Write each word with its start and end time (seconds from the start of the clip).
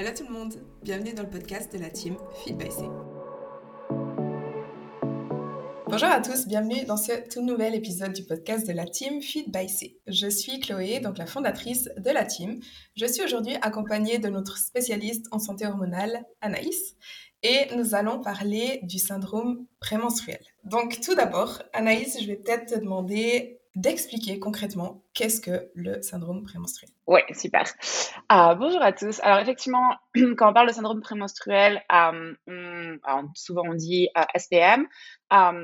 Hello 0.00 0.12
tout 0.16 0.24
le 0.24 0.32
monde, 0.32 0.54
bienvenue 0.82 1.12
dans 1.12 1.24
le 1.24 1.28
podcast 1.28 1.70
de 1.74 1.78
la 1.78 1.90
team 1.90 2.16
Feed 2.42 2.56
by 2.56 2.70
C. 2.70 2.84
Bonjour 5.88 6.08
à 6.08 6.22
tous, 6.22 6.48
bienvenue 6.48 6.86
dans 6.86 6.96
ce 6.96 7.28
tout 7.28 7.42
nouvel 7.42 7.74
épisode 7.74 8.14
du 8.14 8.24
podcast 8.24 8.66
de 8.66 8.72
la 8.72 8.86
team 8.86 9.20
Feed 9.20 9.52
by 9.52 9.68
C. 9.68 9.98
Je 10.06 10.26
suis 10.26 10.58
Chloé, 10.58 11.00
donc 11.00 11.18
la 11.18 11.26
fondatrice 11.26 11.90
de 11.98 12.10
la 12.10 12.24
team. 12.24 12.60
Je 12.96 13.04
suis 13.04 13.22
aujourd'hui 13.22 13.56
accompagnée 13.60 14.18
de 14.18 14.30
notre 14.30 14.56
spécialiste 14.56 15.26
en 15.32 15.38
santé 15.38 15.66
hormonale, 15.66 16.24
Anaïs, 16.40 16.96
et 17.42 17.66
nous 17.76 17.94
allons 17.94 18.22
parler 18.22 18.80
du 18.84 18.98
syndrome 18.98 19.66
prémenstruel. 19.80 20.40
Donc 20.64 20.98
tout 21.02 21.14
d'abord, 21.14 21.62
Anaïs, 21.74 22.16
je 22.18 22.26
vais 22.26 22.36
peut-être 22.36 22.72
te 22.72 22.78
demander 22.78 23.59
d'expliquer 23.80 24.38
concrètement 24.38 25.02
qu'est-ce 25.14 25.40
que 25.40 25.70
le 25.74 26.02
syndrome 26.02 26.42
prémenstruel. 26.42 26.90
Oui, 27.06 27.20
super. 27.32 27.64
Euh, 28.30 28.54
bonjour 28.54 28.82
à 28.82 28.92
tous. 28.92 29.20
Alors 29.22 29.38
effectivement, 29.38 29.96
quand 30.36 30.50
on 30.50 30.52
parle 30.52 30.68
de 30.68 30.72
syndrome 30.72 31.00
prémenstruel, 31.00 31.82
euh, 31.90 32.98
souvent 33.34 33.62
on 33.64 33.74
dit 33.74 34.08
euh, 34.18 34.22
SPM. 34.36 34.86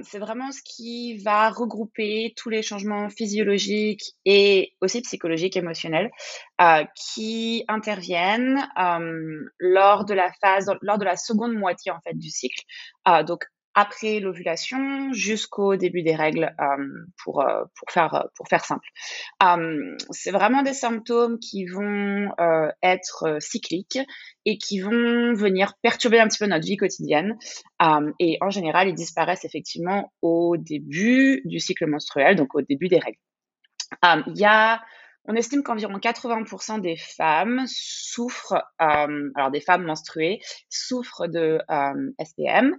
c'est 0.02 0.18
vraiment 0.18 0.50
ce 0.50 0.62
qui 0.64 1.18
va 1.18 1.50
regrouper 1.50 2.32
tous 2.36 2.48
les 2.48 2.62
changements 2.62 3.10
physiologiques 3.10 4.14
et 4.24 4.72
aussi 4.80 5.02
psychologiques, 5.02 5.56
émotionnels, 5.56 6.10
qui 6.94 7.64
interviennent 7.68 8.66
lors 9.58 10.04
de 10.06 10.14
la 10.14 10.32
phase, 10.40 10.72
lors 10.80 10.98
de 10.98 11.04
la 11.04 11.16
seconde 11.16 11.52
moitié 11.54 11.92
en 11.92 12.00
fait 12.00 12.14
du 12.14 12.30
cycle. 12.30 12.62
donc 13.26 13.44
après 13.76 14.20
l'ovulation 14.20 15.12
jusqu'au 15.12 15.76
début 15.76 16.02
des 16.02 16.16
règles 16.16 16.54
euh, 16.58 17.04
pour, 17.22 17.42
euh, 17.42 17.62
pour, 17.78 17.90
faire, 17.90 18.26
pour 18.34 18.48
faire 18.48 18.64
simple. 18.64 18.88
Euh, 19.42 19.94
c'est 20.10 20.30
vraiment 20.30 20.62
des 20.62 20.72
symptômes 20.72 21.38
qui 21.38 21.66
vont 21.66 22.30
être 22.82 23.36
cycliques 23.38 23.98
et 24.46 24.56
qui 24.56 24.80
vont 24.80 25.34
venir 25.34 25.74
perturber 25.82 26.18
un 26.18 26.26
petit 26.26 26.38
peu 26.38 26.46
notre 26.46 26.66
vie 26.66 26.78
quotidienne. 26.78 27.36
et 28.18 28.38
en 28.40 28.50
général, 28.50 28.88
ils 28.88 28.94
disparaissent 28.94 29.44
effectivement 29.44 30.12
au 30.22 30.56
début 30.56 31.42
du 31.44 31.60
cycle 31.60 31.86
menstruel, 31.86 32.34
donc 32.34 32.54
au 32.54 32.62
début 32.62 32.88
des 32.88 32.98
règles. 32.98 33.18
Il 34.28 34.38
y 34.38 34.46
a 34.46 34.80
on 35.28 35.34
estime 35.34 35.64
qu'environ 35.64 35.98
80% 35.98 36.80
des 36.80 36.96
femmes 36.96 37.64
souffrent, 37.66 38.62
alors 38.78 39.50
des 39.50 39.60
femmes 39.60 39.84
menstruées, 39.84 40.40
souffrent 40.70 41.26
de 41.26 41.58
SPM 42.24 42.76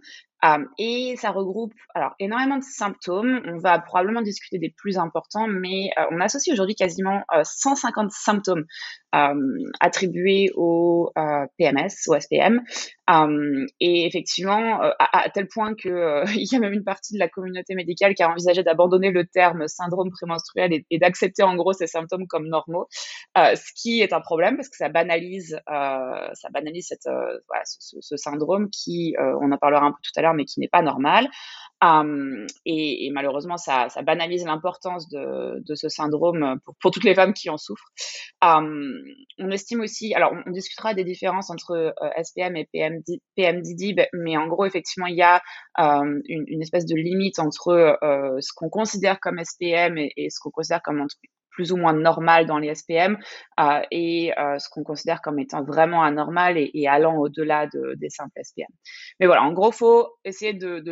et 0.77 1.15
ça 1.17 1.31
regroupe 1.31 1.73
alors 1.93 2.13
énormément 2.19 2.57
de 2.57 2.63
symptômes. 2.63 3.41
On 3.45 3.57
va 3.57 3.79
probablement 3.79 4.21
discuter 4.21 4.59
des 4.59 4.69
plus 4.69 4.97
importants, 4.97 5.47
mais 5.47 5.89
euh, 5.97 6.03
on 6.11 6.19
associe 6.21 6.53
aujourd'hui 6.53 6.75
quasiment 6.75 7.23
150 7.43 8.05
euh, 8.05 8.09
symptômes 8.11 8.65
attribués 9.79 10.51
au 10.55 11.09
euh, 11.17 11.47
PMS, 11.57 11.89
au 12.07 12.19
SPM. 12.19 12.61
et 13.79 14.05
effectivement, 14.05 14.79
à, 14.99 15.29
tel 15.31 15.47
point 15.47 15.73
que 15.73 16.23
il 16.37 16.47
y 16.51 16.55
a 16.55 16.59
même 16.59 16.73
une 16.73 16.83
partie 16.83 17.13
de 17.13 17.19
la 17.19 17.27
communauté 17.27 17.73
médicale 17.73 18.13
qui 18.13 18.21
a 18.21 18.29
envisagé 18.29 18.61
d'abandonner 18.61 19.09
le 19.09 19.25
terme 19.25 19.67
syndrome 19.67 20.11
prémenstruel 20.11 20.83
et, 20.89 20.99
d'accepter 20.99 21.41
en 21.41 21.55
gros 21.55 21.73
ces 21.73 21.87
symptômes 21.87 22.27
comme 22.27 22.47
normaux, 22.47 22.87
ce 23.35 23.73
qui 23.81 24.01
est 24.01 24.13
un 24.13 24.21
problème 24.21 24.57
parce 24.57 24.69
que 24.69 24.77
ça 24.77 24.89
banalise, 24.89 25.59
ça 25.67 26.49
banalise 26.53 26.87
cette, 26.87 27.09
ce, 27.65 27.97
ce, 27.99 28.17
syndrome 28.17 28.69
qui, 28.69 29.15
on 29.17 29.51
en 29.51 29.57
parlera 29.57 29.85
un 29.85 29.91
peu 29.91 29.99
tout 30.03 30.11
à 30.19 30.21
l'heure 30.21 30.35
mais 30.37 30.45
qui 30.45 30.59
n'est 30.59 30.69
pas 30.69 30.81
normal. 30.81 31.27
et, 32.65 33.09
malheureusement, 33.11 33.57
ça, 33.57 33.87
banalise 34.03 34.45
l'importance 34.45 35.09
de, 35.09 35.75
ce 35.75 35.89
syndrome 35.89 36.59
pour, 36.81 36.91
toutes 36.91 37.03
les 37.03 37.15
femmes 37.15 37.33
qui 37.33 37.49
en 37.49 37.57
souffrent. 37.57 37.91
on 38.41 39.51
estime 39.51 39.81
aussi, 39.81 40.13
alors 40.13 40.33
on, 40.45 40.51
discutera 40.51 40.93
des 40.93 41.03
différences 41.03 41.49
entre 41.49 41.71
euh, 41.71 42.23
SPM 42.23 42.55
et 42.55 42.67
PMD, 42.71 43.03
PMDD, 43.35 44.07
mais 44.13 44.37
en 44.37 44.47
gros, 44.47 44.65
effectivement, 44.65 45.07
il 45.07 45.17
y 45.17 45.21
a 45.21 45.41
une, 45.77 46.61
espèce 46.61 46.85
de 46.85 46.95
limite 46.95 47.39
entre 47.39 47.69
euh, 48.03 48.37
ce 48.39 48.51
qu'on 48.55 48.69
considère 48.69 49.19
comme 49.19 49.39
SPM 49.43 49.97
et, 49.97 50.29
ce 50.29 50.39
qu'on 50.39 50.51
considère 50.51 50.81
comme 50.81 51.05
plus 51.57 51.71
ou 51.71 51.77
moins 51.77 51.93
normal 51.93 52.45
dans 52.45 52.59
les 52.59 52.73
SPM 52.75 53.17
euh, 53.59 53.81
et 53.89 54.31
euh, 54.37 54.59
ce 54.59 54.69
qu'on 54.69 54.83
considère 54.83 55.23
comme 55.23 55.39
étant 55.39 55.63
vraiment 55.63 56.03
anormal 56.03 56.55
et, 56.55 56.87
allant 56.87 57.17
au-delà 57.17 57.65
des 57.95 58.09
simples 58.11 58.39
SPM. 58.43 58.67
Mais 59.19 59.25
voilà, 59.25 59.41
en 59.41 59.53
gros, 59.53 59.71
faut 59.71 60.07
essayer 60.23 60.53
de, 60.53 60.83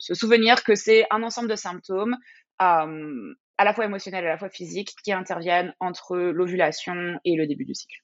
se 0.00 0.14
souvenir 0.14 0.64
que 0.64 0.74
c'est 0.74 1.06
un 1.12 1.22
ensemble 1.22 1.48
de 1.48 1.54
symptômes 1.54 2.16
euh, 2.60 3.34
à 3.56 3.64
la 3.64 3.72
fois 3.72 3.84
émotionnels 3.84 4.26
à 4.26 4.30
la 4.30 4.38
fois 4.38 4.48
physiques 4.48 4.94
qui 5.04 5.12
interviennent 5.12 5.72
entre 5.78 6.16
l'ovulation 6.16 7.20
et 7.24 7.36
le 7.36 7.46
début 7.46 7.64
du 7.64 7.74
cycle. 7.74 7.98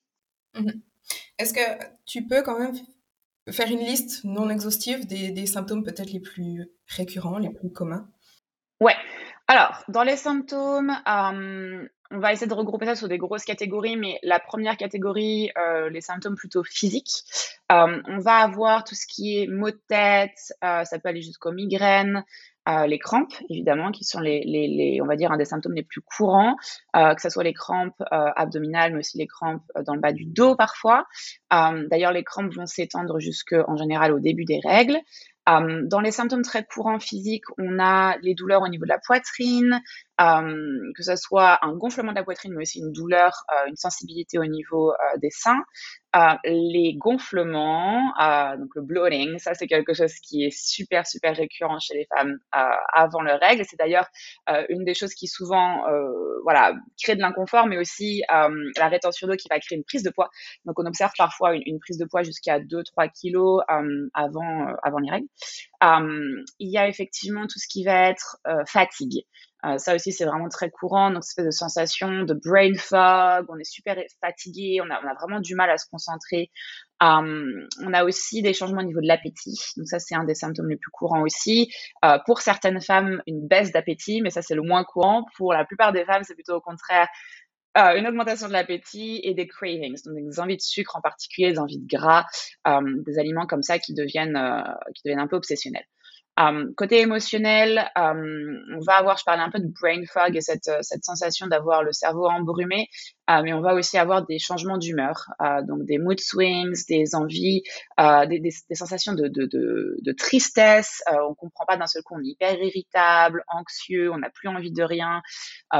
Mmh 0.54 0.70
Est-ce 1.41 1.54
que 1.54 1.84
tu 2.06 2.24
peux 2.24 2.42
quand 2.42 2.60
même 2.60 2.76
faire 3.50 3.68
une 3.68 3.80
liste 3.80 4.22
non 4.22 4.48
exhaustive 4.48 5.08
des, 5.08 5.47
symptômes 5.47 5.82
peut-être 5.82 6.12
les 6.12 6.20
plus 6.20 6.70
récurrents, 6.86 7.38
les 7.38 7.50
plus 7.50 7.72
communs? 7.72 8.08
Alors, 9.50 9.82
dans 9.88 10.03
les 10.03 10.16
symptômes, 10.16 10.91
euh, 10.91 11.88
on 12.10 12.19
va 12.19 12.32
essayer 12.34 12.47
de 12.47 12.54
regrouper 12.54 12.84
ça 12.84 12.94
sur 12.94 13.09
des 13.09 13.16
grosses 13.16 13.47
catégories, 13.47 13.97
mais 13.97 14.19
la 14.22 14.38
première 14.41 14.76
catégorie, 14.76 15.50
euh, 15.56 15.88
les 15.88 16.03
symptômes 16.03 16.36
plutôt 16.36 16.62
physiques. 16.64 17.25
Euh, 17.72 18.03
on 18.09 18.19
va 18.19 18.36
avoir 18.36 18.84
tout 18.84 18.94
ce 18.94 19.06
qui 19.06 19.38
est 19.38 19.47
maux 19.47 19.70
de 19.70 19.81
tête, 19.88 20.53
ça 20.60 20.98
peut 21.03 21.09
aller 21.09 21.22
jusqu'aux 21.22 21.53
migraines, 21.53 22.25
les 22.86 22.98
crampes, 22.98 23.32
évidemment, 23.48 23.91
qui 23.91 24.04
sont 24.04 24.20
les, 24.20 24.42
les, 24.44 25.00
on 25.03 25.06
va 25.06 25.16
dire, 25.16 25.32
un 25.32 25.38
des 25.38 25.47
symptômes 25.47 25.72
les 25.72 25.82
plus 25.82 26.03
courants, 26.03 26.54
que 26.94 27.20
ce 27.22 27.30
soit 27.30 27.44
les 27.44 27.54
crampes 27.54 28.03
abdominales, 28.10 28.92
mais 28.92 28.98
aussi 28.98 29.16
les 29.16 29.26
crampes 29.26 29.65
dans 29.86 29.94
le 29.94 30.00
bas 30.00 30.12
du 30.12 30.26
dos 30.26 30.54
parfois. 30.56 31.06
D'ailleurs, 31.50 32.12
les 32.12 32.25
crampes 32.25 32.53
vont 32.53 32.66
s'étendre 32.66 33.20
jusque, 33.20 33.54
en 33.66 33.76
général, 33.78 34.12
au 34.12 34.20
début 34.20 34.44
des 34.44 34.60
règles. 34.62 34.98
Euh, 35.48 35.82
dans 35.84 36.00
les 36.00 36.12
symptômes 36.12 36.42
très 36.42 36.64
courants 36.64 37.00
physiques, 37.00 37.44
on 37.59 37.78
a 37.78 38.16
les 38.19 38.34
douleurs 38.34 38.62
au 38.62 38.69
niveau 38.69 38.84
de 38.84 38.91
la 38.91 38.98
poitrine, 38.98 39.81
euh, 40.20 40.92
que 40.96 41.02
ce 41.02 41.14
soit 41.16 41.64
un 41.64 41.74
gonflement 41.74 42.10
de 42.10 42.16
la 42.16 42.24
poitrine, 42.24 42.52
mais 42.54 42.62
aussi 42.62 42.80
une 42.80 42.92
douleur, 42.92 43.44
euh, 43.52 43.68
une 43.68 43.76
sensibilité 43.76 44.38
au 44.38 44.46
niveau 44.46 44.92
des 45.18 45.30
seins. 45.30 45.62
les 46.44 46.94
gonflements, 46.96 48.12
donc 48.58 48.70
le 48.74 48.82
bloating, 48.82 49.38
ça 49.38 49.54
c'est 49.54 49.66
quelque 49.66 49.94
chose 49.94 50.14
qui 50.14 50.44
est 50.44 50.50
super 50.50 51.06
super 51.06 51.36
récurrent 51.36 51.78
chez 51.78 51.94
les 51.94 52.06
femmes 52.06 52.38
avant 52.50 53.20
leur 53.22 53.38
règle. 53.38 53.64
C'est 53.68 53.78
d'ailleurs 53.78 54.08
une 54.68 54.84
des 54.84 54.94
choses 54.94 55.14
qui 55.14 55.28
souvent, 55.28 55.84
voilà, 56.42 56.74
crée 57.02 57.14
de 57.14 57.20
l'inconfort, 57.20 57.66
mais 57.66 57.78
aussi 57.78 58.22
la 58.28 58.88
rétention 58.88 59.28
d'eau 59.28 59.36
qui 59.36 59.48
va 59.48 59.60
créer 59.60 59.78
une 59.78 59.84
prise 59.84 60.02
de 60.02 60.10
poids. 60.10 60.30
Donc 60.64 60.78
on 60.80 60.86
observe 60.86 61.12
parfois 61.16 61.54
une, 61.54 61.62
une 61.66 61.78
prise 61.78 61.98
de 61.98 62.06
poids 62.06 62.22
jusqu'à 62.22 62.58
2-3 62.58 63.12
kilos 63.12 63.62
avant 64.14 64.66
avant 64.82 64.98
les 64.98 65.10
règles. 65.10 65.28
il 66.58 66.70
y 66.70 66.78
a 66.78 66.88
effectivement 66.88 67.46
tout 67.46 67.58
ce 67.58 67.68
qui 67.68 67.84
va 67.84 68.08
être 68.08 68.38
fatigue. 68.66 69.24
Euh, 69.64 69.78
ça 69.78 69.94
aussi, 69.94 70.12
c'est 70.12 70.24
vraiment 70.24 70.48
très 70.48 70.70
courant. 70.70 71.10
Donc, 71.10 71.24
cette 71.24 71.30
espèce 71.30 71.46
de 71.46 71.50
sensation 71.50 72.22
de 72.22 72.34
brain 72.34 72.74
fog, 72.74 73.46
on 73.48 73.58
est 73.58 73.70
super 73.70 73.96
fatigué, 74.20 74.80
on 74.80 74.91
a, 74.91 75.14
vraiment 75.14 75.41
du 75.41 75.54
mal 75.54 75.70
à 75.70 75.76
se 75.76 75.86
concentrer. 75.91 76.50
Euh, 77.02 77.66
on 77.84 77.92
a 77.92 78.04
aussi 78.04 78.42
des 78.42 78.54
changements 78.54 78.80
au 78.80 78.84
niveau 78.84 79.00
de 79.00 79.06
l'appétit. 79.06 79.58
Donc, 79.76 79.88
ça, 79.88 79.98
c'est 79.98 80.14
un 80.14 80.24
des 80.24 80.34
symptômes 80.34 80.68
les 80.68 80.76
plus 80.76 80.91
courants 80.92 81.22
aussi. 81.22 81.72
Euh, 82.04 82.18
pour 82.26 82.41
certaines 82.41 82.80
femmes, 82.80 83.22
une 83.26 83.47
baisse 83.47 83.72
d'appétit, 83.72 84.22
mais 84.22 84.30
ça, 84.30 84.42
c'est 84.42 84.54
le 84.54 84.62
moins 84.62 84.84
courant. 84.84 85.26
Pour 85.36 85.52
la 85.52 85.64
plupart 85.64 85.92
des 85.92 86.04
femmes, 86.04 86.22
c'est 86.22 86.34
plutôt 86.34 86.54
au 86.54 86.60
contraire 86.60 87.08
euh, 87.76 87.97
une 87.97 88.06
augmentation 88.06 88.48
de 88.48 88.52
l'appétit 88.52 89.20
et 89.22 89.34
des 89.34 89.47
cravings, 89.47 89.94
donc 90.04 90.16
des 90.16 90.41
envies 90.41 90.56
de 90.56 90.62
sucre 90.62 90.97
en 90.97 91.00
particulier, 91.00 91.52
des 91.52 91.58
envies 91.58 91.78
de 91.78 91.86
gras, 91.86 92.24
euh, 92.66 92.80
des 93.06 93.18
aliments 93.18 93.47
comme 93.47 93.62
ça 93.62 93.78
qui 93.78 93.94
deviennent 93.94 94.36
un 94.36 95.26
peu 95.28 95.36
obsessionnels. 95.36 95.84
Um, 96.38 96.72
côté 96.76 97.00
émotionnel, 97.00 97.91
um, 97.97 98.62
on 98.76 98.78
va 98.78 98.94
avoir, 98.94 99.19
je 99.19 99.25
parlais 99.25 99.43
un 99.43 99.50
peu 99.50 99.59
de 99.59 99.66
brain 99.66 100.04
fog 100.06 100.37
et 100.37 100.41
cette, 100.41 100.71
cette 100.82 101.04
sensation 101.04 101.49
d'avoir 101.49 101.82
le 101.82 101.91
cerveau 101.93 102.28
embrumé, 102.28 102.87
mais 103.26 103.53
on 103.53 103.60
va 103.60 103.75
aussi 103.75 103.99
avoir 103.99 104.25
des 104.25 104.38
changements 104.38 104.78
d'humeur, 104.78 105.27
donc 105.66 105.84
des 105.84 105.98
mood 105.98 106.18
swings, 106.21 106.84
des 106.89 107.16
envies, 107.16 107.62
des, 107.98 108.39
des, 108.39 108.53
des, 108.71 108.74
sensations 108.74 109.15
de, 109.15 109.27
de, 109.27 109.47
de, 109.51 110.12
tristesse. 110.12 111.03
on 111.28 111.34
comprend 111.34 111.66
pas 111.66 111.77
d'un 111.77 111.86
seul 111.86 112.03
coup, 112.03 112.15
on 112.16 112.21
est 112.21 112.28
hyper 112.28 112.54
irritable, 112.62 113.42
anxieux, 113.48 114.10
on 114.12 114.18
n'a 114.18 114.30
plus 114.30 114.48
envie 114.48 114.72
de 114.72 114.83
rien. 114.83 115.21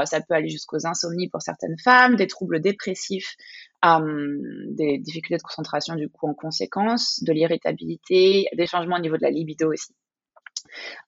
ça 0.03 0.19
peut 0.19 0.35
aller 0.35 0.49
jusqu'aux 0.49 0.85
insomnies 0.85 1.29
pour 1.29 1.41
certaines 1.41 1.79
femmes, 1.83 2.17
des 2.17 2.27
troubles 2.27 2.59
dépressifs. 2.59 3.35
Des 3.81 4.97
difficultés 4.99 5.37
de 5.37 5.41
concentration 5.41 5.95
du 5.95 6.09
coup 6.09 6.27
en 6.27 6.33
conséquence, 6.33 7.23
de 7.23 7.31
l'irritabilité, 7.31 8.47
des 8.53 8.67
changements 8.67 8.97
au 8.97 9.01
niveau 9.01 9.15
de 9.15 9.23
la 9.23 9.31
libido 9.31 9.71
aussi. 9.71 9.93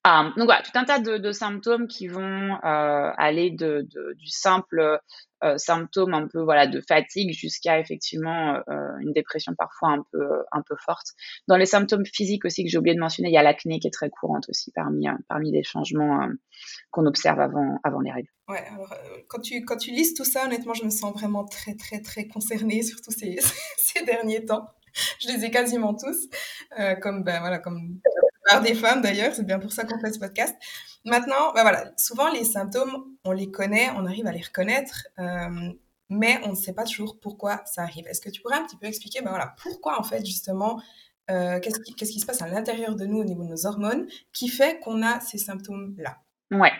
Euh, 0.06 0.24
donc 0.36 0.46
voilà, 0.46 0.62
tout 0.62 0.72
un 0.74 0.84
tas 0.84 0.98
de, 0.98 1.32
symptômes 1.32 1.86
qui 1.86 2.08
vont 2.08 2.54
euh, 2.54 3.10
aller 3.16 3.50
de, 3.50 3.86
du 4.14 4.28
simple 4.28 5.00
euh, 5.44 5.58
symptôme 5.58 6.14
un 6.14 6.28
peu 6.28 6.40
voilà 6.40 6.66
de 6.68 6.80
fatigue 6.80 7.32
jusqu'à 7.32 7.80
effectivement 7.80 8.60
une 9.00 9.12
dépression 9.12 9.54
parfois 9.56 9.90
un 9.90 10.04
peu 10.12 10.44
un 10.52 10.62
peu 10.62 10.76
forte. 10.84 11.08
Dans 11.48 11.56
les 11.56 11.66
symptômes 11.66 12.06
physiques 12.06 12.44
aussi 12.44 12.64
que 12.64 12.70
j'ai 12.70 12.78
oublié 12.78 12.94
de 12.94 13.00
mentionner, 13.00 13.28
il 13.28 13.34
y 13.34 13.38
a 13.38 13.42
l'acné 13.42 13.78
qui 13.78 13.88
est 13.88 13.92
très 13.92 14.10
courante 14.10 14.48
aussi 14.48 14.70
parmi 14.72 15.06
parmi 15.28 15.50
les 15.50 15.62
changements 15.62 16.28
qu'on 16.90 17.06
observe 17.06 17.40
avant 17.40 17.78
avant 17.84 18.00
les 18.00 18.12
règles. 18.12 18.28
Ouais, 18.48 18.64
alors 18.72 18.94
quand 19.28 19.40
tu 19.40 19.64
quand 19.64 19.76
tu 19.76 19.90
lises 19.90 20.14
tout 20.14 20.24
ça, 20.24 20.44
honnêtement, 20.44 20.74
je 20.74 20.84
me 20.84 20.90
sens 20.90 21.12
vraiment 21.12 21.44
très 21.44 21.74
très 21.74 22.00
très 22.00 22.26
concernée, 22.28 22.82
surtout 22.82 23.10
ces 23.10 23.36
ces 23.78 24.04
derniers 24.04 24.44
temps. 24.44 24.68
Je 25.20 25.28
les 25.28 25.44
ai 25.44 25.50
quasiment 25.50 25.94
tous, 25.94 26.28
euh, 26.78 26.94
comme 26.96 27.22
ben 27.22 27.40
voilà, 27.40 27.58
comme 27.58 28.00
des 28.60 28.74
femmes 28.74 29.00
d'ailleurs. 29.00 29.34
C'est 29.34 29.46
bien 29.46 29.58
pour 29.58 29.72
ça 29.72 29.84
qu'on 29.84 29.98
fait 30.00 30.12
ce 30.12 30.18
podcast. 30.18 30.54
Maintenant, 31.04 31.52
ben 31.54 31.62
voilà, 31.62 31.90
souvent 31.96 32.30
les 32.30 32.44
symptômes, 32.44 33.16
on 33.24 33.32
les 33.32 33.50
connaît, 33.50 33.90
on 33.96 34.06
arrive 34.06 34.26
à 34.26 34.32
les 34.32 34.42
reconnaître, 34.42 35.08
euh, 35.18 35.72
mais 36.08 36.40
on 36.44 36.50
ne 36.50 36.54
sait 36.54 36.72
pas 36.72 36.84
toujours 36.84 37.18
pourquoi 37.18 37.62
ça 37.64 37.82
arrive. 37.82 38.06
Est-ce 38.06 38.20
que 38.20 38.30
tu 38.30 38.40
pourrais 38.40 38.56
un 38.56 38.64
petit 38.64 38.76
peu 38.76 38.86
expliquer, 38.86 39.20
ben 39.20 39.30
voilà, 39.30 39.54
pourquoi 39.62 39.98
en 39.98 40.04
fait 40.04 40.24
justement 40.24 40.80
euh, 41.30 41.58
qu'est-ce 41.58 41.80
qui, 41.80 41.94
qui, 41.94 42.20
se 42.20 42.26
passe 42.26 42.42
à 42.42 42.48
l'intérieur 42.48 42.94
de 42.94 43.04
nous 43.06 43.18
au 43.18 43.24
niveau 43.24 43.42
de 43.42 43.48
nos 43.48 43.66
hormones 43.66 44.06
qui 44.32 44.48
fait 44.48 44.78
qu'on 44.80 45.02
a 45.02 45.20
ces 45.20 45.38
symptômes-là? 45.38 46.18
Ouais. 46.52 46.72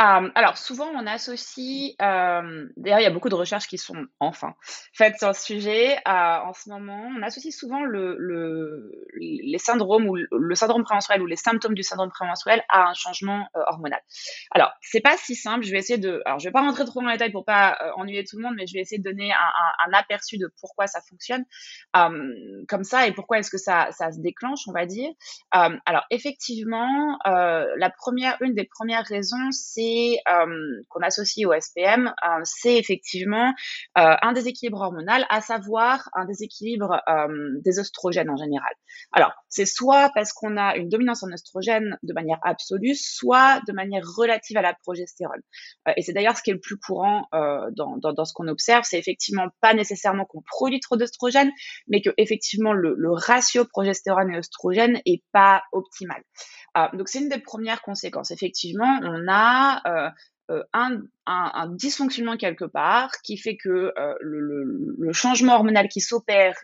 Euh, 0.00 0.30
alors 0.34 0.56
souvent 0.56 0.88
on 0.94 1.06
associe, 1.06 1.94
euh, 2.00 2.68
d'ailleurs 2.78 3.00
il 3.00 3.02
y 3.02 3.06
a 3.06 3.10
beaucoup 3.10 3.28
de 3.28 3.34
recherches 3.34 3.66
qui 3.66 3.76
sont 3.76 4.06
enfin 4.18 4.54
faites 4.94 5.18
sur 5.18 5.34
ce 5.34 5.42
sujet 5.44 5.98
euh, 6.08 6.38
en 6.46 6.54
ce 6.54 6.70
moment, 6.70 7.10
on 7.18 7.22
associe 7.22 7.54
souvent 7.54 7.82
le, 7.84 8.16
le, 8.18 8.90
les 9.18 9.58
syndromes 9.58 10.08
ou 10.08 10.16
le 10.16 10.54
syndrome 10.54 10.84
prémenstruel 10.84 11.20
ou 11.20 11.26
les 11.26 11.36
symptômes 11.36 11.74
du 11.74 11.82
syndrome 11.82 12.08
prémenstruel 12.10 12.62
à 12.70 12.88
un 12.88 12.94
changement 12.94 13.46
hormonal. 13.54 14.00
Alors 14.52 14.72
c'est 14.80 15.02
pas 15.02 15.18
si 15.18 15.34
simple, 15.34 15.64
je 15.64 15.70
vais 15.70 15.78
essayer 15.78 15.98
de, 15.98 16.22
alors 16.24 16.38
je 16.38 16.48
vais 16.48 16.52
pas 16.52 16.62
rentrer 16.62 16.86
trop 16.86 17.02
dans 17.02 17.08
les 17.08 17.16
détails 17.16 17.32
pour 17.32 17.44
pas 17.44 17.76
ennuyer 17.96 18.24
tout 18.24 18.38
le 18.38 18.44
monde, 18.44 18.54
mais 18.56 18.66
je 18.66 18.72
vais 18.72 18.80
essayer 18.80 19.02
de 19.02 19.08
donner 19.08 19.32
un, 19.32 19.92
aperçu 19.92 20.38
de 20.38 20.50
pourquoi 20.60 20.86
ça 20.86 21.00
fonctionne 21.02 21.44
comme 22.68 22.84
ça 22.84 23.06
et 23.06 23.12
pourquoi 23.12 23.38
est-ce 23.38 23.50
que 23.50 23.58
ça, 23.58 23.88
ça 23.90 24.12
se 24.12 24.20
déclenche, 24.20 24.60
on 24.66 24.72
va 24.72 24.86
dire. 24.86 25.10
alors 25.50 26.04
effectivement, 26.10 27.18
la 27.26 27.90
première, 27.90 28.38
une 28.40 28.54
des 28.54 28.64
premières 28.64 29.04
raisons 29.04 29.50
c'est 29.50 29.89
euh, 30.28 30.82
qu'on 30.88 31.00
associe 31.00 31.46
au 31.46 31.52
SPM, 31.52 32.08
euh, 32.08 32.40
c'est 32.44 32.76
effectivement 32.76 33.52
euh, 33.98 34.14
un 34.22 34.32
déséquilibre 34.32 34.80
hormonal, 34.80 35.26
à 35.28 35.40
savoir 35.40 36.08
un 36.14 36.24
déséquilibre 36.24 37.00
des 37.64 37.78
oestrogènes 37.78 38.30
en 38.30 38.36
général. 38.36 38.72
Alors, 39.12 39.32
c'est 39.48 39.66
soit 39.66 40.10
parce 40.14 40.32
qu'on 40.32 40.56
a 40.56 40.76
une 40.76 40.88
dominance 40.88 41.22
en 41.22 41.30
oestrogène 41.32 41.98
de 42.02 42.12
manière 42.12 42.38
absolue, 42.42 42.94
soit 42.94 43.60
de 43.66 43.72
manière 43.72 44.04
relative 44.16 44.56
à 44.56 44.62
la 44.62 44.74
progestérone. 44.74 45.40
et 45.96 46.02
c'est 46.02 46.12
d'ailleurs 46.12 46.36
ce 46.36 46.42
qui 46.42 46.50
est 46.50 46.54
le 46.54 46.60
plus 46.60 46.78
courant 46.78 47.26
dans, 47.32 48.24
ce 48.24 48.32
qu'on 48.32 48.48
observe, 48.48 48.84
c'est 48.84 48.98
effectivement 48.98 49.46
pas 49.60 49.74
nécessairement 49.74 50.24
qu'on 50.24 50.42
produit 50.42 50.80
trop 50.80 50.96
d'oestrogène, 50.96 51.50
mais 51.88 52.00
que 52.02 52.10
effectivement 52.16 52.72
le, 52.72 52.94
le 52.96 53.12
ratio 53.12 53.64
progestérone 53.64 54.32
et 54.32 54.38
oestrogène 54.38 55.00
est 55.06 55.22
pas 55.32 55.62
optimal. 55.72 56.22
Donc 56.94 57.08
c'est 57.08 57.20
une 57.20 57.28
des 57.28 57.38
premières 57.38 57.82
conséquences. 57.82 58.30
Effectivement, 58.30 59.00
on 59.02 59.26
a 59.28 59.82
euh, 59.86 60.10
euh, 60.50 60.62
un, 60.72 61.68
dysfonctionnement 61.68 62.36
quelque 62.36 62.64
part 62.64 63.12
qui 63.22 63.36
fait 63.36 63.56
que 63.56 63.92
euh, 63.96 64.14
le, 64.20 65.12
changement 65.12 65.54
hormonal 65.54 65.88
qui 65.88 66.00
s'opère 66.00 66.56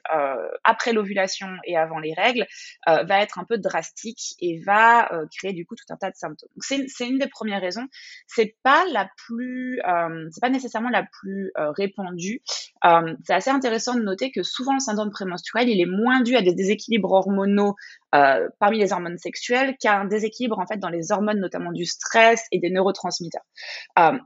après 0.65 0.93
l'ovulation 0.93 1.47
et 1.65 1.77
avant 1.77 2.01
les 2.01 2.15
règles 2.15 2.47
va 2.87 3.23
être 3.23 3.39
un 3.39 3.45
peu 3.45 3.59
drastique 3.59 4.35
et 4.41 4.61
va 4.61 5.09
créer 5.37 5.53
du 5.53 5.67
coup 5.67 5.77
tout 5.77 5.85
un 5.91 5.97
tas 5.97 6.11
de 6.11 6.17
symptômes. 6.17 6.49
C'est 6.59 7.07
une 7.07 7.19
des 7.19 7.29
premières 7.29 7.61
raisons. 7.61 7.87
C'est 8.27 8.57
pas 8.63 8.85
la 8.93 9.09
plus, 9.17 9.81
c'est 10.31 10.41
pas 10.41 10.51
nécessairement 10.51 10.91
la 10.91 11.05
plus 11.05 11.53
répandue. 11.57 12.43
c'est 13.25 13.35
assez 13.35 13.51
intéressant 13.51 13.95
de 13.95 14.03
noter 14.03 14.33
que 14.33 14.43
souvent 14.43 14.75
le 14.75 14.81
syndrome 14.81 15.11
prémenstruel 15.11 15.69
il 15.69 15.81
est 15.81 15.87
moins 15.87 16.23
dû 16.23 16.37
à 16.37 16.43
des 16.43 16.55
déséquilibres 16.55 17.13
hormonaux 17.13 17.77
parmi 18.59 18.79
les 18.79 18.93
hormones 18.93 19.19
sexuelles 19.19 19.77
qu'à 19.81 19.99
un 19.99 20.05
déséquilibre 20.05 20.59
en 20.59 20.67
fait 20.67 20.79
dans 20.79 20.89
les 20.89 21.13
hormones 21.13 21.41
notamment 21.41 21.73
du 21.73 21.85
stress 21.85 22.45
et 22.53 22.59
des 22.59 22.71
neurotransmetteurs. 22.71 23.45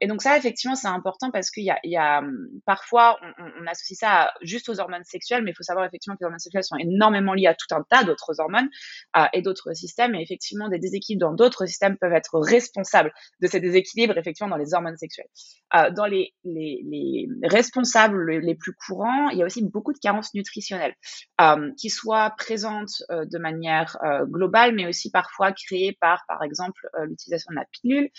et 0.01 0.07
donc 0.07 0.23
ça 0.23 0.37
effectivement, 0.41 0.75
c'est 0.75 0.89
important 0.89 1.31
parce 1.31 1.51
qu'il 1.51 1.65
y 1.65 1.71
a, 1.71 1.79
a 1.99 2.19
hum, 2.21 2.49
parfois, 2.67 3.19
on, 3.39 3.67
associe 3.67 3.99
ça 3.99 4.33
juste 4.43 4.69
aux 4.69 4.81
hormones 4.81 5.05
sexuelles, 5.05 5.43
mais 5.45 5.53
il 5.53 5.55
faut 5.55 5.63
savoir 5.63 5.87
effectivement 5.87 6.17
que 6.17 6.21
les 6.21 6.27
hormones 6.27 6.41
sexuelles 6.41 6.65
sont 6.65 6.77
énormément 6.77 7.35
liées 7.35 7.47
à 7.47 7.55
tout 7.55 7.73
un 7.75 7.85
tas 7.89 8.05
d'autres 8.05 8.41
hormones 8.41 8.69
euh, 9.17 9.25
et 9.33 9.43
d'autres 9.43 9.73
systèmes. 9.75 10.15
Et 10.15 10.23
effectivement, 10.23 10.69
des 10.69 10.79
déséquilibres 10.79 11.29
dans 11.29 11.35
d'autres 11.35 11.67
systèmes 11.67 11.97
peuvent 11.99 12.13
être 12.13 12.39
responsables 12.39 13.13
de 13.41 13.47
ces 13.47 13.61
déséquilibres, 13.61 14.17
effectivement, 14.19 14.51
dans 14.51 14.57
les 14.57 14.75
hormones 14.75 14.97
sexuelles. 14.97 15.29
Euh, 15.77 15.91
dans 15.91 16.07
les, 16.07 16.35
les, 16.45 16.83
les, 16.85 17.29
responsables 17.45 18.39
les 18.39 18.55
plus 18.55 18.73
courants, 18.73 19.29
il 19.29 19.39
y 19.39 19.43
a 19.43 19.47
aussi 19.47 19.63
beaucoup 19.63 19.93
de 19.93 19.99
carences 19.99 20.35
nutritionnelles 20.35 20.95
euh, 21.41 21.71
qui 21.79 21.91
soient 21.91 22.31
présentes 22.37 23.03
euh, 23.11 23.25
de 23.25 23.39
manière 23.39 23.80
euh, 24.05 24.25
globale, 24.27 24.75
mais 24.75 24.87
aussi 24.87 25.11
parfois 25.11 25.53
créées 25.53 25.97
par, 26.01 26.25
par 26.29 26.43
exemple, 26.43 26.89
euh, 26.99 27.07
l'utilisation 27.07 27.51
de 27.51 27.57
la 27.57 27.67
pilule. 27.71 28.11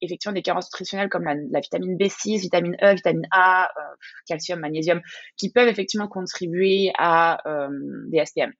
effectivement, 0.00 0.34
des 0.34 0.42
carences 0.42 0.66
nutritionnelles 0.66 1.08
comme 1.08 1.24
la, 1.24 1.60
vitamine 1.60 1.96
B6, 1.96 2.40
vitamine 2.40 2.76
E, 2.82 2.94
vitamine 2.94 3.26
A, 3.30 3.64
euh, 3.64 3.94
calcium, 4.26 4.60
magnésium, 4.60 5.00
qui 5.36 5.50
peuvent 5.50 5.68
effectivement 5.68 6.08
contribuer 6.08 6.92
à 6.98 7.46
euh, 7.48 7.68
des 8.08 8.24
SPM. 8.24 8.52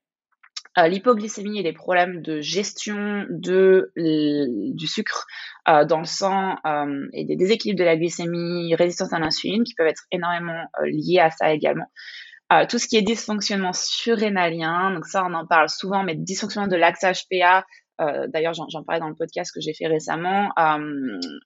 Euh, 0.78 0.88
l'hypoglycémie 0.88 1.58
et 1.58 1.62
les 1.62 1.74
problèmes 1.74 2.22
de 2.22 2.40
gestion 2.40 3.26
du 3.28 4.86
sucre 4.86 5.26
euh, 5.69 5.84
dans 5.84 5.98
le 5.98 6.06
sang 6.06 6.56
euh, 6.64 7.06
et 7.12 7.26
des 7.26 7.36
déséquilibres 7.36 7.80
de 7.80 7.84
la 7.84 7.96
glycémie, 7.98 8.74
résistance 8.74 9.12
à 9.12 9.19
l'insuline 9.19 9.64
qui 9.64 9.74
peuvent 9.74 9.86
être 9.86 10.04
énormément 10.10 10.64
liés 10.84 11.19
à 11.19 11.30
ça 11.30 11.52
également. 11.52 11.90
Tout 12.69 12.78
ce 12.78 12.87
qui 12.87 12.96
est 12.96 13.02
dysfonctionnement 13.02 13.72
surrénalien, 13.72 14.93
donc 14.93 15.06
ça 15.06 15.25
on 15.25 15.34
en 15.34 15.46
parle 15.46 15.69
souvent, 15.69 16.02
mais 16.02 16.14
dysfonctionnement 16.14 16.69
de 16.69 16.76
l'axe 16.76 17.02
HPA, 17.02 17.64
euh, 18.00 18.26
d'ailleurs, 18.28 18.54
j'en 18.54 18.82
parlais 18.84 19.00
dans 19.00 19.08
le 19.08 19.14
podcast 19.14 19.52
que 19.54 19.60
j'ai 19.60 19.74
fait 19.74 19.86
récemment. 19.86 20.50
Euh, 20.58 20.78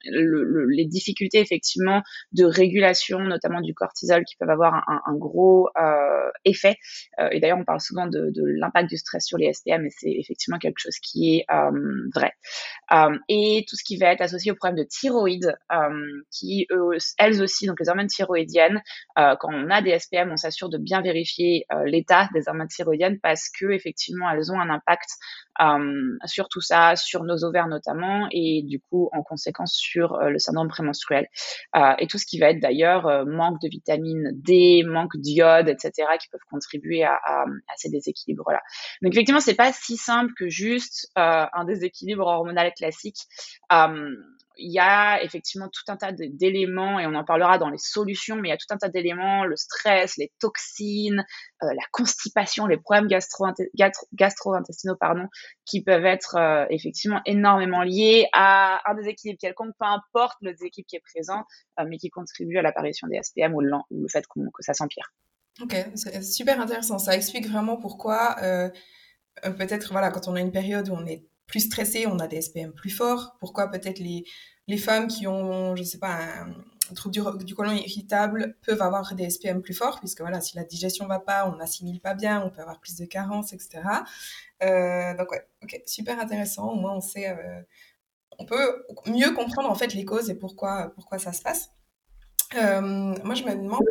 le, 0.05 0.43
le, 0.43 0.65
les 0.69 0.85
difficultés 0.85 1.39
effectivement 1.39 2.01
de 2.31 2.45
régulation, 2.45 3.19
notamment 3.19 3.61
du 3.61 3.73
cortisol, 3.73 4.23
qui 4.23 4.35
peuvent 4.37 4.49
avoir 4.49 4.83
un, 4.87 5.15
gros 5.15 5.69
euh, 5.79 6.31
effet. 6.45 6.75
Et 7.31 7.39
d'ailleurs, 7.39 7.57
on 7.57 7.65
parle 7.65 7.81
souvent 7.81 8.07
de, 8.07 8.31
l'impact 8.59 8.89
du 8.89 8.97
stress 8.97 9.25
sur 9.25 9.37
les 9.37 9.51
SPM, 9.53 9.85
et 9.85 9.89
c'est 9.89 10.11
effectivement 10.11 10.57
quelque 10.57 10.79
chose 10.79 10.97
qui 11.01 11.37
est 11.37 11.45
vrai. 12.13 12.31
et 13.29 13.65
tout 13.67 13.75
ce 13.75 13.83
qui 13.83 13.97
va 13.97 14.11
être 14.11 14.21
associé 14.21 14.51
au 14.51 14.55
problème 14.55 14.77
de 14.77 14.87
thyroïde, 14.87 15.55
qui 16.31 16.67
elles 17.17 17.41
aussi, 17.41 17.67
donc 17.67 17.79
les 17.79 17.89
hormones 17.89 18.07
thyroïdiennes, 18.07 18.81
quand 19.15 19.49
on 19.49 19.69
a 19.69 19.81
des 19.81 19.97
SPM, 19.97 20.31
on 20.31 20.37
s'assure 20.37 20.69
de 20.69 20.77
bien 20.77 21.01
vérifier 21.01 21.65
l'état 21.85 22.29
des 22.33 22.47
hormones 22.47 22.67
thyroïdiennes 22.67 23.19
parce 23.21 23.49
que 23.49 23.71
effectivement, 23.71 24.29
elles 24.29 24.51
ont 24.51 24.59
un 24.59 24.69
impact 24.69 25.09
sur 26.25 26.36
tout 26.47 26.61
ça, 26.61 26.95
sur 26.95 27.23
nos 27.23 27.43
ovaires 27.43 27.67
notamment, 27.67 28.27
et 28.31 28.61
du 28.63 28.79
coup, 28.79 29.09
en 29.11 29.23
conséquence, 29.23 29.73
sur 29.73 30.13
euh, 30.13 30.29
le 30.29 30.39
syndrome 30.39 30.67
prémenstruel. 30.67 31.27
Euh, 31.75 31.93
et 31.99 32.07
tout 32.07 32.17
ce 32.17 32.25
qui 32.25 32.39
va 32.39 32.51
être 32.51 32.59
d'ailleurs 32.59 33.07
euh, 33.07 33.25
manque 33.25 33.59
de 33.61 33.67
vitamine 33.67 34.31
D, 34.35 34.83
manque 34.85 35.17
d'iode, 35.17 35.67
etc., 35.67 35.91
qui 36.21 36.29
peuvent 36.29 36.39
contribuer 36.49 37.03
à 37.03 37.45
ces 37.75 37.89
déséquilibres-là. 37.89 38.61
Donc 39.01 39.13
effectivement, 39.13 39.39
c'est 39.39 39.55
pas 39.55 39.73
si 39.73 39.97
simple 39.97 40.33
que 40.37 40.47
juste 40.49 41.11
un 41.15 41.65
déséquilibre 41.65 42.25
hormonal 42.25 42.71
classique 42.73 43.17
il 44.57 44.71
y 44.71 44.79
a 44.79 45.23
effectivement 45.23 45.69
tout 45.69 45.83
un 45.91 45.97
tas 45.97 46.11
d'éléments, 46.11 46.99
et 46.99 47.05
on 47.05 47.13
en 47.15 47.23
parlera 47.23 47.57
dans 47.57 47.69
les 47.69 47.77
solutions, 47.77 48.35
mais 48.35 48.49
il 48.49 48.51
y 48.51 48.53
a 48.53 48.57
tout 48.57 48.67
un 48.71 48.77
tas 48.77 48.89
d'éléments, 48.89 49.45
le 49.45 49.55
stress, 49.55 50.17
les 50.17 50.31
toxines, 50.39 51.25
euh, 51.63 51.67
la 51.67 51.83
constipation, 51.91 52.65
les 52.65 52.77
problèmes 52.77 53.07
gastro-intestinaux, 53.07 54.95
pardon, 54.99 55.27
qui 55.65 55.83
peuvent 55.83 56.05
être 56.05 56.35
euh, 56.35 56.65
effectivement 56.69 57.21
énormément 57.25 57.83
liés 57.83 58.27
à 58.33 58.81
un 58.89 58.95
déséquilibre 58.95 59.39
quelconque, 59.39 59.73
peu 59.79 59.85
importe 59.85 60.37
le 60.41 60.51
déséquilibre 60.51 60.87
qui 60.89 60.95
est 60.95 61.03
présent, 61.13 61.43
euh, 61.79 61.85
mais 61.87 61.97
qui 61.97 62.09
contribue 62.09 62.57
à 62.57 62.61
l'apparition 62.61 63.07
des 63.07 63.21
SPM 63.21 63.53
ou 63.53 63.61
le, 63.61 63.71
fait 64.09 64.25
que 64.27 64.63
ça 64.63 64.73
s'empire. 64.73 65.13
Ok, 65.61 65.75
c'est 65.95 66.21
super 66.23 66.61
intéressant. 66.61 66.99
Ça 66.99 67.15
explique 67.15 67.47
vraiment 67.47 67.77
pourquoi 67.77 68.35
peut-être 69.57 69.91
voilà 69.91 70.11
quand 70.11 70.27
on 70.27 70.35
a 70.35 70.39
une 70.39 70.51
période 70.51 70.89
où 70.89 70.93
on 70.93 71.05
est 71.05 71.23
plus 71.47 71.61
stressé, 71.61 72.05
on 72.07 72.19
a 72.19 72.27
des 72.27 72.41
SPM 72.41 72.73
plus 72.73 72.89
forts. 72.89 73.37
Pourquoi 73.39 73.69
peut-être 73.69 73.99
les, 73.99 74.25
les 74.67 74.77
femmes 74.77 75.07
qui 75.07 75.27
ont, 75.27 75.75
je 75.75 75.83
sais 75.83 75.97
pas, 75.97 76.17
un, 76.41 76.53
trouble 76.95 77.37
du, 77.37 77.45
du 77.45 77.55
côlon 77.55 77.71
irritable 77.71 78.55
peuvent 78.65 78.81
avoir 78.81 79.13
des 79.15 79.29
SPM 79.29 79.61
plus 79.61 79.73
forts, 79.73 79.99
puisque 79.99 80.21
voilà, 80.21 80.41
si 80.41 80.55
la 80.55 80.63
digestion 80.63 81.07
va 81.07 81.19
pas, 81.19 81.49
on 81.49 81.55
n'assimile 81.57 81.99
pas 81.99 82.13
bien, 82.13 82.41
on 82.43 82.49
peut 82.49 82.61
avoir 82.61 82.79
plus 82.79 82.95
de 82.95 83.05
carences, 83.05 83.53
etc. 83.53 83.81
Euh, 84.63 85.15
donc 85.15 85.31
ouais, 85.31 85.45
ok, 85.63 85.81
super 85.85 86.19
intéressant. 86.19 86.71
Au 86.71 86.75
moins, 86.75 86.93
on 86.93 87.01
sait, 87.01 87.29
euh, 87.29 87.61
on 88.39 88.45
peut 88.45 88.85
mieux 89.05 89.31
comprendre 89.33 89.69
en 89.69 89.75
fait 89.75 89.93
les 89.93 90.05
causes 90.05 90.29
et 90.29 90.35
pourquoi, 90.35 90.91
pourquoi 90.95 91.17
ça 91.19 91.33
se 91.33 91.41
passe. 91.41 91.71
Euh, 92.55 92.81
moi, 93.23 93.35
je 93.35 93.43
me 93.43 93.55
demande 93.55 93.83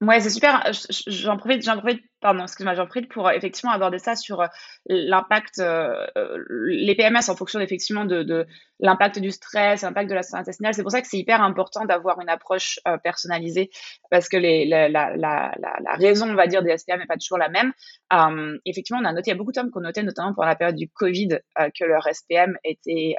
Ouais, 0.00 0.20
c'est 0.20 0.30
super. 0.30 0.70
J'en 1.08 1.36
profite, 1.36 1.62
j'en 1.62 1.78
profite 1.78 2.02
pardon, 2.20 2.42
excuse-moi, 2.42 2.74
j'en 2.74 2.86
prie 2.86 3.02
pour 3.06 3.30
effectivement 3.30 3.72
aborder 3.72 3.98
ça 3.98 4.16
sur 4.16 4.44
l'impact, 4.86 5.62
les 6.48 6.94
PMS 6.94 7.28
en 7.28 7.36
fonction 7.36 7.60
effectivement 7.60 8.04
de, 8.04 8.46
l'impact 8.80 9.18
du 9.18 9.30
stress, 9.30 9.82
l'impact 9.82 10.08
de 10.08 10.14
la 10.14 10.22
santé 10.22 10.40
intestinale. 10.40 10.74
C'est 10.74 10.82
pour 10.82 10.92
ça 10.92 11.00
que 11.00 11.08
c'est 11.08 11.18
hyper 11.18 11.42
important 11.42 11.84
d'avoir 11.84 12.20
une 12.20 12.28
approche 12.28 12.78
personnalisée 13.02 13.70
parce 14.10 14.28
que 14.28 14.36
la, 14.36 15.96
raison, 15.96 16.30
on 16.30 16.34
va 16.34 16.46
dire, 16.46 16.62
des 16.62 16.76
SPM 16.76 17.00
n'est 17.00 17.06
pas 17.06 17.16
toujours 17.16 17.38
la 17.38 17.48
même. 17.48 17.72
effectivement, 18.64 19.00
on 19.02 19.04
a 19.04 19.12
noté, 19.12 19.30
il 19.30 19.32
y 19.32 19.34
a 19.34 19.38
beaucoup 19.38 19.52
d'hommes 19.52 19.70
qui 19.70 19.78
ont 19.78 19.82
noté, 19.82 20.02
notamment 20.02 20.34
pendant 20.34 20.48
la 20.48 20.56
période 20.56 20.76
du 20.76 20.88
Covid, 20.88 21.38
que 21.56 21.84
leur 21.84 22.06
SPM 22.12 22.56
était 22.64 23.16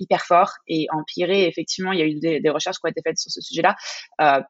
hyper 0.00 0.24
fort 0.24 0.52
et 0.68 0.86
empiré. 0.90 1.46
Effectivement, 1.46 1.92
il 1.92 1.98
y 1.98 2.02
a 2.02 2.06
eu 2.06 2.18
des, 2.18 2.40
des 2.40 2.50
recherches 2.50 2.76
qui 2.76 2.86
ont 2.86 2.90
été 2.90 3.02
faites 3.02 3.18
sur 3.18 3.30
ce 3.30 3.40
sujet-là 3.40 3.76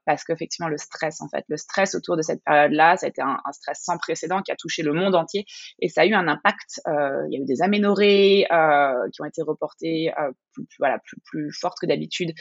parce 0.06 0.24
qu'effectivement, 0.24 0.68
le 0.68 0.78
stress, 0.78 1.20
en 1.20 1.28
fait, 1.28 1.44
le 1.48 1.56
stress 1.56 1.94
autour 1.94 2.16
de 2.16 2.22
cette 2.22 2.42
période-là, 2.44 2.96
ça 2.96 3.06
a 3.06 3.08
été 3.08 3.22
un, 3.22 3.38
un, 3.44 3.52
stress 3.52 3.81
sans 3.82 3.98
précédent 3.98 4.42
qui 4.42 4.52
a 4.52 4.56
touché 4.56 4.82
le 4.82 4.92
monde 4.92 5.14
entier 5.14 5.44
et 5.80 5.88
ça 5.88 6.02
a 6.02 6.06
eu 6.06 6.14
un 6.14 6.28
impact. 6.28 6.80
Euh, 6.86 7.26
il 7.28 7.34
y 7.34 7.36
a 7.36 7.42
eu 7.42 7.44
des 7.44 7.62
aménorrhées 7.62 8.46
euh, 8.52 9.08
qui 9.12 9.22
ont 9.22 9.24
été 9.24 9.42
reportées 9.42 10.12
euh, 10.18 10.32
plus, 10.52 10.66
voilà, 10.78 10.98
plus, 10.98 11.16
plus 11.24 11.52
fortes 11.52 11.78
que 11.80 11.86
d'habitude, 11.86 12.32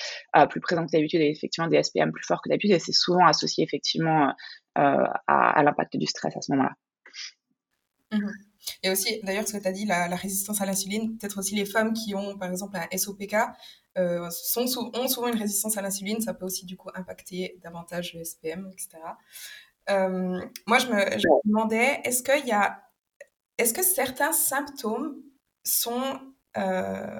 plus 0.50 0.62
présentes 0.62 0.88
que 0.88 0.98
d'habitude 0.98 1.22
et 1.22 1.30
effectivement 1.30 1.68
des 1.68 1.82
SPM 1.82 2.12
plus 2.12 2.26
forts 2.26 2.42
que 2.42 2.50
d'habitude 2.50 2.72
et 2.72 2.80
c'est 2.80 2.92
souvent 2.92 3.26
associé 3.26 3.64
effectivement 3.64 4.34
à, 4.76 5.64
l'impact 5.64 5.98
du 5.98 6.06
stress 6.06 6.36
à 6.36 6.42
ce 6.42 6.52
moment-là. 6.54 6.74
Mmh. 8.12 8.30
Et 8.84 8.92
aussi, 8.92 9.20
d'ailleurs, 9.24 9.48
ce 9.48 9.54
que 9.54 9.62
tu 9.62 9.68
as 9.68 9.72
dit, 9.72 9.86
la, 9.86 10.16
résistance 10.16 10.62
à 10.62 10.66
l'insuline, 10.66 11.18
peut-être 11.18 11.40
aussi 11.40 11.56
les 11.56 11.66
femmes 11.66 11.94
qui 11.94 12.14
ont, 12.14 12.38
par 12.38 12.50
exemple, 12.52 12.78
un 12.78 12.98
SOPK, 12.98 13.36
ont 13.98 15.08
souvent 15.08 15.28
une 15.28 15.40
résistance 15.40 15.78
à 15.78 15.82
l'insuline, 15.82 16.22
ça 16.22 16.34
peut 16.34 16.46
aussi 16.46 16.66
du 16.66 16.78
coup 16.78 16.90
impacter 16.94 17.58
davantage 17.64 18.14
le 18.14 18.24
SPM, 18.24 18.70
etc. 18.72 19.00
Euh, 19.90 20.42
moi, 20.68 20.78
je 20.78 20.88
me, 20.88 21.20
je 21.20 21.28
me 21.28 21.48
demandais, 21.48 22.02
est-ce 22.04 22.24
qu'il 22.24 22.48
y 22.48 22.52
a, 22.52 22.82
est-ce 23.58 23.74
que 23.74 23.84
certains 23.84 24.32
symptômes 24.32 25.16
sont 25.64 26.20
euh, 26.58 27.20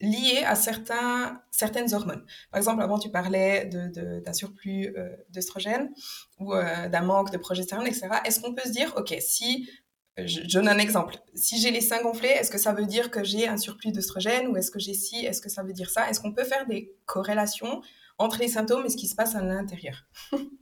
liés 0.00 0.42
à 0.46 0.54
certains, 0.54 1.42
certaines 1.50 1.92
hormones? 1.94 2.24
Par 2.50 2.58
exemple, 2.58 2.82
avant, 2.82 2.98
tu 2.98 3.10
parlais 3.10 3.66
d'un 3.66 3.88
de, 3.88 4.32
surplus 4.32 4.94
euh, 4.96 5.16
d'œstrogène 5.30 5.90
ou 6.38 6.54
euh, 6.54 6.88
d'un 6.88 7.02
manque 7.02 7.30
de 7.30 7.38
progestérone, 7.38 7.86
etc. 7.86 8.08
Est-ce 8.24 8.40
qu'on 8.40 8.54
peut 8.54 8.66
se 8.66 8.72
dire, 8.72 8.94
OK, 8.96 9.14
si 9.20 9.68
je, 10.18 10.40
donne 10.52 10.68
un 10.68 10.78
exemple. 10.78 11.16
Si 11.34 11.60
j'ai 11.60 11.70
les 11.70 11.80
seins 11.80 12.02
gonflés, 12.02 12.28
est-ce 12.28 12.50
que 12.50 12.58
ça 12.58 12.72
veut 12.72 12.84
dire 12.84 13.10
que 13.10 13.24
j'ai 13.24 13.48
un 13.48 13.56
surplus 13.56 13.92
d'œstrogène 13.92 14.48
ou 14.48 14.56
est-ce 14.56 14.70
que 14.70 14.78
j'ai 14.78 14.94
ci, 14.94 15.24
est-ce 15.24 15.40
que 15.40 15.48
ça 15.48 15.62
veut 15.62 15.72
dire 15.72 15.90
ça? 15.90 16.10
Est-ce 16.10 16.20
qu'on 16.20 16.32
peut 16.32 16.44
faire 16.44 16.66
des 16.66 16.92
corrélations 17.06 17.80
entre 18.18 18.38
les 18.40 18.48
symptômes 18.48 18.84
et 18.84 18.88
ce 18.90 18.96
qui 18.96 19.08
se 19.08 19.14
passe 19.14 19.34
à 19.34 19.42
l'intérieur? 19.42 20.04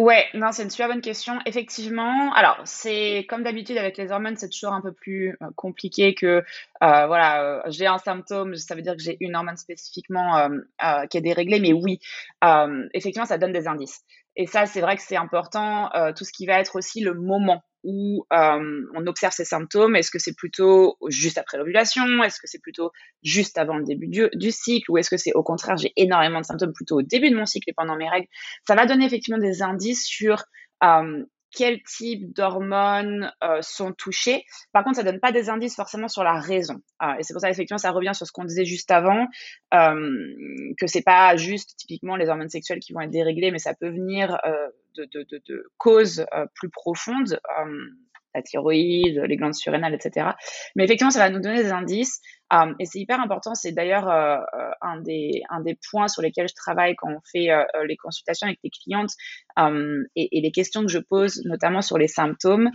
Ouais, 0.00 0.28
non, 0.32 0.50
c'est 0.50 0.62
une 0.62 0.70
super 0.70 0.88
bonne 0.88 1.02
question. 1.02 1.40
Effectivement, 1.44 2.32
alors 2.32 2.58
c'est 2.64 3.26
comme 3.28 3.42
d'habitude 3.42 3.76
avec 3.76 3.98
les 3.98 4.10
hormones, 4.10 4.34
c'est 4.34 4.48
toujours 4.48 4.72
un 4.72 4.80
peu 4.80 4.92
plus 4.92 5.36
euh, 5.42 5.46
compliqué 5.56 6.14
que 6.14 6.26
euh, 6.26 6.42
voilà, 6.80 7.42
euh, 7.42 7.62
j'ai 7.66 7.86
un 7.86 7.98
symptôme, 7.98 8.54
ça 8.56 8.74
veut 8.74 8.80
dire 8.80 8.96
que 8.96 9.02
j'ai 9.02 9.18
une 9.20 9.36
hormone 9.36 9.58
spécifiquement 9.58 10.48
qui 11.10 11.18
est 11.18 11.20
déréglée, 11.20 11.60
mais 11.60 11.74
oui, 11.74 12.00
effectivement, 12.94 13.26
ça 13.26 13.36
donne 13.36 13.52
des 13.52 13.68
indices. 13.68 14.00
Et 14.36 14.46
ça, 14.46 14.64
c'est 14.64 14.80
vrai 14.80 14.96
que 14.96 15.02
c'est 15.02 15.16
important, 15.16 15.90
tout 16.16 16.24
ce 16.24 16.32
qui 16.32 16.46
va 16.46 16.58
être 16.60 16.76
aussi 16.76 17.00
le 17.02 17.12
moment 17.12 17.62
où 17.84 18.26
on 18.30 19.06
observe 19.06 19.32
ces 19.32 19.44
symptômes. 19.44 19.96
Est-ce 19.96 20.10
que 20.10 20.18
c'est 20.18 20.36
plutôt 20.36 20.96
juste 21.08 21.38
après 21.38 21.58
l'ovulation? 21.58 22.22
Est-ce 22.22 22.40
que 22.40 22.46
c'est 22.46 22.60
plutôt 22.60 22.90
juste 23.22 23.58
avant 23.58 23.76
le 23.76 23.84
début 23.84 24.08
du, 24.08 24.50
cycle? 24.50 24.90
Ou 24.90 24.98
est-ce 24.98 25.10
que 25.10 25.16
c'est 25.16 25.32
au 25.34 25.42
contraire, 25.42 25.76
j'ai 25.76 25.92
énormément 25.96 26.40
de 26.40 26.46
symptômes 26.46 26.72
plutôt 26.72 26.98
au 26.98 27.02
début 27.02 27.30
de 27.30 27.36
mon 27.36 27.46
cycle 27.46 27.70
et 27.70 27.74
pendant 27.74 27.96
mes 27.96 28.08
règles? 28.08 28.28
Ça 28.66 28.74
va 28.74 28.86
donner 28.86 29.06
effectivement 29.06 29.40
des 29.40 29.62
indices 29.62 30.04
sur 30.04 30.44
quel 31.52 31.82
type 31.82 32.34
d'hormones 32.34 33.32
euh, 33.42 33.58
sont 33.60 33.92
touchées. 33.92 34.44
Par 34.72 34.84
contre, 34.84 34.96
ça 34.96 35.02
donne 35.02 35.20
pas 35.20 35.32
des 35.32 35.50
indices 35.50 35.76
forcément 35.76 36.08
sur 36.08 36.22
la 36.22 36.34
raison. 36.34 36.80
Euh, 37.02 37.14
et 37.18 37.22
c'est 37.22 37.34
pour 37.34 37.40
ça, 37.40 37.50
effectivement, 37.50 37.78
ça 37.78 37.90
revient 37.90 38.14
sur 38.14 38.26
ce 38.26 38.32
qu'on 38.32 38.44
disait 38.44 38.64
juste 38.64 38.90
avant, 38.90 39.26
euh, 39.74 40.34
que 40.78 40.86
c'est 40.86 41.02
pas 41.02 41.36
juste 41.36 41.76
typiquement 41.76 42.16
les 42.16 42.28
hormones 42.28 42.48
sexuelles 42.48 42.80
qui 42.80 42.92
vont 42.92 43.00
être 43.00 43.10
déréglées, 43.10 43.50
mais 43.50 43.58
ça 43.58 43.74
peut 43.74 43.90
venir 43.90 44.38
euh, 44.44 44.68
de, 44.96 45.70
causes 45.78 46.26
euh, 46.34 46.46
plus 46.54 46.70
profondes 46.70 47.40
la 48.34 48.42
thyroïde, 48.42 49.22
les 49.26 49.36
glandes 49.36 49.54
surrénales, 49.54 49.94
etc. 49.94 50.30
Mais 50.76 50.84
effectivement, 50.84 51.10
ça 51.10 51.18
va 51.20 51.30
nous 51.30 51.40
donner 51.40 51.62
des 51.62 51.72
indices. 51.72 52.20
Euh, 52.52 52.72
et 52.78 52.86
c'est 52.86 52.98
hyper 52.98 53.20
important. 53.20 53.54
C'est 53.54 53.72
d'ailleurs 53.72 54.08
euh, 54.08 54.38
euh, 54.54 54.70
un, 54.80 55.00
des, 55.00 55.42
points 55.90 56.08
sur 56.08 56.22
lesquels 56.22 56.48
je 56.48 56.54
travaille 56.54 56.96
quand 56.96 57.08
on 57.08 57.20
fait 57.30 57.48
les 57.86 57.96
consultations 57.96 58.46
avec 58.46 58.58
les 58.64 58.70
clientes 58.70 59.10
et, 60.16 60.40
les 60.40 60.50
questions 60.52 60.82
que 60.82 60.90
je 60.90 60.98
pose, 60.98 61.42
notamment 61.44 61.82
sur 61.82 61.98
les 61.98 62.08
symptômes. 62.08 62.70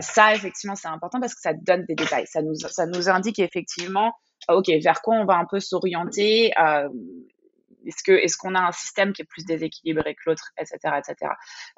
ça, 0.00 0.34
effectivement, 0.34 0.76
c'est 0.76 0.88
important 0.88 1.20
parce 1.20 1.34
que 1.34 1.40
ça 1.40 1.52
donne 1.54 1.84
des 1.86 1.94
détails. 1.94 2.26
Ça 2.26 2.42
nous 2.42 3.08
indique 3.08 3.38
effectivement, 3.38 4.12
OK, 4.48 4.68
vers 4.82 5.02
quoi 5.02 5.16
on 5.16 5.24
va 5.24 5.34
un 5.34 5.46
peu 5.50 5.60
s'orienter 5.60 6.52
est-ce 7.86 8.02
que 8.02 8.12
est-ce 8.12 8.36
qu'on 8.36 8.54
a 8.54 8.60
un 8.60 8.72
système 8.72 9.12
qui 9.12 9.22
est 9.22 9.26
plus 9.26 9.44
déséquilibré 9.44 10.14
que 10.14 10.20
l'autre, 10.26 10.52
etc., 10.58 10.78
etc. 10.98 11.32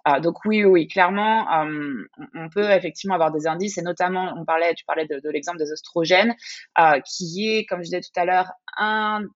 Euh, 0.09 0.21
donc 0.21 0.45
oui, 0.45 0.65
oui, 0.65 0.89
clairement, 0.89 1.51
euh, 1.65 2.09
on 2.35 2.49
peut 2.49 2.71
effectivement 2.71 3.15
avoir 3.15 3.33
des 3.33 3.47
indices 3.47 3.79
et 3.79 3.83
notamment, 3.83 4.35
on 4.37 4.45
parlait, 4.45 4.75
tu 4.75 4.85
parlais 4.85 5.07
de, 5.07 5.21
l'exemple 5.31 5.59
des 5.59 5.71
oestrogènes, 5.71 6.35
euh, 6.79 7.01
qui 7.01 7.49
est, 7.49 7.65
comme 7.67 7.81
je 7.81 7.85
disais 7.85 8.01
tout 8.01 8.21
à 8.21 8.25
l'heure, 8.25 8.53
on 8.79 9.27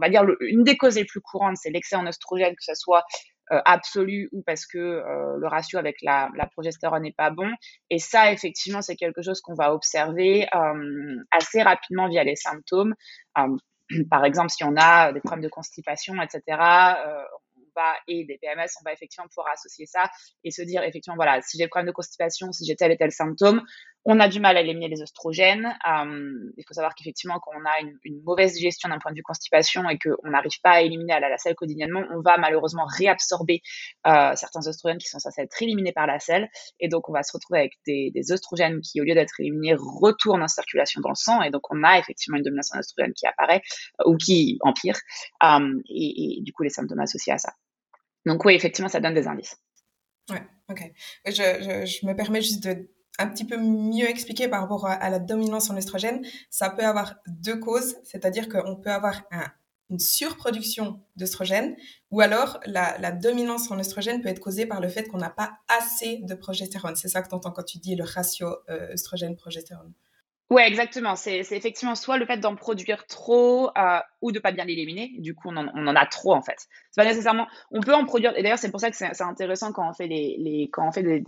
va 0.00 0.08
dire 0.08 0.24
une 0.40 0.64
des 0.64 0.76
causes 0.76 0.96
les 0.96 1.04
plus 1.04 1.20
courantes, 1.20 1.56
c'est 1.56 1.70
l'excès 1.70 1.96
en 1.96 2.06
oestrogène, 2.06 2.54
que 2.54 2.64
ce 2.64 2.74
soit 2.74 3.04
euh, 3.52 3.60
absolu 3.66 4.28
ou 4.32 4.42
parce 4.42 4.66
que 4.66 4.78
le 4.78 5.46
ratio 5.46 5.78
avec 5.78 5.96
la, 6.02 6.30
progestérone 6.52 7.02
n'est 7.02 7.12
pas 7.12 7.30
bon. 7.30 7.50
Et 7.90 7.98
ça, 7.98 8.32
effectivement, 8.32 8.82
c'est 8.82 8.96
quelque 8.96 9.22
chose 9.22 9.40
qu'on 9.40 9.54
va 9.54 9.74
observer 9.74 10.46
assez 11.30 11.62
rapidement 11.62 12.08
via 12.08 12.24
les 12.24 12.36
symptômes. 12.36 12.94
par 14.10 14.24
exemple, 14.24 14.50
si 14.50 14.64
on 14.64 14.74
a 14.76 15.12
des 15.12 15.20
problèmes 15.20 15.44
de 15.44 15.48
constipation, 15.48 16.14
etc., 16.22 16.42
euh, 16.48 17.22
on 17.56 17.80
va, 17.80 17.94
et 18.08 18.24
des 18.24 18.38
PMS, 18.38 18.68
on 18.80 18.84
va 18.84 18.92
effectivement 18.92 19.28
pouvoir 19.28 19.48
associer 19.52 19.86
ça 19.86 20.10
et 20.44 20.50
se 20.50 20.62
dire, 20.62 20.82
effectivement, 20.82 21.16
voilà, 21.16 21.40
si 21.42 21.58
j'ai 21.58 21.68
problème 21.68 21.88
de 21.88 21.92
constipation, 21.92 22.52
si 22.52 22.64
j'ai 22.64 22.76
tel 22.76 22.92
et 22.92 22.96
tel 22.96 23.12
symptôme, 23.12 23.62
on 24.06 24.20
a 24.20 24.28
du 24.28 24.38
mal 24.38 24.56
à 24.56 24.60
éliminer 24.60 24.88
les 24.88 25.00
oestrogènes. 25.00 25.66
Euh, 25.88 26.52
il 26.56 26.64
faut 26.68 26.74
savoir 26.74 26.94
qu'effectivement, 26.94 27.38
quand 27.40 27.52
on 27.56 27.64
a 27.64 27.80
une, 27.80 27.98
une 28.04 28.22
mauvaise 28.22 28.52
digestion 28.52 28.88
d'un 28.90 28.98
point 28.98 29.12
de 29.12 29.16
vue 29.16 29.22
constipation 29.22 29.88
et 29.88 29.98
qu'on 29.98 30.28
n'arrive 30.28 30.60
pas 30.62 30.72
à 30.72 30.80
éliminer 30.82 31.14
à 31.14 31.20
la, 31.20 31.30
la 31.30 31.38
selle 31.38 31.54
quotidiennement, 31.54 32.02
on 32.10 32.20
va 32.20 32.36
malheureusement 32.36 32.84
réabsorber 32.86 33.62
euh, 34.06 34.32
certains 34.34 34.66
oestrogènes 34.66 34.98
qui 34.98 35.08
sont 35.08 35.18
censés 35.18 35.42
être 35.42 35.62
éliminés 35.62 35.92
par 35.92 36.06
la 36.06 36.18
selle. 36.18 36.50
Et 36.80 36.88
donc, 36.88 37.08
on 37.08 37.12
va 37.12 37.22
se 37.22 37.32
retrouver 37.32 37.60
avec 37.60 37.72
des, 37.86 38.10
des 38.14 38.30
oestrogènes 38.30 38.80
qui, 38.82 39.00
au 39.00 39.04
lieu 39.04 39.14
d'être 39.14 39.40
éliminés, 39.40 39.74
retournent 39.78 40.42
en 40.42 40.48
circulation 40.48 41.00
dans 41.00 41.08
le 41.10 41.14
sang. 41.14 41.40
Et 41.40 41.50
donc, 41.50 41.62
on 41.72 41.82
a 41.82 41.98
effectivement 41.98 42.36
une 42.36 42.44
domination 42.44 42.76
d'oestrogène 42.76 43.14
qui 43.14 43.26
apparaît 43.26 43.62
euh, 44.00 44.10
ou 44.10 44.16
qui 44.18 44.58
empire. 44.60 44.98
Euh, 45.42 45.80
et, 45.88 46.38
et, 46.38 46.42
du 46.42 46.52
coup, 46.52 46.62
les 46.62 46.70
symptômes 46.70 47.00
associés 47.00 47.32
à 47.32 47.38
ça. 47.38 47.54
Donc, 48.26 48.44
oui, 48.44 48.54
effectivement, 48.54 48.88
ça 48.88 49.00
donne 49.00 49.14
des 49.14 49.28
indices. 49.28 49.56
Ouais, 50.30 50.42
ok. 50.70 50.92
Je, 51.26 51.32
je, 51.32 51.86
je 51.86 52.06
me 52.06 52.14
permets 52.14 52.40
juste 52.40 52.64
de 52.64 52.88
un 53.18 53.28
petit 53.28 53.44
peu 53.44 53.56
mieux 53.56 54.08
expliquer 54.08 54.48
par 54.48 54.60
rapport 54.60 54.86
à, 54.86 55.10
la 55.10 55.18
dominance 55.18 55.70
en 55.70 55.76
estrogène, 55.76 56.24
ça 56.50 56.70
peut 56.70 56.84
avoir 56.84 57.16
deux 57.28 57.58
causes, 57.58 57.96
c'est-à-dire 58.02 58.48
qu'on 58.48 58.76
peut 58.76 58.90
avoir 58.90 59.22
un, 59.30 59.44
une 59.90 59.98
surproduction 59.98 61.00
d'œstrogène 61.16 61.76
ou 62.10 62.20
alors 62.20 62.58
la, 62.66 63.12
dominance 63.12 63.70
en 63.70 63.78
estrogène 63.78 64.22
peut 64.22 64.28
être 64.28 64.40
causée 64.40 64.66
par 64.66 64.80
le 64.80 64.88
fait 64.88 65.04
qu'on 65.04 65.18
n'a 65.18 65.30
pas 65.30 65.58
assez 65.68 66.18
de 66.22 66.34
progestérone. 66.34 66.96
C'est 66.96 67.08
ça 67.08 67.22
que 67.22 67.28
tu 67.28 67.34
entends 67.34 67.52
quand 67.52 67.64
tu 67.64 67.78
dis 67.78 67.94
le 67.94 68.04
ratio 68.04 68.48
euh, 68.68 68.92
œstrogène-progestérone. 68.94 69.92
Ouais, 70.54 70.68
exactement. 70.68 71.16
C'est 71.16 71.40
effectivement 71.40 71.96
soit 71.96 72.16
le 72.16 72.26
fait 72.26 72.36
d'en 72.36 72.54
produire 72.54 73.08
trop 73.08 73.70
euh, 73.76 73.98
ou 74.22 74.30
de 74.30 74.38
pas 74.38 74.52
bien 74.52 74.64
l'éliminer. 74.64 75.10
Du 75.18 75.34
coup, 75.34 75.48
on 75.50 75.56
en, 75.56 75.96
a 75.96 76.06
trop 76.06 76.32
en 76.32 76.42
fait. 76.42 76.54
C'est 76.92 77.02
pas 77.02 77.08
nécessairement. 77.08 77.48
On 77.72 77.80
peut 77.80 77.92
en 77.92 78.04
produire. 78.04 78.36
Et 78.36 78.42
d'ailleurs, 78.44 78.60
c'est 78.60 78.70
pour 78.70 78.78
ça 78.78 78.88
que 78.88 78.96
c'est 78.96 79.20
intéressant 79.22 79.72
quand 79.72 79.88
on 79.88 79.92
fait 79.92 80.06
des, 80.06 80.36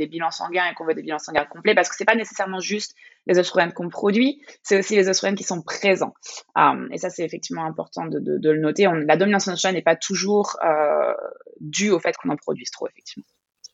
bilans 0.09 0.31
sanguins 0.31 0.71
et 0.71 0.75
qu'on 0.75 0.85
veut 0.85 0.95
des 0.95 1.03
bilans 1.03 1.19
sanguins 1.19 1.45
complets, 1.45 1.75
parce 1.75 1.89
que 1.89 1.97
c'est 1.97 2.05
pas 2.05 2.15
nécessairement 2.15 2.61
juste 2.61 2.95
les 3.27 3.37
oestrogènes 3.37 3.73
qu'on 3.73 3.89
produit, 3.89 4.41
c'est 4.63 4.79
aussi 4.79 4.95
les 4.95 5.09
oestrogènes 5.09 5.35
qui 5.35 5.43
sont 5.43 5.61
présents. 5.61 6.15
Um, 6.55 6.89
et 6.93 6.99
ça, 6.99 7.11
c'est 7.11 7.25
effectivement 7.25 7.65
important 7.65 8.07
de, 8.07 8.21
le 8.21 8.61
noter. 8.61 8.89
La 9.09 9.17
dominance 9.17 9.49
en 9.49 9.73
n'est 9.73 9.83
pas 9.83 9.97
toujours 9.97 10.57
euh, 10.65 11.15
due 11.61 11.91
au 11.91 11.99
fait 11.99 12.17
qu'on 12.17 12.29
en 12.29 12.37
produise 12.37 12.71
trop, 12.71 12.87
effectivement. 12.87 13.27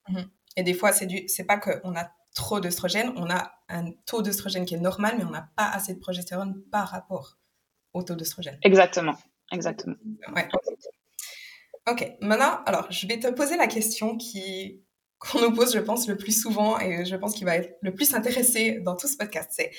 Mmh. 0.08 0.22
Et 0.56 0.62
des 0.62 0.72
fois, 0.72 0.92
c'est 0.92 1.04
du, 1.04 1.28
c'est 1.28 1.44
pas 1.44 1.58
qu'on 1.58 1.94
a 1.94 2.10
trop 2.34 2.60
d'œstrogène, 2.60 3.12
on 3.16 3.30
a 3.30 3.52
un 3.68 3.90
taux 4.06 4.22
d'œstrogène 4.22 4.64
qui 4.64 4.74
est 4.74 4.80
normal, 4.80 5.16
mais 5.18 5.24
on 5.24 5.30
n'a 5.30 5.50
pas 5.56 5.68
assez 5.68 5.94
de 5.94 5.98
progestérone 5.98 6.62
par 6.70 6.88
rapport 6.88 7.38
au 7.92 8.02
taux 8.02 8.14
d'œstrogène. 8.14 8.58
Exactement, 8.62 9.16
exactement. 9.50 9.96
Ouais. 10.34 10.48
Ok, 11.90 12.12
maintenant, 12.20 12.60
alors, 12.64 12.90
je 12.90 13.06
vais 13.06 13.18
te 13.18 13.28
poser 13.28 13.56
la 13.56 13.66
question 13.66 14.16
qui 14.16 14.82
qu'on 15.18 15.40
nous 15.40 15.52
pose, 15.54 15.72
je 15.72 15.78
pense, 15.78 16.08
le 16.08 16.16
plus 16.16 16.40
souvent 16.40 16.80
et 16.80 17.04
je 17.04 17.14
pense 17.14 17.34
qu'il 17.34 17.44
va 17.44 17.56
être 17.56 17.76
le 17.80 17.94
plus 17.94 18.12
intéressé 18.14 18.80
dans 18.80 18.96
tout 18.96 19.06
ce 19.06 19.16
podcast, 19.16 19.50
c'est 19.52 19.70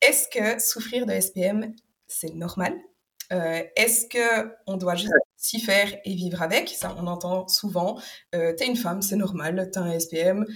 est-ce 0.00 0.28
que 0.28 0.60
souffrir 0.60 1.06
de 1.06 1.12
SPM, 1.12 1.74
c'est 2.06 2.34
normal? 2.34 2.74
Euh, 3.32 3.62
Est-ce 3.76 4.06
que 4.06 4.54
on 4.66 4.76
doit 4.76 4.94
juste 4.94 5.12
s'y 5.36 5.60
faire 5.60 5.92
et 6.04 6.14
vivre 6.14 6.40
avec? 6.40 6.68
Ça, 6.68 6.96
on 6.98 7.06
entend 7.06 7.46
souvent. 7.48 8.00
Euh, 8.34 8.54
t'es 8.54 8.66
une 8.66 8.76
femme, 8.76 9.02
c'est 9.02 9.16
normal. 9.16 9.70
T'as 9.72 9.82
un 9.82 9.98
SPM, 9.98 10.46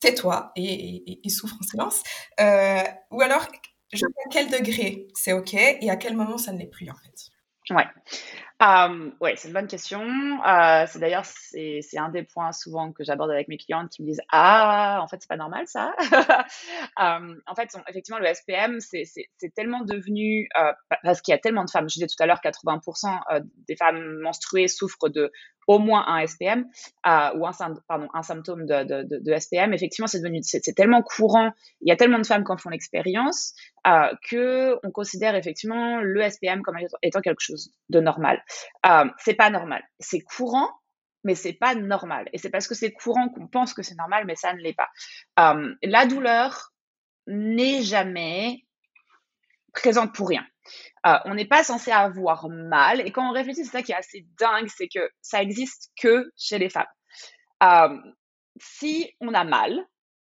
tais-toi 0.00 0.52
et, 0.56 1.20
souffre 1.28 1.56
en 1.60 1.64
silence. 1.64 2.02
Euh, 2.40 2.82
ou 3.10 3.20
alors, 3.20 3.42
à 3.42 4.28
quel 4.30 4.50
degré 4.50 5.06
c'est 5.14 5.32
OK 5.32 5.54
et 5.54 5.90
à 5.90 5.96
quel 5.96 6.16
moment 6.16 6.38
ça 6.38 6.52
ne 6.52 6.58
l'est 6.58 6.66
plus, 6.66 6.90
en 6.90 6.94
fait. 6.94 7.74
Ouais. 7.74 7.86
Oui, 9.20 9.30
c'est 9.36 9.48
une 9.48 9.54
bonne 9.54 9.66
question. 9.66 10.00
Euh, 10.00 10.84
c'est 10.86 10.98
d'ailleurs 10.98 11.24
c'est, 11.24 11.80
un 11.96 12.08
des 12.08 12.22
points 12.22 12.52
souvent 12.52 12.92
que 12.92 13.04
j'aborde 13.04 13.30
avec 13.30 13.48
mes 13.48 13.56
clientes 13.56 13.90
qui 13.90 14.02
me 14.02 14.08
disent 14.08 14.20
ah 14.30 15.00
en 15.02 15.08
fait 15.08 15.18
c'est 15.20 15.28
pas 15.28 15.36
normal 15.36 15.66
ça. 15.66 15.94
en 16.96 17.54
fait 17.54 17.76
effectivement 17.88 18.18
le 18.18 18.32
SPM 18.32 18.80
c'est, 18.80 19.04
tellement 19.54 19.82
devenu 19.82 20.48
euh, 20.58 20.72
parce 21.02 21.20
qu'il 21.20 21.32
y 21.32 21.34
a 21.34 21.38
tellement 21.38 21.64
de 21.64 21.70
femmes. 21.70 21.88
Je 21.88 21.94
disais 21.94 22.06
tout 22.06 22.22
à 22.22 22.26
l'heure 22.26 22.40
80% 22.42 23.20
euh, 23.32 23.40
des 23.68 23.76
femmes 23.76 24.20
menstruées 24.20 24.68
souffrent 24.68 25.08
de 25.08 25.30
au 25.66 25.78
moins 25.78 26.04
un 26.06 26.26
SPM 26.26 26.66
ou 27.06 27.46
un, 27.46 28.22
symptôme 28.22 28.66
de, 28.66 29.38
SPM. 29.38 29.72
Effectivement, 29.72 30.06
c'est 30.06 30.18
devenu 30.18 30.40
c'est, 30.42 30.60
tellement 30.74 31.02
courant. 31.02 31.52
Il 31.80 31.88
y 31.88 31.92
a 31.92 31.96
tellement 31.96 32.18
de 32.18 32.26
femmes 32.26 32.44
qui 32.44 32.52
en 32.52 32.56
font 32.56 32.70
l'expérience 32.70 33.54
euh, 33.86 34.08
que 34.30 34.76
on 34.82 34.90
considère 34.90 35.34
effectivement 35.34 36.00
le 36.00 36.28
SPM 36.28 36.62
comme 36.62 36.78
étant 37.02 37.20
quelque 37.20 37.40
chose 37.40 37.70
de 37.90 38.00
normal. 38.00 38.42
Euh, 38.86 39.08
c'est 39.18 39.34
pas 39.34 39.50
normal. 39.50 39.82
C'est 39.98 40.20
courant, 40.20 40.70
mais 41.22 41.34
c'est 41.34 41.52
pas 41.52 41.74
normal. 41.74 42.28
Et 42.32 42.38
c'est 42.38 42.50
parce 42.50 42.68
que 42.68 42.74
c'est 42.74 42.92
courant 42.92 43.28
qu'on 43.28 43.46
pense 43.46 43.74
que 43.74 43.82
c'est 43.82 43.96
normal, 43.96 44.24
mais 44.26 44.36
ça 44.36 44.52
ne 44.52 44.60
l'est 44.60 44.74
pas. 44.74 44.88
Euh, 45.40 45.74
la 45.82 46.06
douleur 46.06 46.72
n'est 47.26 47.82
jamais 47.82 48.64
présente 49.72 50.14
pour 50.14 50.28
rien. 50.28 50.46
Euh, 51.06 51.18
on 51.24 51.34
n'est 51.34 51.46
pas 51.46 51.64
censé 51.64 51.90
avoir 51.90 52.48
mal. 52.48 53.00
Et 53.06 53.12
quand 53.12 53.28
on 53.28 53.32
réfléchit, 53.32 53.64
c'est 53.64 53.72
ça 53.72 53.82
qui 53.82 53.92
est 53.92 53.96
assez 53.96 54.26
dingue, 54.38 54.68
c'est 54.68 54.88
que 54.88 55.10
ça 55.20 55.42
existe 55.42 55.90
que 56.00 56.30
chez 56.36 56.58
les 56.58 56.70
femmes. 56.70 56.86
Si 58.60 59.10
on 59.20 59.34
a 59.34 59.42
mal, 59.42 59.84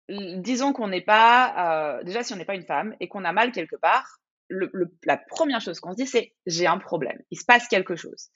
disons 0.09 0.73
qu'on 0.73 0.89
n'est 0.89 1.01
pas, 1.03 2.01
déjà 2.05 2.23
si 2.23 2.33
on 2.33 2.37
n'est 2.37 2.45
pas 2.45 2.55
une 2.55 2.67
femme 2.67 2.95
et 3.01 3.09
qu'on 3.09 3.25
a 3.25 3.33
mal 3.33 3.53
quelque 3.53 3.77
part, 3.77 4.22
la 4.49 5.17
première 5.17 5.61
chose 5.61 5.81
qu'on 5.81 5.93
se 5.93 5.97
dit, 5.97 6.07
c'est 6.07 6.35
j'ai 6.47 6.67
un 6.67 6.79
problème, 6.79 7.19
il 7.31 7.39
se 7.39 7.45
passe 7.45 7.69
quelque 7.69 7.97
chose. 7.97 8.29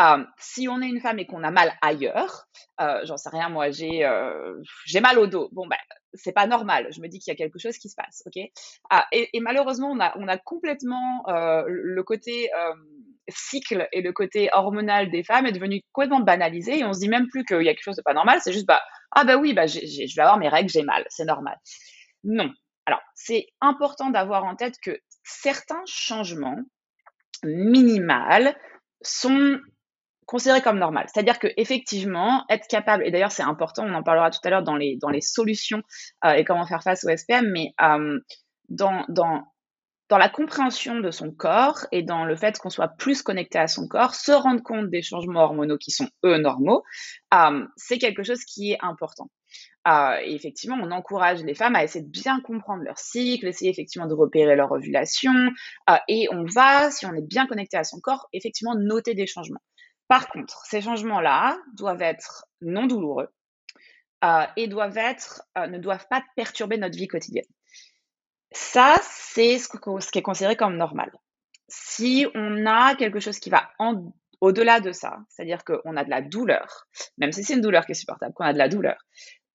Euh, 0.00 0.24
si 0.38 0.66
on 0.68 0.82
est 0.82 0.88
une 0.88 1.00
femme 1.00 1.20
et 1.20 1.26
qu'on 1.26 1.44
a 1.44 1.52
mal 1.52 1.72
ailleurs, 1.80 2.46
euh, 2.80 3.00
j'en 3.04 3.16
sais 3.16 3.28
rien, 3.28 3.48
moi 3.48 3.70
j'ai 3.70 4.04
euh, 4.04 4.60
j'ai 4.86 5.00
mal 5.00 5.18
au 5.18 5.26
dos. 5.26 5.48
Bon 5.52 5.66
ben 5.68 5.76
c'est 6.14 6.32
pas 6.32 6.46
normal. 6.46 6.88
Je 6.92 7.00
me 7.00 7.08
dis 7.08 7.20
qu'il 7.20 7.30
y 7.30 7.34
a 7.34 7.36
quelque 7.36 7.58
chose 7.58 7.78
qui 7.78 7.88
se 7.88 7.94
passe, 7.94 8.22
ok? 8.26 8.42
Ah, 8.90 9.06
et, 9.12 9.28
malheureusement 9.40 9.90
on 9.90 10.00
a 10.00 10.12
on 10.18 10.26
a 10.26 10.36
complètement 10.36 11.24
le 11.66 12.02
côté 12.02 12.50
cycle 13.28 13.88
et 13.92 14.02
le 14.02 14.12
côté 14.12 14.50
hormonal 14.52 15.10
des 15.10 15.22
femmes 15.22 15.46
est 15.46 15.52
devenu 15.52 15.80
complètement 15.92 16.20
banalisé 16.20 16.80
et 16.80 16.84
on 16.84 16.92
se 16.92 17.00
dit 17.00 17.08
même 17.08 17.28
plus 17.28 17.44
qu'il 17.44 17.62
y 17.62 17.68
a 17.68 17.72
quelque 17.72 17.84
chose 17.84 17.96
de 17.96 18.02
pas 18.02 18.14
normal. 18.14 18.40
C'est 18.42 18.52
juste 18.52 18.66
bah 18.66 18.82
ah 19.12 19.24
bah 19.24 19.36
oui 19.36 19.54
bah 19.54 19.66
je 19.66 19.78
vais 19.78 20.22
avoir 20.22 20.38
mes 20.38 20.48
règles, 20.48 20.70
j'ai 20.70 20.82
mal, 20.82 21.04
c'est 21.08 21.24
normal. 21.24 21.56
Non. 22.24 22.50
Alors 22.86 23.00
c'est 23.14 23.46
important 23.60 24.10
d'avoir 24.10 24.44
en 24.44 24.56
tête 24.56 24.74
que 24.82 24.98
certains 25.24 25.82
changements 25.86 26.60
minimales 27.42 28.56
sont 29.02 29.58
considérés 30.26 30.62
comme 30.62 30.78
normal. 30.78 31.06
C'est-à-dire 31.12 31.38
que 31.38 31.48
effectivement, 31.56 32.44
être 32.48 32.66
capable, 32.68 33.06
et 33.06 33.10
d'ailleurs 33.10 33.32
c'est 33.32 33.42
important, 33.42 33.84
on 33.84 33.94
en 33.94 34.02
parlera 34.02 34.30
tout 34.30 34.40
à 34.44 34.50
l'heure 34.50 34.62
dans 34.62 34.76
les, 34.76 34.96
dans 34.96 35.10
les 35.10 35.20
solutions 35.20 35.82
euh, 36.24 36.32
et 36.32 36.44
comment 36.44 36.66
faire 36.66 36.82
face 36.82 37.04
au 37.04 37.14
SPM, 37.14 37.50
mais 37.50 37.74
euh, 37.82 38.18
dans, 38.68 39.04
dans, 39.08 39.42
dans 40.08 40.18
la 40.18 40.28
compréhension 40.28 41.00
de 41.00 41.10
son 41.10 41.30
corps 41.30 41.86
et 41.92 42.02
dans 42.02 42.24
le 42.24 42.36
fait 42.36 42.58
qu'on 42.58 42.70
soit 42.70 42.88
plus 42.88 43.22
connecté 43.22 43.58
à 43.58 43.66
son 43.66 43.86
corps, 43.86 44.14
se 44.14 44.32
rendre 44.32 44.62
compte 44.62 44.88
des 44.90 45.02
changements 45.02 45.44
hormonaux 45.44 45.78
qui 45.78 45.90
sont 45.90 46.08
eux 46.24 46.38
normaux, 46.38 46.84
euh, 47.34 47.66
c'est 47.76 47.98
quelque 47.98 48.22
chose 48.22 48.44
qui 48.44 48.72
est 48.72 48.78
important. 48.80 49.28
Euh, 49.86 50.16
et 50.22 50.34
effectivement, 50.34 50.76
on 50.80 50.90
encourage 50.90 51.42
les 51.42 51.54
femmes 51.54 51.76
à 51.76 51.84
essayer 51.84 52.04
de 52.04 52.10
bien 52.10 52.40
comprendre 52.40 52.82
leur 52.84 52.98
cycle, 52.98 53.46
essayer 53.46 53.70
effectivement 53.70 54.06
de 54.06 54.14
repérer 54.14 54.56
leur 54.56 54.72
ovulation, 54.72 55.34
euh, 55.90 55.96
et 56.08 56.26
on 56.32 56.44
va, 56.44 56.90
si 56.90 57.04
on 57.06 57.14
est 57.14 57.26
bien 57.26 57.46
connecté 57.46 57.76
à 57.76 57.84
son 57.84 58.00
corps, 58.00 58.28
effectivement 58.32 58.74
noter 58.74 59.14
des 59.14 59.26
changements. 59.26 59.62
Par 60.08 60.28
contre, 60.28 60.64
ces 60.66 60.80
changements-là 60.80 61.58
doivent 61.74 62.02
être 62.02 62.46
non 62.62 62.86
douloureux 62.86 63.28
euh, 64.24 64.44
et 64.56 64.68
doivent 64.68 64.98
être, 64.98 65.42
ne 65.56 65.78
doivent 65.78 66.06
pas 66.08 66.22
perturber 66.36 66.78
notre 66.78 66.96
vie 66.96 67.08
quotidienne. 67.08 67.44
Ça, 68.52 68.96
c'est 69.02 69.58
ce, 69.58 69.66
ce, 69.66 70.10
qui 70.10 70.18
est 70.18 70.22
considéré 70.22 70.56
comme 70.56 70.76
normal. 70.76 71.10
Si 71.68 72.26
on 72.34 72.66
a 72.66 72.94
quelque 72.94 73.18
chose 73.18 73.38
qui 73.38 73.50
va 73.50 73.70
au-delà 74.40 74.80
de 74.80 74.92
ça, 74.92 75.18
c'est-à-dire 75.28 75.64
qu'on 75.64 75.96
a 75.96 76.04
de 76.04 76.10
la 76.10 76.22
douleur, 76.22 76.86
même 77.18 77.32
si 77.32 77.42
c'est 77.42 77.54
une 77.54 77.62
douleur 77.62 77.86
qui 77.86 77.92
est 77.92 77.96
supportable, 77.96 78.34
qu'on 78.34 78.44
a 78.44 78.52
de 78.52 78.58
la 78.58 78.68
douleur, 78.68 78.96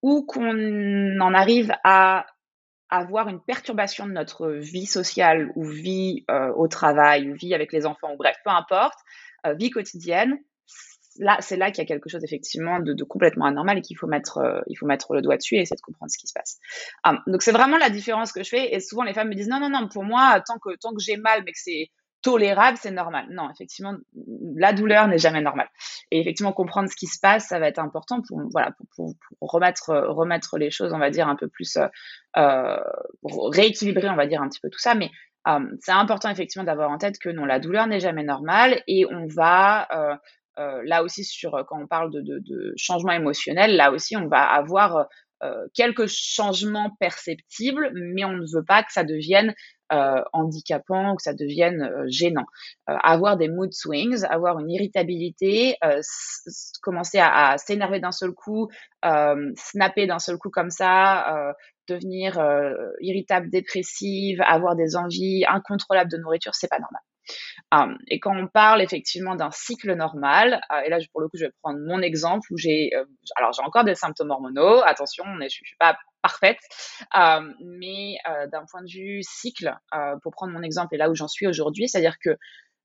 ou 0.02 0.26
qu'on 0.26 1.20
en 1.20 1.34
arrive 1.34 1.74
à 1.84 2.26
avoir 2.90 3.30
une 3.30 3.40
perturbation 3.40 4.08
de 4.08 4.12
notre 4.12 4.50
vie 4.50 4.88
sociale 4.88 5.52
ou 5.56 5.64
vie 5.64 6.26
euh, 6.32 6.52
au 6.56 6.68
travail 6.68 7.30
ou 7.30 7.36
vie 7.36 7.54
avec 7.54 7.72
les 7.72 7.86
enfants 7.86 8.14
ou 8.14 8.18
bref, 8.18 8.36
peu 8.44 8.50
importe, 8.50 8.98
euh, 9.46 9.54
vie 9.54 9.70
quotidienne, 9.70 10.40
là, 11.20 11.38
c'est 11.42 11.58
là 11.58 11.70
qu'il 11.70 11.84
y 11.84 11.86
a 11.86 11.88
quelque 11.88 12.10
chose 12.10 12.24
effectivement 12.24 12.80
de, 12.80 13.04
complètement 13.04 13.46
anormal 13.46 13.78
et 13.78 13.82
qu'il 13.82 13.98
faut 13.98 14.08
mettre, 14.08 14.40
euh, 14.40 14.62
il 14.68 14.76
faut 14.76 14.86
mettre 14.86 15.14
le 15.14 15.22
doigt 15.22 15.38
dessus 15.38 15.56
et 15.56 15.62
essayer 15.62 15.76
de 15.76 15.82
comprendre 15.82 16.12
ce 16.12 16.18
qui 16.18 16.28
se 16.28 16.34
passe. 16.34 16.58
Um, 17.06 17.20
donc 17.28 17.44
c'est 17.44 17.52
vraiment 17.52 17.78
la 17.78 17.90
différence 17.90 18.32
que 18.32 18.44
je 18.44 18.50
fais. 18.50 18.74
Et 18.74 18.80
souvent 18.80 19.04
les 19.04 19.14
femmes 19.14 19.30
me 19.30 19.36
disent 19.36 19.50
non 19.50 19.60
non 19.60 19.70
non, 19.70 19.88
pour 19.88 20.04
moi 20.04 20.42
tant 20.48 20.58
que 20.58 20.76
tant 20.78 20.92
que 20.92 21.02
j'ai 21.02 21.18
mal 21.18 21.44
mais 21.46 21.52
que 21.52 21.60
c'est 21.60 21.92
tolérable, 22.22 22.78
c'est 22.82 22.92
normal. 22.92 23.26
Non, 23.30 23.50
effectivement, 23.50 23.96
la 24.56 24.74
douleur 24.74 25.08
n'est 25.08 25.18
jamais 25.18 25.42
normale. 25.42 25.70
Et 26.12 26.20
effectivement, 26.20 26.54
comprendre 26.54 26.90
ce 26.90 26.96
qui 26.96 27.08
se 27.08 27.20
passe, 27.20 27.48
ça 27.48 27.60
va 27.60 27.68
être 27.68 27.80
important 27.80 28.22
pour, 28.22 28.42
voilà, 28.52 28.72
pour, 28.96 29.14
remettre, 29.42 29.94
remettre 29.94 30.58
les 30.58 30.72
choses, 30.72 30.94
on 30.94 31.00
va 31.00 31.10
dire, 31.10 31.28
un 31.28 31.36
peu 31.36 31.48
plus, 31.48 31.78
euh, 31.78 31.88
euh 32.38 32.78
rééquilibrer, 33.24 34.10
on 34.10 34.16
va 34.16 34.28
dire, 34.28 34.42
un 34.42 34.50
petit 34.50 34.60
peu 34.60 34.70
tout 34.70 34.80
ça. 34.80 34.96
Mais 34.96 35.10
euh, 35.48 35.60
c'est 35.82 35.92
important, 35.92 36.30
effectivement, 36.30 36.66
d'avoir 36.66 36.90
en 36.90 36.98
tête 36.98 37.20
que 37.20 37.30
non, 37.30 37.46
la 37.46 37.60
douleur 37.60 37.88
n'est 37.88 38.00
jamais 38.00 38.24
normale 38.24 38.82
et 38.88 39.06
on 39.06 39.28
va, 39.28 39.88
là 40.58 41.04
aussi, 41.04 41.24
sur, 41.24 41.66
quand 41.68 41.82
on 41.82 41.88
parle 41.88 42.12
de, 42.12 42.22
de, 42.22 42.74
changement 42.76 43.14
émotionnel, 43.14 43.78
là 43.78 43.92
aussi, 43.92 44.18
on 44.18 44.28
va 44.28 44.44
avoir 44.44 45.08
quelques 45.74 46.08
changements 46.08 46.96
perceptibles, 47.00 47.92
mais 47.94 48.26
on 48.26 48.34
ne 48.34 48.46
veut 48.54 48.66
pas 48.66 48.84
que 48.84 48.92
ça 48.92 49.04
devienne 49.04 49.54
euh, 49.92 50.22
handicapant 50.34 51.14
ou 51.14 51.16
que 51.16 51.24
ça 51.24 51.34
devienne 51.34 51.82
euh, 51.82 52.06
gênant. 52.10 52.46
Euh, 52.90 52.96
avoir 53.04 53.38
des 53.38 53.48
mood 53.50 53.74
swings, 53.74 54.24
avoir 54.30 54.60
une 54.60 54.70
irritabilité, 54.70 55.78
euh, 55.84 56.02
commencer 56.84 57.18
à, 57.18 57.50
à 57.50 57.58
s'énerver 57.58 58.00
d'un 58.00 58.12
seul 58.12 58.32
coup, 58.32 58.70
snapper 59.56 60.06
d'un 60.06 60.20
seul 60.20 60.38
coup 60.38 60.52
comme 60.52 60.70
ça, 60.70 61.54
devenir 61.88 62.38
irritable, 63.00 63.50
dépressive, 63.50 64.42
avoir 64.42 64.76
des 64.76 64.96
envies 64.96 65.46
incontrôlables 65.48 66.12
de 66.12 66.18
nourriture, 66.18 66.54
c'est 66.54 66.68
pas 66.68 66.80
normal. 66.80 67.02
Um, 67.72 67.98
et 68.08 68.20
quand 68.20 68.36
on 68.36 68.48
parle 68.48 68.82
effectivement 68.82 69.36
d'un 69.36 69.52
cycle 69.52 69.94
normal, 69.96 70.62
euh, 70.72 70.82
et 70.86 70.90
là 70.90 70.98
pour 71.12 71.22
le 71.22 71.28
coup 71.28 71.38
je 71.38 71.46
vais 71.46 71.52
prendre 71.62 71.80
mon 71.80 72.02
exemple 72.02 72.48
où 72.52 72.58
j'ai, 72.58 72.92
euh, 72.96 73.06
alors 73.36 73.54
j'ai 73.54 73.62
encore 73.62 73.84
des 73.84 73.96
symptômes 73.96 74.32
hormonaux, 74.32 74.82
attention, 74.86 75.24
je 75.26 75.44
ne 75.44 75.50
suis 75.50 75.78
pas 75.80 75.98
parfaite, 76.22 76.60
euh, 77.16 77.42
mais 77.64 78.18
d'un 78.52 78.66
point 78.70 78.82
de 78.82 78.92
vue 78.92 79.22
cycle, 79.24 79.74
pour 80.22 80.32
prendre 80.34 80.52
mon 80.52 80.64
exemple 80.64 80.96
et 80.96 80.98
là 80.98 81.10
où 81.10 81.16
j'en 81.16 81.28
suis 81.28 81.48
aujourd'hui, 81.48 81.88
c'est-à-dire 81.88 82.18
que 82.24 82.38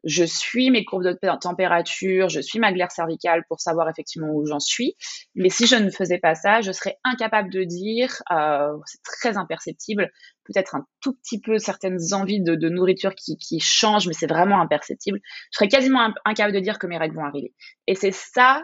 je 0.04 0.24
suis 0.24 0.70
mes 0.70 0.84
courbes 0.84 1.04
de 1.04 1.18
température, 1.40 2.28
je 2.28 2.40
suis 2.40 2.58
ma 2.58 2.72
glaire 2.72 2.90
cervicale 2.90 3.44
pour 3.48 3.60
savoir 3.60 3.88
effectivement 3.88 4.28
où 4.32 4.46
j'en 4.46 4.60
suis. 4.60 4.96
Mais 5.34 5.48
si 5.48 5.66
je 5.66 5.76
ne 5.76 5.90
faisais 5.90 6.18
pas 6.18 6.34
ça, 6.34 6.60
je 6.60 6.72
serais 6.72 6.98
incapable 7.04 7.50
de 7.50 7.64
dire, 7.64 8.22
euh, 8.30 8.76
c'est 8.84 9.02
très 9.02 9.36
imperceptible, 9.38 10.10
peut-être 10.44 10.74
un 10.74 10.86
tout 11.00 11.14
petit 11.14 11.40
peu 11.40 11.58
certaines 11.58 12.12
envies 12.12 12.42
de, 12.42 12.68
nourriture 12.68 13.14
qui, 13.14 13.60
changent, 13.60 14.06
mais 14.06 14.12
c'est 14.12 14.26
vraiment 14.26 14.60
imperceptible. 14.60 15.20
Je 15.52 15.58
serais 15.58 15.68
quasiment 15.68 16.12
incapable 16.24 16.54
de 16.54 16.60
dire 16.60 16.78
que 16.78 16.86
mes 16.86 16.98
règles 16.98 17.16
vont 17.16 17.24
arriver. 17.24 17.54
Et 17.86 17.94
c'est 17.94 18.12
ça 18.12 18.62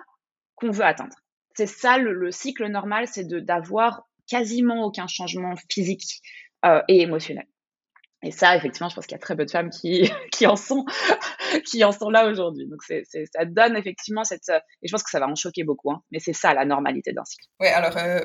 qu'on 0.57 0.71
veut 0.71 0.85
atteindre. 0.85 1.15
C'est 1.55 1.67
ça 1.67 1.99
le, 1.99 2.13
le, 2.13 2.31
cycle 2.31 2.67
normal, 2.67 3.07
c'est 3.07 3.27
d'avoir 3.27 4.03
quasiment 4.29 4.85
aucun 4.85 5.07
changement 5.07 5.55
physique 5.69 6.21
euh, 6.65 6.83
et 6.89 7.01
émotionnel. 7.03 7.47
Et 8.23 8.33
ça, 8.33 8.55
effectivement, 8.55 8.89
je 8.91 8.95
pense 8.95 9.07
qu'il 9.07 9.15
y 9.15 9.19
a 9.19 9.21
très 9.21 9.35
peu 9.35 9.47
de 9.47 9.51
femmes 9.51 9.71
qui, 9.71 10.11
qui, 10.33 10.47
en, 10.47 10.57
sont, 10.57 10.85
qui 11.65 11.83
en 11.85 11.93
sont 11.93 12.11
là 12.11 12.29
aujourd'hui. 12.29 12.67
Donc, 12.67 12.83
ça 12.83 13.45
donne 13.47 13.77
effectivement 13.77 14.25
cette. 14.25 14.49
Et 14.83 14.89
je 14.89 14.93
pense 14.93 15.03
que 15.03 15.11
ça 15.11 15.21
va 15.21 15.29
en 15.29 15.35
choquer 15.35 15.65
beaucoup, 15.65 15.91
hein, 15.91 16.03
mais 16.11 16.19
c'est 16.19 16.33
ça 16.33 16.53
la 16.53 16.65
normalité 16.65 17.13
d'un 17.13 17.25
cycle. 17.25 17.47
Oui, 17.61 17.69
alors, 17.69 17.97
euh, 17.97 18.21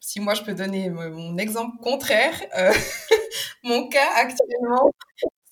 si 0.00 0.20
moi 0.20 0.34
je 0.34 0.42
peux 0.42 0.54
donner 0.54 0.90
mon 0.90 1.38
exemple 1.38 1.76
contraire, 1.82 2.34
euh, 2.58 2.72
mon 3.64 3.88
cas 3.88 4.10
actuellement, 4.16 4.92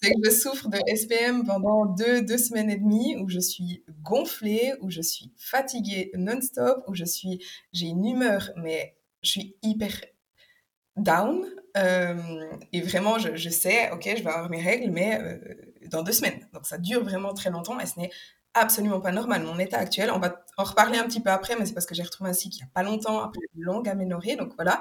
c'est 0.03 0.11
que 0.11 0.19
je 0.25 0.31
souffre 0.31 0.69
de 0.69 0.79
SPM 0.95 1.47
pendant 1.47 1.87
deux, 1.87 2.23
deux 2.23 2.39
semaines 2.39 2.71
et 2.71 2.77
demie 2.77 3.17
où 3.17 3.29
je 3.29 3.41
suis 3.41 3.85
gonflée, 4.03 4.75
où 4.83 4.91
je 4.91 5.01
suis 5.01 5.33
fatiguée 5.39 6.11
non-stop, 6.15 6.85
où 6.89 6.95
je 6.95 7.05
suis. 7.05 7.43
J'ai 7.73 7.87
une 7.87 8.05
humeur, 8.05 8.51
mais 8.57 8.97
je 9.23 9.31
suis 9.31 9.57
hyper 9.63 9.93
down. 11.03 11.45
Euh, 11.77 12.17
et 12.73 12.81
vraiment, 12.81 13.19
je, 13.19 13.49
sais, 13.51 13.91
ok, 13.93 14.03
je 14.05 14.23
vais 14.23 14.31
avoir 14.31 14.51
mes 14.51 14.61
règles, 14.61 14.91
mais 14.91 15.19
euh, 15.21 15.39
dans 15.91 16.03
deux 16.03 16.13
semaines. 16.13 16.47
Donc 16.53 16.67
ça 16.67 16.79
dure 16.79 17.03
vraiment 17.05 17.35
très 17.35 17.51
longtemps 17.51 17.79
et 17.79 17.87
ce 17.87 17.99
n'est 17.99 18.11
absolument 18.61 19.01
pas 19.01 19.13
normal. 19.13 19.43
Mon 19.43 19.59
état 19.59 19.79
actuel, 19.79 20.11
on 20.11 20.19
va 20.19 20.45
en 20.57 20.65
reparler 20.65 20.99
un 20.99 21.05
petit 21.05 21.21
peu 21.21 21.31
après, 21.31 21.57
mais 21.57 21.67
c'est 21.67 21.75
parce 21.75 21.87
que 21.87 21.95
j'ai 21.95 22.03
retrouvé 22.03 22.31
un 22.31 22.33
cycle 22.33 22.57
il 22.57 22.59
n'y 22.59 22.65
a 22.65 22.71
pas 22.75 22.83
longtemps, 22.83 23.21
après 23.21 23.41
une 23.55 23.63
longue 23.63 23.89
aménorrhée, 23.89 24.37
donc 24.37 24.55
voilà. 24.57 24.81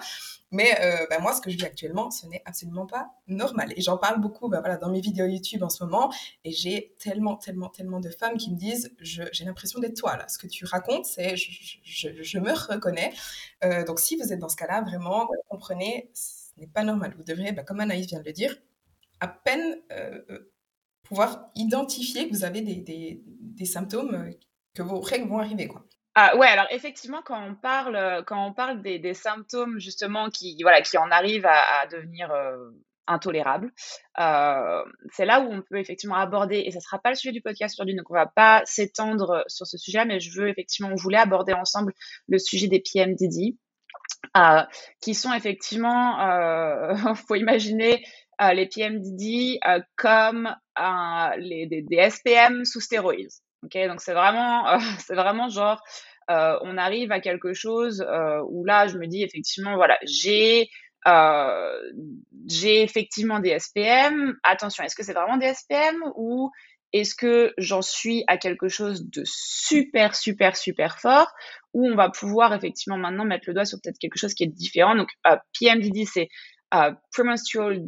Mais 0.52 0.78
euh, 0.82 1.06
bah, 1.10 1.20
moi, 1.20 1.34
ce 1.34 1.42
que 1.42 1.50
je 1.50 1.58
vis 1.58 1.66
actuellement, 1.66 2.10
ce 2.10 2.26
n'est 2.28 2.42
absolument 2.46 2.86
pas 2.86 3.12
normal. 3.28 3.74
Et 3.76 3.82
j'en 3.82 3.98
parle 3.98 4.22
beaucoup 4.22 4.48
bah, 4.50 4.60
voilà, 4.60 4.78
dans 4.78 4.90
mes 4.90 5.02
vidéos 5.02 5.26
YouTube 5.26 5.64
en 5.64 5.70
ce 5.70 5.84
moment, 5.84 6.12
et 6.44 6.52
j'ai 6.52 6.96
tellement, 7.00 7.36
tellement, 7.36 7.70
tellement 7.70 8.00
de 8.00 8.10
femmes 8.10 8.38
qui 8.38 8.52
me 8.52 8.58
disent, 8.58 8.92
j'ai 9.00 9.46
l'impression 9.46 9.80
d'être 9.80 9.98
toi, 9.98 10.18
là. 10.18 10.28
Ce 10.28 10.38
que 10.38 10.48
tu 10.48 10.66
racontes, 10.66 11.06
c'est, 11.06 11.36
je, 11.36 12.22
je, 12.22 12.40
me 12.40 12.52
reconnais. 12.52 13.14
Euh, 13.64 13.84
donc 13.84 14.00
si 14.00 14.16
vous 14.16 14.34
êtes 14.34 14.40
dans 14.40 14.50
ce 14.50 14.56
cas-là, 14.56 14.82
vraiment, 14.82 15.30
comprenez, 15.50 16.10
ce 16.14 16.60
n'est 16.60 16.68
pas 16.68 16.84
normal. 16.84 17.14
Vous 17.18 17.24
devrez, 17.24 17.52
bah, 17.52 17.64
comme 17.64 17.80
Anaïs 17.80 18.08
vient 18.08 18.20
de 18.20 18.26
le 18.26 18.34
dire, 18.34 18.56
à 19.20 19.28
peine 19.28 19.82
euh 19.92 20.52
pouvoir 21.08 21.50
identifier 21.56 22.28
que 22.28 22.34
vous 22.34 22.44
avez 22.44 22.62
des, 22.62 23.22
des, 23.26 23.66
symptômes, 23.66 24.14
euh, 24.14 24.32
que 24.76 24.82
vos 24.82 25.00
règles 25.00 25.28
vont 25.28 25.40
arriver. 25.40 25.68
Quoi. 25.68 25.84
Ah, 26.16 26.36
ouais, 26.38 26.48
alors 26.48 26.68
effectivement, 26.72 27.22
quand 27.24 27.42
on 27.42 27.56
parle, 27.56 27.96
euh, 27.96 28.24
quand 28.24 28.46
on 28.46 28.54
parle 28.54 28.82
des, 28.82 29.14
symptômes 29.14 29.80
justement 29.80 30.30
qui, 30.30 30.58
voilà, 30.62 30.82
qui 30.82 30.98
en 30.98 31.10
arrivent 31.12 31.48
à, 31.48 31.88
devenir 31.88 32.32
euh, 32.32 32.58
intolérables, 33.08 33.72
c'est 35.12 35.26
là 35.26 35.40
où 35.42 35.52
on 35.52 35.62
peut 35.62 35.78
effectivement 35.78 36.16
aborder, 36.16 36.64
et 36.66 36.72
ça 36.72 36.80
ne 36.80 36.82
sera 36.82 37.00
pas 37.00 37.10
le 37.10 37.16
sujet 37.16 37.32
du 37.32 37.42
podcast 37.42 37.76
aujourd'hui, 37.76 37.96
donc 37.96 38.10
on 38.10 38.16
ne 38.16 38.20
va 38.20 38.26
pas 38.26 38.64
s'étendre 38.66 39.44
sur 39.48 39.66
ce 39.66 39.78
sujet, 39.78 40.04
mais 40.06 40.20
je 40.20 40.38
veux 40.38 40.50
effectivement, 40.50 40.92
on 40.92 40.96
voulait 40.96 41.20
aborder 41.20 41.54
ensemble 41.54 41.94
le 42.28 42.38
sujet 42.38 42.68
des 42.68 42.82
PMDD, 42.82 43.56
qui 45.02 45.14
sont 45.14 45.34
effectivement, 45.34 46.18
il 46.92 47.16
faut 47.28 47.36
imaginer 47.36 48.04
les 48.54 48.68
PMDD 48.68 49.60
euh, 49.66 49.80
des, 51.38 52.10
SPM 52.10 52.66
sous 52.66 52.82
stéroïdes. 52.82 53.30
Donc 53.64 54.02
c'est 54.02 54.14
vraiment, 54.14 54.68
euh, 54.74 54.78
c'est 55.00 55.16
vraiment 55.16 55.50
genre, 55.50 55.82
on 56.30 56.78
arrive 56.78 57.12
à 57.12 57.20
quelque 57.20 57.54
chose 57.54 58.06
où 58.50 58.66
là, 58.66 58.88
je 58.88 58.98
me 58.98 59.08
dis 59.08 59.24
effectivement, 59.24 59.76
voilà, 59.76 59.98
j'ai 60.04 60.70
j'ai 62.50 62.82
effectivement 62.84 63.40
des 63.40 63.58
SPM. 63.58 64.36
Attention, 64.44 64.84
est-ce 64.84 64.96
que 64.96 65.04
c'est 65.04 65.14
vraiment 65.14 65.38
des 65.38 65.54
SPM 65.54 65.96
ou 66.16 66.52
est-ce 66.94 67.16
que 67.16 67.54
j'en 67.58 67.82
suis 67.82 68.24
à 68.28 68.38
quelque 68.38 68.70
chose 68.70 69.10
de 69.10 69.24
super, 69.26 70.16
super, 70.16 70.56
super 70.56 71.00
fort 71.00 71.32
où 71.74 71.86
on 71.86 71.96
va 71.96 72.10
pouvoir 72.10 72.54
effectivement 72.54 72.98
maintenant 72.98 73.26
mettre 73.26 73.46
le 73.48 73.54
doigt 73.54 73.66
sur 73.66 73.80
peut-être 73.84 74.00
quelque 74.00 74.18
chose 74.18 74.34
qui 74.34 74.44
est 74.44 74.48
différent? 74.48 74.96
Donc, 74.96 75.10
PMDD, 75.60 76.06
c'est 76.06 76.30
uh, 76.74 76.94
premenstrual 77.12 77.80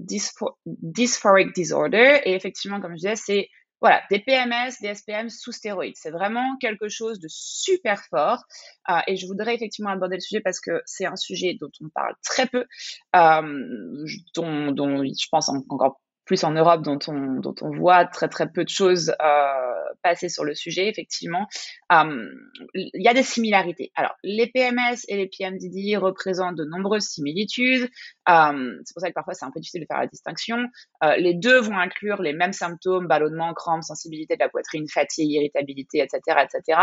dysphoric 0.66 1.54
disorder. 1.54 2.22
Et 2.26 2.34
effectivement, 2.34 2.80
comme 2.80 2.92
je 2.92 2.98
disais, 2.98 3.16
c'est 3.16 3.50
voilà, 3.82 4.02
des 4.12 4.20
PMS, 4.20 4.74
des 4.82 4.94
SPM 4.94 5.30
sous 5.30 5.54
stéroïdes. 5.54 5.96
C'est 5.96 6.12
vraiment 6.12 6.58
quelque 6.60 6.90
chose 6.90 7.20
de 7.20 7.28
super 7.30 8.04
fort. 8.10 8.44
Uh, 8.90 9.02
et 9.08 9.16
je 9.16 9.26
voudrais 9.26 9.56
effectivement 9.56 9.92
aborder 9.92 10.18
le 10.18 10.22
sujet 10.22 10.42
parce 10.42 10.60
que 10.60 10.82
c'est 10.86 11.06
un 11.06 11.16
sujet 11.16 11.58
dont 11.60 11.72
on 11.82 11.90
parle 11.90 12.14
très 12.24 12.46
peu, 12.46 12.66
um, 13.14 14.06
dont, 14.36 14.72
dont, 14.72 15.04
je 15.04 15.28
pense 15.32 15.50
encore 15.50 16.02
plus 16.30 16.44
en 16.44 16.52
Europe, 16.52 16.84
dont 16.84 17.00
on, 17.08 17.40
dont 17.40 17.56
on 17.64 17.72
voit 17.72 18.06
très 18.06 18.28
très 18.28 18.48
peu 18.48 18.64
de 18.64 18.70
choses 18.70 19.16
euh, 19.20 19.94
passer 20.04 20.30
sur 20.30 20.44
le 20.44 20.54
sujet, 20.54 20.88
effectivement, 20.88 21.48
euh, 21.92 22.30
il 22.76 23.02
y 23.02 23.08
a 23.08 23.16
des 23.16 23.24
similarités. 23.24 23.92
Alors, 23.96 24.16
les 24.24 24.46
PMS 24.46 25.06
et 25.08 25.18
les 25.18 25.28
PMDD 25.28 25.98
représentent 25.98 26.56
de 26.56 26.66
nombreuses 26.66 27.06
similitudes. 27.06 27.90
Euh, 28.30 28.80
c'est 28.86 28.94
pour 28.94 29.02
ça 29.02 29.10
que 29.10 29.16
parfois 29.16 29.34
c'est 29.34 29.44
un 29.44 29.50
peu 29.50 29.60
difficile 29.60 29.82
de 29.82 29.88
faire 29.88 29.98
la 29.98 30.06
distinction. 30.06 30.68
Euh, 31.04 31.16
les 31.16 31.34
deux 31.34 31.62
vont 31.62 31.80
inclure 31.80 32.22
les 32.22 32.34
mêmes 32.34 32.54
symptômes, 32.54 33.08
ballonnement, 33.08 33.56
crampes, 33.56 33.84
sensibilité 33.84 34.36
de 34.36 34.44
la 34.44 34.50
poitrine, 34.50 34.88
fatigue, 34.88 35.32
irritabilité, 35.32 35.98
etc., 35.98 36.44
etc. 36.44 36.80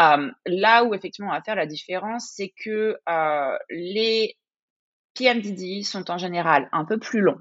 Euh, 0.00 0.30
là 0.46 0.84
où 0.84 0.94
effectivement 0.94 1.30
on 1.30 1.34
va 1.34 1.42
faire 1.42 1.56
la 1.56 1.66
différence, 1.66 2.32
c'est 2.34 2.54
que 2.64 2.96
euh, 3.06 3.58
les 3.68 4.38
PMDD 5.18 5.82
sont 5.84 6.10
en 6.10 6.18
général 6.18 6.68
un 6.72 6.84
peu 6.84 6.98
plus 6.98 7.20
longs 7.20 7.40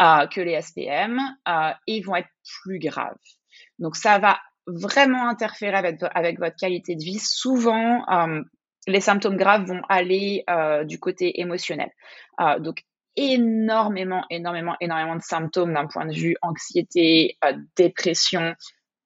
euh, 0.00 0.26
que 0.28 0.40
les 0.40 0.60
SPM 0.60 1.18
euh, 1.48 1.70
et 1.86 2.00
vont 2.00 2.14
être 2.14 2.28
plus 2.62 2.78
graves. 2.78 3.16
Donc 3.78 3.96
ça 3.96 4.18
va 4.18 4.38
vraiment 4.66 5.28
interférer 5.28 5.76
avec, 5.76 6.38
votre 6.38 6.56
qualité 6.56 6.94
de 6.94 7.02
vie. 7.02 7.18
Souvent, 7.18 8.04
euh, 8.10 8.42
les 8.86 9.00
symptômes 9.00 9.36
graves 9.36 9.64
vont 9.64 9.82
aller 9.88 10.44
du 10.84 10.98
côté 10.98 11.40
émotionnel. 11.40 11.90
Donc 12.60 12.84
énormément, 13.16 14.24
énormément, 14.30 14.76
énormément 14.80 15.16
de 15.16 15.22
symptômes 15.22 15.74
d'un 15.74 15.86
point 15.86 16.06
de 16.06 16.14
vue 16.14 16.36
anxiété, 16.42 17.38
dépression, 17.76 18.54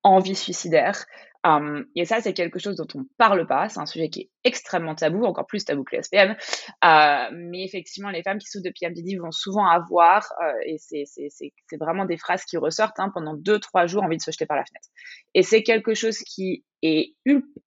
envie 0.02 0.34
suicidaire. 0.34 1.04
Um, 1.44 1.86
et 1.96 2.04
ça, 2.04 2.20
c'est 2.20 2.34
quelque 2.34 2.58
chose 2.58 2.76
dont 2.76 2.86
on 2.94 3.04
parle 3.18 3.46
pas. 3.46 3.68
C'est 3.68 3.80
un 3.80 3.86
sujet 3.86 4.08
qui 4.08 4.20
est 4.20 4.30
extrêmement 4.44 4.94
tabou, 4.94 5.24
encore 5.24 5.46
plus 5.46 5.64
tabou 5.64 5.82
que 5.82 5.96
les 5.96 6.02
SPM. 6.02 6.36
Euh, 6.84 7.28
mais 7.32 7.64
effectivement, 7.64 8.10
les 8.10 8.22
femmes 8.22 8.38
qui 8.38 8.46
souffrent 8.46 8.64
de 8.64 8.72
PMDD 8.78 9.18
vont 9.20 9.32
souvent 9.32 9.66
avoir, 9.66 10.32
euh, 10.42 10.52
et 10.66 10.76
c'est 10.78 11.76
vraiment 11.78 12.04
des 12.04 12.16
phrases 12.16 12.44
qui 12.44 12.56
ressortent, 12.56 13.00
hein, 13.00 13.10
pendant 13.12 13.34
deux, 13.34 13.58
trois 13.58 13.86
jours, 13.86 14.04
envie 14.04 14.18
de 14.18 14.22
se 14.22 14.30
jeter 14.30 14.46
par 14.46 14.56
la 14.56 14.64
fenêtre. 14.64 14.88
Et 15.34 15.42
c'est 15.42 15.62
quelque 15.62 15.94
chose 15.94 16.18
qui 16.18 16.64
est 16.82 17.14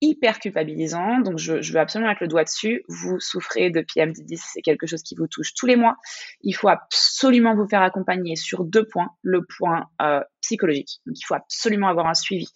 hyper 0.00 0.38
culpabilisant. 0.40 1.20
Donc, 1.20 1.38
je, 1.38 1.60
je 1.60 1.72
veux 1.72 1.80
absolument 1.80 2.10
mettre 2.10 2.22
le 2.22 2.28
doigt 2.28 2.44
dessus. 2.44 2.82
Vous 2.88 3.18
souffrez 3.20 3.70
de 3.70 3.82
PMDD, 3.82 4.36
c'est 4.36 4.62
quelque 4.62 4.86
chose 4.86 5.02
qui 5.02 5.14
vous 5.16 5.26
touche 5.26 5.54
tous 5.54 5.66
les 5.66 5.76
mois. 5.76 5.96
Il 6.42 6.52
faut 6.52 6.68
absolument 6.68 7.54
vous 7.54 7.66
faire 7.68 7.82
accompagner 7.82 8.36
sur 8.36 8.64
deux 8.64 8.86
points. 8.86 9.10
Le 9.22 9.44
point 9.58 9.86
euh, 10.00 10.20
psychologique. 10.40 11.00
Donc, 11.06 11.16
il 11.18 11.24
faut 11.24 11.34
absolument 11.34 11.88
avoir 11.88 12.06
un 12.06 12.14
suivi 12.14 12.48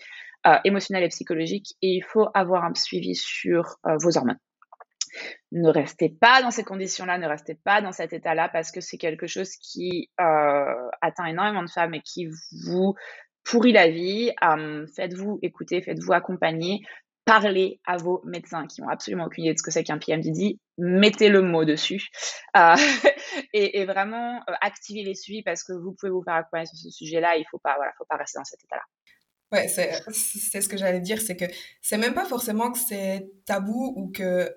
euh, 0.46 0.56
émotionnel 0.64 1.04
et 1.04 1.08
psychologique 1.08 1.74
et 1.82 1.88
il 1.88 2.02
faut 2.02 2.28
avoir 2.34 2.64
un 2.64 2.74
suivi 2.74 3.14
sur 3.14 3.76
euh, 3.86 3.96
vos 4.00 4.16
hormones. 4.16 4.38
Ne 5.52 5.68
restez 5.68 6.08
pas 6.08 6.40
dans 6.40 6.50
ces 6.50 6.64
conditions-là, 6.64 7.18
ne 7.18 7.26
restez 7.26 7.56
pas 7.56 7.82
dans 7.82 7.92
cet 7.92 8.12
état-là 8.12 8.48
parce 8.48 8.70
que 8.70 8.80
c'est 8.80 8.98
quelque 8.98 9.26
chose 9.26 9.50
qui 9.56 10.08
euh, 10.20 10.88
atteint 11.02 11.26
énormément 11.26 11.64
de 11.64 11.70
femmes 11.70 11.94
et 11.94 12.02
qui 12.02 12.28
vous 12.66 12.94
pourrit 13.44 13.72
la 13.72 13.88
vie. 13.88 14.30
Euh, 14.44 14.86
faites-vous 14.94 15.38
écouter, 15.42 15.82
faites-vous 15.82 16.12
accompagner, 16.12 16.82
parlez 17.24 17.80
à 17.86 17.96
vos 17.96 18.20
médecins 18.24 18.66
qui 18.66 18.82
ont 18.82 18.88
absolument 18.88 19.26
aucune 19.26 19.44
idée 19.44 19.54
de 19.54 19.58
ce 19.58 19.62
que 19.62 19.70
c'est 19.70 19.84
qu'un 19.84 19.98
PMDD, 19.98 20.58
mettez 20.78 21.28
le 21.28 21.42
mot 21.42 21.64
dessus 21.64 22.08
euh, 22.56 22.74
et, 23.52 23.80
et, 23.80 23.84
vraiment 23.84 24.40
euh, 24.48 24.52
activez 24.60 25.02
les 25.02 25.14
suivis 25.14 25.42
parce 25.42 25.62
que 25.62 25.72
vous 25.72 25.94
pouvez 25.98 26.10
vous 26.10 26.22
faire 26.22 26.34
accompagner 26.34 26.66
sur 26.66 26.78
ce 26.78 26.90
sujet-là. 26.90 27.36
Il 27.36 27.44
faut 27.50 27.58
pas, 27.58 27.76
voilà, 27.76 27.92
faut 27.98 28.06
pas 28.08 28.16
rester 28.16 28.38
dans 28.38 28.44
cet 28.44 28.62
état-là. 28.64 28.82
Ouais, 29.52 29.66
c'est, 29.68 30.60
ce 30.60 30.68
que 30.68 30.76
j'allais 30.76 31.00
dire, 31.00 31.20
c'est 31.20 31.36
que 31.36 31.44
c'est 31.82 31.98
même 31.98 32.14
pas 32.14 32.24
forcément 32.24 32.70
que 32.70 32.78
c'est 32.78 33.32
tabou 33.46 33.92
ou 33.96 34.08
que, 34.12 34.54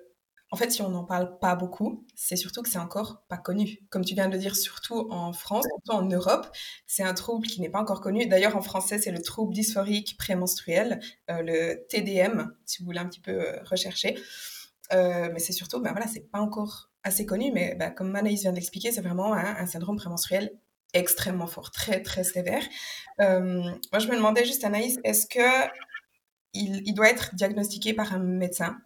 en 0.52 0.56
fait, 0.56 0.70
si 0.70 0.82
on 0.82 0.88
n'en 0.88 1.04
parle 1.04 1.36
pas 1.40 1.56
beaucoup, 1.56 2.06
c'est 2.14 2.36
surtout 2.36 2.62
que 2.62 2.68
c'est 2.68 2.78
encore 2.78 3.24
pas 3.28 3.36
connu. 3.36 3.80
Comme 3.90 4.04
tu 4.04 4.14
viens 4.14 4.28
de 4.28 4.34
le 4.34 4.38
dire, 4.38 4.54
surtout 4.54 5.08
en 5.10 5.32
France, 5.32 5.64
surtout 5.68 5.98
en 6.00 6.06
Europe, 6.08 6.46
c'est 6.86 7.02
un 7.02 7.14
trouble 7.14 7.46
qui 7.48 7.60
n'est 7.60 7.70
pas 7.70 7.80
encore 7.80 8.00
connu. 8.00 8.26
D'ailleurs, 8.28 8.56
en 8.56 8.62
français, 8.62 8.98
c'est 8.98 9.10
le 9.10 9.20
trouble 9.20 9.52
dysphorique 9.52 10.16
prémenstruel, 10.16 11.00
euh, 11.28 11.42
le 11.42 11.86
TDM, 11.88 12.52
si 12.64 12.78
vous 12.78 12.84
voulez 12.86 13.00
un 13.00 13.06
petit 13.08 13.20
peu 13.20 13.32
euh, 13.32 13.62
rechercher. 13.64 14.16
Euh, 14.92 15.28
mais 15.32 15.40
c'est 15.40 15.52
surtout, 15.52 15.80
ben 15.80 15.90
voilà, 15.90 16.06
c'est 16.06 16.30
pas 16.30 16.40
encore 16.40 16.90
assez 17.02 17.26
connu, 17.26 17.50
mais 17.52 17.74
ben, 17.74 17.90
comme 17.90 18.14
Anaïs 18.14 18.42
vient 18.42 18.52
d'expliquer, 18.52 18.92
c'est 18.92 19.00
vraiment 19.00 19.34
un 19.34 19.66
syndrome 19.66 19.96
prémenstruel 19.96 20.52
extrêmement 20.94 21.46
fort, 21.46 21.70
très 21.70 22.02
très 22.02 22.24
sévère. 22.24 22.62
Euh, 23.20 23.62
moi, 23.92 23.98
je 23.98 24.08
me 24.08 24.16
demandais 24.16 24.44
juste, 24.44 24.64
Anaïs, 24.64 24.98
est-ce 25.04 25.26
que 25.26 25.68
il, 26.52 26.94
doit 26.94 27.10
être 27.10 27.34
diagnostiqué 27.34 27.94
par 27.94 28.14
un 28.14 28.20
médecin? 28.20 28.78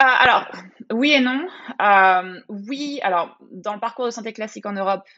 Euh, 0.00 0.04
alors, 0.04 0.46
oui 0.92 1.12
et 1.12 1.20
non. 1.20 1.48
Euh, 1.80 2.40
oui, 2.48 3.00
alors, 3.02 3.38
dans 3.50 3.74
le 3.74 3.80
parcours 3.80 4.04
de 4.04 4.10
santé 4.10 4.32
classique 4.32 4.66
en 4.66 4.72
Europe, 4.72 5.08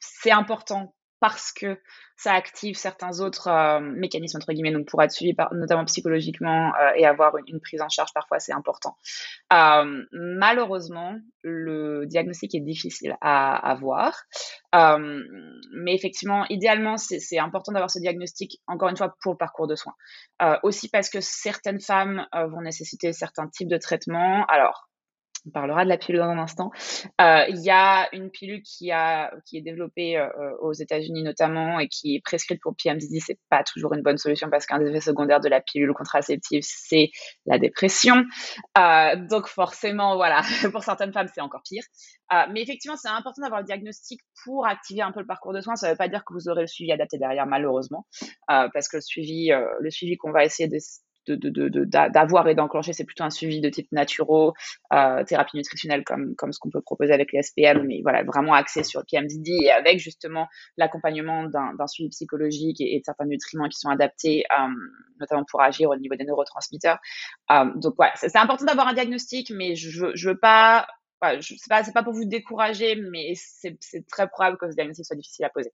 c'est 0.00 0.32
important 0.32 0.95
parce 1.20 1.52
que 1.52 1.78
ça 2.16 2.32
active 2.32 2.76
certains 2.76 3.20
autres 3.20 3.48
euh, 3.48 3.80
mécanismes 3.80 4.38
entre 4.38 4.52
guillemets 4.52 4.72
donc 4.72 4.88
pour 4.88 5.02
être 5.02 5.12
suivi 5.12 5.34
notamment 5.52 5.84
psychologiquement 5.84 6.72
euh, 6.74 6.92
et 6.96 7.06
avoir 7.06 7.36
une, 7.46 7.60
prise 7.60 7.80
en 7.80 7.88
charge 7.88 8.12
parfois 8.14 8.38
c'est 8.38 8.52
important. 8.52 8.96
Euh, 9.52 10.04
malheureusement 10.12 11.16
le 11.42 12.06
diagnostic 12.06 12.54
est 12.54 12.60
difficile 12.60 13.16
à 13.20 13.56
avoir 13.70 14.24
mais 14.72 15.94
effectivement 15.94 16.44
idéalement 16.50 16.96
c'est 16.98 17.38
important 17.38 17.72
d'avoir 17.72 17.90
ce 17.90 17.98
diagnostic 17.98 18.60
encore 18.66 18.90
une 18.90 18.96
fois 18.96 19.14
pour 19.22 19.32
le 19.32 19.38
parcours 19.38 19.66
de 19.66 19.74
soins. 19.74 19.94
Aussi 20.62 20.90
parce 20.90 21.08
que 21.08 21.20
certaines 21.20 21.80
femmes 21.80 22.26
vont 22.32 22.60
nécessiter 22.60 23.14
certains 23.14 23.48
types 23.48 23.68
de 23.68 23.78
traitements. 23.78 24.44
Alors 24.46 24.88
on 25.46 25.50
parlera 25.50 25.84
de 25.84 25.88
la 25.88 25.98
pilule 25.98 26.20
dans 26.20 26.28
un 26.28 26.38
instant. 26.38 26.70
Euh, 27.20 27.44
il 27.48 27.58
y 27.62 27.70
a 27.70 28.08
une 28.12 28.30
pilule 28.30 28.62
qui, 28.62 28.90
a, 28.90 29.32
qui 29.44 29.56
est 29.58 29.60
développée 29.60 30.16
euh, 30.16 30.28
aux 30.60 30.72
États-Unis 30.72 31.22
notamment 31.22 31.78
et 31.78 31.88
qui 31.88 32.16
est 32.16 32.20
prescrite 32.20 32.60
pour 32.60 32.74
PMDD. 32.74 33.20
C'est 33.20 33.38
pas 33.48 33.62
toujours 33.62 33.94
une 33.94 34.02
bonne 34.02 34.18
solution 34.18 34.50
parce 34.50 34.66
qu'un 34.66 34.78
des 34.78 34.90
effets 34.90 35.00
secondaires 35.00 35.40
de 35.40 35.48
la 35.48 35.60
pilule 35.60 35.92
contraceptive, 35.92 36.62
c'est 36.64 37.10
la 37.46 37.58
dépression. 37.58 38.24
Euh, 38.78 39.16
donc 39.28 39.46
forcément, 39.46 40.16
voilà, 40.16 40.42
pour 40.72 40.82
certaines 40.82 41.12
femmes, 41.12 41.28
c'est 41.32 41.40
encore 41.40 41.62
pire. 41.62 41.84
mais 42.52 42.62
effectivement, 42.62 42.96
c'est 42.96 43.08
important 43.08 43.42
d'avoir 43.42 43.60
le 43.60 43.66
diagnostic 43.66 44.20
pour 44.44 44.66
activer 44.66 45.02
un 45.02 45.12
peu 45.12 45.20
le 45.20 45.26
parcours 45.26 45.52
de 45.52 45.60
soins. 45.60 45.76
Ça 45.76 45.86
ne 45.86 45.92
veut 45.92 45.96
pas 45.96 46.08
dire 46.08 46.24
que 46.24 46.34
vous 46.34 46.48
aurez 46.48 46.62
le 46.62 46.66
suivi 46.66 46.90
adapté 46.92 47.18
derrière, 47.18 47.46
malheureusement, 47.46 48.06
parce 48.48 48.88
que 48.88 48.96
le 48.96 49.00
suivi, 49.00 49.50
le 49.80 49.90
suivi 49.90 50.16
qu'on 50.16 50.32
va 50.32 50.44
essayer 50.44 50.68
de 50.68 50.78
d'avoir 51.28 52.48
et 52.48 52.54
d'enclencher, 52.54 52.92
c'est 52.92 53.04
plutôt 53.04 53.24
un 53.24 53.30
suivi 53.30 53.60
de 53.60 53.68
type 53.68 53.90
naturaux, 53.92 54.54
euh, 54.92 55.24
thérapie 55.24 55.56
nutritionnelle 55.56 56.04
comme, 56.04 56.34
comme 56.36 56.52
ce 56.52 56.58
qu'on 56.58 56.70
peut 56.70 56.80
proposer 56.80 57.12
avec 57.12 57.32
les 57.32 57.42
SPM, 57.42 57.86
mais 57.86 58.00
voilà, 58.02 58.22
vraiment 58.22 58.54
axé 58.54 58.82
sur 58.82 59.00
le 59.00 59.06
PMDD 59.10 59.48
et 59.62 59.70
avec 59.70 59.98
justement 59.98 60.46
l'accompagnement 60.76 61.44
d'un 61.44 61.86
suivi 61.86 62.10
psychologique 62.10 62.80
et, 62.80 62.98
de 62.98 63.04
certains 63.04 63.26
nutriments 63.26 63.68
qui 63.68 63.78
sont 63.78 63.88
adaptés, 63.88 64.44
euh, 64.58 64.68
notamment 65.20 65.44
pour 65.48 65.60
agir 65.60 65.90
au 65.90 65.96
niveau 65.96 66.14
des 66.14 66.24
neurotransmetteurs. 66.24 66.98
Euh, 67.50 67.64
donc 67.76 67.94
voilà, 67.96 68.12
c'est 68.16 68.36
important 68.36 68.64
d'avoir 68.64 68.88
un 68.88 68.94
diagnostic, 68.94 69.50
mais 69.50 69.74
je, 69.74 70.10
je 70.14 70.28
veux 70.28 70.38
pas, 70.38 70.86
je, 71.40 71.54
c'est 71.56 71.68
pas, 71.68 71.82
pas 71.82 72.02
pour 72.02 72.12
vous 72.12 72.24
décourager, 72.24 72.96
mais 72.96 73.32
c'est 73.34 74.06
très 74.08 74.28
probable 74.28 74.58
que 74.58 74.70
ce 74.70 74.74
diagnostic 74.74 75.06
soit 75.06 75.16
difficile 75.16 75.44
à 75.44 75.50
poser. 75.50 75.72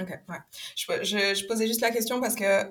Ok, 0.00 0.10
ouais. 0.28 0.36
Je, 0.76 1.46
posais 1.46 1.66
juste 1.66 1.80
la 1.80 1.90
question 1.90 2.20
parce 2.20 2.34
que 2.34 2.64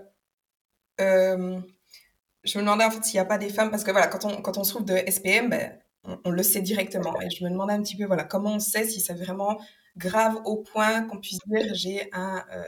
je 2.47 2.57
me 2.57 2.63
demandais 2.63 2.85
en 2.85 2.91
fait 2.91 3.03
s'il 3.03 3.15
n'y 3.15 3.21
a 3.21 3.25
pas 3.25 3.37
des 3.37 3.49
femmes, 3.49 3.69
parce 3.69 3.83
que 3.83 3.91
voilà, 3.91 4.07
quand 4.07 4.25
on, 4.25 4.41
quand 4.41 4.57
on 4.57 4.63
souffre 4.63 4.85
de 4.85 4.95
SPM, 5.07 5.49
ben, 5.49 5.77
on, 6.23 6.29
le 6.29 6.43
sait 6.43 6.61
directement. 6.61 7.19
Et 7.21 7.29
je 7.29 7.43
me 7.43 7.49
demandais 7.49 7.73
un 7.73 7.81
petit 7.81 7.97
peu, 7.97 8.05
voilà, 8.05 8.23
comment 8.23 8.53
on 8.53 8.59
sait 8.59 8.85
si 8.85 9.01
c'est 9.01 9.13
vraiment 9.13 9.59
grave 9.97 10.39
au 10.45 10.57
point 10.57 11.03
qu'on 11.03 11.19
puisse 11.19 11.39
dire 11.47 11.73
j'ai 11.73 12.09
un 12.13 12.43
euh, 12.53 12.63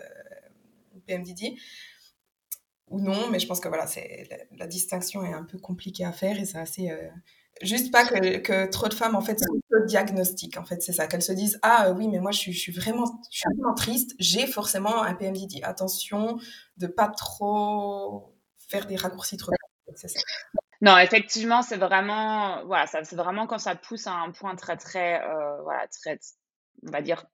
PMDD 1.08 1.56
ou 2.88 3.00
non, 3.00 3.30
mais 3.30 3.40
je 3.40 3.48
pense 3.48 3.60
que 3.60 3.68
voilà, 3.68 3.86
c'est 3.88 4.28
la, 4.58 4.68
distinction 4.68 5.24
est 5.24 5.34
un 5.34 5.44
peu 5.44 5.60
compliquée 5.60 6.06
à 6.06 6.12
faire 6.12 6.40
et 6.40 6.46
c'est 6.46 6.58
assez. 6.58 6.90
Euh, 6.90 7.08
juste 7.62 7.92
pas 7.92 8.06
que, 8.06 8.38
que, 8.38 8.70
trop 8.70 8.88
de 8.88 8.94
femmes 8.94 9.16
en 9.16 9.22
fait 9.22 9.40
se 9.40 9.86
diagnostic 9.86 10.58
en 10.58 10.64
fait 10.64 10.82
c'est 10.82 10.94
ça 10.94 11.08
qu'elles 11.08 11.24
se 11.24 11.34
disent 11.34 11.60
ah 11.62 11.92
oui 11.92 12.08
mais 12.08 12.20
moi 12.20 12.32
je 12.32 12.40
suis, 12.40 12.54
je 12.54 12.60
suis 12.60 12.72
vraiment 12.72 13.06
je 13.32 13.40
suis 13.40 13.50
vraiment 13.58 13.74
triste 13.74 14.16
j'ai 14.20 14.48
forcément 14.48 15.04
un 15.04 15.14
PMDD 15.14 15.62
attention 15.64 16.38
de 16.78 16.88
pas 16.88 17.10
trop 17.10 18.34
faire 18.70 18.86
des 18.86 18.96
raccourcis 18.96 19.36
trop 19.36 19.52
non, 20.82 20.98
effectivement, 20.98 21.62
c'est 21.62 21.78
vraiment, 21.78 22.66
voilà, 22.66 22.86
c'est 22.88 23.16
vraiment 23.16 23.48
quand 23.48 23.58
ça 23.58 23.76
pousse 23.76 24.08
à 24.08 24.14
un 24.14 24.32
point 24.32 24.56
très, 24.56 24.78
très, 24.78 25.22
euh, 25.22 25.62
voilà, 25.64 25.86
on 26.88 26.92
va 26.92 27.02
dire, 27.02 27.26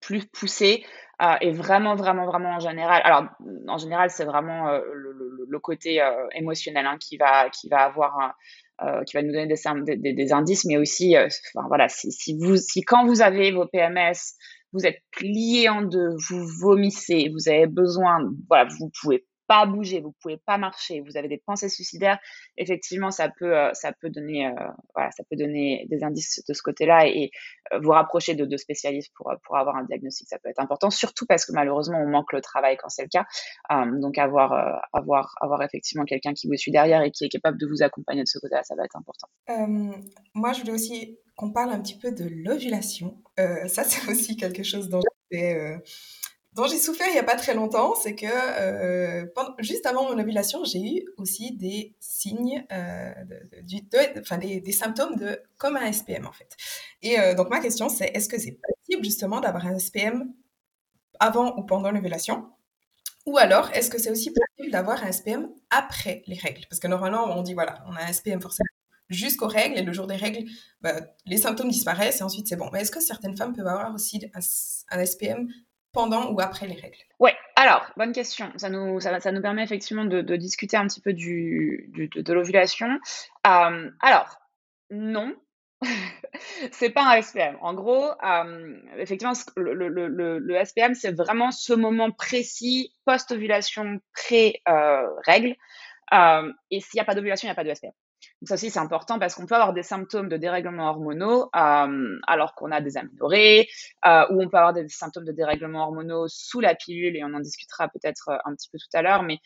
plus 0.00 0.26
poussé 0.26 0.84
euh, 1.22 1.36
et 1.40 1.52
vraiment, 1.52 1.96
vraiment, 1.96 2.26
vraiment 2.26 2.56
en 2.56 2.60
général. 2.60 3.00
Alors, 3.04 3.24
en 3.66 3.78
général, 3.78 4.10
c'est 4.10 4.26
vraiment 4.26 4.68
euh, 4.68 4.80
le, 4.92 5.58
côté 5.58 6.06
émotionnel 6.34 6.86
hein, 6.86 6.98
qui 7.00 7.16
va, 7.16 7.48
qui 7.48 7.68
va 7.70 7.84
avoir 7.84 8.34
qui 9.06 9.16
va 9.16 9.22
nous 9.22 9.32
donner 9.32 9.46
des, 9.46 10.12
des, 10.12 10.32
indices, 10.34 10.66
mais 10.66 10.76
aussi, 10.76 11.16
voilà, 11.54 11.88
si, 11.88 12.12
si, 12.12 12.36
vous, 12.38 12.56
si 12.58 12.82
quand 12.82 13.06
vous 13.06 13.22
avez 13.22 13.50
vos 13.50 13.66
PMS, 13.66 14.36
vous 14.74 14.84
êtes 14.84 15.02
plié 15.10 15.70
en 15.70 15.80
deux, 15.80 16.10
vous 16.28 16.46
vomissez, 16.60 17.30
vous 17.32 17.48
avez 17.48 17.66
besoin, 17.66 18.18
voilà, 18.48 18.68
vous 18.78 18.90
pouvez 19.00 19.24
pas 19.46 19.66
bouger, 19.66 20.00
vous 20.00 20.12
pouvez 20.20 20.36
pas 20.36 20.58
marcher, 20.58 21.00
vous 21.00 21.16
avez 21.16 21.28
des 21.28 21.38
pensées 21.38 21.68
suicidaires, 21.68 22.18
effectivement, 22.56 23.10
ça 23.10 23.28
peut, 23.28 23.56
euh, 23.56 23.70
ça 23.74 23.92
peut 23.92 24.10
donner, 24.10 24.46
euh, 24.46 24.52
voilà, 24.94 25.10
ça 25.12 25.24
peut 25.28 25.36
donner 25.36 25.86
des 25.90 26.02
indices 26.02 26.42
de 26.48 26.54
ce 26.54 26.62
côté-là 26.62 27.06
et, 27.06 27.30
euh, 27.72 27.78
vous 27.80 27.90
rapprocher 27.90 28.34
de 28.34 28.44
deux 28.44 28.56
spécialistes 28.56 29.12
pour, 29.16 29.32
pour 29.44 29.56
avoir 29.56 29.76
un 29.76 29.84
diagnostic, 29.84 30.28
ça 30.28 30.38
peut 30.38 30.48
être 30.48 30.60
important, 30.60 30.90
surtout 30.90 31.26
parce 31.26 31.44
que 31.44 31.52
malheureusement, 31.52 31.98
on 31.98 32.08
manque 32.08 32.32
le 32.32 32.40
travail 32.40 32.76
quand 32.76 32.88
c'est 32.88 33.02
le 33.02 33.08
cas. 33.08 33.24
donc, 34.00 34.18
avoir, 34.18 34.82
avoir, 34.92 35.34
avoir 35.40 35.62
effectivement 35.62 36.04
quelqu'un 36.04 36.32
qui 36.32 36.48
vous 36.48 36.56
suit 36.56 36.72
derrière 36.72 37.02
et 37.02 37.10
qui 37.10 37.24
est 37.24 37.28
capable 37.28 37.58
de 37.58 37.66
vous 37.66 37.82
accompagner 37.82 38.22
de 38.22 38.28
ce 38.28 38.38
côté-là, 38.38 38.62
ça 38.64 38.74
va 38.74 38.84
être 38.84 38.96
important. 38.96 39.28
moi, 40.34 40.52
je 40.52 40.60
voulais 40.60 40.72
aussi 40.72 41.18
qu'on 41.36 41.52
parle 41.52 41.70
un 41.70 41.80
petit 41.80 41.98
peu 41.98 42.12
de 42.12 42.26
l'ovulation. 42.28 43.22
ça, 43.36 43.84
c'est 43.84 44.10
aussi 44.10 44.36
quelque 44.36 44.62
chose 44.62 44.88
dont 44.88 45.00
j'ai 45.30 45.78
dont 46.56 46.66
j'ai 46.66 46.78
souffert 46.78 47.06
il 47.08 47.12
n'y 47.12 47.18
a 47.18 47.22
pas 47.22 47.36
très 47.36 47.54
longtemps, 47.54 47.94
c'est 47.94 48.14
que 48.14 48.26
euh, 48.26 49.26
juste 49.58 49.84
avant 49.84 50.10
mon 50.10 50.18
ovulation, 50.18 50.64
j'ai 50.64 50.80
eu 50.80 51.04
aussi 51.18 51.54
des 51.54 51.94
signes, 52.00 52.64
euh, 52.72 53.12
enfin 54.20 54.38
des, 54.38 54.72
symptômes 54.72 55.16
de 55.16 55.38
comme 55.58 55.76
un 55.76 55.92
SPM 55.92 56.26
en 56.26 56.32
fait. 56.32 56.56
Et 57.02 57.20
euh, 57.20 57.34
donc 57.34 57.50
ma 57.50 57.60
question 57.60 57.90
c'est 57.90 58.06
est-ce 58.14 58.28
que 58.28 58.38
c'est 58.38 58.58
possible 58.58 59.04
justement 59.04 59.40
d'avoir 59.40 59.66
un 59.66 59.78
SPM 59.78 60.32
avant 61.20 61.56
ou 61.58 61.62
pendant 61.62 61.90
l'ovulation? 61.90 62.48
Ou 63.26 63.38
alors, 63.38 63.70
est-ce 63.72 63.90
que 63.90 63.98
c'est 63.98 64.10
aussi 64.10 64.32
possible 64.32 64.70
d'avoir 64.70 65.02
un 65.02 65.10
SPM 65.10 65.48
après 65.70 66.22
les 66.28 66.36
règles? 66.36 66.64
Parce 66.70 66.78
que 66.78 66.86
normalement, 66.86 67.36
on 67.36 67.42
dit, 67.42 67.54
voilà, 67.54 67.82
on 67.88 67.96
a 67.96 68.04
un 68.04 68.12
SPM 68.12 68.40
forcément 68.40 68.68
jusqu'aux 69.08 69.48
règles, 69.48 69.76
et 69.78 69.82
le 69.82 69.92
jour 69.92 70.06
des 70.06 70.14
règles, 70.14 70.48
bah, 70.80 71.00
les 71.26 71.36
symptômes 71.36 71.70
disparaissent, 71.70 72.20
et 72.20 72.22
ensuite 72.22 72.46
c'est 72.46 72.54
bon. 72.54 72.70
Mais 72.72 72.82
est-ce 72.82 72.92
que 72.92 73.00
certaines 73.00 73.36
femmes 73.36 73.52
peuvent 73.52 73.66
avoir 73.66 73.92
aussi 73.92 74.20
un 74.34 75.04
SPM 75.04 75.48
pendant 75.96 76.30
ou 76.30 76.40
après 76.40 76.66
les 76.66 76.74
règles 76.74 76.98
Oui, 77.18 77.30
alors, 77.56 77.90
bonne 77.96 78.12
question. 78.12 78.52
Ça 78.56 78.68
nous, 78.68 79.00
ça, 79.00 79.18
ça 79.18 79.32
nous 79.32 79.40
permet 79.40 79.64
effectivement 79.64 80.04
de, 80.04 80.20
discuter 80.36 80.76
un 80.76 80.86
petit 80.86 81.00
peu 81.00 81.14
du, 81.14 81.90
de, 82.14 82.32
l'ovulation. 82.32 82.86
Euh, 83.46 83.90
alors, 84.00 84.38
non. 84.90 85.34
c'est 86.70 86.90
pas 86.90 87.04
un 87.04 87.20
SPM. 87.22 87.56
En 87.62 87.72
gros, 87.72 88.10
euh, 88.24 88.76
effectivement, 88.98 89.32
le, 89.56 89.72
le, 89.72 90.38
le, 90.38 90.64
SPM, 90.64 90.94
c'est 90.94 91.12
vraiment 91.12 91.50
ce 91.50 91.72
moment 91.72 92.10
précis 92.10 92.92
post-ovulation, 93.06 94.00
pré-règle. 94.12 95.56
Euh, 96.12 96.52
et 96.70 96.80
s'il 96.80 96.98
n'y 96.98 97.00
a 97.00 97.04
pas 97.04 97.14
d'ovulation, 97.14 97.46
il 97.46 97.50
n'y 97.50 97.52
a 97.52 97.56
pas 97.56 97.64
de 97.64 97.74
SPM. 97.74 97.92
Donc 98.40 98.48
ça 98.48 98.54
aussi, 98.54 98.70
c'est 98.70 98.78
important 98.78 99.18
parce 99.18 99.34
qu'on 99.34 99.46
peut 99.46 99.54
avoir 99.54 99.72
des 99.72 99.82
symptômes 99.82 100.28
de 100.28 100.36
dérèglement 100.36 100.88
hormonaux 100.88 101.48
euh, 101.56 102.18
alors 102.26 102.54
qu'on 102.54 102.70
a 102.70 102.80
des 102.80 102.96
améliorés, 102.96 103.68
euh, 104.06 104.26
ou 104.30 104.42
on 104.42 104.48
peut 104.48 104.58
avoir 104.58 104.72
des 104.72 104.88
symptômes 104.88 105.24
de 105.24 105.32
dérèglement 105.32 105.82
hormonaux 105.84 106.26
sous 106.28 106.60
la 106.60 106.74
pilule, 106.74 107.16
et 107.16 107.24
on 107.24 107.32
en 107.34 107.40
discutera 107.40 107.88
peut-être 107.88 108.28
euh, 108.30 108.38
un 108.44 108.54
petit 108.54 108.68
peu 108.70 108.78
tout 108.78 108.94
à 108.94 109.02
l'heure, 109.02 109.22
mais 109.22 109.38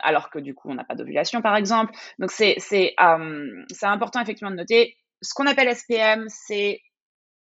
alors 0.00 0.30
que 0.30 0.38
du 0.38 0.54
coup, 0.54 0.70
on 0.70 0.74
n'a 0.74 0.84
pas 0.84 0.94
d'ovulation, 0.94 1.40
par 1.40 1.56
exemple. 1.56 1.92
Donc 2.18 2.30
c'est 2.30 2.94
important 3.82 4.20
effectivement 4.20 4.50
de 4.50 4.56
noter. 4.56 4.96
Ce 5.22 5.34
qu'on 5.34 5.46
appelle 5.46 5.74
SPM, 5.74 6.26
c'est 6.28 6.80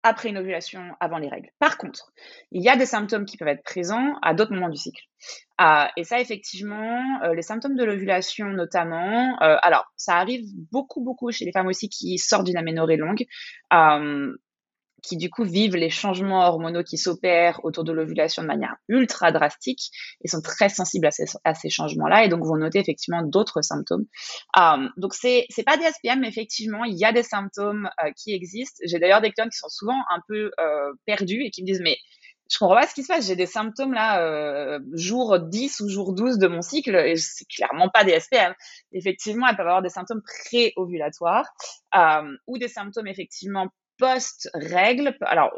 après 0.04 0.30
une 0.30 0.38
ovulation, 0.38 0.82
avant 1.00 1.18
les 1.18 1.28
règles. 1.28 1.50
Par 1.60 1.78
contre, 1.78 2.12
il 2.52 2.64
y 2.64 2.70
a 2.70 2.78
des 2.78 2.86
symptômes 2.86 3.26
qui 3.26 3.38
peuvent 3.38 3.50
être 3.50 3.64
présents 3.64 4.16
à 4.22 4.34
d'autres 4.34 4.54
moments 4.54 4.70
du 4.70 4.78
cycle. 4.78 5.04
Euh, 5.60 5.86
et 5.98 6.04
ça, 6.04 6.22
effectivement, 6.22 7.22
euh, 7.24 7.34
les 7.36 7.42
symptômes 7.42 7.76
de 7.76 7.84
l'ovulation 7.84 8.48
notamment, 8.48 9.38
euh, 9.42 9.58
alors 9.62 9.86
ça 9.98 10.16
arrive 10.16 10.46
beaucoup, 10.72 11.04
beaucoup 11.04 11.32
chez 11.32 11.46
les 11.46 11.52
femmes 11.52 11.68
aussi 11.68 11.90
qui 11.90 12.18
sortent 12.18 12.46
d'une 12.46 12.58
aménorrhée 12.58 12.98
longue 12.98 13.26
qui 15.02 15.18
du 15.18 15.30
coup 15.30 15.44
vivent 15.44 15.76
les 15.76 15.90
changements 15.90 16.48
hormonaux 16.48 16.84
qui 16.84 16.98
s'opèrent 16.98 17.60
autour 17.64 17.84
de 17.84 17.92
l'ovulation 17.92 18.42
de 18.42 18.48
manière 18.48 18.76
ultra 18.88 19.32
drastique 19.32 19.92
et 20.24 20.28
sont 20.28 20.42
très 20.42 20.70
sensibles 20.70 21.08
à 21.08 21.54
ces, 21.54 21.70
changements-là 21.70 22.26
et 22.26 22.30
donc 22.30 22.44
vont 22.44 22.58
noter 22.58 22.80
effectivement 22.80 23.22
d'autres 23.24 23.62
symptômes. 23.62 24.06
Um, 24.58 24.90
donc 24.98 25.14
c'est 25.14 25.46
c'est 25.50 25.64
pas 25.64 25.78
des 25.78 25.84
SPM, 25.84 26.22
mais 26.22 26.28
effectivement 26.30 26.84
il 26.84 26.98
y 26.98 27.06
a 27.06 27.12
des 27.12 27.24
symptômes 27.24 27.90
euh, 28.04 28.12
qui 28.18 28.34
existent. 28.34 28.80
J'ai 28.86 29.00
d'ailleurs 29.00 29.22
des 29.22 29.32
clients 29.32 29.50
qui 29.50 29.58
sont 29.58 29.70
souvent 29.70 29.98
un 30.10 30.22
peu 30.28 30.52
euh, 30.60 30.94
perdus 31.06 31.44
et 31.44 31.52
qui 31.52 31.62
me 31.62 31.68
disent 31.68 31.82
mais 31.82 31.98
je 32.50 32.58
comprends 32.58 32.76
pas 32.76 32.88
ce 32.88 32.96
qui 32.96 33.04
se 33.04 33.08
passe. 33.08 33.28
J'ai 33.28 33.36
des 33.36 33.46
symptômes 33.46 33.94
là, 33.94 34.22
euh, 34.22 34.80
jour 34.94 35.40
10 35.40 35.82
ou 35.82 35.90
jour 35.90 36.14
12 36.14 36.40
de 36.40 36.48
mon 36.48 36.62
cycle, 36.62 36.96
et 36.96 37.16
c'est 37.16 37.46
clairement 37.46 37.90
pas 37.90 38.04
des 38.04 38.20
SPM. 38.20 38.54
Effectivement, 38.92 39.48
elles 39.48 39.56
peuvent 39.56 39.68
avoir 39.68 39.84
des 39.84 39.90
symptômes 39.90 40.22
pré-ovulatoires 40.24 41.48
euh, 41.96 42.36
ou 42.48 42.58
des 42.58 42.68
symptômes 42.68 43.08
effectivement 43.08 43.68
post-règles, 44.00 45.16
alors 45.22 45.52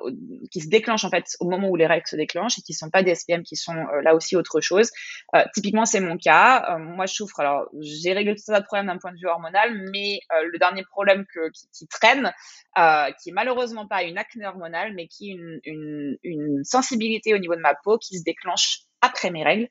qui 0.52 0.60
se 0.60 0.68
déclenchent 0.68 1.06
en 1.06 1.10
fait 1.10 1.26
au 1.40 1.50
moment 1.50 1.70
où 1.70 1.76
les 1.76 1.86
règles 1.86 2.08
se 2.08 2.16
déclenchent 2.16 2.58
et 2.58 2.62
qui 2.62 2.74
sont 2.74 2.90
pas 2.90 3.04
des 3.04 3.16
SPM, 3.16 3.44
qui 3.44 3.56
sont 3.56 3.76
euh, 3.76 4.02
là 4.02 4.16
aussi 4.16 4.36
autre 4.36 4.60
chose. 4.60 4.92
Euh, 5.36 5.44
typiquement, 5.54 5.86
c'est 5.86 6.00
mon 6.00 6.18
cas. 6.18 6.76
Euh, 6.76 6.80
moi, 6.80 7.06
je 7.06 7.14
souffre. 7.14 7.40
Alors, 7.40 7.70
j'ai 7.80 8.14
réglé 8.14 8.36
tout 8.36 8.44
ça 8.44 8.60
de 8.60 8.66
problèmes 8.66 8.88
d'un 8.88 8.98
point 8.98 9.12
de 9.12 9.18
vue 9.18 9.28
hormonal, 9.28 9.90
mais 9.92 10.20
le 10.44 10.58
dernier 10.58 10.84
problème 10.84 11.26
que, 11.34 11.50
qui, 11.52 11.68
qui 11.72 11.88
traîne, 11.88 12.34
qui 12.76 13.30
est 13.30 13.34
malheureusement 13.34 13.88
pas 13.88 14.04
une 14.04 14.18
acné 14.18 14.46
hormonale, 14.46 14.94
mais 14.96 15.08
qui 15.08 15.30
est 15.30 15.34
une, 15.34 15.60
une, 15.64 16.18
une 16.24 16.64
sensibilité 16.64 17.34
au 17.34 17.38
niveau 17.38 17.56
de 17.56 17.62
ma 17.62 17.76
peau 17.76 17.98
qui 17.98 18.18
se 18.18 18.24
déclenche 18.24 18.80
après 19.02 19.32
mes 19.32 19.44
règles. 19.44 19.68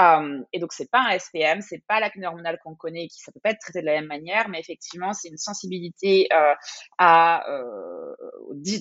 Euh, 0.00 0.40
et 0.52 0.58
donc, 0.58 0.72
c'est 0.72 0.90
pas 0.90 1.00
un 1.00 1.18
SPM, 1.18 1.60
c'est 1.62 1.82
pas 1.86 2.00
l'acné 2.00 2.26
hormonal 2.26 2.58
qu'on 2.62 2.74
connaît, 2.74 3.06
qui 3.08 3.20
ça 3.20 3.32
peut 3.32 3.40
pas 3.42 3.50
être 3.50 3.60
traité 3.60 3.80
de 3.80 3.86
la 3.86 3.94
même 3.94 4.06
manière, 4.06 4.48
mais 4.48 4.60
effectivement, 4.60 5.12
c'est 5.12 5.28
une 5.28 5.38
sensibilité 5.38 6.28
euh, 6.32 6.54
à 6.98 7.48
euh, 7.48 8.14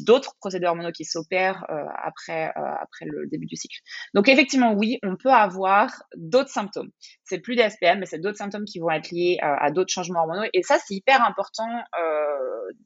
d'autres 0.06 0.36
procédés 0.40 0.66
hormonaux 0.66 0.92
qui 0.92 1.06
s'opèrent 1.06 1.66
euh, 1.70 1.84
après 2.04 2.50
euh, 2.58 2.76
après 2.82 3.06
le 3.06 3.28
début 3.28 3.46
du 3.46 3.56
cycle. 3.56 3.78
Donc, 4.14 4.28
effectivement, 4.28 4.74
oui, 4.74 5.00
on 5.04 5.16
peut 5.16 5.32
avoir 5.32 6.04
d'autres 6.16 6.50
symptômes. 6.50 6.90
C'est 7.24 7.40
plus 7.40 7.56
des 7.56 7.70
SPM, 7.70 8.00
mais 8.00 8.06
c'est 8.06 8.20
d'autres 8.20 8.38
symptômes 8.38 8.66
qui 8.66 8.80
vont 8.80 8.90
être 8.90 9.12
liés 9.12 9.38
à 9.42 9.72
d'autres 9.72 9.92
changements 9.92 10.22
hormonaux. 10.22 10.48
Et 10.54 10.64
ça, 10.64 10.78
c'est 10.86 10.96
hyper 10.96 11.24
important 11.26 11.68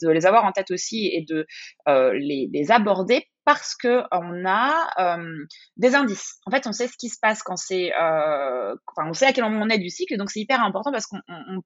de 0.01 0.09
les 0.09 0.25
avoir 0.25 0.45
en 0.45 0.51
tête 0.51 0.71
aussi 0.71 1.07
et 1.07 1.25
de 1.27 1.45
les, 1.87 2.49
les 2.51 2.71
aborder 2.71 3.27
parce 3.45 3.75
que 3.75 4.01
on 4.11 4.45
a 4.45 4.89
euh, 4.99 5.45
des 5.77 5.95
indices. 5.95 6.39
En 6.45 6.51
fait, 6.51 6.65
on 6.65 6.71
sait 6.71 6.87
ce 6.87 6.97
qui 6.97 7.09
se 7.09 7.19
passe 7.21 7.43
quand 7.43 7.55
c'est, 7.55 7.93
euh, 7.93 8.75
enfin, 8.87 9.07
on 9.07 9.13
sait 9.13 9.27
à 9.27 9.33
quel 9.33 9.43
moment 9.43 9.63
on 9.63 9.69
est 9.69 9.77
du 9.77 9.89
cycle, 9.89 10.17
donc 10.17 10.31
c'est 10.31 10.39
hyper 10.39 10.63
important 10.63 10.91
parce 10.91 11.05
qu'on 11.05 11.19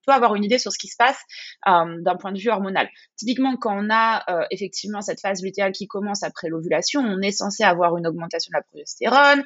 peut 0.05 0.11
avoir 0.11 0.35
une 0.35 0.43
idée 0.43 0.59
sur 0.59 0.73
ce 0.73 0.77
qui 0.77 0.87
se 0.87 0.97
passe 0.97 1.19
euh, 1.67 2.01
d'un 2.01 2.17
point 2.17 2.33
de 2.33 2.37
vue 2.37 2.49
hormonal. 2.49 2.89
Typiquement, 3.17 3.55
quand 3.55 3.75
on 3.75 3.89
a 3.89 4.25
effectivement 4.51 5.01
cette 5.01 5.21
phase 5.21 5.41
lutéale 5.41 5.71
qui 5.71 5.87
commence 5.87 6.23
après 6.23 6.49
l'ovulation, 6.49 7.01
on 7.01 7.21
est 7.21 7.31
censé 7.31 7.63
avoir 7.63 7.95
une 7.97 8.05
augmentation 8.05 8.49
de 8.51 8.57
la 8.57 8.63
progestérone, 8.63 9.43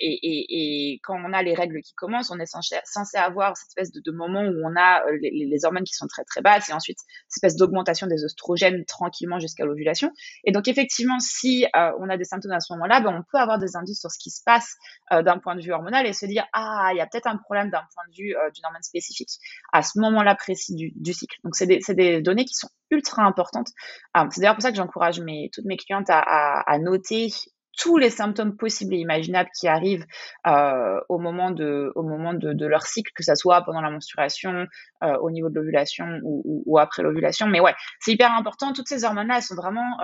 et, 0.00 1.00
quand 1.02 1.20
on 1.24 1.32
a 1.32 1.42
les 1.42 1.54
règles 1.54 1.80
qui 1.82 1.94
commencent, 1.94 2.30
on 2.30 2.38
est 2.38 2.46
censé, 2.46 3.18
avoir 3.18 3.56
cette 3.56 3.68
espèce 3.68 3.92
de, 3.92 4.10
moment 4.10 4.42
où 4.42 4.62
on 4.64 4.74
a 4.76 5.02
les, 5.20 5.30
les, 5.30 5.64
hormones 5.64 5.84
qui 5.84 5.94
sont 5.94 6.06
très 6.06 6.24
très 6.24 6.40
basses, 6.40 6.70
et 6.70 6.72
ensuite 6.72 6.98
cette 7.28 7.44
espèce 7.44 7.56
d'augmentation 7.56 8.06
des 8.06 8.24
oestrogènes 8.24 8.84
tranquillement 8.86 9.38
jusqu'à 9.38 9.64
l'ovulation. 9.64 10.10
Et 10.44 10.52
donc 10.52 10.66
effectivement 10.68 11.17
si 11.20 11.66
euh, 11.76 11.92
on 12.00 12.08
a 12.08 12.16
des 12.16 12.24
symptômes 12.24 12.52
à 12.52 12.60
ce 12.60 12.72
moment-là, 12.74 13.00
ben, 13.00 13.14
on 13.14 13.22
peut 13.30 13.38
avoir 13.38 13.58
des 13.58 13.76
indices 13.76 14.00
sur 14.00 14.10
ce 14.10 14.18
qui 14.18 14.30
se 14.30 14.42
passe 14.44 14.76
euh, 15.12 15.22
d'un 15.22 15.38
point 15.38 15.56
de 15.56 15.60
vue 15.60 15.72
hormonal 15.72 16.06
et 16.06 16.12
se 16.12 16.26
dire 16.26 16.44
ah 16.52 16.90
il 16.92 16.98
y 16.98 17.00
a 17.00 17.06
peut-être 17.06 17.26
un 17.26 17.36
problème 17.36 17.70
d'un 17.70 17.82
point 17.94 18.04
de 18.10 18.16
vue 18.16 18.36
euh, 18.36 18.50
d'une 18.50 18.64
hormone 18.64 18.82
spécifique 18.82 19.30
à 19.72 19.82
ce 19.82 19.98
moment-là 19.98 20.34
précis 20.34 20.74
du, 20.94 21.12
cycle. 21.12 21.36
Donc 21.44 21.54
c'est 21.54 21.66
des, 21.66 21.80
des, 21.88 22.22
données 22.22 22.44
qui 22.44 22.54
sont 22.54 22.68
ultra 22.90 23.22
importantes. 23.22 23.68
c'est 24.30 24.40
d'ailleurs 24.40 24.54
pour 24.54 24.62
ça 24.62 24.70
que 24.70 24.76
j'encourage 24.76 25.20
mes, 25.20 25.50
toutes 25.52 25.64
mes 25.64 25.76
clientes 25.76 26.08
à, 26.08 26.78
noter 26.78 27.28
tous 27.76 27.96
les 27.96 28.10
symptômes 28.10 28.56
possibles 28.56 28.94
et 28.94 28.98
imaginables 28.98 29.50
qui 29.58 29.68
arrivent 29.68 30.06
au 30.46 31.18
moment, 31.18 31.50
de, 31.50 31.92
au 31.94 32.02
moment 32.02 32.32
de, 32.32 32.66
leur 32.66 32.86
cycle, 32.86 33.12
que 33.14 33.22
ça 33.22 33.34
soit 33.34 33.62
pendant 33.62 33.80
la 33.82 33.90
menstruation, 33.90 34.66
au 35.02 35.30
niveau 35.30 35.50
de 35.50 35.54
l'ovulation 35.56 36.18
ou, 36.22 36.78
après 36.78 37.02
l'ovulation. 37.02 37.46
Mais 37.46 37.60
ouais, 37.60 37.74
c'est 38.00 38.12
hyper 38.12 38.32
important. 38.32 38.72
Toutes 38.72 38.88
ces 38.88 39.04
hormones-là, 39.04 39.36
elles 39.36 39.42
sont 39.42 39.54
vraiment 39.54 39.98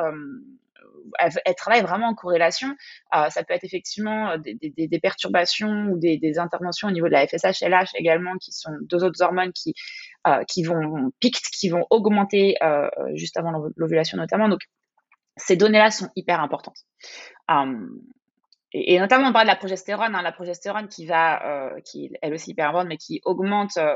elles, 1.19 1.33
elles, 1.45 1.55
travaillent 1.55 1.83
vraiment 1.83 2.09
en 2.09 2.15
corrélation. 2.15 2.69
Euh, 3.15 3.29
ça 3.31 3.45
peut 3.45 3.55
être 3.55 3.65
effectivement 3.65 4.31
euh, 4.31 4.39
des, 4.39 5.01
perturbations 5.01 5.89
ou 5.91 5.99
des, 5.99 6.39
interventions 6.39 6.89
au 6.89 6.91
niveau 6.91 7.07
de 7.07 7.13
la 7.13 7.27
FSH-LH 7.27 7.91
également, 7.97 8.37
qui 8.39 8.53
sont 8.53 8.73
deux 8.83 9.05
autres 9.05 9.23
hormones 9.23 9.53
qui, 9.53 9.75
euh, 10.27 10.43
qui 10.49 10.63
vont 10.63 11.11
piquer, 11.21 11.41
qui 11.53 11.69
vont 11.69 11.87
augmenter 11.91 12.57
juste 13.15 13.37
avant 13.37 13.53
l'ovulation 13.77 14.19
notamment. 14.19 14.49
Donc, 14.49 14.61
ces 15.37 15.57
données-là 15.57 15.91
sont 15.91 16.09
hyper 16.17 16.41
importantes. 16.41 16.79
Um, 17.49 18.01
et, 18.77 18.99
notamment 18.99 19.29
on 19.29 19.33
parle 19.33 19.47
de 19.47 19.53
la 19.53 19.57
progestérone, 19.57 20.17
hein, 20.17 20.23
la 20.23 20.33
progestérone 20.33 20.89
qui 20.89 21.07
va, 21.07 21.47
euh, 21.47 21.81
qui 21.85 22.11
elle 22.21 22.35
aussi 22.35 22.51
hyper 22.51 22.73
mais 22.85 22.97
qui 22.97 23.21
augmente 23.25 23.77
euh, 23.77 23.95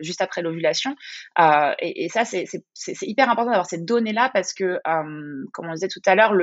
juste 0.00 0.20
après 0.20 0.42
l'ovulation. 0.42 0.96
Euh, 1.38 1.72
et, 1.78 2.08
ça, 2.08 2.24
c'est 2.24 2.44
hyper 3.02 3.30
important 3.30 3.50
d'avoir 3.50 3.66
ces 3.66 3.78
données-là 3.78 4.28
parce 4.34 4.52
que, 4.52 4.64
euh, 4.64 5.44
comme 5.52 5.68
on 5.68 5.72
disait 5.74 5.88
tout 5.88 6.02
à 6.06 6.16
l'heure, 6.16 6.34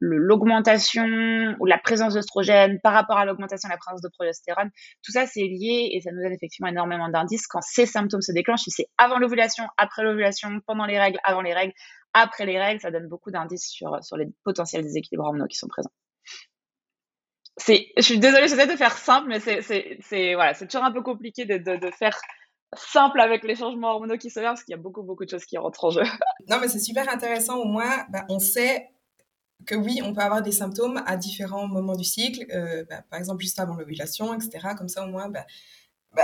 l'augmentation 0.00 1.06
le, 1.06 1.54
ou 1.60 1.66
la 1.66 1.78
présence 1.78 2.14
d'oestrogène 2.14 2.80
par 2.80 2.92
rapport 2.92 3.16
à 3.16 3.24
l'augmentation 3.24 3.68
de 3.68 3.72
la 3.72 3.78
présence 3.78 4.02
de 4.02 4.08
progestérone, 4.08 4.70
tout 5.04 5.12
ça 5.12 5.24
c'est 5.26 5.42
lié 5.42 5.90
et 5.92 6.00
ça 6.00 6.10
nous 6.10 6.20
donne 6.20 6.32
effectivement 6.32 6.68
énormément 6.68 7.08
d'indices 7.08 7.46
quand 7.46 7.62
ces 7.62 7.86
symptômes 7.86 8.22
se 8.22 8.32
déclenchent. 8.32 8.62
Si 8.62 8.72
c'est 8.72 8.88
avant 8.98 9.20
l'ovulation, 9.20 9.64
après 9.76 10.02
l'ovulation, 10.02 10.50
pendant 10.66 10.84
les 10.84 10.98
règles, 10.98 11.20
avant 11.22 11.42
les 11.42 11.54
règles, 11.54 11.74
après 12.12 12.44
les 12.44 12.58
règles, 12.58 12.80
ça 12.80 12.90
donne 12.90 13.06
beaucoup 13.08 13.30
d'indices 13.30 13.68
sur, 13.68 14.02
sur 14.02 14.16
les 14.16 14.26
potentiels 14.42 14.82
déséquilibres 14.82 15.24
hormonaux 15.24 15.46
qui 15.46 15.56
sont 15.56 15.68
présents 15.68 15.90
je 17.58 18.02
suis 18.02 18.18
désolée, 18.18 18.48
j'essaie 18.48 18.66
de 18.66 18.76
faire 18.76 18.96
simple, 18.96 19.28
mais 19.28 19.40
c'est, 19.40 20.34
voilà, 20.34 20.54
toujours 20.54 20.84
un 20.84 20.92
peu 20.92 21.02
compliqué 21.02 21.44
de, 21.44 21.58
de, 21.58 21.76
de 21.76 21.90
faire 21.90 22.18
simple 22.76 23.20
avec 23.20 23.44
les 23.44 23.54
changements 23.54 23.92
hormonaux 23.92 24.16
qui 24.16 24.30
se 24.30 24.40
parce 24.40 24.64
qu'il 24.64 24.72
y 24.72 24.78
a 24.78 24.80
beaucoup, 24.80 25.02
beaucoup 25.02 25.24
de 25.24 25.30
choses 25.30 25.44
qui 25.44 25.56
rentrent 25.58 25.84
en 25.84 25.90
jeu. 25.90 26.02
Non, 26.48 26.58
mais 26.60 26.68
c'est 26.68 26.80
super 26.80 27.08
intéressant. 27.08 27.56
Au 27.56 27.64
moins, 27.64 28.04
bah, 28.10 28.24
on 28.28 28.38
sait 28.38 28.90
que 29.66 29.74
oui, 29.74 30.00
on 30.04 30.12
peut 30.12 30.20
avoir 30.20 30.42
des 30.42 30.52
symptômes 30.52 31.02
à 31.06 31.16
différents 31.16 31.66
moments 31.66 31.96
du 31.96 32.04
cycle, 32.04 32.44
euh, 32.52 32.84
bah, 32.88 33.02
par 33.08 33.18
exemple 33.18 33.42
juste 33.42 33.58
avant 33.58 33.76
l'ovulation, 33.76 34.34
etc. 34.34 34.74
Comme 34.76 34.88
ça, 34.88 35.04
au 35.04 35.08
moins, 35.08 35.28
bah, 35.28 35.46
bah, 36.12 36.22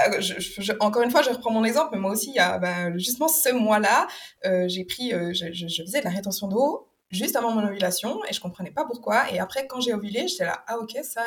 encore 0.80 1.02
une 1.02 1.10
fois, 1.10 1.22
je 1.22 1.30
reprends 1.30 1.50
mon 1.50 1.64
exemple, 1.64 1.90
mais 1.92 1.98
moi 1.98 2.12
aussi, 2.12 2.30
il 2.30 2.36
y 2.36 2.38
a 2.38 2.92
justement 2.96 3.28
ce 3.28 3.52
mois-là, 3.52 4.06
euh, 4.44 4.68
j'ai 4.68 4.84
pris, 4.84 5.12
euh, 5.12 5.32
je, 5.32 5.52
je, 5.52 5.82
faisais 5.82 6.00
de 6.00 6.04
la 6.04 6.10
rétention 6.10 6.48
d'eau 6.48 6.89
juste 7.10 7.36
avant 7.36 7.52
mon 7.52 7.66
ovulation 7.66 8.24
et 8.28 8.32
je 8.32 8.40
comprenais 8.40 8.70
pas 8.70 8.84
pourquoi. 8.84 9.30
Et 9.32 9.38
après, 9.38 9.66
quand 9.66 9.80
j'ai 9.80 9.92
ovulé, 9.94 10.28
j'étais 10.28 10.44
là, 10.44 10.64
ah 10.66 10.78
ok, 10.78 10.98
ça, 11.02 11.22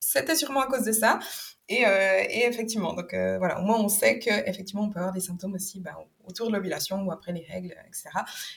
c'était 0.00 0.36
sûrement 0.36 0.60
à 0.60 0.66
cause 0.66 0.84
de 0.84 0.92
ça. 0.92 1.18
Et, 1.68 1.84
euh, 1.86 2.22
et 2.28 2.46
effectivement, 2.46 2.92
donc 2.92 3.12
euh, 3.12 3.38
voilà, 3.38 3.60
au 3.60 3.64
moins 3.64 3.80
on 3.80 3.88
sait 3.88 4.20
que 4.20 4.30
effectivement 4.48 4.84
on 4.84 4.90
peut 4.90 5.00
avoir 5.00 5.12
des 5.12 5.20
symptômes 5.20 5.54
aussi 5.54 5.80
bah, 5.80 5.98
autour 6.24 6.46
de 6.46 6.52
l'ovulation 6.52 7.02
ou 7.02 7.10
après 7.10 7.32
les 7.32 7.44
règles, 7.44 7.74
etc. 7.88 8.10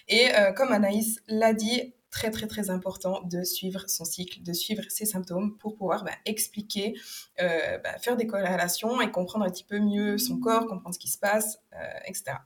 Et 0.08 0.30
euh, 0.36 0.52
comme 0.54 0.72
Anaïs 0.72 1.20
l'a 1.28 1.54
dit, 1.54 1.96
très 2.12 2.30
très 2.30 2.48
très 2.48 2.70
important 2.70 3.22
de 3.24 3.44
suivre 3.44 3.88
son 3.88 4.06
cycle, 4.06 4.44
de 4.44 4.54
suivre 4.54 4.84
ses 4.89 5.06
symptômes 5.06 5.58
pour 5.58 5.76
pouvoir 5.76 6.04
bah, 6.04 6.12
expliquer, 6.26 6.96
bah, 7.38 7.98
faire 8.00 8.15
des 8.15 8.28
corrélations 8.28 9.02
et 9.02 9.12
comprendre 9.12 9.46
un 9.46 9.50
petit 9.50 9.63
peu 9.63 9.80
mieux 9.80 10.18
son 10.18 10.39
corps, 10.39 10.68
comprendre 10.68 10.94
ce 10.94 11.00
qui 11.00 11.10
se 11.10 11.20
passe, 11.20 11.60
etc. 12.06 12.38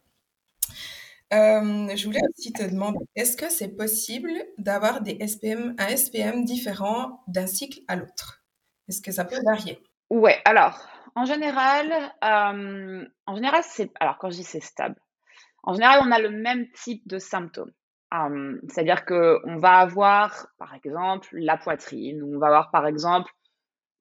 Euh, 1.33 1.95
je 1.95 2.05
voulais 2.05 2.21
aussi 2.29 2.53
te 2.53 2.63
demander, 2.63 2.99
est-ce 3.15 3.35
que 3.35 3.49
c'est 3.49 3.75
possible 3.75 4.31
d'avoir 4.59 5.01
des 5.01 5.17
SPM, 5.27 5.75
un 5.79 5.87
SPM 5.95 6.45
différent 6.45 7.23
d'un 7.27 7.47
cycle 7.47 7.79
à 7.87 7.95
l'autre? 7.95 8.43
Est-ce 8.87 9.01
que 9.01 9.11
ça 9.11 9.25
peut 9.25 9.41
varier? 9.43 9.81
Ouais, 10.11 10.39
alors, 10.45 10.87
en 11.15 11.25
général, 11.25 11.91
euh, 12.23 13.05
en 13.25 13.35
général, 13.35 13.63
alors 13.99 14.17
quand 14.19 14.29
je 14.29 14.37
dis 14.37 14.43
c'est 14.43 14.61
stable, 14.61 14.95
en 15.63 15.73
général, 15.73 16.01
on 16.03 16.11
a 16.11 16.19
le 16.19 16.29
même 16.29 16.69
type 16.71 17.07
de 17.07 17.17
symptômes. 17.17 17.71
Um, 18.11 18.59
c'est-à-dire 18.69 19.05
qu'on 19.05 19.57
va 19.57 19.79
avoir, 19.79 20.47
par 20.59 20.75
exemple, 20.75 21.29
la 21.31 21.57
poitrine, 21.57 22.21
on 22.21 22.37
va 22.37 22.47
avoir, 22.47 22.69
par 22.69 22.85
exemple, 22.85 23.31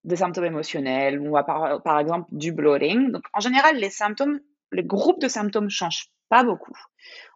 des 0.04 0.16
symptômes 0.16 0.44
émotionnels, 0.44 1.18
on 1.20 1.30
va 1.30 1.44
par, 1.44 1.82
par 1.82 1.98
exemple 1.98 2.28
du 2.32 2.52
bloating. 2.52 3.10
Donc, 3.12 3.22
en 3.32 3.40
général, 3.40 3.76
les 3.76 3.88
symptômes, 3.88 4.40
les 4.72 4.84
groupes 4.84 5.20
de 5.20 5.28
symptômes 5.28 5.70
changent 5.70 6.08
pas 6.32 6.44
beaucoup. 6.44 6.72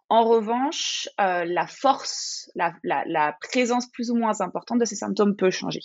En 0.09 0.23
revanche, 0.23 1.07
euh, 1.21 1.45
la 1.45 1.67
force, 1.67 2.49
la, 2.55 3.37
présence 3.41 3.87
plus 3.91 4.09
ou 4.09 4.15
moins 4.15 4.41
importante 4.41 4.79
de 4.79 4.85
ces 4.85 4.95
symptômes 4.95 5.35
peut 5.35 5.51
changer. 5.51 5.81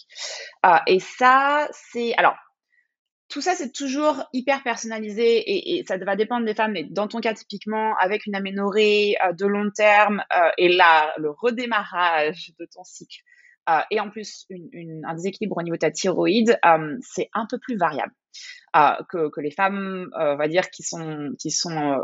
Euh, 0.64 0.78
et 0.86 0.98
ça, 0.98 1.68
c'est... 1.72 2.14
Alors, 2.14 2.36
tout 3.28 3.42
ça, 3.42 3.54
c'est 3.54 3.70
toujours 3.70 4.24
hyper 4.32 4.62
personnalisé 4.62 5.42
et, 5.76 5.84
ça 5.86 5.98
va 5.98 6.16
dépendre 6.16 6.46
des 6.46 6.54
femmes. 6.54 6.72
Mais 6.72 6.84
dans 6.84 7.06
ton 7.06 7.20
cas, 7.20 7.34
typiquement, 7.34 7.94
avec 8.00 8.24
une 8.24 8.34
aménorrhée 8.34 9.16
euh, 9.22 9.34
de 9.34 9.44
long 9.44 9.70
terme 9.70 10.22
et 10.56 10.70
là, 10.70 11.12
le 11.18 11.32
redémarrage 11.32 12.52
de 12.58 12.66
ton 12.74 12.82
cycle, 12.82 13.20
et 13.90 14.00
en 14.00 14.08
plus 14.08 14.46
un 15.04 15.14
déséquilibre 15.14 15.58
au 15.58 15.62
niveau 15.62 15.76
de 15.76 15.80
ta 15.80 15.90
thyroïde, 15.90 16.58
c'est 17.02 17.28
un 17.34 17.46
peu 17.46 17.58
plus 17.58 17.76
variable 17.76 18.12
euh, 18.76 18.90
que, 19.08 19.40
les 19.40 19.50
femmes, 19.50 20.10
on 20.14 20.36
va 20.36 20.48
dire, 20.48 20.70
qui 20.70 20.82
sont, 20.82 21.30
qui 21.38 21.50
sont 21.50 22.00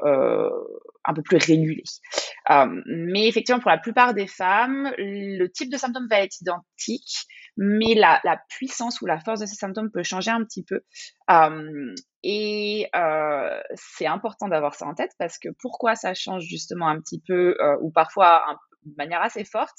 un 1.05 1.15
peu 1.15 1.23
plus 1.23 1.39
régulées. 1.39 1.85
mais 2.87 3.27
effectivement, 3.29 3.61
pour 3.61 3.71
la 3.71 3.79
plupart 3.79 4.15
des 4.15 4.27
femmes, 4.27 4.93
le 4.99 5.47
type 5.49 5.71
de 5.71 5.77
symptômes 5.77 6.09
va 6.11 6.21
être 6.21 6.41
identique, 6.41 7.27
mais 7.57 7.95
la, 7.95 8.21
la 8.25 8.41
puissance 8.49 9.01
ou 9.01 9.07
la 9.07 9.19
force 9.19 9.41
de 9.41 9.47
ces 9.47 9.57
symptômes 9.57 9.91
peut 9.91 10.03
changer 10.03 10.31
un 10.31 10.45
petit 10.45 10.65
peu. 10.65 10.83
et 12.23 12.91
c'est 13.75 14.07
important 14.07 14.49
d'avoir 14.49 14.75
ça 14.75 14.87
en 14.87 14.95
tête 14.95 15.13
parce 15.19 15.39
que 15.39 15.49
pourquoi 15.61 15.95
ça 15.95 16.15
change 16.15 16.45
justement 16.45 16.89
un 16.89 17.01
petit 17.01 17.23
peu 17.27 17.57
ou 17.81 17.91
parfois 17.91 18.51
un 18.51 18.57
de 18.89 18.95
manière 18.97 19.23
assez 19.23 19.45
forte. 19.45 19.77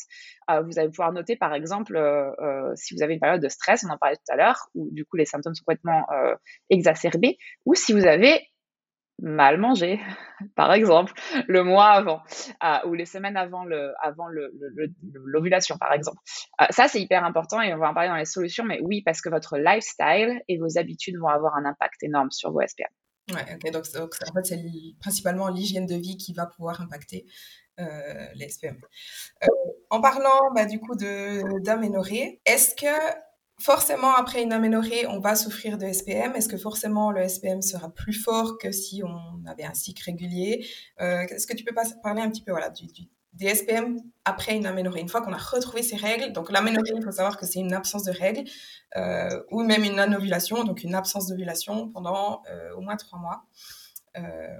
Euh, 0.49 0.61
vous 0.61 0.79
allez 0.79 0.89
pouvoir 0.89 1.11
noter, 1.11 1.35
par 1.35 1.53
exemple, 1.53 1.95
euh, 1.95 2.31
euh, 2.39 2.71
si 2.75 2.95
vous 2.95 3.03
avez 3.03 3.13
une 3.13 3.19
période 3.19 3.41
de 3.41 3.49
stress, 3.49 3.83
on 3.87 3.91
en 3.91 3.97
parlait 3.97 4.15
tout 4.15 4.31
à 4.33 4.35
l'heure, 4.35 4.69
où 4.75 4.89
du 4.91 5.05
coup 5.05 5.17
les 5.17 5.25
symptômes 5.25 5.55
sont 5.55 5.63
complètement 5.65 6.05
exacerbés, 6.69 7.37
ou 7.65 7.75
si 7.75 7.93
vous 7.93 8.05
avez 8.05 8.41
mal 9.21 9.57
mangé, 9.57 9.99
par 10.55 10.71
exemple, 10.73 11.13
le 11.47 11.63
mois 11.63 11.87
avant, 11.87 12.21
ou 12.85 12.93
les 12.93 13.05
semaines 13.05 13.37
avant 13.37 13.65
l'ovulation, 15.25 15.77
par 15.77 15.93
exemple. 15.93 16.19
Ça, 16.69 16.87
c'est 16.87 17.01
hyper 17.01 17.23
important 17.23 17.61
et 17.61 17.73
on 17.73 17.77
va 17.77 17.89
en 17.89 17.93
parler 17.93 18.09
dans 18.09 18.15
les 18.15 18.25
solutions, 18.25 18.63
mais 18.63 18.79
oui, 18.81 19.01
parce 19.03 19.21
que 19.21 19.29
votre 19.29 19.57
lifestyle 19.57 20.41
et 20.47 20.57
vos 20.57 20.77
habitudes 20.77 21.17
vont 21.17 21.27
avoir 21.27 21.55
un 21.55 21.65
impact 21.65 22.03
énorme 22.03 22.31
sur 22.31 22.51
vos 22.51 22.61
SPM. 22.61 22.87
Ouais, 23.31 23.71
donc, 23.71 23.85
en 23.95 24.33
fait, 24.33 24.45
c'est 24.45 24.63
principalement 24.99 25.47
l'hygiène 25.49 25.85
de 25.85 25.95
vie 25.95 26.17
qui 26.17 26.33
va 26.33 26.45
pouvoir 26.45 26.81
impacter 26.81 27.25
euh, 27.79 28.27
les 28.35 28.49
SPM. 28.49 28.77
Euh, 29.43 29.47
en 29.89 30.01
parlant 30.01 30.51
bah, 30.53 30.65
du 30.65 30.79
coup 30.79 30.95
d'aménorrhée, 30.95 32.41
est-ce 32.45 32.75
que 32.75 33.15
forcément 33.59 34.13
après 34.15 34.43
une 34.43 34.53
aménorrhée, 34.53 35.07
on 35.07 35.19
va 35.19 35.35
souffrir 35.35 35.77
de 35.77 35.91
SPM 35.91 36.35
Est-ce 36.35 36.49
que 36.49 36.57
forcément 36.57 37.11
le 37.11 37.27
SPM 37.27 37.61
sera 37.61 37.89
plus 37.89 38.13
fort 38.13 38.57
que 38.57 38.71
si 38.71 39.01
on 39.03 39.45
avait 39.47 39.63
un 39.63 39.73
cycle 39.73 40.03
régulier? 40.03 40.65
Euh, 41.01 41.21
Est-ce 41.21 41.47
que 41.47 41.55
tu 41.55 41.63
peux 41.63 41.75
parler 42.03 42.21
un 42.21 42.29
petit 42.29 42.41
peu 42.41 42.51
voilà, 42.51 42.69
du, 42.69 42.87
des 43.33 43.53
SPM 43.53 43.97
après 44.25 44.55
une 44.55 44.65
aménorrhée, 44.65 45.01
une 45.01 45.09
fois 45.09 45.21
qu'on 45.21 45.33
a 45.33 45.37
retrouvé 45.37 45.83
ces 45.83 45.95
règles. 45.95 46.33
Donc 46.33 46.51
l'aménorrhée, 46.51 46.93
il 46.95 47.03
faut 47.03 47.11
savoir 47.11 47.37
que 47.37 47.45
c'est 47.45 47.59
une 47.59 47.73
absence 47.73 48.03
de 48.03 48.11
règles 48.11 48.49
euh, 48.97 49.41
ou 49.51 49.63
même 49.63 49.83
une 49.83 49.99
anovulation, 49.99 50.63
donc 50.63 50.83
une 50.83 50.95
absence 50.95 51.27
d'ovulation 51.27 51.89
pendant 51.89 52.41
euh, 52.49 52.73
au 52.75 52.81
moins 52.81 52.97
trois 52.97 53.19
mois. 53.19 53.45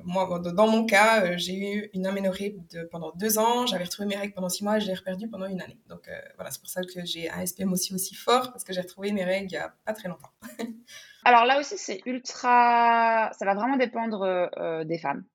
moi, 0.03 0.39
dans 0.39 0.67
mon 0.67 0.86
cas, 0.86 1.36
j'ai 1.38 1.58
eu 1.60 1.89
une 1.93 2.05
aménorrhée 2.05 2.55
de, 2.71 2.84
pendant 2.84 3.12
deux 3.15 3.38
ans, 3.39 3.65
j'avais 3.65 3.84
retrouvé 3.84 4.08
mes 4.08 4.15
règles 4.15 4.34
pendant 4.34 4.49
six 4.49 4.63
mois 4.63 4.77
et 4.77 4.82
je 4.82 4.86
les 4.86 4.93
ai 4.93 4.95
reperdues 4.95 5.27
pendant 5.27 5.47
une 5.47 5.62
année. 5.62 5.79
Donc 5.88 6.10
voilà, 6.36 6.51
c'est 6.51 6.62
pour 6.62 6.69
ça 6.69 6.82
que 6.82 7.03
j'ai 7.03 7.29
un 7.29 7.45
SPM 7.45 7.73
aussi 7.73 7.93
aussi 7.93 8.15
fort, 8.15 8.51
parce 8.51 8.63
que 8.63 8.71
j'ai 8.71 8.82
retrouvé 8.82 9.12
mes 9.12 9.25
règles 9.25 9.47
il 9.51 9.55
n'y 9.55 9.58
a 9.58 9.73
pas 9.84 9.93
très 9.93 10.08
longtemps. 10.08 10.32
Alors 11.26 11.45
là 11.45 11.59
aussi, 11.59 11.78
c'est 11.78 11.99
ultra. 12.05 13.32
Ça 13.38 13.45
va 13.45 13.53
vraiment 13.53 13.76
dépendre 13.76 14.86
des 14.86 14.97
femmes. 14.97 15.26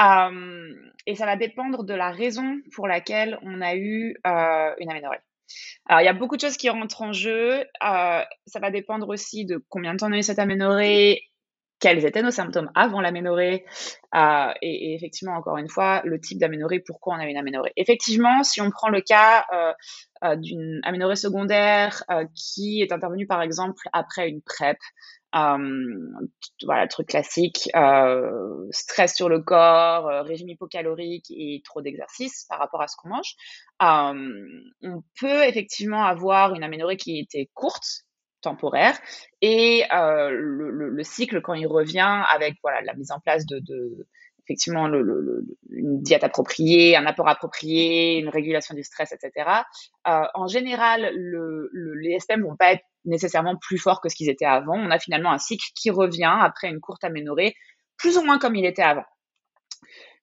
Euh, 0.00 0.74
et 1.06 1.14
ça 1.14 1.24
va 1.24 1.36
dépendre 1.36 1.84
de 1.84 1.94
la 1.94 2.10
raison 2.10 2.60
pour 2.74 2.88
laquelle 2.88 3.38
on 3.42 3.60
a 3.60 3.76
eu 3.76 4.16
euh, 4.26 4.74
une 4.78 4.90
aménorrhée. 4.90 5.20
Alors, 5.86 6.00
il 6.00 6.04
y 6.04 6.08
a 6.08 6.12
beaucoup 6.12 6.36
de 6.36 6.40
choses 6.40 6.56
qui 6.56 6.68
rentrent 6.68 7.02
en 7.02 7.12
jeu. 7.12 7.60
Euh, 7.60 8.22
ça 8.46 8.60
va 8.60 8.70
dépendre 8.70 9.08
aussi 9.08 9.44
de 9.44 9.64
combien 9.68 9.94
de 9.94 9.98
temps 9.98 10.08
on 10.08 10.12
a 10.12 10.18
eu 10.18 10.22
cette 10.22 10.40
aménorrhée, 10.40 11.22
quels 11.78 12.04
étaient 12.04 12.22
nos 12.22 12.32
symptômes 12.32 12.70
avant 12.74 13.00
l'aménorrhée, 13.00 13.64
euh, 14.16 14.52
et, 14.62 14.94
effectivement, 14.94 15.36
encore 15.36 15.58
une 15.58 15.68
fois, 15.68 16.02
le 16.04 16.20
type 16.20 16.38
d'aménorrhée, 16.38 16.80
pourquoi 16.80 17.14
on 17.14 17.18
a 17.20 17.26
eu 17.26 17.30
une 17.30 17.36
aménorrhée. 17.36 17.72
Effectivement, 17.76 18.42
si 18.42 18.60
on 18.60 18.70
prend 18.70 18.88
le 18.88 19.00
cas 19.00 19.44
d'une 20.38 20.80
aménorrhée 20.82 21.16
secondaire 21.16 22.02
qui 22.34 22.82
est 22.82 22.90
intervenue, 22.90 23.26
par 23.26 23.42
exemple, 23.42 23.82
après 23.92 24.28
une 24.28 24.42
PrEP, 24.42 24.78
euh, 25.36 26.22
voilà, 26.64 26.86
truc 26.88 27.08
classique, 27.08 27.68
euh, 27.74 28.66
stress 28.70 29.14
sur 29.14 29.28
le 29.28 29.40
corps, 29.40 30.08
euh, 30.08 30.22
régime 30.22 30.48
hypocalorique 30.48 31.26
et 31.30 31.60
trop 31.64 31.82
d'exercice 31.82 32.46
par 32.48 32.58
rapport 32.58 32.80
à 32.80 32.88
ce 32.88 32.96
qu'on 32.96 33.08
mange. 33.10 33.34
on 33.80 35.02
peut 35.20 35.44
effectivement 35.44 36.04
avoir 36.04 36.54
une 36.54 36.62
aménorrhée 36.62 36.96
qui 36.96 37.18
était 37.18 37.50
courte, 37.54 38.04
temporaire, 38.40 38.98
et 39.40 39.84
le, 39.90 40.70
le, 40.70 41.02
cycle 41.02 41.40
quand 41.40 41.54
il 41.54 41.66
revient 41.66 42.22
avec 42.32 42.54
voilà 42.62 42.80
la 42.82 42.94
mise 42.94 43.10
en 43.10 43.18
place 43.18 43.44
de, 43.46 44.06
effectivement 44.44 44.86
une 44.86 46.00
diète 46.00 46.22
appropriée, 46.22 46.96
un 46.96 47.06
apport 47.06 47.28
approprié, 47.28 48.18
une 48.18 48.28
régulation 48.28 48.74
du 48.74 48.84
stress, 48.84 49.12
etc. 49.12 49.62
En 50.04 50.46
général, 50.46 51.10
le, 51.14 51.70
les 52.00 52.20
SPM 52.20 52.42
vont 52.42 52.56
pas 52.56 52.72
être 52.72 52.84
nécessairement 53.06 53.56
plus 53.56 53.78
forts 53.78 54.00
que 54.00 54.08
ce 54.08 54.14
qu'ils 54.14 54.30
étaient 54.30 54.44
avant. 54.44 54.76
On 54.76 54.90
a 54.90 54.98
finalement 54.98 55.32
un 55.32 55.38
cycle 55.38 55.66
qui 55.74 55.90
revient 55.90 56.32
après 56.40 56.68
une 56.68 56.80
courte 56.80 57.04
aménorrhée, 57.04 57.54
plus 57.96 58.18
ou 58.18 58.22
moins 58.22 58.38
comme 58.38 58.56
il 58.56 58.64
était 58.64 58.82
avant. 58.82 59.04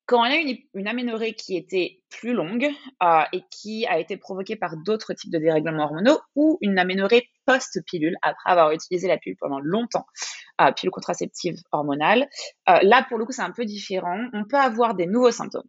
Quand 0.05 0.19
on 0.19 0.23
a 0.23 0.35
une, 0.35 0.57
une 0.73 0.87
aménorrhée 0.87 1.33
qui 1.33 1.55
était 1.55 2.01
plus 2.09 2.33
longue 2.33 2.69
euh, 3.01 3.21
et 3.31 3.41
qui 3.49 3.85
a 3.87 3.99
été 3.99 4.17
provoquée 4.17 4.57
par 4.57 4.75
d'autres 4.75 5.13
types 5.13 5.31
de 5.31 5.37
dérèglements 5.37 5.85
hormonaux 5.85 6.19
ou 6.35 6.57
une 6.61 6.77
aménorrhée 6.77 7.29
post-pilule 7.45 8.17
après 8.21 8.51
avoir 8.51 8.71
utilisé 8.71 9.07
la 9.07 9.17
pilule 9.17 9.37
pendant 9.39 9.59
longtemps, 9.59 10.05
euh, 10.59 10.73
pilule 10.73 10.91
contraceptive 10.91 11.55
hormonale, 11.71 12.27
euh, 12.67 12.79
là 12.81 13.05
pour 13.07 13.17
le 13.17 13.25
coup 13.25 13.31
c'est 13.31 13.41
un 13.43 13.51
peu 13.51 13.63
différent. 13.63 14.19
On 14.33 14.43
peut 14.43 14.57
avoir 14.57 14.93
des 14.93 15.05
nouveaux 15.05 15.31
symptômes 15.31 15.63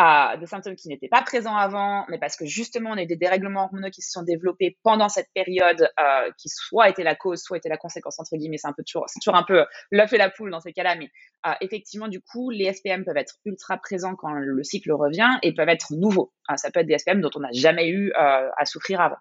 à 0.00 0.36
des 0.36 0.46
symptômes 0.46 0.76
qui 0.76 0.88
n'étaient 0.88 1.08
pas 1.08 1.22
présents 1.22 1.56
avant, 1.56 2.06
mais 2.08 2.18
parce 2.18 2.36
que 2.36 2.46
justement 2.46 2.90
on 2.90 2.96
a 2.96 3.02
eu 3.02 3.06
des 3.06 3.16
dérèglements 3.16 3.64
hormonaux 3.64 3.90
qui 3.90 4.00
se 4.00 4.12
sont 4.12 4.22
développés 4.22 4.78
pendant 4.84 5.08
cette 5.08 5.26
période, 5.34 5.90
euh, 5.98 6.30
qui 6.38 6.48
soit 6.48 6.88
étaient 6.88 7.02
la 7.02 7.16
cause, 7.16 7.42
soit 7.42 7.56
étaient 7.56 7.68
la 7.68 7.76
conséquence 7.76 8.20
entre 8.20 8.36
guillemets. 8.36 8.58
C'est 8.58 8.68
un 8.68 8.72
peu 8.72 8.84
toujours, 8.84 9.06
c'est 9.08 9.18
toujours 9.18 9.34
un 9.34 9.42
peu 9.42 9.66
l'œuf 9.90 10.12
et 10.12 10.18
la 10.18 10.30
poule 10.30 10.52
dans 10.52 10.60
ces 10.60 10.72
cas-là, 10.72 10.94
mais 10.94 11.10
euh, 11.46 11.52
effectivement 11.60 12.06
du 12.06 12.20
coup 12.20 12.50
les 12.50 12.72
SPM 12.72 13.04
peuvent 13.04 13.16
être 13.16 13.34
ultra 13.44 13.76
présents 13.76 14.14
quand 14.14 14.32
le 14.34 14.62
cycle 14.62 14.92
revient 14.92 15.36
et 15.42 15.52
peuvent 15.52 15.68
être 15.68 15.92
nouveaux. 15.92 16.32
Euh, 16.50 16.56
ça 16.56 16.70
peut 16.70 16.80
être 16.80 16.86
des 16.86 16.98
SPM 16.98 17.20
dont 17.20 17.30
on 17.34 17.40
n'a 17.40 17.52
jamais 17.52 17.88
eu 17.88 18.10
euh, 18.10 18.48
à 18.56 18.64
souffrir 18.64 19.00
avant. 19.00 19.18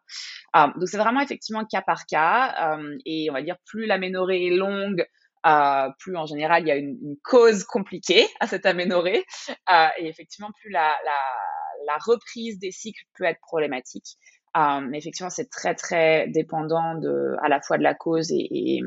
Euh, 0.56 0.68
donc 0.78 0.88
c'est 0.88 0.98
vraiment 0.98 1.22
effectivement 1.22 1.66
cas 1.66 1.82
par 1.82 2.06
cas 2.06 2.78
et 3.06 3.30
on 3.30 3.34
va 3.34 3.42
dire 3.42 3.58
plus 3.66 3.86
l'aménorrhée 3.86 4.48
est 4.48 4.56
longue 4.56 5.06
euh, 5.48 5.90
plus 6.00 6.16
en 6.16 6.26
général 6.26 6.64
il 6.64 6.68
y 6.68 6.72
a 6.72 6.76
une, 6.76 7.16
cause 7.24 7.64
compliquée 7.64 8.28
à 8.40 8.48
cette 8.48 8.66
aménorrhée 8.66 9.24
euh, 9.72 9.88
et 9.98 10.08
effectivement 10.08 10.50
plus 10.62 10.72
la, 10.72 10.94
reprise 12.06 12.60
des 12.60 12.72
cycles 12.72 13.04
peut 13.18 13.24
être 13.24 13.40
problématique. 13.42 14.18
Euh, 14.58 14.92
effectivement 14.94 15.30
c'est 15.30 15.50
très 15.50 15.76
très 15.76 16.28
dépendant 16.28 17.00
à 17.42 17.50
la 17.50 17.62
fois 17.62 17.78
de 17.78 17.84
la 17.84 17.94
cause 17.94 18.32
et, 18.32 18.82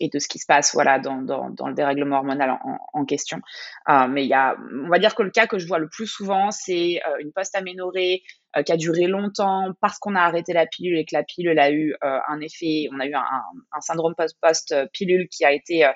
de 0.00 0.18
ce 0.18 0.26
qui 0.26 0.38
se 0.38 0.46
passe 0.46 0.74
voilà 0.74 0.98
dans, 0.98 1.18
le 1.20 1.74
dérèglement 1.74 2.16
hormonal 2.16 2.50
en, 2.50 2.78
en 2.92 3.04
question. 3.04 3.40
Euh, 3.88 4.06
mais 4.08 4.24
il 4.24 4.28
y 4.28 4.34
a, 4.34 4.56
on 4.84 4.88
va 4.88 4.98
dire 4.98 5.14
que 5.14 5.22
le 5.22 5.30
cas 5.30 5.46
que 5.46 5.58
je 5.58 5.66
vois 5.66 5.78
le 5.78 5.88
plus 5.88 6.06
souvent, 6.06 6.50
c'est 6.50 7.00
euh, 7.06 7.18
une 7.20 7.32
post-aménorrhée 7.32 8.22
euh, 8.56 8.62
qui 8.62 8.72
a 8.72 8.76
duré 8.76 9.06
longtemps 9.06 9.72
parce 9.80 9.98
qu'on 9.98 10.14
a 10.14 10.20
arrêté 10.20 10.52
la 10.52 10.66
pilule 10.66 10.98
et 10.98 11.06
que 11.06 11.14
la 11.14 11.22
pilule 11.22 11.58
a 11.58 11.70
eu 11.70 11.94
euh, 12.04 12.18
un 12.28 12.38
effet, 12.40 12.86
on 12.92 13.00
a 13.00 13.06
eu 13.06 13.14
un, 13.14 13.80
syndrome 13.80 14.14
post-pilule 14.14 15.28
qui 15.30 15.46
a 15.46 15.52
été 15.52 15.86
euh, 15.86 15.92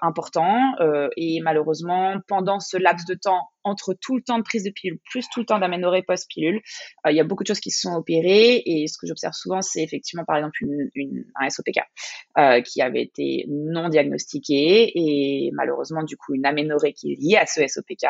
important 0.00 0.56
et 1.16 1.40
malheureusement 1.42 2.16
pendant 2.26 2.58
ce 2.60 2.76
laps 2.76 3.06
de 3.06 3.14
temps 3.14 3.48
entre 3.62 3.94
tout 3.94 4.16
le 4.16 4.22
temps 4.22 4.38
de 4.38 4.42
prise 4.42 4.64
de 4.64 4.70
pilule 4.70 4.98
plus 5.10 5.26
tout 5.32 5.40
le 5.40 5.46
temps 5.46 5.58
d'aménorrhée 5.58 6.02
post-pilule, 6.02 6.60
il 7.08 7.14
y 7.14 7.20
a 7.20 7.24
beaucoup 7.24 7.42
de 7.42 7.48
choses 7.48 7.60
qui 7.60 7.70
se 7.70 7.82
sont 7.82 7.94
opérées 7.94 8.62
et 8.64 8.86
ce 8.86 8.98
que 8.98 9.06
j'observe 9.06 9.32
souvent 9.32 9.60
c'est 9.62 9.82
effectivement 9.82 10.24
par 10.24 10.36
exemple 10.36 10.62
une, 10.62 10.90
une, 10.94 11.24
un 11.34 11.48
SOPK 11.48 11.80
qui 12.64 12.82
avait 12.82 13.02
été 13.02 13.46
non 13.48 13.88
diagnostiqué 13.88 14.92
et 14.94 15.50
malheureusement 15.54 16.02
du 16.02 16.16
coup 16.16 16.34
une 16.34 16.46
aménorrhée 16.46 16.92
qui 16.92 17.12
est 17.12 17.16
liée 17.16 17.36
à 17.36 17.46
ce 17.46 17.66
SOPK 17.66 18.04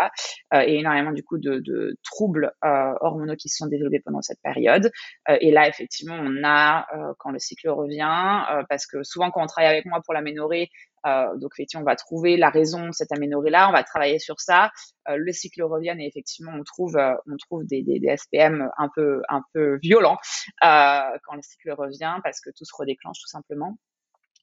et 0.66 0.78
énormément 0.78 1.12
du 1.12 1.22
coup 1.22 1.38
de, 1.38 1.58
de 1.58 1.96
troubles 2.04 2.52
hormonaux 2.62 3.36
qui 3.36 3.48
se 3.48 3.58
sont 3.58 3.66
développés 3.66 3.79
pendant 4.04 4.22
cette 4.22 4.40
période. 4.42 4.90
Euh, 5.28 5.36
et 5.40 5.50
là, 5.50 5.68
effectivement, 5.68 6.16
on 6.18 6.44
a, 6.44 6.86
euh, 6.94 7.14
quand 7.18 7.30
le 7.30 7.38
cycle 7.38 7.68
revient, 7.68 8.44
euh, 8.52 8.62
parce 8.68 8.86
que 8.86 9.02
souvent 9.02 9.30
quand 9.30 9.42
on 9.42 9.46
travaille 9.46 9.70
avec 9.70 9.86
moi 9.86 10.00
pour 10.04 10.14
l'aménorrhée, 10.14 10.70
donc 11.02 11.52
effectivement, 11.54 11.80
on 11.80 11.86
va 11.86 11.96
trouver 11.96 12.36
la 12.36 12.50
raison 12.50 12.88
de 12.88 12.92
cette 12.92 13.10
aménorrhée-là, 13.10 13.70
on 13.70 13.72
va 13.72 13.82
travailler 13.82 14.18
sur 14.18 14.38
ça. 14.38 14.70
le 15.08 15.32
cycle 15.32 15.62
revient 15.62 15.96
et 15.98 16.06
effectivement, 16.06 16.52
on 16.54 16.62
trouve, 16.62 16.94
on 16.98 17.36
trouve 17.38 17.64
des, 17.64 17.82
des, 17.82 17.98
des, 17.98 18.14
SPM 18.18 18.68
un 18.76 18.90
peu, 18.94 19.22
un 19.30 19.40
peu 19.54 19.78
violents 19.80 20.18
quand 20.60 21.34
le 21.34 21.40
cycle 21.40 21.70
revient 21.70 22.16
parce 22.22 22.42
que 22.42 22.50
tout 22.50 22.66
se 22.66 22.72
redéclenche 22.76 23.18
tout 23.18 23.28
simplement. 23.28 23.78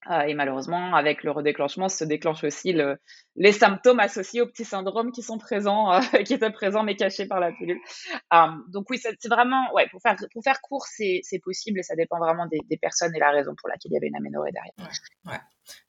Euh, 0.10 0.22
et 0.22 0.34
malheureusement, 0.34 0.96
avec 0.96 1.24
le 1.24 1.32
redéclenchement, 1.32 1.90
se 1.90 2.04
déclenchent 2.04 2.44
aussi 2.44 2.72
le, 2.72 2.98
les 3.36 3.52
symptômes 3.52 4.00
associés 4.00 4.42
aux 4.42 4.48
petits 4.48 4.66
syndromes 4.66 5.12
qui 5.12 5.22
sont 5.22 5.38
présents, 5.38 5.92
euh, 5.92 6.00
qui 6.26 6.34
étaient 6.34 6.52
présents 6.52 6.84
mais 6.84 6.96
cachés 6.96 7.26
par 7.26 7.40
la 7.40 7.52
pilule. 7.52 7.80
Euh, 8.34 8.48
donc 8.70 8.90
oui, 8.90 9.00
c'est 9.02 9.28
vraiment, 9.28 9.72
ouais, 9.74 9.88
pour 9.90 10.02
faire, 10.02 10.16
pour 10.32 10.44
faire 10.44 10.62
court, 10.62 10.86
c'est 10.88 11.22
possible 11.44 11.80
et 11.80 11.84
ça 11.84 11.96
dépend 11.96 12.20
vraiment 12.20 12.48
des, 12.48 12.78
personnes 12.78 13.16
et 13.16 13.20
la 13.20 13.32
raison 13.32 13.54
pour 13.60 13.70
laquelle 13.70 13.92
il 13.92 13.96
y 13.96 13.98
avait 13.98 14.08
une 14.08 14.16
aménorrhée 14.16 14.52
derrière. 14.52 14.74
Ouais, 14.78 15.32
ouais. 15.34 15.40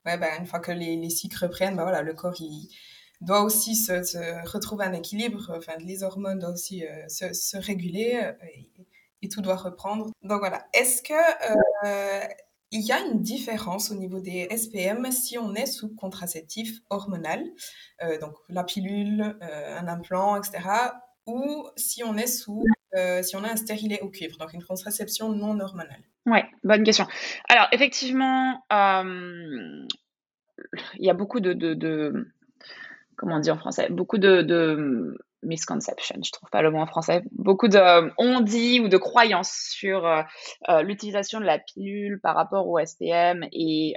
ouais 0.05 0.17
bah, 0.17 0.37
une 0.37 0.45
fois 0.45 0.59
que 0.59 0.71
les, 0.71 0.97
les 0.97 1.09
cycles 1.09 1.37
reprennent, 1.41 1.75
bah, 1.75 1.83
voilà, 1.83 2.01
le 2.01 2.13
corps 2.13 2.35
il 2.39 2.69
doit 3.21 3.41
aussi 3.41 3.75
se, 3.75 4.49
retrouver 4.51 4.85
un 4.85 4.93
équilibre, 4.93 5.53
enfin 5.55 5.73
les 5.79 6.03
hormones 6.03 6.39
doivent 6.39 6.53
aussi 6.53 6.83
se, 7.07 7.33
se, 7.33 7.57
réguler 7.57 8.33
et, 8.55 8.69
et, 9.21 9.29
tout 9.29 9.41
doit 9.41 9.57
reprendre. 9.57 10.09
Donc 10.23 10.39
voilà, 10.39 10.65
est-ce 10.73 11.01
que 11.01 11.13
il 12.71 12.81
y 12.81 12.91
a 12.91 12.99
une 12.99 13.21
différence 13.21 13.91
au 13.91 13.95
niveau 13.95 14.19
des 14.19 14.47
SPM 14.55 15.11
si 15.11 15.37
on 15.37 15.55
est 15.55 15.65
sous 15.65 15.93
contraceptif 15.95 16.79
hormonal, 16.89 17.43
euh, 18.03 18.19
donc 18.19 18.35
la 18.47 18.63
pilule, 18.63 19.35
euh, 19.41 19.79
un 19.79 19.87
implant, 19.87 20.35
etc., 20.35 20.59
ou 21.25 21.67
si 21.75 22.03
on 22.03 22.17
est 22.17 22.27
sous, 22.27 22.63
euh, 22.95 23.21
si 23.21 23.35
on 23.35 23.43
a 23.43 23.51
un 23.51 23.55
stérilet 23.55 23.99
au 24.01 24.09
cuivre, 24.09 24.37
donc 24.37 24.53
une 24.53 24.63
contraception 24.63 25.29
non 25.29 25.59
hormonale. 25.59 26.03
Ouais, 26.25 26.45
bonne 26.63 26.83
question. 26.83 27.07
Alors 27.47 27.67
effectivement, 27.71 28.63
il 28.71 29.87
y 30.99 31.09
a 31.09 31.13
beaucoup 31.13 31.39
de, 31.39 32.31
comment 33.15 33.39
on 33.43 33.49
en 33.49 33.57
français, 33.57 33.87
beaucoup 33.89 34.17
de 34.17 35.17
misconception, 35.43 36.17
je 36.23 36.31
trouve 36.31 36.49
pas 36.49 36.61
le 36.61 36.71
mot 36.71 36.79
en 36.79 36.85
français, 36.85 37.23
beaucoup 37.31 37.67
de 37.67 37.77
euh, 37.77 38.09
on 38.17 38.41
dit 38.41 38.79
ou 38.79 38.87
de 38.87 38.97
croyances 38.97 39.69
sur 39.71 40.05
euh, 40.05 40.21
euh, 40.69 40.81
l'utilisation 40.81 41.39
de 41.39 41.45
la 41.45 41.59
pilule 41.59 42.19
par 42.21 42.35
rapport 42.35 42.67
au 42.67 42.79
SPM 42.83 43.45
et 43.51 43.95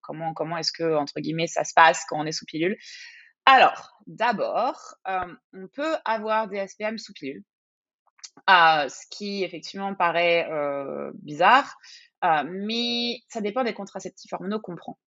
comment 0.00 0.34
comment 0.34 0.58
est-ce 0.58 0.72
que 0.72 0.96
entre 0.96 1.20
guillemets 1.20 1.46
ça 1.46 1.64
se 1.64 1.72
passe 1.74 2.04
quand 2.08 2.20
on 2.20 2.26
est 2.26 2.32
sous 2.32 2.44
pilule. 2.46 2.76
Alors, 3.46 3.98
d'abord, 4.06 4.96
on 5.06 5.68
peut 5.72 5.96
avoir 6.06 6.48
des 6.48 6.66
SPM 6.66 6.96
sous 6.96 7.12
pilule, 7.12 7.42
ce 8.48 9.06
qui 9.10 9.44
effectivement 9.44 9.94
paraît 9.94 10.48
bizarre, 11.14 11.76
mais 12.22 13.18
ça 13.28 13.40
dépend 13.40 13.64
des 13.64 13.74
contraceptifs 13.74 14.32
hormonaux 14.32 14.60
qu'on 14.60 14.76
prend. 14.76 14.98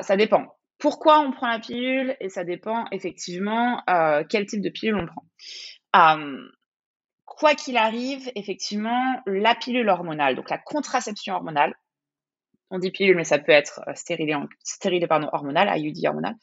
ça 0.00 0.16
dépend 0.16 0.46
pourquoi 0.82 1.20
on 1.20 1.30
prend 1.30 1.46
la 1.46 1.60
pilule 1.60 2.16
et 2.18 2.28
ça 2.28 2.42
dépend 2.42 2.86
effectivement 2.90 3.84
euh, 3.88 4.24
quel 4.28 4.46
type 4.46 4.60
de 4.60 4.68
pilule 4.68 4.96
on 4.96 5.06
prend. 5.06 5.24
Euh, 5.94 6.48
quoi 7.24 7.54
qu'il 7.54 7.76
arrive, 7.76 8.28
effectivement, 8.34 9.00
la 9.26 9.54
pilule 9.54 9.88
hormonale, 9.88 10.34
donc 10.34 10.50
la 10.50 10.58
contraception 10.58 11.36
hormonale, 11.36 11.72
on 12.70 12.80
dit 12.80 12.90
pilule, 12.90 13.14
mais 13.14 13.22
ça 13.22 13.38
peut 13.38 13.52
être 13.52 13.80
euh, 13.86 13.94
stérilé, 13.94 14.34
stérilé 14.64 15.06
pardon, 15.06 15.28
hormonal, 15.32 15.70
IUD 15.78 16.04
hormonal, 16.04 16.34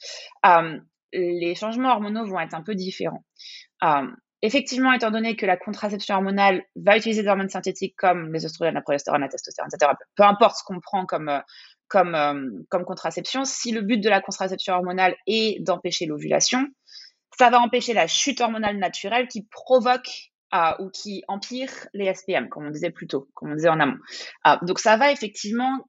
euh, 0.45 0.79
les 1.11 1.55
changements 1.55 1.91
hormonaux 1.91 2.25
vont 2.25 2.39
être 2.39 2.53
un 2.53 2.63
peu 2.63 2.75
différents. 2.75 3.25
Euh, 3.83 4.07
effectivement, 4.41 4.93
étant 4.93 5.11
donné 5.11 5.35
que 5.35 5.45
la 5.45 5.57
contraception 5.57 6.15
hormonale 6.15 6.63
va 6.77 6.95
utiliser 6.95 7.23
des 7.23 7.27
hormones 7.27 7.49
synthétiques 7.49 7.95
comme 7.97 8.31
les 8.31 8.45
oestrogènes, 8.45 8.75
la 8.75 8.81
progestérone, 8.81 9.19
la 9.19 9.27
testostérone, 9.27 9.69
etc., 9.73 9.91
peu 10.15 10.23
importe 10.23 10.59
ce 10.59 10.63
qu'on 10.63 10.79
prend 10.79 11.05
comme, 11.05 11.41
comme, 11.89 12.63
comme 12.69 12.85
contraception, 12.85 13.45
si 13.45 13.71
le 13.71 13.81
but 13.81 13.99
de 13.99 14.09
la 14.09 14.21
contraception 14.21 14.73
hormonale 14.73 15.15
est 15.27 15.61
d'empêcher 15.61 16.05
l'ovulation, 16.05 16.65
ça 17.37 17.49
va 17.49 17.59
empêcher 17.59 17.93
la 17.93 18.07
chute 18.07 18.41
hormonale 18.41 18.77
naturelle 18.77 19.27
qui 19.27 19.47
provoque 19.49 20.31
ou 20.79 20.89
qui 20.89 21.23
empire 21.27 21.71
les 21.93 22.13
SPM, 22.13 22.49
comme 22.49 22.67
on 22.67 22.71
disait 22.71 22.91
plus 22.91 23.07
tôt, 23.07 23.29
comme 23.33 23.51
on 23.51 23.55
disait 23.55 23.69
en 23.69 23.79
amont. 23.79 23.99
donc 24.63 24.79
ça 24.79 24.97
va 24.97 25.11
effectivement 25.11 25.79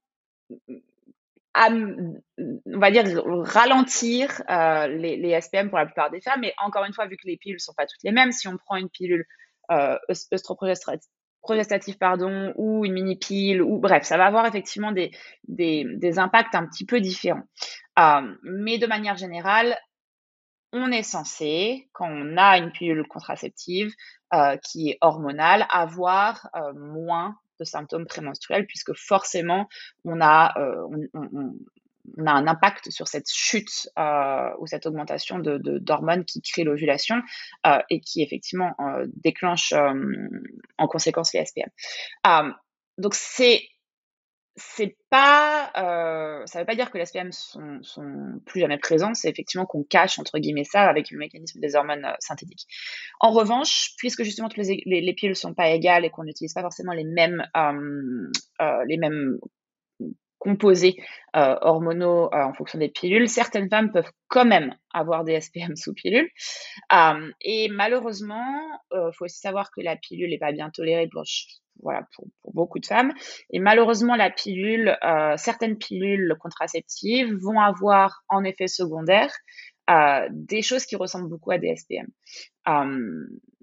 on 1.55 2.79
va 2.79 2.91
dire, 2.91 3.03
ralentir 3.25 4.41
euh, 4.49 4.87
les, 4.87 5.17
les, 5.17 5.39
SPM 5.41 5.69
pour 5.69 5.77
la 5.77 5.85
plupart 5.85 6.09
des 6.09 6.21
femmes. 6.21 6.41
Mais 6.41 6.53
encore 6.63 6.85
une 6.85 6.93
fois, 6.93 7.07
vu 7.07 7.17
que 7.17 7.27
les 7.27 7.37
pilules 7.37 7.57
ne 7.57 7.59
sont 7.59 7.73
pas 7.73 7.85
toutes 7.85 8.03
les 8.03 8.11
mêmes, 8.11 8.31
si 8.31 8.47
on 8.47 8.57
prend 8.57 8.77
une 8.77 8.89
pilule 8.89 9.25
euh, 9.71 9.97
progestative 11.41 11.97
pardon, 11.97 12.53
ou 12.55 12.85
une 12.85 12.93
mini-pile, 12.93 13.61
ou 13.61 13.79
bref, 13.79 14.03
ça 14.03 14.17
va 14.17 14.25
avoir 14.25 14.45
effectivement 14.45 14.91
des, 14.91 15.11
impacts 16.17 16.55
un 16.55 16.65
petit 16.65 16.85
peu 16.85 17.01
différents. 17.01 17.43
Euh, 17.99 18.35
mais 18.43 18.77
de 18.77 18.87
manière 18.87 19.17
générale, 19.17 19.77
on 20.73 20.91
est 20.91 21.03
censé, 21.03 21.89
quand 21.91 22.09
on 22.09 22.37
a 22.37 22.57
une 22.57 22.71
pilule 22.71 23.05
contraceptive 23.07 23.91
euh, 24.33 24.55
qui 24.57 24.89
est 24.89 24.97
hormonale, 25.01 25.65
avoir 25.69 26.49
euh, 26.55 26.73
moins 26.73 27.35
de 27.59 27.65
symptômes 27.65 28.05
prémenstruels, 28.05 28.65
puisque 28.65 28.93
forcément, 28.93 29.67
on 30.05 30.21
a, 30.21 30.53
a 32.25 32.31
un 32.31 32.47
impact 32.47 32.91
sur 32.91 33.07
cette 33.07 33.29
chute 33.29 33.89
euh, 33.97 34.49
ou 34.59 34.67
cette 34.67 34.85
augmentation 34.85 35.39
de, 35.39 35.57
d'hormones 35.57 36.25
qui 36.25 36.41
crée 36.41 36.63
l'ovulation 36.63 37.15
euh, 37.67 37.79
et 37.89 37.99
qui 37.99 38.21
effectivement 38.21 38.75
déclenche 39.23 39.73
en 40.77 40.87
conséquence 40.87 41.33
les 41.33 41.45
SPM. 41.45 41.69
donc 42.97 43.13
c'est 43.13 43.61
c'est 44.57 44.97
pas, 45.09 45.71
euh, 45.77 46.45
ça 46.45 46.59
veut 46.59 46.65
pas 46.65 46.75
dire 46.75 46.91
que 46.91 46.97
les 46.97 47.05
SPM 47.05 47.31
sont, 47.31 47.79
sont 47.81 48.41
plus 48.45 48.59
jamais 48.59 48.77
présents, 48.77 49.13
c'est 49.13 49.29
effectivement 49.29 49.65
qu'on 49.65 49.83
cache 49.83 50.19
entre 50.19 50.39
guillemets 50.39 50.65
ça 50.65 50.89
avec 50.89 51.09
le 51.09 51.17
mécanisme 51.17 51.59
des 51.59 51.75
hormones 51.75 52.05
euh, 52.05 52.13
synthétiques. 52.19 52.67
En 53.19 53.31
revanche, 53.31 53.91
puisque 53.97 54.23
justement 54.23 54.49
les, 54.57 54.83
les, 54.85 55.01
les 55.01 55.13
pilules 55.13 55.35
sont 55.35 55.53
pas 55.53 55.69
égales 55.69 56.05
et 56.05 56.09
qu'on 56.09 56.23
n'utilise 56.23 56.53
pas 56.53 56.61
forcément 56.61 56.93
les 56.93 57.05
mêmes, 57.05 57.45
euh, 57.55 58.29
euh 58.61 58.85
les 58.87 58.97
mêmes 58.97 59.37
composés 60.41 60.97
euh, 61.35 61.55
hormonaux 61.61 62.25
euh, 62.33 62.43
en 62.43 62.53
fonction 62.53 62.79
des 62.79 62.89
pilules, 62.89 63.29
certaines 63.29 63.69
femmes 63.69 63.91
peuvent 63.91 64.11
quand 64.27 64.43
même 64.43 64.75
avoir 64.91 65.23
des 65.23 65.39
SPM 65.39 65.75
sous 65.75 65.93
pilule. 65.93 66.27
Euh, 66.93 67.31
et 67.41 67.69
malheureusement, 67.69 68.57
il 68.91 69.11
faut 69.15 69.25
aussi 69.25 69.39
savoir 69.39 69.69
que 69.71 69.81
la 69.81 69.95
pilule 69.95 70.31
n'est 70.31 70.39
pas 70.39 70.51
bien 70.51 70.71
tolérée 70.71 71.07
pour, 71.07 71.23
voilà, 71.83 72.07
pour, 72.15 72.25
beaucoup 72.53 72.79
de 72.79 72.87
femmes. 72.87 73.13
Et 73.51 73.59
malheureusement, 73.59 74.15
la 74.15 74.31
pilule, 74.31 74.97
certaines 75.37 75.77
pilules 75.77 76.35
contraceptives 76.39 77.33
vont 77.35 77.59
avoir 77.59 78.23
en 78.27 78.43
effet 78.43 78.67
secondaire 78.67 79.31
des 80.31 80.61
choses 80.61 80.85
qui 80.85 80.95
ressemblent 80.95 81.29
beaucoup 81.29 81.51
à 81.51 81.59
des 81.59 81.75
SPM 81.75 82.07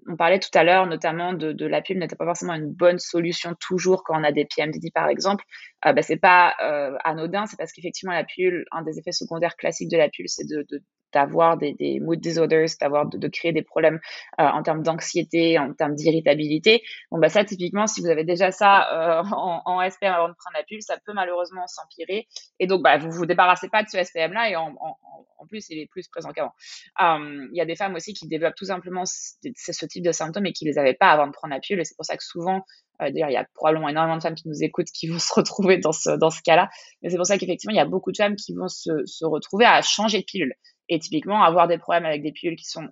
on 0.09 0.15
parlait 0.15 0.39
tout 0.39 0.49
à 0.55 0.63
l'heure 0.63 0.87
notamment 0.87 1.33
de, 1.33 1.53
de 1.53 1.65
la 1.65 1.81
pilule 1.81 2.01
n'était 2.01 2.15
pas 2.15 2.25
forcément 2.25 2.53
une 2.53 2.71
bonne 2.71 2.99
solution 2.99 3.55
toujours 3.59 4.03
quand 4.03 4.19
on 4.19 4.23
a 4.23 4.31
des 4.31 4.45
PMDD 4.45 4.91
par 4.93 5.07
exemple. 5.07 5.45
Euh, 5.85 5.93
bah, 5.93 6.01
c'est 6.01 6.17
pas 6.17 6.55
euh, 6.63 6.97
anodin, 7.03 7.45
c'est 7.45 7.57
parce 7.57 7.71
qu'effectivement 7.71 8.13
la 8.13 8.23
pilule, 8.23 8.65
un 8.71 8.81
des 8.81 8.97
effets 8.99 9.11
secondaires 9.11 9.55
classiques 9.55 9.91
de 9.91 9.97
la 9.97 10.09
pilule, 10.09 10.27
c'est 10.27 10.47
de 10.47 10.65
d'avoir 11.13 11.57
des, 11.57 11.73
des 11.73 11.99
mood 11.99 12.19
disorders, 12.19 12.67
d'avoir 12.79 13.07
de, 13.07 13.17
de, 13.17 13.27
créer 13.27 13.51
des 13.51 13.61
problèmes 13.61 13.99
euh, 14.39 14.43
en 14.43 14.63
termes 14.63 14.83
d'anxiété, 14.83 15.57
en 15.57 15.73
termes 15.73 15.95
d'irritabilité. 15.95 16.83
Bon 17.11 17.19
bah 17.19 17.29
ça 17.29 17.43
typiquement, 17.43 17.87
si 17.87 18.01
vous 18.01 18.07
avez 18.07 18.23
déjà 18.23 18.51
ça 18.51 19.19
euh, 19.19 19.23
en, 19.35 19.61
en, 19.65 19.89
SPM 19.89 20.13
avant 20.13 20.29
de 20.29 20.35
prendre 20.35 20.57
la 20.57 20.63
pilule, 20.63 20.81
ça 20.81 20.97
peut 21.05 21.13
malheureusement 21.13 21.67
s'empirer. 21.67 22.27
Et 22.59 22.67
donc 22.67 22.81
bah 22.83 22.97
vous 22.97 23.11
vous 23.11 23.25
débarrassez 23.25 23.69
pas 23.69 23.83
de 23.83 23.89
ce 23.89 24.03
SPM 24.03 24.33
là 24.33 24.49
et 24.49 24.55
en, 24.55 24.75
en, 24.79 24.97
en 25.37 25.45
plus 25.47 25.69
il 25.69 25.79
est 25.79 25.87
plus 25.87 26.07
présent 26.07 26.31
qu'avant. 26.31 26.53
Euh, 27.01 27.47
il 27.51 27.57
y 27.57 27.61
a 27.61 27.65
des 27.65 27.75
femmes 27.75 27.95
aussi 27.95 28.13
qui 28.13 28.27
développent 28.27 28.55
tout 28.55 28.65
simplement 28.65 29.03
ce 29.05 29.85
type 29.85 30.03
de 30.03 30.11
symptômes 30.11 30.45
et 30.45 30.53
qui 30.53 30.65
les 30.65 30.77
avaient 30.77 30.93
pas 30.93 31.11
avant 31.11 31.27
de 31.27 31.31
prendre 31.31 31.53
la 31.53 31.59
pilule. 31.59 31.81
Et 31.81 31.85
c'est 31.85 31.95
pour 31.95 32.05
ça 32.05 32.17
que 32.17 32.23
souvent 32.23 32.63
euh, 33.01 33.11
D'ailleurs, 33.11 33.29
il 33.29 33.33
y 33.33 33.37
a 33.37 33.45
probablement 33.55 33.89
énormément 33.89 34.17
de 34.17 34.21
femmes 34.21 34.35
qui 34.35 34.47
nous 34.47 34.63
écoutent 34.63 34.91
qui 34.93 35.07
vont 35.07 35.19
se 35.19 35.33
retrouver 35.33 35.77
dans 35.77 35.91
ce, 35.91 36.11
dans 36.11 36.29
ce 36.29 36.41
cas-là. 36.41 36.69
Mais 37.01 37.09
c'est 37.09 37.17
pour 37.17 37.25
ça 37.25 37.37
qu'effectivement, 37.37 37.73
il 37.73 37.77
y 37.77 37.81
a 37.81 37.85
beaucoup 37.85 38.11
de 38.11 38.17
femmes 38.17 38.35
qui 38.35 38.53
vont 38.53 38.67
se, 38.67 39.05
se 39.05 39.25
retrouver 39.25 39.65
à 39.65 39.81
changer 39.81 40.19
de 40.19 40.25
pilule 40.25 40.53
et 40.89 40.99
typiquement 40.99 41.43
avoir 41.43 41.67
des 41.67 41.77
problèmes 41.77 42.05
avec 42.05 42.23
des 42.23 42.31
pilules 42.31 42.57
qui 42.57 42.65
sont 42.65 42.89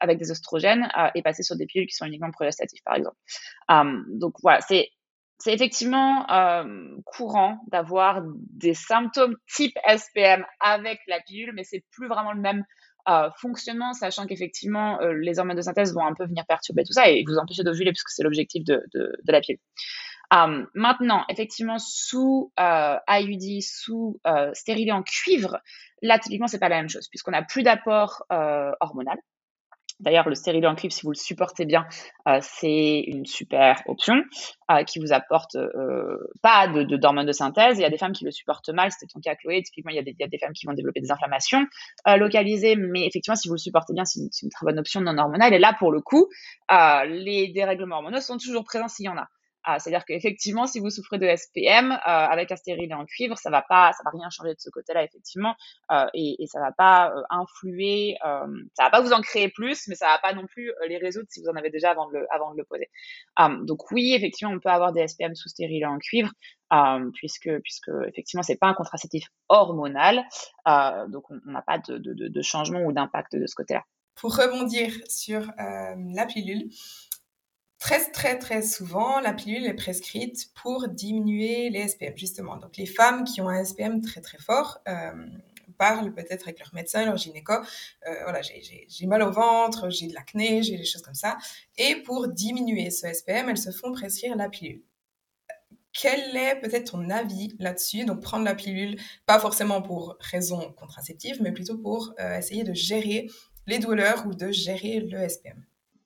avec 0.00 0.18
des 0.18 0.30
oestrogènes 0.30 0.88
euh, 0.98 1.08
et 1.14 1.22
passer 1.22 1.42
sur 1.42 1.56
des 1.56 1.66
pilules 1.66 1.88
qui 1.88 1.96
sont 1.96 2.06
uniquement 2.06 2.30
progestatives, 2.30 2.82
par 2.84 2.94
exemple. 2.94 3.16
Um, 3.68 4.04
donc 4.08 4.34
voilà, 4.42 4.60
c'est 4.60 4.90
c'est 5.38 5.52
effectivement 5.52 6.30
euh, 6.30 6.94
courant 7.04 7.58
d'avoir 7.72 8.22
des 8.24 8.74
symptômes 8.74 9.36
type 9.52 9.76
SPM 9.88 10.44
avec 10.60 11.00
la 11.08 11.18
pilule, 11.20 11.52
mais 11.52 11.64
c'est 11.64 11.84
plus 11.90 12.06
vraiment 12.06 12.32
le 12.32 12.40
même 12.40 12.64
euh, 13.08 13.28
fonctionnement, 13.40 13.92
sachant 13.92 14.26
qu'effectivement 14.26 15.00
euh, 15.00 15.14
les 15.14 15.40
hormones 15.40 15.56
de 15.56 15.62
synthèse 15.62 15.92
vont 15.92 16.06
un 16.06 16.14
peu 16.14 16.26
venir 16.26 16.44
perturber 16.46 16.84
tout 16.84 16.92
ça 16.92 17.08
et 17.08 17.24
vous 17.26 17.38
empêcher 17.38 17.64
d'ovuler 17.64 17.90
puisque 17.90 18.10
c'est 18.10 18.22
l'objectif 18.22 18.62
de, 18.62 18.84
de, 18.94 19.32
la 19.32 19.40
pilule. 19.40 19.58
Um, 20.32 20.66
maintenant, 20.74 21.24
effectivement, 21.28 21.78
sous 21.78 22.52
euh, 22.58 22.96
IUD, 23.06 23.60
sous 23.60 24.18
euh, 24.26 24.50
stérilé 24.54 24.90
en 24.90 25.02
cuivre, 25.02 25.58
là, 26.00 26.18
typiquement, 26.18 26.46
c'est 26.46 26.58
pas 26.58 26.70
la 26.70 26.76
même 26.76 26.88
chose, 26.88 27.08
puisqu'on 27.08 27.32
n'a 27.32 27.42
plus 27.42 27.62
d'apport 27.62 28.24
euh, 28.32 28.72
hormonal. 28.80 29.18
D'ailleurs, 30.00 30.28
le 30.28 30.34
stérilé 30.34 30.66
en 30.66 30.74
cuivre, 30.74 30.92
si 30.92 31.02
vous 31.02 31.12
le 31.12 31.16
supportez 31.16 31.64
bien, 31.64 31.86
euh, 32.26 32.38
c'est 32.40 33.04
une 33.06 33.24
super 33.24 33.82
option 33.86 34.14
euh, 34.70 34.82
qui 34.82 34.98
vous 34.98 35.12
apporte 35.12 35.54
euh, 35.54 36.16
pas 36.42 36.66
de, 36.66 36.96
d'hormones 36.96 37.26
de, 37.26 37.32
synthèse. 37.32 37.78
Il 37.78 37.82
y 37.82 37.84
a 37.84 37.90
des 37.90 37.98
femmes 37.98 38.12
qui 38.12 38.24
le 38.24 38.32
supportent 38.32 38.70
mal, 38.70 38.90
c'était 38.90 39.06
ton 39.06 39.20
cas, 39.20 39.36
Chloé. 39.36 39.62
Typiquement, 39.62 39.92
il 39.92 39.96
y, 39.96 40.24
a 40.24 40.28
des, 40.28 40.38
femmes 40.38 40.54
qui 40.54 40.66
vont 40.66 40.72
développer 40.72 41.00
des 41.00 41.12
inflammations 41.12 41.64
euh, 42.08 42.16
localisées, 42.16 42.74
mais 42.74 43.06
effectivement, 43.06 43.36
si 43.36 43.48
vous 43.48 43.54
le 43.54 43.60
supportez 43.60 43.92
bien, 43.92 44.04
c'est 44.04 44.20
une, 44.20 44.28
c'est 44.32 44.44
une 44.44 44.50
très 44.50 44.66
bonne 44.66 44.78
option 44.78 45.00
non 45.02 45.16
hormonale. 45.16 45.54
Et 45.54 45.60
là, 45.60 45.72
pour 45.78 45.92
le 45.92 46.00
coup, 46.00 46.26
euh, 46.72 47.04
les 47.04 47.52
dérèglements 47.52 47.96
hormonaux 47.96 48.20
sont 48.20 48.38
toujours 48.38 48.64
présents 48.64 48.88
s'il 48.88 49.06
y 49.06 49.08
en 49.08 49.16
a. 49.16 49.28
Ah, 49.64 49.78
c'est-à-dire 49.78 50.04
qu'effectivement, 50.04 50.66
si 50.66 50.80
vous 50.80 50.90
souffrez 50.90 51.18
de 51.18 51.26
SPM 51.26 51.92
euh, 51.92 51.96
avec 52.04 52.50
un 52.50 52.56
stérilet 52.56 52.92
en 52.94 53.04
cuivre, 53.04 53.38
ça 53.38 53.48
va 53.48 53.62
pas, 53.62 53.92
ça 53.92 54.02
va 54.04 54.10
rien 54.10 54.28
changer 54.28 54.54
de 54.54 54.58
ce 54.60 54.70
côté-là 54.70 55.04
effectivement, 55.04 55.54
euh, 55.92 56.06
et, 56.14 56.42
et 56.42 56.46
ça 56.48 56.58
va 56.58 56.72
pas 56.72 57.12
euh, 57.14 57.22
influer, 57.30 58.16
ça 58.74 58.84
va 58.84 58.90
pas 58.90 59.00
vous 59.00 59.12
en 59.12 59.20
créer 59.20 59.48
plus, 59.48 59.86
mais 59.86 59.94
ça 59.94 60.06
va 60.06 60.18
pas 60.18 60.34
non 60.34 60.46
plus 60.46 60.72
les 60.88 60.98
résoudre 60.98 61.26
si 61.30 61.40
vous 61.40 61.48
en 61.48 61.54
avez 61.54 61.70
déjà 61.70 61.90
avant 61.90 62.10
de 62.10 62.56
le, 62.56 62.64
poser. 62.64 62.90
Um, 63.38 63.64
donc 63.64 63.90
oui, 63.92 64.14
effectivement, 64.14 64.52
on 64.52 64.58
peut 64.58 64.68
avoir 64.68 64.92
des 64.92 65.06
SPM 65.06 65.34
sous 65.36 65.48
stérilet 65.48 65.86
en 65.86 65.98
cuivre, 65.98 66.30
um, 66.70 67.12
puisque 67.12 67.50
puisque 67.62 67.90
effectivement 68.08 68.42
c'est 68.42 68.56
pas 68.58 68.66
un 68.66 68.74
contraceptif 68.74 69.28
hormonal, 69.48 70.24
donc 71.08 71.30
on 71.30 71.38
n'a 71.44 71.62
pas 71.62 71.78
de, 71.78 72.42
changement 72.42 72.80
ou 72.80 72.92
d'impact 72.92 73.36
de 73.36 73.46
ce 73.46 73.54
côté-là. 73.54 73.84
Pour 74.16 74.34
rebondir 74.36 74.92
sur 75.08 75.46
la 75.56 76.26
pilule. 76.26 76.68
Très, 77.82 77.98
très, 78.12 78.38
très 78.38 78.62
souvent, 78.62 79.18
la 79.18 79.32
pilule 79.32 79.66
est 79.66 79.74
prescrite 79.74 80.52
pour 80.54 80.86
diminuer 80.86 81.68
les 81.68 81.88
SPM, 81.88 82.16
justement. 82.16 82.56
Donc, 82.56 82.76
les 82.76 82.86
femmes 82.86 83.24
qui 83.24 83.40
ont 83.40 83.48
un 83.48 83.64
SPM 83.64 84.00
très, 84.00 84.20
très 84.20 84.38
fort 84.38 84.78
euh, 84.86 85.26
parlent 85.78 86.14
peut-être 86.14 86.44
avec 86.44 86.60
leur 86.60 86.72
médecin, 86.74 87.04
leur 87.04 87.16
gynéco. 87.16 87.54
Euh, 87.54 88.14
voilà, 88.22 88.40
j'ai 88.40 89.06
mal 89.08 89.20
au 89.24 89.32
ventre, 89.32 89.90
j'ai 89.90 90.06
de 90.06 90.14
l'acné, 90.14 90.62
j'ai 90.62 90.76
des 90.76 90.84
choses 90.84 91.02
comme 91.02 91.16
ça. 91.16 91.38
Et 91.76 91.96
pour 91.96 92.28
diminuer 92.28 92.92
ce 92.92 93.12
SPM, 93.12 93.48
elles 93.48 93.58
se 93.58 93.72
font 93.72 93.90
prescrire 93.90 94.36
la 94.36 94.48
pilule. 94.48 94.84
Quel 95.92 96.36
est 96.36 96.60
peut-être 96.60 96.92
ton 96.92 97.10
avis 97.10 97.56
là-dessus? 97.58 98.04
Donc, 98.04 98.20
prendre 98.20 98.44
la 98.44 98.54
pilule, 98.54 98.96
pas 99.26 99.40
forcément 99.40 99.82
pour 99.82 100.16
raison 100.20 100.72
contraceptive, 100.78 101.42
mais 101.42 101.50
plutôt 101.50 101.78
pour 101.78 102.14
euh, 102.20 102.38
essayer 102.38 102.62
de 102.62 102.74
gérer 102.74 103.28
les 103.66 103.80
douleurs 103.80 104.24
ou 104.28 104.34
de 104.34 104.52
gérer 104.52 105.00
le 105.00 105.28
SPM. 105.28 105.64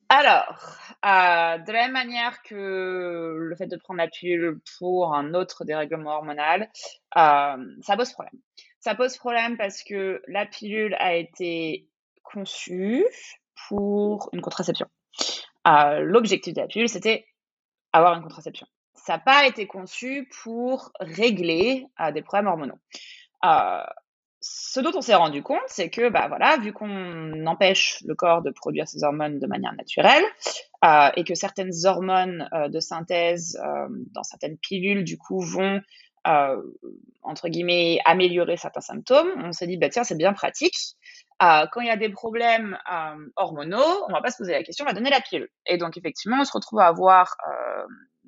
Alors, 0.09 0.79
euh, 1.05 1.59
de 1.59 1.73
la 1.73 1.83
même 1.83 1.93
manière 1.93 2.41
que 2.43 3.35
le 3.39 3.57
fait 3.57 3.67
de 3.67 3.77
prendre 3.77 3.99
la 3.99 4.07
pilule 4.07 4.61
pour 4.79 5.15
un 5.15 5.35
autre 5.35 5.65
dérèglement 5.65 6.13
hormonal, 6.13 6.71
euh, 7.17 7.75
ça 7.83 7.97
pose 7.97 8.13
problème. 8.13 8.41
Ça 8.79 8.95
pose 8.95 9.17
problème 9.17 9.57
parce 9.57 9.83
que 9.83 10.23
la 10.29 10.47
pilule 10.47 10.95
a 11.01 11.15
été 11.15 11.89
conçue 12.23 13.05
pour 13.69 14.31
une 14.33 14.43
contraception. 14.43 14.87
Euh, 15.67 15.99
L'objectif 16.01 16.55
de 16.55 16.61
la 16.61 16.69
pilule, 16.69 16.89
c'était 16.89 17.27
avoir 17.93 18.15
une 18.15 18.23
contraception. 18.23 18.69
Ça 18.95 19.15
n'a 19.15 19.19
pas 19.19 19.47
été 19.47 19.67
conçu 19.67 20.29
pour 20.43 20.93
régler 21.01 21.85
des 22.13 22.23
problèmes 22.23 22.47
hormonaux. 22.47 22.79
Ce 24.49 24.79
dont 24.79 24.93
on 24.95 25.01
s'est 25.01 25.15
rendu 25.15 25.43
compte, 25.43 25.59
c'est 25.67 25.91
que, 25.91 26.09
bah 26.09 26.29
voilà, 26.29 26.57
vu 26.59 26.73
qu'on 26.73 27.47
empêche 27.47 27.99
le 28.07 28.15
corps 28.15 28.43
de 28.43 28.51
produire 28.51 28.87
ses 28.87 29.03
hormones 29.03 29.41
de 29.41 29.47
manière 29.49 29.73
naturelle, 29.75 30.23
euh, 30.85 31.09
et 31.17 31.25
que 31.25 31.35
certaines 31.35 31.73
hormones 31.85 32.49
euh, 32.53 32.69
de 32.69 32.79
synthèse 32.79 33.59
euh, 33.65 33.89
dans 34.13 34.23
certaines 34.23 34.57
pilules, 34.57 35.03
du 35.03 35.19
coup, 35.19 35.41
vont, 35.41 35.81
entre 37.23 37.49
guillemets, 37.49 37.99
améliorer 38.05 38.57
certains 38.57 38.81
symptômes, 38.81 39.31
on 39.43 39.51
s'est 39.51 39.67
dit, 39.67 39.79
bah 39.79 39.89
tiens, 39.89 40.05
c'est 40.05 40.17
bien 40.17 40.33
pratique. 40.33 40.77
Quand 41.41 41.81
il 41.81 41.87
y 41.87 41.91
a 41.91 41.97
des 41.97 42.09
problèmes 42.09 42.77
hormonaux, 43.37 44.05
on 44.09 44.13
va 44.13 44.21
pas 44.21 44.31
se 44.31 44.37
poser 44.37 44.53
la 44.53 44.63
question, 44.63 44.85
on 44.85 44.89
va 44.89 44.95
donner 44.95 45.11
la 45.11 45.21
pilule. 45.21 45.49
Et 45.67 45.77
donc, 45.77 45.97
effectivement, 45.97 46.39
on 46.41 46.45
se 46.45 46.53
retrouve 46.53 46.81
à 46.81 46.87
avoir 46.87 47.37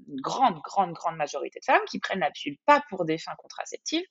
une 0.08 0.20
grande, 0.20 0.60
grande, 0.62 0.92
grande 0.92 1.16
majorité 1.16 1.60
de 1.60 1.64
femmes 1.64 1.84
qui 1.88 1.98
prennent 1.98 2.20
la 2.20 2.30
pilule 2.30 2.58
pas 2.66 2.82
pour 2.88 3.04
des 3.04 3.18
fins 3.18 3.34
contraceptives, 3.38 4.04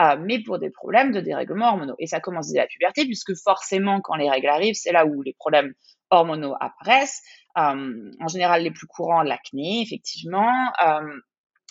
euh, 0.00 0.16
mais 0.20 0.42
pour 0.42 0.58
des 0.58 0.70
problèmes 0.70 1.12
de 1.12 1.20
dérèglement 1.20 1.68
hormonaux. 1.68 1.96
Et 1.98 2.06
ça 2.06 2.20
commence 2.20 2.48
dès 2.48 2.58
la 2.58 2.66
puberté, 2.66 3.04
puisque 3.04 3.34
forcément, 3.42 4.00
quand 4.00 4.16
les 4.16 4.30
règles 4.30 4.48
arrivent, 4.48 4.74
c'est 4.74 4.92
là 4.92 5.06
où 5.06 5.22
les 5.22 5.34
problèmes 5.34 5.72
hormonaux 6.10 6.54
apparaissent. 6.60 7.22
Euh, 7.58 8.10
en 8.20 8.28
général, 8.28 8.62
les 8.62 8.70
plus 8.70 8.86
courants, 8.86 9.22
l'acné, 9.22 9.82
effectivement. 9.82 10.52
Euh, 10.84 11.00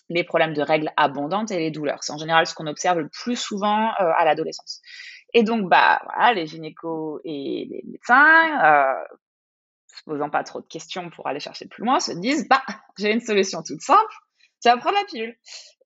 les 0.08 0.24
problèmes 0.24 0.54
de 0.54 0.62
règles 0.62 0.92
abondantes 0.98 1.50
et 1.50 1.58
les 1.58 1.72
douleurs. 1.72 2.04
C'est 2.04 2.14
en 2.14 2.20
général 2.20 2.46
ce 2.46 2.54
qu'on 2.54 2.68
observe 2.68 3.00
le 3.00 3.10
plus 3.10 3.36
souvent 3.36 3.90
à 3.98 4.24
l'adolescence. 4.24 4.84
Et 5.34 5.42
donc, 5.42 5.68
bah, 5.68 6.00
voilà, 6.04 6.34
les 6.34 6.46
gynécos 6.46 7.22
et 7.24 7.68
les 7.72 7.82
médecins, 7.88 8.96
se 9.98 10.04
posant 10.04 10.30
pas 10.30 10.44
trop 10.44 10.62
de 10.62 10.68
questions 10.68 11.10
pour 11.10 11.28
aller 11.28 11.40
chercher 11.40 11.68
plus 11.68 11.84
loin, 11.84 12.00
se 12.00 12.12
disent, 12.12 12.48
bah, 12.48 12.64
j'ai 12.98 13.12
une 13.12 13.22
solution 13.22 13.62
toute 13.64 13.82
simple, 13.82 14.14
tu 14.62 14.70
vas 14.70 14.78
prendre 14.78 14.98
la 14.98 15.06
pilule. 15.06 15.38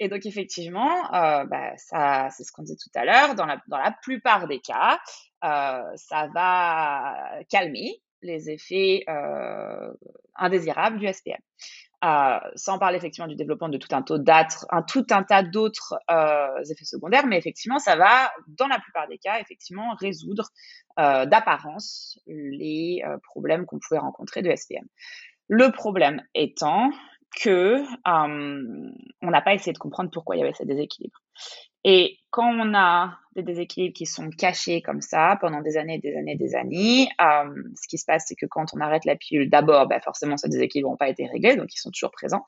Et 0.01 0.09
donc, 0.09 0.25
effectivement, 0.27 1.13
euh, 1.15 1.45
bah, 1.45 1.77
ça, 1.77 2.29
c'est 2.31 2.45
ce 2.45 2.53
qu'on 2.53 2.63
disait 2.63 2.77
tout 2.77 2.99
à 2.99 3.05
l'heure, 3.05 3.35
dans 3.35 3.47
la, 3.47 3.61
dans 3.69 3.79
la 3.79 3.93
plupart 4.03 4.47
des 4.47 4.61
cas, 4.61 4.99
euh, 5.45 5.83
ça 5.97 6.29
va 6.35 7.41
calmer 7.51 8.01
les 8.23 8.51
effets 8.51 9.05
euh, 9.09 9.93
indésirables 10.37 10.99
du 10.99 11.13
SPM. 11.13 11.39
Sans 12.01 12.79
parler 12.79 12.97
effectivement 12.97 13.27
du 13.27 13.35
développement 13.35 13.69
de 13.69 13.77
tout 13.77 13.89
un, 13.91 14.03
tas 14.03 15.43
d'autres 15.43 15.95
euh, 16.11 16.63
effets 16.71 16.85
secondaires, 16.85 17.27
mais 17.27 17.39
effectivement, 17.39 17.79
ça 17.79 17.97
va, 17.97 18.31
dans 18.47 18.69
la 18.69 18.79
plupart 18.79 19.09
des 19.09 19.19
cas, 19.19 19.41
effectivement, 19.41 19.95
résoudre 19.95 20.51
euh, 20.99 21.27
d'apparence 21.27 22.21
les 22.27 23.03
euh, 23.05 23.19
problèmes 23.23 23.67
qu'on 23.67 23.79
pouvait 23.79 24.01
rencontrer 24.01 24.43
de 24.43 24.55
SPM. 24.55 24.85
Le 25.49 25.71
problème 25.73 26.23
étant 26.35 26.91
que 27.41 27.83
euh, 27.83 28.91
on 29.23 29.31
n'a 29.31 29.41
pas 29.41 29.55
essayé 29.55 29.73
de 29.73 29.79
comprendre 29.79 30.11
pourquoi 30.11 30.37
il 30.37 30.41
y 30.41 30.43
avait 30.43 30.55
ces 30.55 30.65
déséquilibres. 30.65 31.21
Et 31.85 32.19
quand 32.31 32.53
on 32.53 32.75
a 32.75 33.19
des 33.37 33.43
déséquilibres 33.43 33.95
qui 33.95 34.07
sont 34.07 34.31
cachés 34.31 34.83
comme 34.83 35.01
ça 35.01 35.39
pendant 35.41 35.61
des 35.63 35.77
années, 35.77 35.99
des 35.99 36.17
années, 36.17 36.37
des 36.37 36.55
années, 36.55 37.09
euh, 37.21 37.63
ce 37.81 37.89
qui 37.89 37.99
se 37.99 38.05
passe, 38.05 38.25
c'est 38.27 38.35
que 38.35 38.47
quand 38.47 38.67
on 38.75 38.81
arrête 38.81 39.05
la 39.05 39.17
pilule, 39.17 39.49
d'abord, 39.49 39.87
bah 39.87 40.01
forcément, 40.01 40.37
ces 40.37 40.49
déséquilibres 40.49 40.91
n'ont 40.91 40.97
pas 40.97 41.09
été 41.09 41.27
réglés, 41.27 41.57
donc 41.57 41.73
ils 41.73 41.79
sont 41.79 41.91
toujours 41.91 42.11
présents. 42.11 42.45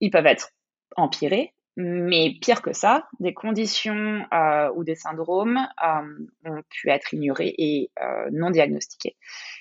Ils 0.00 0.10
peuvent 0.10 0.26
être 0.26 0.50
empirés, 0.96 1.54
mais 1.76 2.34
pire 2.40 2.62
que 2.62 2.72
ça, 2.72 3.08
des 3.18 3.34
conditions 3.34 4.24
euh, 4.32 4.70
ou 4.74 4.84
des 4.84 4.94
syndromes 4.94 5.58
euh, 5.82 6.26
ont 6.44 6.62
pu 6.68 6.90
être 6.90 7.14
ignorés 7.14 7.54
et 7.58 7.90
non 8.30 8.50
diagnostiqués. 8.50 9.16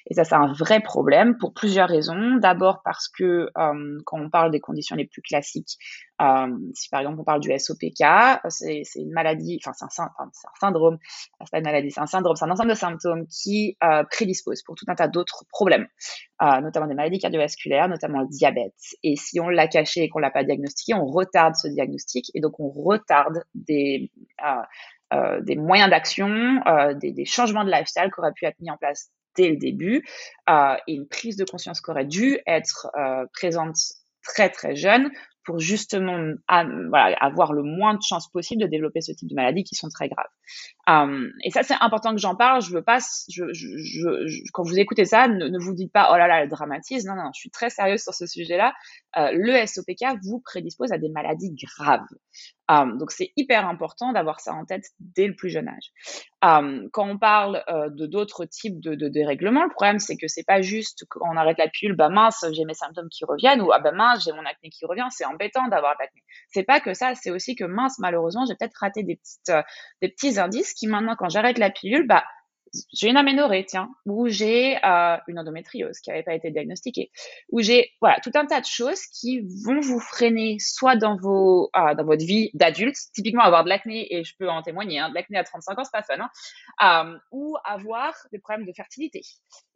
Et 0.07 0.13
ça, 0.13 0.23
c'est 0.23 0.35
un 0.35 0.51
vrai 0.53 0.81
problème 0.81 1.37
pour 1.37 1.53
plusieurs 1.53 1.89
raisons. 1.89 2.35
D'abord 2.35 2.81
parce 2.83 3.07
que 3.07 3.49
euh, 3.57 3.97
quand 4.05 4.19
on 4.19 4.29
parle 4.29 4.51
des 4.51 4.59
conditions 4.59 4.95
les 4.95 5.05
plus 5.05 5.21
classiques, 5.21 5.77
euh, 6.21 6.47
si 6.73 6.87
par 6.89 7.01
exemple 7.01 7.19
on 7.19 7.23
parle 7.25 7.41
du 7.41 7.51
SOPK, 7.57 8.05
c'est 8.47 8.83
une 8.95 9.11
maladie, 9.11 9.59
enfin 9.61 9.73
c'est 9.89 10.01
un, 10.01 10.31
syndrome, 10.59 10.97
c'est 11.39 11.51
pas 11.51 11.57
une 11.57 11.65
maladie, 11.65 11.91
c'est 11.91 11.99
un 11.99 12.05
syndrome, 12.05 12.35
c'est 12.37 12.45
un 12.45 12.51
ensemble 12.51 12.69
de 12.69 12.75
symptômes 12.75 13.27
qui 13.27 13.77
euh, 13.83 14.03
prédispose 14.09 14.63
pour 14.63 14.75
tout 14.75 14.85
un 14.87 14.95
tas 14.95 15.09
d'autres 15.09 15.43
problèmes, 15.49 15.87
euh, 16.41 16.61
notamment 16.61 16.87
des 16.87 16.93
maladies 16.93 17.19
cardiovasculaires, 17.19 17.89
notamment 17.89 18.21
le 18.21 18.27
diabète. 18.27 18.73
Et 19.03 19.17
si 19.17 19.41
on 19.41 19.49
l'a 19.49 19.67
caché 19.67 20.03
et 20.03 20.09
qu'on 20.09 20.19
l'a 20.19 20.31
pas 20.31 20.45
diagnostiqué, 20.45 20.93
on 20.93 21.05
retarde 21.05 21.55
ce 21.55 21.67
diagnostic 21.67 22.31
et 22.33 22.39
donc 22.39 22.59
on 22.59 22.69
retarde 22.69 23.43
des 23.53 24.11
des 25.41 25.55
moyens 25.55 25.89
d'action, 25.89 26.61
des, 26.99 27.11
des, 27.11 27.25
changements 27.25 27.63
de 27.63 27.71
lifestyle 27.71 28.11
qui 28.13 28.19
auraient 28.19 28.33
pu 28.33 28.45
être 28.45 28.59
mis 28.59 28.69
en 28.69 28.75
place 28.75 29.11
dès 29.35 29.49
le 29.49 29.57
début 29.57 30.05
euh, 30.49 30.75
et 30.87 30.93
une 30.93 31.07
prise 31.07 31.37
de 31.37 31.45
conscience 31.45 31.81
qui 31.81 31.91
aurait 31.91 32.05
dû 32.05 32.39
être 32.47 32.87
euh, 32.97 33.25
présente 33.33 33.77
très 34.23 34.49
très 34.49 34.75
jeune 34.75 35.11
pour 35.45 35.59
justement 35.59 36.33
voilà, 36.49 37.15
avoir 37.21 37.53
le 37.53 37.63
moins 37.63 37.93
de 37.93 38.01
chances 38.01 38.27
possible 38.29 38.61
de 38.61 38.67
développer 38.67 39.01
ce 39.01 39.11
type 39.11 39.29
de 39.29 39.35
maladies 39.35 39.63
qui 39.63 39.75
sont 39.75 39.89
très 39.89 40.09
graves. 40.09 40.25
Um, 40.87 41.31
et 41.43 41.51
ça, 41.51 41.63
c'est 41.63 41.75
important 41.79 42.11
que 42.13 42.19
j'en 42.19 42.35
parle. 42.35 42.61
Je 42.61 42.71
veux 42.71 42.81
pas, 42.81 42.97
quand 44.53 44.63
vous 44.63 44.79
écoutez 44.79 45.05
ça, 45.05 45.27
ne, 45.27 45.59
vous 45.59 45.73
dites 45.73 45.91
pas 45.91 46.09
oh 46.11 46.17
là 46.17 46.27
là, 46.27 46.41
elle 46.41 46.49
dramatise. 46.49 47.05
Non, 47.05 47.15
non, 47.15 47.29
je 47.33 47.39
suis 47.39 47.51
très 47.51 47.69
sérieuse 47.69 48.01
sur 48.01 48.13
ce 48.13 48.25
sujet-là. 48.25 48.73
Euh, 49.17 49.29
le 49.33 49.65
SOPK 49.65 50.19
vous 50.23 50.39
prédispose 50.39 50.91
à 50.91 50.97
des 50.97 51.09
maladies 51.09 51.55
graves. 51.55 52.07
Donc 52.69 53.11
c'est 53.11 53.31
hyper 53.35 53.67
important 53.67 54.11
d'avoir 54.11 54.39
ça 54.39 54.53
en 54.53 54.65
tête 54.65 54.85
dès 54.99 55.27
le 55.27 55.35
plus 55.35 55.49
jeune 55.49 55.67
âge. 55.67 55.91
Quand 56.41 57.07
on 57.07 57.17
parle 57.17 57.63
euh, 57.69 57.89
de 57.89 58.05
d'autres 58.05 58.45
types 58.45 58.79
de, 58.79 58.95
de 58.95 59.07
dérèglements, 59.07 59.63
le 59.63 59.69
problème 59.69 59.99
c'est 59.99 60.15
que 60.15 60.27
c'est 60.27 60.43
pas 60.43 60.61
juste 60.61 61.05
quand 61.09 61.27
on 61.31 61.37
arrête 61.37 61.57
la 61.57 61.67
pilule, 61.67 61.95
bah 61.95 62.09
mince, 62.09 62.45
j'ai 62.51 62.65
mes 62.65 62.73
symptômes 62.73 63.09
qui 63.09 63.25
reviennent 63.25 63.61
ou 63.61 63.71
ah 63.71 63.79
bah 63.79 63.91
mince, 63.91 64.23
j'ai 64.23 64.31
mon 64.31 64.45
acné 64.45 64.69
qui 64.69 64.85
revient. 64.85 65.07
C'est 65.09 65.25
embêtant 65.25 65.67
d'avoir 65.67 65.93
de 65.93 65.99
l'acné. 66.01 66.23
C'est 66.49 66.63
pas 66.63 66.79
que 66.79 66.93
ça, 66.93 67.13
c'est 67.15 67.31
aussi 67.31 67.55
que 67.55 67.65
mince, 67.65 67.97
malheureusement, 67.99 68.45
j'ai 68.47 68.55
peut-être 68.55 68.77
raté 68.79 69.03
des 69.03 69.15
petites, 69.15 69.49
euh, 69.49 69.61
des 70.01 70.09
petits 70.09 70.39
indices 70.39 70.73
qui 70.73 70.87
maintenant, 70.87 71.15
quand 71.15 71.29
j'arrête 71.29 71.57
la 71.57 71.69
pilule, 71.69 72.07
bah 72.07 72.23
j'ai 72.93 73.09
une 73.09 73.17
aménorrhée, 73.17 73.65
tiens, 73.65 73.89
ou 74.05 74.27
j'ai 74.27 74.77
euh, 74.83 75.17
une 75.27 75.39
endométriose 75.39 75.99
qui 75.99 76.09
n'avait 76.09 76.23
pas 76.23 76.33
été 76.33 76.51
diagnostiquée, 76.51 77.11
ou 77.49 77.61
j'ai 77.61 77.91
voilà 78.01 78.17
tout 78.23 78.31
un 78.35 78.45
tas 78.45 78.61
de 78.61 78.65
choses 78.65 79.01
qui 79.07 79.41
vont 79.65 79.79
vous 79.79 79.99
freiner 79.99 80.57
soit 80.59 80.95
dans 80.95 81.17
vos 81.17 81.69
euh, 81.75 81.95
dans 81.95 82.05
votre 82.05 82.25
vie 82.25 82.49
d'adulte, 82.53 82.97
typiquement 83.13 83.43
avoir 83.43 83.63
de 83.63 83.69
l'acné 83.69 84.13
et 84.13 84.23
je 84.23 84.33
peux 84.37 84.49
en 84.49 84.61
témoigner, 84.61 84.99
hein, 84.99 85.09
de 85.09 85.15
l'acné 85.15 85.37
à 85.37 85.43
35 85.43 85.79
ans 85.79 85.83
c'est 85.83 85.91
pas 85.91 86.03
fun, 86.03 86.15
hein, 86.79 87.13
euh, 87.13 87.17
ou 87.31 87.55
avoir 87.63 88.13
des 88.31 88.39
problèmes 88.39 88.65
de 88.65 88.73
fertilité. 88.73 89.21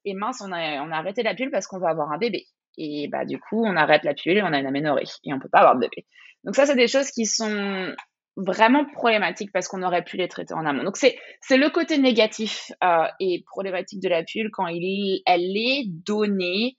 Et 0.06 0.14
mince, 0.14 0.42
on 0.42 0.52
a 0.52 0.82
on 0.82 0.92
a 0.92 0.98
arrêté 0.98 1.24
la 1.24 1.34
pilule 1.36 1.52
parce 1.52 1.68
qu'on 1.68 1.80
va 1.80 1.90
avoir 1.90 2.12
un 2.12 2.18
bébé. 2.18 2.48
Et 2.78 3.10
bah 3.10 3.26
du 3.26 3.40
coup, 3.40 3.66
on 3.66 3.76
arrête 3.76 4.04
la 4.04 4.14
pilule 4.14 4.38
et 4.38 4.44
on 4.44 4.54
a 4.54 4.60
une 4.60 4.68
aménorrhée 4.68 5.08
et 5.24 5.34
on 5.34 5.40
peut 5.40 5.50
pas 5.50 5.60
avoir 5.60 5.76
de 5.76 5.82
bébé. 5.82 6.06
Donc 6.44 6.56
ça, 6.56 6.66
c'est 6.66 6.76
des 6.76 6.88
choses 6.88 7.12
qui 7.12 7.26
sont 7.26 7.94
vraiment 8.46 8.86
problématique 8.86 9.52
parce 9.52 9.68
qu'on 9.68 9.84
aurait 9.84 10.04
pu 10.04 10.18
les 10.18 10.28
traiter 10.28 10.54
en 10.54 10.66
amont. 10.66 10.84
Donc 10.84 10.98
c'est 10.98 11.18
c'est 11.42 11.58
le 11.58 11.70
côté 11.70 11.98
négatif 11.98 12.72
euh, 12.84 13.08
et 13.20 13.44
problématique 13.46 14.02
de 14.02 14.10
la 14.10 14.24
pilule 14.24 14.50
quand 14.52 14.68
elle 14.68 14.84
est 14.84 15.86
donnée 15.88 16.78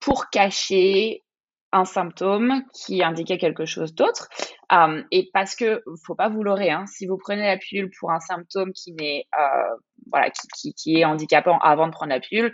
pour 0.00 0.30
cacher 0.30 1.22
un 1.72 1.84
symptôme 1.84 2.62
qui 2.72 3.02
indiquait 3.02 3.38
quelque 3.38 3.64
chose 3.64 3.94
d'autre. 3.94 4.28
Um, 4.70 5.04
et 5.10 5.30
parce 5.32 5.54
que 5.54 5.82
faut 6.04 6.14
pas 6.14 6.28
vous 6.28 6.42
leurrer, 6.42 6.70
hein, 6.70 6.84
si 6.86 7.06
vous 7.06 7.16
prenez 7.16 7.46
la 7.46 7.58
pilule 7.58 7.90
pour 7.98 8.10
un 8.10 8.20
symptôme 8.20 8.72
qui 8.72 8.92
n'est 8.92 9.26
euh, 9.38 9.76
voilà 10.10 10.30
qui, 10.30 10.74
qui, 10.74 10.98
est 10.98 11.04
handicapant 11.04 11.58
avant 11.58 11.86
de 11.86 11.92
prendre 11.92 12.12
la 12.12 12.20
pilule, 12.20 12.52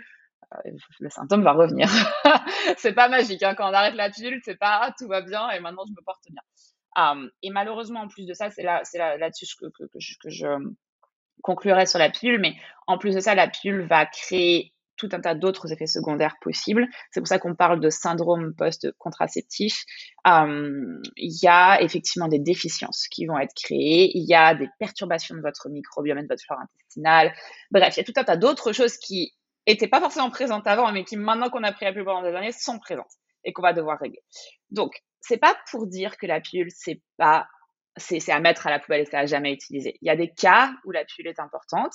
euh, 0.53 0.71
le 0.99 1.09
symptôme 1.09 1.43
va 1.43 1.53
revenir. 1.53 1.89
c'est 2.77 2.93
pas 2.93 3.09
magique 3.09 3.41
hein, 3.43 3.55
quand 3.55 3.69
on 3.69 3.73
arrête 3.73 3.95
la 3.95 4.09
pilule, 4.09 4.39
c'est 4.43 4.57
pas 4.57 4.79
ah, 4.83 4.93
tout 4.97 5.07
va 5.07 5.21
bien 5.21 5.49
et 5.49 5.59
maintenant 5.59 5.83
je 5.87 5.93
me 5.93 6.03
porte 6.05 6.23
bien. 6.29 6.41
Et 7.41 7.49
malheureusement, 7.49 8.01
en 8.01 8.07
plus 8.07 8.25
de 8.25 8.33
ça, 8.33 8.49
c'est 8.49 8.63
là, 8.63 8.81
c'est 8.83 8.97
là, 8.97 9.17
là-dessus 9.17 9.45
que, 9.59 9.67
je, 9.99 10.13
que 10.23 10.29
conclurai 11.41 11.85
sur 11.85 11.99
la 11.99 12.09
pilule, 12.09 12.39
mais 12.39 12.55
en 12.87 12.97
plus 12.97 13.15
de 13.15 13.19
ça, 13.19 13.35
la 13.35 13.47
pilule 13.47 13.85
va 13.87 14.05
créer 14.05 14.73
tout 14.97 15.09
un 15.11 15.21
tas 15.21 15.35
d'autres 15.35 15.71
effets 15.71 15.85
secondaires 15.85 16.35
possibles. 16.41 16.87
C'est 17.11 17.19
pour 17.21 17.27
ça 17.27 17.37
qu'on 17.37 17.55
parle 17.55 17.79
de 17.79 17.89
syndrome 17.89 18.55
post-contraceptif. 18.55 19.85
Il 20.25 21.39
y 21.41 21.47
a 21.47 21.81
effectivement 21.81 22.27
des 22.27 22.39
déficiences 22.39 23.07
qui 23.07 23.27
vont 23.27 23.37
être 23.37 23.53
créées. 23.55 24.17
Il 24.17 24.27
y 24.27 24.33
a 24.33 24.55
des 24.55 24.67
perturbations 24.79 25.35
de 25.35 25.41
votre 25.41 25.69
microbiome 25.69 26.21
de 26.21 26.27
votre 26.27 26.43
flore 26.43 26.59
intestinale. 26.59 27.33
Bref, 27.71 27.95
il 27.95 27.99
y 27.99 28.01
a 28.01 28.03
tout 28.05 28.13
un 28.15 28.23
tas 28.23 28.37
d'autres 28.37 28.73
choses 28.73 28.97
qui 28.97 29.33
étaient 29.67 29.87
pas 29.87 29.99
forcément 29.99 30.31
présentes 30.31 30.65
avant, 30.65 30.91
mais 30.91 31.03
qui 31.03 31.15
maintenant 31.15 31.49
qu'on 31.49 31.63
a 31.63 31.71
pris 31.71 31.85
la 31.85 31.91
pilule 31.91 32.05
pendant 32.05 32.23
des 32.23 32.35
années 32.35 32.51
sont 32.51 32.79
présentes 32.79 33.05
et 33.47 33.53
qu'on 33.53 33.63
va 33.63 33.73
devoir 33.73 33.97
régler. 33.97 34.21
Donc, 34.69 35.01
c'est 35.21 35.37
pas 35.37 35.57
pour 35.71 35.87
dire 35.87 36.17
que 36.17 36.27
la 36.27 36.39
pilule, 36.39 36.69
c'est 36.69 37.01
pas, 37.17 37.47
c'est 37.95 38.29
à 38.29 38.39
mettre 38.39 38.67
à 38.67 38.69
la 38.69 38.79
poubelle 38.79 39.01
et 39.01 39.05
c'est 39.05 39.17
à 39.17 39.25
jamais 39.25 39.53
utiliser. 39.53 39.97
Il 40.01 40.07
y 40.07 40.11
a 40.11 40.15
des 40.15 40.29
cas 40.29 40.71
où 40.85 40.91
la 40.91 41.03
pilule 41.05 41.31
est 41.31 41.39
importante. 41.39 41.93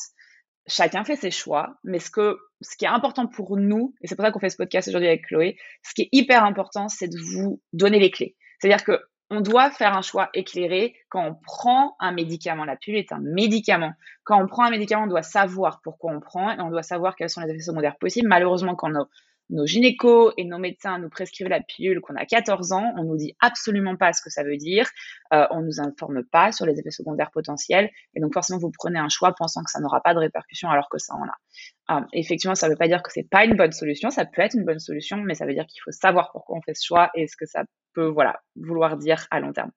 Chacun 0.66 1.04
fait 1.04 1.16
ses 1.16 1.30
choix, 1.30 1.76
mais 1.84 1.98
ce 1.98 2.10
que, 2.10 2.38
ce 2.60 2.76
qui 2.76 2.84
est 2.84 2.88
important 2.88 3.26
pour 3.26 3.56
nous, 3.56 3.94
et 4.00 4.06
c'est 4.06 4.16
pour 4.16 4.24
ça 4.24 4.32
qu'on 4.32 4.40
fait 4.40 4.48
ce 4.48 4.56
podcast 4.56 4.88
aujourd'hui 4.88 5.08
avec 5.08 5.26
Chloé, 5.26 5.58
ce 5.82 5.92
qui 5.94 6.02
est 6.02 6.08
hyper 6.12 6.44
important, 6.44 6.88
c'est 6.88 7.08
de 7.08 7.18
vous 7.18 7.60
donner 7.72 7.98
les 7.98 8.10
clés. 8.10 8.36
C'est-à-dire 8.58 8.84
que 8.84 9.00
on 9.28 9.40
doit 9.40 9.70
faire 9.70 9.96
un 9.96 10.02
choix 10.02 10.28
éclairé 10.34 10.94
quand 11.08 11.26
on 11.26 11.34
prend 11.34 11.96
un 12.00 12.12
médicament. 12.12 12.66
La 12.66 12.76
pilule 12.76 12.98
est 12.98 13.12
un 13.12 13.20
médicament. 13.20 13.94
Quand 14.24 14.40
on 14.40 14.46
prend 14.46 14.64
un 14.64 14.70
médicament, 14.70 15.04
on 15.04 15.08
doit 15.08 15.22
savoir 15.22 15.80
pourquoi 15.82 16.12
on 16.12 16.20
prend 16.20 16.50
et 16.52 16.60
on 16.60 16.68
doit 16.68 16.82
savoir 16.82 17.16
quels 17.16 17.30
sont 17.30 17.40
les 17.40 17.50
effets 17.50 17.62
secondaires 17.62 17.96
possibles. 17.96 18.28
Malheureusement, 18.28 18.74
quand 18.74 18.90
nos, 18.90 19.06
nos 19.52 19.66
gynécos 19.66 20.32
et 20.36 20.44
nos 20.44 20.58
médecins 20.58 20.98
nous 20.98 21.10
prescrivent 21.10 21.48
la 21.48 21.60
pilule 21.60 22.00
qu'on 22.00 22.16
a 22.16 22.24
14 22.24 22.72
ans, 22.72 22.92
on 22.96 23.04
nous 23.04 23.16
dit 23.16 23.36
absolument 23.40 23.96
pas 23.96 24.12
ce 24.12 24.22
que 24.22 24.30
ça 24.30 24.42
veut 24.42 24.56
dire, 24.56 24.90
euh, 25.32 25.46
on 25.50 25.60
nous 25.60 25.78
informe 25.78 26.24
pas 26.24 26.52
sur 26.52 26.66
les 26.66 26.78
effets 26.80 26.90
secondaires 26.90 27.30
potentiels, 27.30 27.90
et 28.14 28.20
donc 28.20 28.32
forcément 28.32 28.58
vous 28.58 28.70
prenez 28.70 28.98
un 28.98 29.08
choix 29.08 29.32
pensant 29.34 29.62
que 29.62 29.70
ça 29.70 29.80
n'aura 29.80 30.00
pas 30.00 30.14
de 30.14 30.18
répercussions 30.18 30.70
alors 30.70 30.88
que 30.88 30.98
ça 30.98 31.14
en 31.14 31.24
a. 31.24 31.98
Euh, 31.98 32.04
effectivement, 32.14 32.54
ça 32.54 32.68
veut 32.68 32.76
pas 32.76 32.88
dire 32.88 33.02
que 33.02 33.12
c'est 33.12 33.28
pas 33.28 33.44
une 33.44 33.56
bonne 33.56 33.72
solution, 33.72 34.10
ça 34.10 34.24
peut 34.24 34.42
être 34.42 34.54
une 34.54 34.64
bonne 34.64 34.80
solution, 34.80 35.18
mais 35.18 35.34
ça 35.34 35.46
veut 35.46 35.54
dire 35.54 35.66
qu'il 35.66 35.80
faut 35.84 35.92
savoir 35.92 36.32
pourquoi 36.32 36.56
on 36.56 36.62
fait 36.62 36.74
ce 36.74 36.86
choix 36.86 37.10
et 37.14 37.26
ce 37.28 37.36
que 37.36 37.46
ça 37.46 37.64
peut, 37.92 38.12
vouloir 38.56 38.96
dire 38.96 39.26
à 39.30 39.38
long 39.40 39.52
terme. 39.52 39.70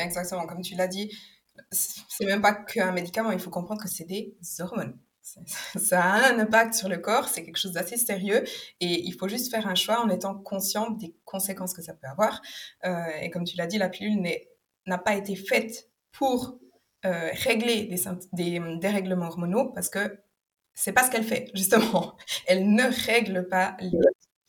Exactement. 0.00 0.46
Comme 0.46 0.62
tu 0.62 0.74
l'as 0.74 0.88
dit, 0.88 1.14
c'est 1.70 2.24
même 2.24 2.40
pas 2.40 2.54
qu'un 2.54 2.92
médicament, 2.92 3.30
il 3.30 3.38
faut 3.38 3.50
comprendre 3.50 3.82
que 3.82 3.88
c'est 3.88 4.06
des 4.06 4.34
hormones 4.58 4.98
ça 5.76 6.02
a 6.02 6.32
un 6.32 6.38
impact 6.38 6.74
sur 6.74 6.88
le 6.88 6.98
corps, 6.98 7.28
c'est 7.28 7.44
quelque 7.44 7.56
chose 7.56 7.72
d'assez 7.72 7.96
sérieux 7.96 8.44
et 8.80 9.00
il 9.02 9.12
faut 9.14 9.28
juste 9.28 9.50
faire 9.50 9.66
un 9.66 9.74
choix 9.74 10.00
en 10.00 10.08
étant 10.08 10.34
conscient 10.34 10.90
des 10.90 11.14
conséquences 11.24 11.74
que 11.74 11.82
ça 11.82 11.94
peut 11.94 12.06
avoir. 12.06 12.40
Euh, 12.84 13.06
et 13.20 13.30
comme 13.30 13.44
tu 13.44 13.56
l'as 13.56 13.66
dit, 13.66 13.78
la 13.78 13.88
pilule 13.88 14.22
n'a 14.86 14.98
pas 14.98 15.14
été 15.14 15.36
faite 15.36 15.90
pour 16.12 16.58
euh, 17.04 17.30
régler 17.32 17.84
des, 17.84 18.02
des 18.32 18.78
dérèglements 18.78 19.26
hormonaux 19.26 19.70
parce 19.72 19.88
que 19.88 20.18
c'est 20.74 20.92
pas 20.92 21.04
ce 21.04 21.10
qu'elle 21.10 21.24
fait, 21.24 21.50
justement. 21.54 22.16
Elle 22.46 22.72
ne 22.72 22.84
règle 23.06 23.46
pas 23.48 23.76
les 23.80 23.98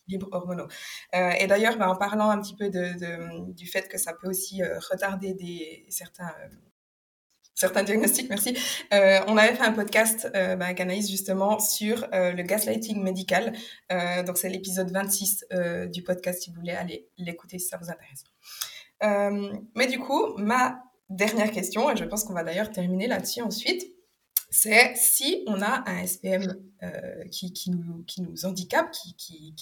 équilibres 0.07 0.29
hormonaux. 0.31 0.67
Euh, 1.15 1.31
et 1.31 1.47
d'ailleurs, 1.47 1.77
bah, 1.77 1.89
en 1.89 1.97
parlant 1.97 2.29
un 2.29 2.41
petit 2.41 2.55
peu 2.55 2.69
du 2.69 3.67
fait 3.67 3.89
que 3.89 3.97
ça 3.97 4.13
peut 4.13 4.29
aussi 4.29 4.61
retarder 4.63 5.85
certains 5.89 6.33
certains 7.55 7.83
diagnostics, 7.83 8.29
merci. 8.29 8.57
Euh, 8.93 9.19
on 9.27 9.37
avait 9.37 9.55
fait 9.55 9.63
un 9.63 9.73
podcast 9.73 10.29
euh, 10.35 10.55
bah, 10.55 10.65
avec 10.65 10.79
Anaïs 10.79 11.09
justement 11.09 11.59
sur 11.59 12.07
euh, 12.13 12.31
le 12.31 12.43
gaslighting 12.43 13.01
médical. 13.01 13.53
Euh, 13.91 14.23
donc 14.23 14.37
c'est 14.37 14.49
l'épisode 14.49 14.91
26 14.91 15.45
euh, 15.53 15.85
du 15.87 16.03
podcast 16.03 16.43
si 16.43 16.49
vous 16.49 16.57
voulez 16.57 16.73
aller 16.73 17.07
l'écouter 17.17 17.59
si 17.59 17.67
ça 17.67 17.77
vous 17.77 17.89
intéresse. 17.89 18.23
mais 19.75 19.87
du 19.87 19.99
coup, 19.99 20.35
ma 20.37 20.81
dernière 21.09 21.51
question, 21.51 21.91
et 21.91 21.95
je 21.95 22.05
pense 22.05 22.23
qu'on 22.23 22.33
va 22.33 22.43
d'ailleurs 22.43 22.71
terminer 22.71 23.07
là-dessus 23.07 23.41
ensuite, 23.41 23.83
c'est 24.49 24.93
si 24.95 25.43
on 25.47 25.61
a 25.61 25.83
un 25.89 26.05
SPM 26.05 26.55
qui, 27.31 27.53
qui, 27.53 27.71
nous, 27.71 28.03
qui 28.03 28.21
nous 28.21 28.45
handicape, 28.45 28.91
qui, 28.91 29.15
qui 29.15 29.55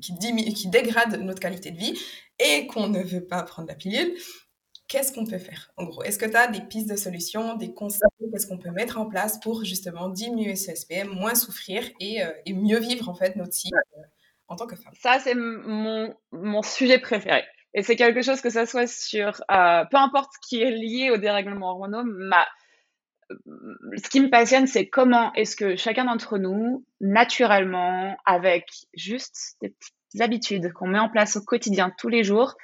qui, 0.00 0.12
qui, 0.54 0.68
dégrade 0.68 1.20
notre 1.20 1.40
qualité 1.40 1.70
de 1.70 1.78
vie 1.78 1.98
et 2.40 2.66
qu'on 2.66 2.88
ne 2.88 3.00
veut 3.00 3.24
pas 3.24 3.42
prendre 3.44 3.68
la 3.68 3.74
pilule, 3.76 4.16
qu'est-ce 4.88 5.12
qu'on 5.12 5.26
peut 5.26 5.38
faire? 5.38 5.72
En 5.76 5.84
gros 5.84 6.02
Est-ce 6.02 6.18
que 6.18 6.26
tu 6.26 6.36
as 6.36 6.46
des 6.46 6.60
pistes 6.60 6.88
de 6.88 6.96
solutions, 6.96 7.56
des 7.56 7.72
conseils 7.72 8.00
Qu'est-ce 8.32 8.46
qu'on 8.46 8.58
peut 8.58 8.70
mettre 8.70 8.98
en 8.98 9.06
place 9.06 9.38
pour 9.40 9.64
justement 9.64 10.08
diminuer 10.08 10.56
ce 10.56 10.74
SPM, 10.74 11.08
moins 11.08 11.34
souffrir 11.34 11.84
et, 12.00 12.22
euh, 12.22 12.30
et 12.46 12.52
mieux 12.52 12.78
vivre 12.78 13.08
en 13.08 13.14
fait 13.14 13.36
notre 13.36 13.52
cycle 13.52 13.76
euh, 13.98 14.02
en 14.48 14.56
tant 14.56 14.66
que 14.66 14.76
femme? 14.76 14.92
Ça, 15.00 15.18
c'est 15.18 15.34
mon, 15.34 16.14
mon 16.32 16.62
sujet 16.62 16.98
préféré. 16.98 17.44
Et 17.74 17.82
c'est 17.82 17.96
quelque 17.96 18.22
chose 18.22 18.40
que 18.40 18.50
ça 18.50 18.66
soit 18.66 18.86
sur, 18.86 19.42
euh, 19.50 19.84
peu 19.90 19.96
importe 19.96 20.32
ce 20.34 20.48
qui 20.48 20.62
est 20.62 20.70
lié 20.70 21.10
au 21.10 21.16
dérèglement 21.16 21.70
hormonal, 21.70 22.04
ma, 22.04 22.46
ce 23.30 24.08
qui 24.08 24.20
me 24.20 24.30
passionne, 24.30 24.66
c'est 24.66 24.88
comment 24.88 25.32
est-ce 25.34 25.56
que 25.56 25.76
chacun 25.76 26.04
d'entre 26.04 26.38
nous, 26.38 26.84
naturellement, 27.00 28.16
avec 28.26 28.66
juste 28.94 29.56
des 29.62 29.70
petites 29.70 30.20
habitudes 30.20 30.72
qu'on 30.72 30.88
met 30.88 30.98
en 30.98 31.08
place 31.08 31.36
au 31.36 31.42
quotidien 31.42 31.92
tous 31.98 32.08
les 32.08 32.24
jours, 32.24 32.54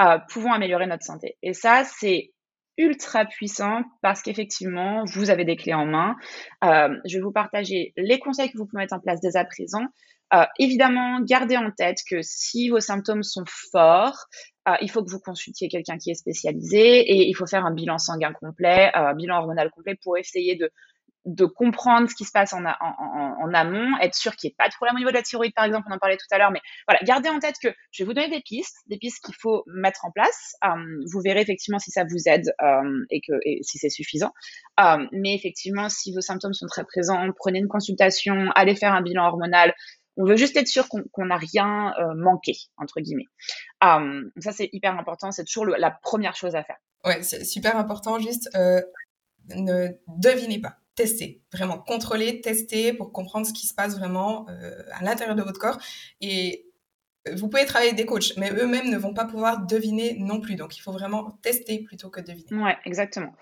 euh, 0.00 0.18
pouvons 0.28 0.52
améliorer 0.52 0.86
notre 0.86 1.04
santé. 1.04 1.36
Et 1.42 1.52
ça, 1.52 1.84
c'est 1.84 2.32
ultra 2.76 3.26
puissant 3.26 3.82
parce 4.02 4.22
qu'effectivement, 4.22 5.04
vous 5.04 5.30
avez 5.30 5.44
des 5.44 5.56
clés 5.56 5.74
en 5.74 5.84
main. 5.84 6.16
Euh, 6.64 6.88
je 7.04 7.18
vais 7.18 7.22
vous 7.22 7.32
partager 7.32 7.92
les 7.96 8.18
conseils 8.18 8.50
que 8.50 8.56
vous 8.56 8.66
pouvez 8.66 8.82
mettre 8.82 8.94
en 8.94 9.00
place 9.00 9.20
dès 9.20 9.36
à 9.36 9.44
présent. 9.44 9.84
Euh, 10.32 10.44
évidemment, 10.58 11.20
gardez 11.20 11.56
en 11.56 11.70
tête 11.72 11.98
que 12.08 12.22
si 12.22 12.70
vos 12.70 12.80
symptômes 12.80 13.22
sont 13.22 13.44
forts, 13.46 14.26
il 14.80 14.88
faut 14.88 15.02
que 15.02 15.10
vous 15.10 15.18
consultiez 15.18 15.68
quelqu'un 15.68 15.98
qui 15.98 16.12
est 16.12 16.14
spécialisé 16.14 17.00
et 17.00 17.28
il 17.28 17.34
faut 17.34 17.46
faire 17.46 17.66
un 17.66 17.74
bilan 17.74 17.98
sanguin 17.98 18.32
complet, 18.32 18.92
un 18.94 19.14
bilan 19.14 19.38
hormonal 19.38 19.68
complet 19.70 19.96
pour 20.00 20.16
essayer 20.16 20.54
de 20.54 20.70
de 21.26 21.44
comprendre 21.44 22.08
ce 22.08 22.14
qui 22.14 22.24
se 22.24 22.32
passe 22.32 22.52
en, 22.52 22.64
amont, 22.64 23.98
être 24.00 24.14
sûr 24.14 24.34
qu'il 24.36 24.48
n'y 24.48 24.52
ait 24.52 24.56
pas 24.56 24.68
de 24.68 24.74
problème 24.74 24.96
au 24.96 24.98
niveau 24.98 25.10
de 25.10 25.16
la 25.16 25.22
thyroïde, 25.22 25.52
par 25.54 25.64
exemple, 25.64 25.86
on 25.90 25.94
en 25.94 25.98
parlait 25.98 26.16
tout 26.16 26.26
à 26.30 26.38
l'heure, 26.38 26.50
mais 26.50 26.60
voilà, 26.88 27.00
gardez 27.04 27.28
en 27.28 27.38
tête 27.38 27.56
que 27.62 27.68
je 27.90 28.02
vais 28.02 28.06
vous 28.06 28.14
donner 28.14 28.30
des 28.30 28.40
pistes, 28.40 28.78
des 28.86 28.96
pistes 28.96 29.22
qu'il 29.24 29.34
faut 29.34 29.62
mettre 29.66 30.04
en 30.04 30.10
place. 30.10 30.54
Euh, 30.64 30.68
vous 31.12 31.20
verrez 31.20 31.40
effectivement 31.40 31.78
si 31.78 31.90
ça 31.90 32.04
vous 32.04 32.22
aide 32.26 32.52
euh, 32.62 33.04
et, 33.10 33.20
que, 33.20 33.34
et 33.44 33.60
si 33.62 33.78
c'est 33.78 33.90
suffisant. 33.90 34.32
Euh, 34.80 35.06
mais 35.12 35.34
effectivement, 35.34 35.88
si 35.88 36.14
vos 36.14 36.20
symptômes 36.20 36.54
sont 36.54 36.66
très 36.66 36.84
présents, 36.84 37.26
prenez 37.36 37.58
une 37.58 37.68
consultation, 37.68 38.50
allez 38.54 38.74
faire 38.74 38.94
un 38.94 39.02
bilan 39.02 39.26
hormonal. 39.26 39.74
On 40.16 40.24
veut 40.24 40.36
juste 40.36 40.56
être 40.56 40.68
sûr 40.68 40.88
qu'on 40.88 41.24
n'a 41.24 41.36
rien 41.36 41.94
manqué, 42.16 42.52
entre 42.76 43.00
guillemets. 43.00 43.28
ça, 43.80 44.52
c'est 44.52 44.68
hyper 44.72 44.98
important, 44.98 45.30
c'est 45.30 45.44
toujours 45.44 45.66
la 45.66 45.90
première 45.90 46.34
chose 46.34 46.54
à 46.56 46.64
faire. 46.64 46.76
Ouais, 47.04 47.22
c'est 47.22 47.44
super 47.44 47.76
important, 47.76 48.18
juste 48.18 48.50
ne 49.56 49.88
devinez 50.08 50.60
pas 50.60 50.76
tester, 51.00 51.40
vraiment 51.50 51.78
contrôler, 51.78 52.42
tester 52.42 52.92
pour 52.92 53.10
comprendre 53.10 53.46
ce 53.46 53.54
qui 53.54 53.66
se 53.66 53.72
passe 53.72 53.96
vraiment 53.96 54.46
euh, 54.50 54.82
à 54.92 55.02
l'intérieur 55.02 55.34
de 55.34 55.42
votre 55.42 55.58
corps. 55.58 55.78
Et 56.20 56.66
vous 57.32 57.48
pouvez 57.48 57.64
travailler 57.64 57.92
avec 57.92 57.98
des 57.98 58.06
coachs, 58.06 58.36
mais 58.36 58.50
eux-mêmes 58.52 58.90
ne 58.90 58.98
vont 58.98 59.14
pas 59.14 59.24
pouvoir 59.24 59.64
deviner 59.64 60.16
non 60.18 60.40
plus. 60.40 60.56
Donc, 60.56 60.76
il 60.76 60.80
faut 60.80 60.92
vraiment 60.92 61.38
tester 61.42 61.78
plutôt 61.78 62.10
que 62.10 62.20
deviner. 62.20 62.62
Ouais, 62.62 62.76
exactement. 62.84 63.32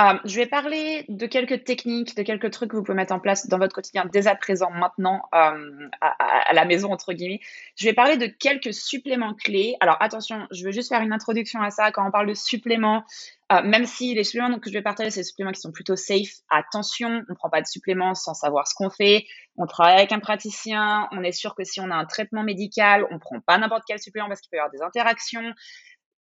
Euh, 0.00 0.18
je 0.24 0.34
vais 0.34 0.46
parler 0.46 1.04
de 1.08 1.26
quelques 1.26 1.62
techniques, 1.62 2.16
de 2.16 2.24
quelques 2.24 2.50
trucs 2.50 2.70
que 2.70 2.76
vous 2.76 2.82
pouvez 2.82 2.96
mettre 2.96 3.12
en 3.12 3.20
place 3.20 3.46
dans 3.46 3.58
votre 3.58 3.72
quotidien 3.72 4.04
dès 4.12 4.26
à 4.26 4.34
présent, 4.34 4.68
maintenant, 4.70 5.22
euh, 5.32 5.88
à, 6.00 6.52
la 6.52 6.64
maison, 6.64 6.92
entre 6.92 7.12
guillemets. 7.12 7.38
Je 7.76 7.84
vais 7.84 7.92
parler 7.92 8.16
de 8.16 8.26
quelques 8.26 8.74
suppléments 8.74 9.34
clés. 9.34 9.76
Alors, 9.78 9.96
attention, 10.00 10.48
je 10.50 10.64
veux 10.64 10.72
juste 10.72 10.88
faire 10.88 11.00
une 11.00 11.12
introduction 11.12 11.60
à 11.60 11.70
ça. 11.70 11.92
Quand 11.92 12.04
on 12.04 12.10
parle 12.10 12.26
de 12.26 12.34
suppléments, 12.34 13.04
euh, 13.52 13.62
même 13.62 13.86
si 13.86 14.14
les 14.14 14.24
suppléments 14.24 14.58
que 14.58 14.68
je 14.68 14.74
vais 14.74 14.82
partager, 14.82 15.10
c'est 15.10 15.20
des 15.20 15.24
suppléments 15.24 15.52
qui 15.52 15.60
sont 15.60 15.70
plutôt 15.70 15.94
safe, 15.94 16.40
attention, 16.50 17.22
on 17.28 17.32
ne 17.32 17.36
prend 17.36 17.48
pas 17.48 17.60
de 17.60 17.66
suppléments 17.68 18.16
sans 18.16 18.34
savoir 18.34 18.66
ce 18.66 18.74
qu'on 18.74 18.90
fait. 18.90 19.26
On 19.56 19.66
travaille 19.66 19.98
avec 19.98 20.10
un 20.10 20.18
praticien, 20.18 21.06
on 21.12 21.22
est 21.22 21.30
sûr 21.30 21.54
que 21.54 21.62
si 21.62 21.80
on 21.80 21.90
a 21.92 21.94
un 21.94 22.06
traitement 22.06 22.42
médical, 22.42 23.06
on 23.12 23.14
ne 23.14 23.20
prend 23.20 23.38
pas 23.38 23.58
n'importe 23.58 23.84
quel 23.86 24.00
supplément 24.00 24.26
parce 24.26 24.40
qu'il 24.40 24.50
peut 24.50 24.56
y 24.56 24.58
avoir 24.58 24.72
des 24.72 24.82
interactions. 24.82 25.54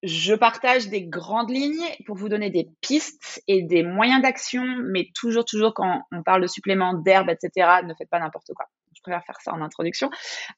Je 0.02 0.34
partage 0.34 0.88
des 0.88 1.02
grandes 1.02 1.50
lignes 1.50 1.88
pour 2.06 2.16
vous 2.16 2.28
donner 2.28 2.50
des 2.50 2.68
pistes 2.80 3.42
et 3.48 3.62
des 3.62 3.82
moyens 3.82 4.22
d'action, 4.22 4.64
mais 4.84 5.08
toujours, 5.14 5.44
toujours 5.44 5.74
quand 5.74 6.02
on 6.12 6.22
parle 6.22 6.42
de 6.42 6.46
suppléments, 6.46 6.94
d'herbes, 6.94 7.30
etc., 7.30 7.80
ne 7.84 7.94
faites 7.94 8.08
pas 8.08 8.20
n'importe 8.20 8.52
quoi. 8.54 8.66
Je 8.94 9.02
préfère 9.02 9.24
faire 9.24 9.40
ça 9.40 9.52
en 9.52 9.60
introduction. 9.60 10.10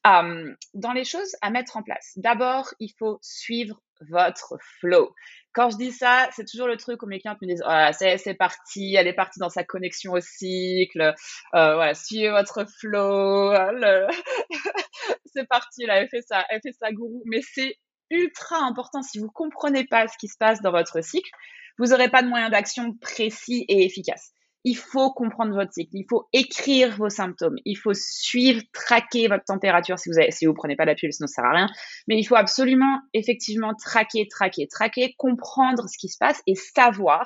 Euh, 0.07 0.55
dans 0.75 0.93
les 0.93 1.05
choses 1.05 1.37
à 1.41 1.51
mettre 1.51 1.77
en 1.77 1.83
place, 1.83 2.13
d'abord, 2.17 2.75
il 2.81 2.91
faut 2.99 3.19
suivre 3.23 3.81
votre 4.11 4.57
flow. 4.79 5.15
Quand 5.53 5.71
je 5.71 5.77
dis 5.77 5.93
ça, 5.93 6.29
c'est 6.33 6.47
toujours 6.47 6.67
le 6.67 6.77
truc 6.77 7.03
où 7.03 7.07
mes 7.07 7.19
clientes 7.19 7.41
me 7.43 7.49
disent 7.49 7.63
voilà, 7.65 7.93
c'est 7.93 8.35
parti, 8.35 8.95
elle 8.95 9.09
est 9.09 9.15
partie 9.15 9.41
dans 9.41 9.51
sa 9.51 9.65
connexion 9.65 10.13
au 10.13 10.21
cycle, 10.21 11.01
euh, 11.01 11.75
voilà, 11.75 11.95
suivez 11.95 12.31
votre 12.31 12.65
flow, 12.79 13.53
c'est 15.27 15.47
parti, 15.49 15.87
là, 15.87 15.97
elle 15.97 16.09
fait 16.09 16.23
ça, 16.23 16.45
elle 16.51 16.61
fait 16.63 16.73
sa 16.73 16.93
gourou, 16.93 17.23
mais 17.27 17.41
c'est 17.43 17.77
ultra 18.11 18.59
important 18.59 19.03
si 19.03 19.19
vous 19.19 19.31
comprenez 19.31 19.85
pas 19.85 20.09
ce 20.09 20.17
qui 20.19 20.29
se 20.29 20.37
passe 20.39 20.61
dans 20.63 20.73
votre 20.73 21.03
cycle, 21.03 21.31
vous 21.79 21.87
n'aurez 21.87 22.09
pas 22.09 22.23
de 22.23 22.29
moyen 22.29 22.51
d'action 22.51 22.95
précis 22.95 23.65
et 23.69 23.85
efficace 23.85 24.33
il 24.65 24.77
faut 24.77 25.11
comprendre 25.13 25.55
votre 25.55 25.73
cycle, 25.73 25.91
il 25.95 26.07
faut 26.09 26.29
écrire 26.33 26.95
vos 26.97 27.09
symptômes, 27.09 27.57
il 27.65 27.77
faut 27.77 27.95
suivre, 27.95 28.63
traquer 28.73 29.29
votre 29.29 29.45
température 29.45 29.99
si 29.99 30.11
vous 30.11 30.53
vous 30.53 30.55
prenez 30.55 30.77
pas 30.77 30.85
la 30.85 30.95
pilule, 30.95 31.13
sinon 31.13 31.27
ça 31.27 31.37
sert 31.37 31.45
à 31.45 31.53
rien. 31.53 31.69
Mais 32.09 32.19
il 32.19 32.25
faut 32.25 32.37
absolument, 32.37 33.01
effectivement, 33.15 33.75
traquer, 33.75 34.29
traquer, 34.29 34.69
traquer, 34.69 35.15
comprendre 35.17 35.89
ce 35.89 35.97
qui 35.99 36.09
se 36.09 36.19
passe 36.19 36.43
et 36.47 36.55
savoir, 36.55 37.25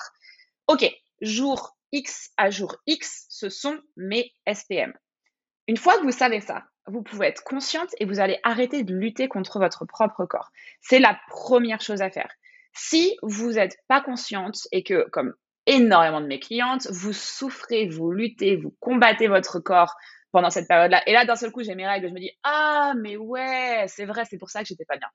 OK, 0.68 0.88
jour 1.20 1.76
X 1.92 2.30
à 2.36 2.50
jour 2.50 2.76
X, 2.86 3.26
ce 3.28 3.48
sont 3.48 3.78
mes 3.96 4.32
SPM. 4.52 4.92
Une 5.66 5.76
fois 5.76 5.98
que 5.98 6.04
vous 6.04 6.12
savez 6.12 6.40
ça, 6.40 6.62
vous 6.86 7.02
pouvez 7.02 7.28
être 7.28 7.44
consciente 7.44 7.90
et 7.98 8.04
vous 8.04 8.20
allez 8.20 8.38
arrêter 8.42 8.82
de 8.82 8.94
lutter 8.94 9.28
contre 9.28 9.58
votre 9.58 9.84
propre 9.84 10.26
corps. 10.26 10.50
C'est 10.80 10.98
la 10.98 11.18
première 11.28 11.80
chose 11.80 12.02
à 12.02 12.10
faire. 12.10 12.30
Si 12.72 13.16
vous 13.22 13.52
n'êtes 13.52 13.78
pas 13.88 14.00
consciente 14.00 14.68
et 14.72 14.82
que, 14.82 15.08
comme 15.10 15.34
énormément 15.66 16.20
de 16.20 16.26
mes 16.26 16.40
clientes. 16.40 16.86
Vous 16.90 17.12
souffrez, 17.12 17.86
vous 17.88 18.10
luttez, 18.10 18.56
vous 18.56 18.74
combattez 18.80 19.28
votre 19.28 19.60
corps 19.60 19.94
pendant 20.32 20.50
cette 20.50 20.68
période-là. 20.68 21.02
Et 21.06 21.12
là, 21.12 21.24
d'un 21.24 21.36
seul 21.36 21.52
coup, 21.52 21.62
j'ai 21.62 21.74
mes 21.74 21.86
règles. 21.86 22.08
Je 22.08 22.14
me 22.14 22.20
dis, 22.20 22.30
ah, 22.42 22.94
mais 23.00 23.16
ouais, 23.16 23.84
c'est 23.88 24.04
vrai, 24.04 24.24
c'est 24.24 24.38
pour 24.38 24.50
ça 24.50 24.60
que 24.60 24.66
j'étais 24.66 24.84
pas 24.84 24.96
bien. 24.96 25.08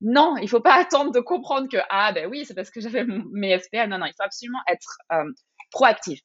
Non, 0.00 0.36
il 0.38 0.48
faut 0.48 0.60
pas 0.60 0.74
attendre 0.80 1.12
de 1.12 1.20
comprendre 1.20 1.68
que, 1.68 1.78
ah, 1.90 2.12
ben 2.12 2.28
oui, 2.28 2.44
c'est 2.44 2.54
parce 2.54 2.70
que 2.70 2.80
j'avais 2.80 3.04
mes 3.32 3.58
SPA. 3.58 3.86
Non, 3.86 3.98
non, 3.98 4.06
il 4.06 4.14
faut 4.16 4.24
absolument 4.24 4.60
être 4.68 4.98
euh, 5.12 5.30
proactive. 5.70 6.20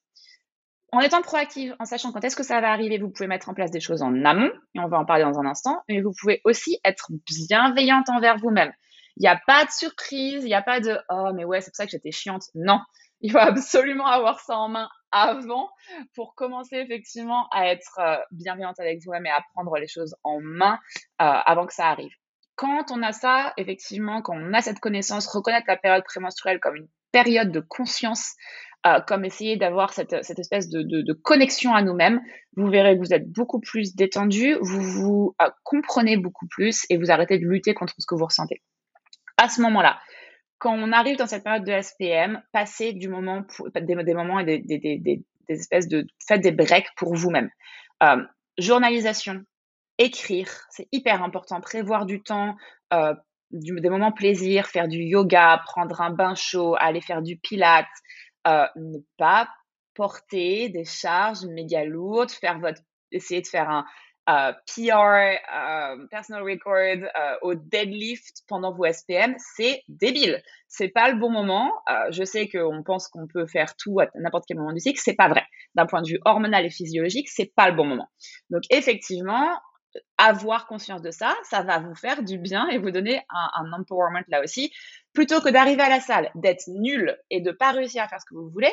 En 0.94 1.02
étant 1.02 1.22
proactive, 1.22 1.76
en 1.80 1.86
sachant 1.86 2.12
quand 2.12 2.24
est-ce 2.24 2.36
que 2.36 2.44
ça 2.44 2.62
va 2.62 2.72
arriver, 2.72 2.98
vous 2.98 3.10
pouvez 3.10 3.28
mettre 3.28 3.50
en 3.50 3.54
place 3.54 3.72
des 3.72 3.82
choses 3.82 4.02
en 4.02 4.24
amont, 4.24 4.52
et 4.74 4.80
on 4.80 4.88
va 4.88 4.98
en 4.98 5.06
parler 5.06 5.24
dans 5.24 5.38
un 5.38 5.46
instant, 5.46 5.82
mais 5.90 6.02
vous 6.02 6.14
pouvez 6.20 6.42
aussi 6.46 6.80
être 6.86 7.12
bienveillante 7.26 8.10
envers 8.10 8.38
vous-même. 8.38 8.72
Il 9.18 9.22
n'y 9.22 9.28
a 9.28 9.40
pas 9.48 9.66
de 9.66 9.72
surprise, 9.72 10.44
il 10.44 10.48
n'y 10.48 10.54
a 10.54 10.62
pas 10.62 10.80
de, 10.80 10.98
oh, 11.10 11.32
mais 11.36 11.44
ouais, 11.44 11.60
c'est 11.60 11.72
pour 11.72 11.76
ça 11.76 11.86
que 11.86 11.92
j'étais 11.92 12.12
chiante. 12.12 12.44
Non, 12.56 12.80
il 13.22 13.32
faut 13.32 13.38
absolument 13.40 14.08
avoir 14.08 14.40
ça 14.40 14.58
en 14.58 14.70
main 14.70 14.88
avant 15.12 15.70
pour 16.16 16.36
commencer 16.36 16.76
effectivement 16.78 17.48
à 17.52 17.68
être 17.68 18.00
euh, 18.00 18.18
bienveillante 18.32 18.80
avec 18.80 19.00
vous-même 19.04 19.26
et 19.26 19.32
à 19.32 19.44
prendre 19.54 19.76
les 19.78 19.88
choses 19.88 20.16
en 20.24 20.40
main 20.40 20.80
euh, 21.22 21.26
avant 21.46 21.66
que 21.66 21.74
ça 21.74 21.88
arrive. 21.88 22.12
Quand 22.56 22.92
on 22.92 23.04
a 23.04 23.12
ça, 23.12 23.54
effectivement, 23.58 24.22
quand 24.22 24.36
on 24.36 24.54
a 24.54 24.62
cette 24.62 24.80
connaissance, 24.80 25.28
reconnaître 25.28 25.68
la 25.68 25.78
période 25.78 26.04
prémenstruelle 26.04 26.60
comme 26.60 26.76
une 26.76 26.88
période 27.12 27.52
de 27.52 27.60
conscience, 27.60 28.34
euh, 28.86 29.02
comme 29.02 29.26
essayer 29.26 29.58
d'avoir 29.58 29.94
cette, 29.94 30.14
espèce 30.14 30.70
de, 30.70 31.14
connexion 31.14 31.74
à 31.74 31.82
nous-mêmes, 31.82 32.22
vous 32.56 32.68
verrez 32.68 32.96
que 32.96 33.00
vous 33.00 33.14
êtes 33.14 33.30
beaucoup 33.30 33.60
plus 33.60 33.96
détendu, 33.96 34.56
vous 34.62 34.82
vous 34.82 35.36
comprenez 35.64 36.18
beaucoup 36.18 36.48
plus 36.48 36.86
et 36.90 36.98
vous 36.98 37.12
arrêtez 37.12 37.40
de 37.40 37.46
lutter 37.46 37.74
contre 37.74 37.96
ce 37.98 38.06
que 38.06 38.16
vous 38.16 38.26
ressentez. 38.26 38.62
À 39.38 39.50
ce 39.50 39.62
moment-là, 39.62 40.00
quand 40.60 40.74
on 40.74 40.92
arrive 40.92 41.18
dans 41.18 41.28
cette 41.28 41.44
période 41.44 41.66
de 41.66 41.82
SPM, 41.82 42.42
passer 42.52 42.94
du 42.94 43.10
moment 43.10 43.44
des, 43.76 44.14
moments 44.16 44.40
et 44.40 44.60
des, 44.60 45.24
espèces 45.50 45.88
de 45.88 46.06
faites 46.26 46.42
des 46.42 46.52
breaks 46.52 46.90
pour 46.98 47.14
vous-même. 47.14 47.50
Euh, 48.04 48.24
journalisation, 48.58 49.44
écrire, 49.98 50.50
c'est 50.70 50.88
hyper 50.92 51.24
important. 51.24 51.62
Prévoir 51.62 52.06
du 52.06 52.22
temps, 52.22 52.56
euh, 52.94 53.14
des 53.52 53.90
moments 53.90 54.12
plaisir, 54.12 54.68
faire 54.68 54.88
du 54.88 55.00
yoga, 55.00 55.62
prendre 55.66 56.02
un 56.02 56.10
bain 56.10 56.36
chaud, 56.36 56.76
aller 56.80 57.02
faire 57.02 57.22
du 57.22 57.38
pilates, 57.38 57.86
euh, 58.48 58.66
ne 58.76 59.00
pas 59.18 59.50
porter 59.94 60.70
des 60.70 60.86
charges 60.86 61.46
méga 61.46 61.84
lourdes, 61.84 62.32
faire 62.32 62.60
essayer 63.12 63.42
de 63.42 63.48
faire 63.48 63.70
un 63.70 63.86
euh, 64.30 64.52
PR, 64.68 66.08
personal 66.12 66.44
record 66.44 67.10
au 67.42 67.56
deadlift 67.56 68.44
pendant 68.48 68.74
vos 68.74 68.86
SPM, 68.86 69.36
c'est 69.56 69.84
débile. 69.88 70.44
C'est 70.68 70.90
pas 70.90 71.10
le 71.10 71.18
bon 71.18 71.30
moment. 71.30 71.72
je 72.12 72.24
sais 72.24 72.50
qu'on 72.50 72.84
pense 72.84 73.08
qu'on 73.08 73.26
peut 73.26 73.48
faire 73.48 73.76
tout 73.78 74.00
à 74.02 74.08
n'importe 74.16 74.44
quel 74.48 74.58
moment 74.58 74.74
du 74.74 74.82
cycle, 74.82 75.00
c'est 75.02 75.16
pas 75.16 75.30
vrai. 75.30 75.46
D'un 75.76 75.86
point 75.86 76.02
de 76.02 76.10
vue 76.10 76.20
hormonal 76.26 76.66
et 76.66 76.70
physiologique, 76.70 77.30
c'est 77.30 77.54
pas 77.56 77.70
le 77.70 77.76
bon 77.76 77.86
moment. 77.86 78.10
Donc 78.50 78.64
effectivement, 78.70 79.58
avoir 80.18 80.68
conscience 80.68 81.02
de 81.02 81.12
ça, 81.12 81.36
ça 81.44 81.62
va 81.62 81.80
vous 81.80 81.96
faire 81.96 82.24
du 82.24 82.38
bien 82.38 82.68
et 82.70 82.78
vous 82.78 82.92
donner 82.92 83.22
un, 83.30 83.72
empowerment 83.72 84.24
là 84.28 84.42
aussi. 84.44 84.72
Plutôt 85.18 85.42
que 85.42 85.50
d'arriver 85.50 85.82
à 85.82 85.90
la 85.90 86.00
salle, 86.00 86.30
d'être 86.36 86.68
nul 86.68 87.18
et 87.32 87.42
de 87.42 87.50
pas 87.50 87.72
réussir 87.72 88.04
à 88.04 88.08
faire 88.08 88.22
ce 88.22 88.26
que 88.28 88.36
vous 88.36 88.52
voulez, 88.52 88.72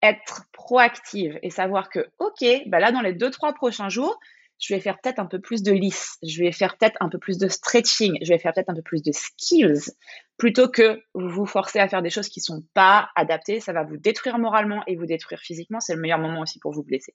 être 0.00 0.44
proactive 0.52 1.36
et 1.42 1.50
savoir 1.50 1.90
que, 1.90 2.08
OK, 2.20 2.44
bah 2.66 2.78
là, 2.78 2.92
dans 2.92 3.00
les 3.00 3.12
deux, 3.12 3.32
trois 3.32 3.52
prochains 3.52 3.88
jours, 3.88 4.20
je 4.60 4.72
vais 4.72 4.78
faire 4.78 5.00
peut-être 5.00 5.18
un 5.18 5.26
peu 5.26 5.40
plus 5.40 5.64
de 5.64 5.72
lisse, 5.72 6.16
je 6.22 6.44
vais 6.44 6.52
faire 6.52 6.78
peut-être 6.78 6.96
un 7.00 7.08
peu 7.08 7.18
plus 7.18 7.38
de 7.38 7.48
stretching, 7.48 8.16
je 8.22 8.28
vais 8.28 8.38
faire 8.38 8.52
peut-être 8.52 8.70
un 8.70 8.76
peu 8.76 8.82
plus 8.82 9.02
de 9.02 9.10
skills, 9.10 9.90
plutôt 10.38 10.68
que 10.68 11.00
vous 11.14 11.28
vous 11.28 11.46
forcer 11.46 11.78
à 11.78 11.88
faire 11.88 12.02
des 12.02 12.10
choses 12.10 12.28
qui 12.28 12.40
sont 12.40 12.62
pas 12.74 13.08
adaptées. 13.16 13.60
Ça 13.60 13.72
va 13.72 13.84
vous 13.84 13.96
détruire 13.96 14.38
moralement 14.38 14.82
et 14.86 14.96
vous 14.96 15.06
détruire 15.06 15.40
physiquement. 15.40 15.80
C'est 15.80 15.94
le 15.94 16.00
meilleur 16.00 16.18
moment 16.18 16.40
aussi 16.40 16.58
pour 16.58 16.72
vous 16.72 16.82
blesser. 16.82 17.14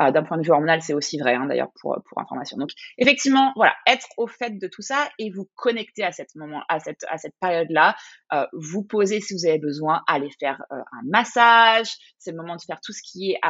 Euh, 0.00 0.10
D'un 0.12 0.22
point 0.22 0.38
de 0.38 0.42
vue 0.42 0.50
hormonal, 0.50 0.80
c'est 0.82 0.94
aussi 0.94 1.18
vrai, 1.18 1.34
hein, 1.34 1.46
d'ailleurs, 1.46 1.70
pour, 1.80 1.98
pour 2.08 2.20
information. 2.20 2.56
Donc, 2.56 2.70
effectivement, 2.98 3.52
voilà, 3.56 3.74
être 3.86 4.06
au 4.16 4.26
fait 4.26 4.58
de 4.58 4.68
tout 4.68 4.82
ça 4.82 5.08
et 5.18 5.30
vous 5.30 5.48
connecter 5.56 6.04
à 6.04 6.12
cette 6.12 6.34
moment, 6.36 6.62
à 6.68 6.78
cette, 6.78 7.04
à 7.08 7.18
cette 7.18 7.34
période-là. 7.40 7.96
Euh, 8.32 8.46
vous 8.52 8.84
poser 8.84 9.20
si 9.20 9.34
vous 9.34 9.46
avez 9.46 9.58
besoin, 9.58 10.02
aller 10.06 10.30
faire 10.38 10.62
euh, 10.72 10.76
un 10.76 11.02
massage. 11.04 11.92
C'est 12.18 12.30
le 12.30 12.36
moment 12.36 12.56
de 12.56 12.62
faire 12.62 12.80
tout 12.80 12.92
ce 12.92 13.02
qui 13.02 13.32
est 13.32 13.40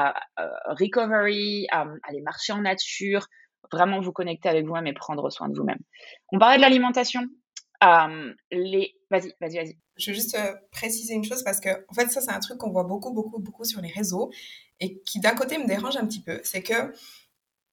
recovery, 0.67 1.67
aller 1.71 2.23
marcher 2.23 2.53
en 2.53 2.63
nature, 2.63 3.27
vraiment 3.73 4.01
vous 4.01 4.13
connecter 4.13 4.49
avec 4.49 4.65
vous-même 4.67 4.87
et 4.87 4.93
prendre 4.93 5.29
soin 5.31 5.49
de 5.49 5.57
vous-même. 5.57 5.79
On 6.33 6.39
parlait 6.39 6.57
de 6.57 6.63
l'alimentation. 6.63 7.23
Les... 8.51 8.95
Vas-y, 9.11 9.35
vas-y, 9.41 9.57
vas-y. 9.57 9.77
Je 9.97 10.11
veux 10.11 10.15
juste 10.15 10.37
préciser 10.71 11.15
une 11.15 11.25
chose 11.25 11.43
parce 11.43 11.61
que, 11.61 11.69
en 11.89 11.95
fait, 11.95 12.09
ça, 12.11 12.21
c'est 12.21 12.31
un 12.31 12.41
truc 12.41 12.59
qu'on 12.59 12.71
voit 12.71 12.85
beaucoup, 12.85 13.13
beaucoup, 13.13 13.39
beaucoup 13.39 13.65
sur 13.65 13.81
les 13.81 13.91
réseaux 13.91 14.31
et 14.79 15.01
qui, 15.03 15.21
d'un 15.21 15.35
côté, 15.35 15.59
me 15.59 15.67
dérange 15.67 15.97
un 15.97 16.07
petit 16.07 16.23
peu. 16.23 16.41
C'est 16.45 16.63
que 16.63 16.93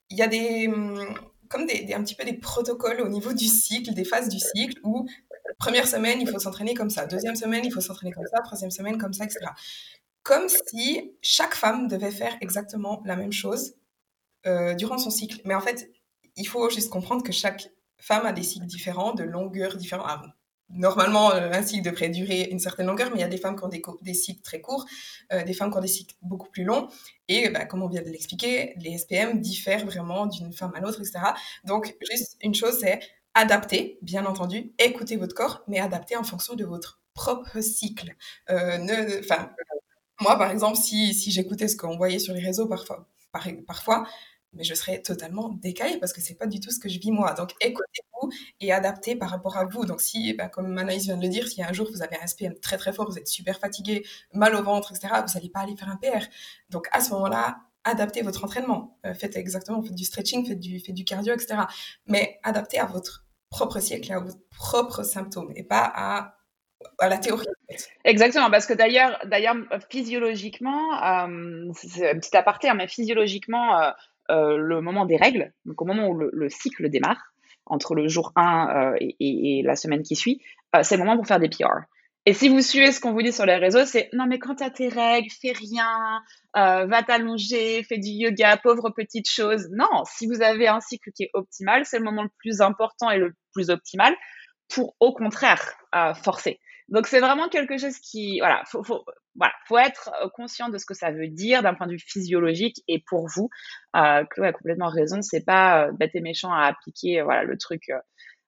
il 0.09 0.17
y 0.17 0.21
a 0.21 0.27
des, 0.27 0.67
hum, 0.67 1.13
comme 1.49 1.65
des, 1.65 1.93
un 1.93 2.03
petit 2.03 2.15
peu 2.15 2.25
des 2.25 2.33
protocoles 2.33 3.01
au 3.01 3.09
niveau 3.09 3.33
du 3.33 3.45
cycle, 3.45 3.93
des 3.93 4.05
phases 4.05 4.29
du 4.29 4.39
cycle, 4.39 4.79
où 4.83 5.07
première 5.59 5.87
semaine, 5.87 6.19
il 6.21 6.29
faut 6.29 6.39
s'entraîner 6.39 6.73
comme 6.73 6.89
ça, 6.89 7.05
deuxième 7.05 7.35
semaine, 7.35 7.63
il 7.65 7.71
faut 7.71 7.81
s'entraîner 7.81 8.11
comme 8.11 8.27
ça, 8.31 8.41
troisième 8.41 8.71
semaine, 8.71 8.97
comme 8.97 9.13
ça, 9.13 9.25
etc. 9.25 9.39
Comme 10.23 10.47
si 10.49 11.13
chaque 11.21 11.55
femme 11.55 11.87
devait 11.87 12.11
faire 12.11 12.37
exactement 12.41 13.01
la 13.05 13.15
même 13.15 13.31
chose 13.31 13.75
durant 14.77 14.97
son 14.97 15.09
cycle. 15.09 15.41
Mais 15.45 15.55
en 15.55 15.61
fait, 15.61 15.91
il 16.37 16.47
faut 16.47 16.69
juste 16.69 16.89
comprendre 16.89 17.23
que 17.23 17.33
chaque 17.33 17.69
femme 17.97 18.25
a 18.25 18.31
des 18.31 18.43
cycles 18.43 18.65
différents, 18.65 19.13
de 19.13 19.23
longueur 19.23 19.75
différentes. 19.75 20.07
Ah, 20.07 20.21
normalement, 20.69 21.31
euh, 21.31 21.51
un 21.51 21.63
cycle 21.63 21.89
devrait 21.89 22.09
durer 22.09 22.49
une 22.51 22.59
certaine 22.59 22.87
longueur, 22.87 23.09
mais 23.11 23.17
il 23.17 23.21
y 23.21 23.25
a 23.25 23.29
des 23.29 23.37
femmes 23.37 23.55
qui 23.55 23.63
ont 23.63 23.97
des, 24.01 24.13
cycles 24.13 24.41
très 24.41 24.61
courts, 24.61 24.85
euh, 25.31 25.43
des 25.43 25.53
femmes 25.53 25.71
qui 25.71 25.77
ont 25.77 25.81
des 25.81 25.87
cycles 25.87 26.15
beaucoup 26.21 26.49
plus 26.49 26.63
longs. 26.63 26.87
Et 27.27 27.49
bah, 27.49 27.65
comme 27.65 27.83
on 27.83 27.87
vient 27.87 28.01
de 28.01 28.09
l'expliquer, 28.09 28.73
les 28.77 28.97
SPM 28.97 29.39
diffèrent 29.39 29.85
vraiment 29.85 30.25
d'une 30.25 30.53
femme 30.53 30.73
à 30.75 30.79
l'autre, 30.79 30.99
etc. 30.99 31.19
Donc, 31.63 31.95
juste 32.09 32.37
une 32.41 32.53
chose, 32.53 32.79
c'est 32.79 32.99
adapter, 33.33 33.99
bien 34.01 34.25
entendu, 34.25 34.73
écouter 34.79 35.15
votre 35.15 35.35
corps, 35.35 35.63
mais 35.67 35.79
adapter 35.79 36.17
en 36.17 36.23
fonction 36.23 36.55
de 36.55 36.65
votre 36.65 36.99
propre 37.13 37.61
cycle. 37.61 38.15
Euh, 38.49 38.77
moi, 40.19 40.37
par 40.37 40.51
exemple, 40.51 40.77
si, 40.77 41.13
si 41.13 41.31
j'écoutais 41.31 41.67
ce 41.67 41.77
qu'on 41.77 41.97
voyait 41.97 42.19
sur 42.19 42.33
les 42.33 42.43
réseaux 42.43 42.67
parfois, 42.67 43.07
parfois 43.67 44.07
mais 44.53 44.63
je 44.63 44.73
serais 44.73 45.01
totalement 45.01 45.49
décalée 45.49 45.97
parce 45.97 46.13
que 46.13 46.21
c'est 46.21 46.35
pas 46.35 46.47
du 46.47 46.59
tout 46.59 46.71
ce 46.71 46.79
que 46.79 46.89
je 46.89 46.99
vis 46.99 47.11
moi. 47.11 47.33
Donc 47.33 47.53
écoutez-vous 47.61 48.29
et 48.59 48.71
adaptez 48.71 49.15
par 49.15 49.29
rapport 49.29 49.57
à 49.57 49.65
vous. 49.65 49.85
Donc 49.85 50.01
si, 50.01 50.33
ben, 50.33 50.49
comme 50.49 50.77
Anaïs 50.77 51.05
vient 51.05 51.17
de 51.17 51.21
le 51.21 51.29
dire, 51.29 51.47
si 51.47 51.61
un 51.63 51.73
jour 51.73 51.87
vous 51.91 52.01
avez 52.01 52.17
un 52.21 52.27
SPM 52.27 52.55
très 52.59 52.77
très 52.77 52.93
fort, 52.93 53.09
vous 53.09 53.17
êtes 53.17 53.27
super 53.27 53.59
fatigué, 53.59 54.05
mal 54.33 54.55
au 54.55 54.63
ventre, 54.63 54.91
etc., 54.91 55.21
vous 55.25 55.33
n'allez 55.33 55.49
pas 55.49 55.61
aller 55.61 55.75
faire 55.75 55.89
un 55.89 55.97
PR. 55.97 56.25
Donc 56.69 56.87
à 56.91 57.01
ce 57.01 57.11
moment-là, 57.11 57.57
adaptez 57.83 58.21
votre 58.21 58.43
entraînement. 58.43 58.97
Euh, 59.05 59.13
faites 59.13 59.35
exactement, 59.35 59.81
faites 59.81 59.95
du 59.95 60.05
stretching, 60.05 60.45
faites 60.45 60.59
du, 60.59 60.79
faites 60.79 60.95
du 60.95 61.05
cardio, 61.05 61.33
etc. 61.33 61.61
Mais 62.05 62.39
adaptez 62.43 62.79
à 62.79 62.85
votre 62.85 63.25
propre 63.49 63.79
cycle, 63.79 64.11
à 64.11 64.19
vos 64.19 64.33
propres 64.49 65.03
symptômes 65.03 65.51
et 65.55 65.63
pas 65.63 65.91
à 65.95 66.37
à 66.99 67.09
la 67.09 67.17
théorie. 67.17 67.45
Exactement, 68.03 68.49
parce 68.49 68.65
que 68.65 68.73
d'ailleurs, 68.73 69.19
d'ailleurs 69.25 69.55
physiologiquement, 69.89 71.03
euh, 71.03 71.71
c'est 71.73 72.09
un 72.11 72.19
petit 72.19 72.35
aparté, 72.35 72.69
hein, 72.69 72.75
mais 72.75 72.87
physiologiquement, 72.87 73.79
euh, 73.79 73.89
euh, 73.89 73.91
le 74.29 74.81
moment 74.81 75.05
des 75.05 75.17
règles, 75.17 75.53
donc 75.65 75.81
au 75.81 75.85
moment 75.85 76.07
où 76.07 76.17
le, 76.17 76.49
cycle 76.49 76.89
démarre, 76.89 77.33
entre 77.65 77.95
le 77.95 78.07
jour 78.07 78.31
1 78.35 78.93
euh, 78.93 79.07
et, 79.19 79.61
la 79.63 79.75
semaine 79.75 80.03
qui 80.03 80.15
suit, 80.15 80.41
euh, 80.75 80.83
c'est 80.83 80.95
le 80.95 81.03
moment 81.03 81.17
pour 81.17 81.27
faire 81.27 81.39
des 81.39 81.49
PR. 81.49 81.81
Et 82.25 82.33
si 82.33 82.49
vous 82.49 82.61
suivez 82.61 82.91
ce 82.91 82.99
qu'on 82.99 83.13
vous 83.13 83.21
dit 83.21 83.31
sur 83.31 83.45
les 83.45 83.55
réseaux, 83.55 83.85
c'est 83.85 84.09
non 84.11 84.25
mais 84.27 84.37
quand 84.37 84.55
tu 84.55 84.63
as 84.63 84.69
tes 84.69 84.89
règles, 84.89 85.29
fais 85.31 85.53
rien, 85.53 86.21
va 86.53 87.03
t'allonger, 87.03 87.83
fais 87.83 87.97
du 87.99 88.09
yoga, 88.09 88.57
pauvre 88.57 88.89
petite 88.89 89.29
chose. 89.29 89.69
Non, 89.71 90.03
si 90.03 90.27
vous 90.27 90.41
avez 90.41 90.67
un 90.67 90.81
cycle 90.81 91.11
qui 91.13 91.23
est 91.23 91.29
optimal, 91.33 91.85
c'est 91.85 91.99
le 91.99 92.03
moment 92.03 92.23
le 92.23 92.29
plus 92.39 92.59
important 92.59 93.09
et 93.09 93.17
le 93.17 93.33
plus 93.53 93.69
optimal 93.69 94.13
pour 94.67 94.97
au 94.99 95.13
contraire 95.13 95.63
forcer. 96.21 96.59
Donc 96.89 97.07
c'est 97.07 97.19
vraiment 97.19 97.49
quelque 97.49 97.77
chose 97.77 97.97
qui, 97.99 98.39
voilà, 98.39 98.63
faut, 98.65 98.83
faut, 98.83 99.03
voilà, 99.35 99.53
faut 99.67 99.77
être 99.77 100.09
euh, 100.23 100.29
conscient 100.29 100.69
de 100.69 100.77
ce 100.77 100.85
que 100.85 100.93
ça 100.93 101.11
veut 101.11 101.27
dire 101.27 101.61
d'un 101.61 101.73
point 101.73 101.87
de 101.87 101.93
vue 101.93 101.99
physiologique 101.99 102.81
et 102.87 103.03
pour 103.05 103.27
vous, 103.27 103.49
euh, 103.95 104.23
Chloé 104.29 104.47
a 104.47 104.53
complètement 104.53 104.89
raison, 104.89 105.21
c'est 105.21 105.43
pas 105.43 105.87
euh, 105.87 105.91
bête 105.91 106.15
et 106.15 106.21
méchant 106.21 106.51
à 106.51 106.63
appliquer, 106.63 107.19
euh, 107.19 107.23
voilà, 107.25 107.43
le 107.43 107.57
truc, 107.57 107.91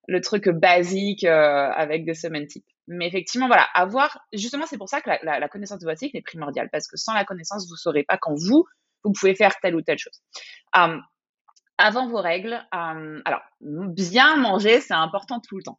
le 0.08 0.20
truc 0.20 0.48
basique 0.48 1.24
avec 1.24 2.04
des 2.04 2.14
semaines 2.14 2.46
type. 2.46 2.64
Mais 2.88 3.06
effectivement, 3.06 3.46
voilà, 3.46 3.68
avoir, 3.74 4.18
justement, 4.32 4.66
c'est 4.66 4.78
pour 4.78 4.88
ça 4.88 5.00
que 5.00 5.10
la, 5.10 5.38
la, 5.38 5.48
connaissance 5.48 5.78
de 5.78 5.84
votre 5.84 5.98
cycle 5.98 6.16
est 6.16 6.22
primordiale 6.22 6.68
parce 6.72 6.88
que 6.88 6.96
sans 6.96 7.14
la 7.14 7.24
connaissance, 7.24 7.68
vous 7.68 7.76
saurez 7.76 8.02
pas 8.02 8.18
quand 8.18 8.34
vous, 8.34 8.64
vous 9.04 9.12
pouvez 9.12 9.36
faire 9.36 9.52
telle 9.62 9.76
ou 9.76 9.82
telle 9.82 9.98
chose. 9.98 10.20
avant 10.72 12.08
vos 12.08 12.20
règles, 12.20 12.60
alors 12.72 13.42
bien 13.60 14.36
manger, 14.36 14.80
c'est 14.80 14.94
important 14.94 15.40
tout 15.40 15.58
le 15.58 15.62
temps 15.62 15.78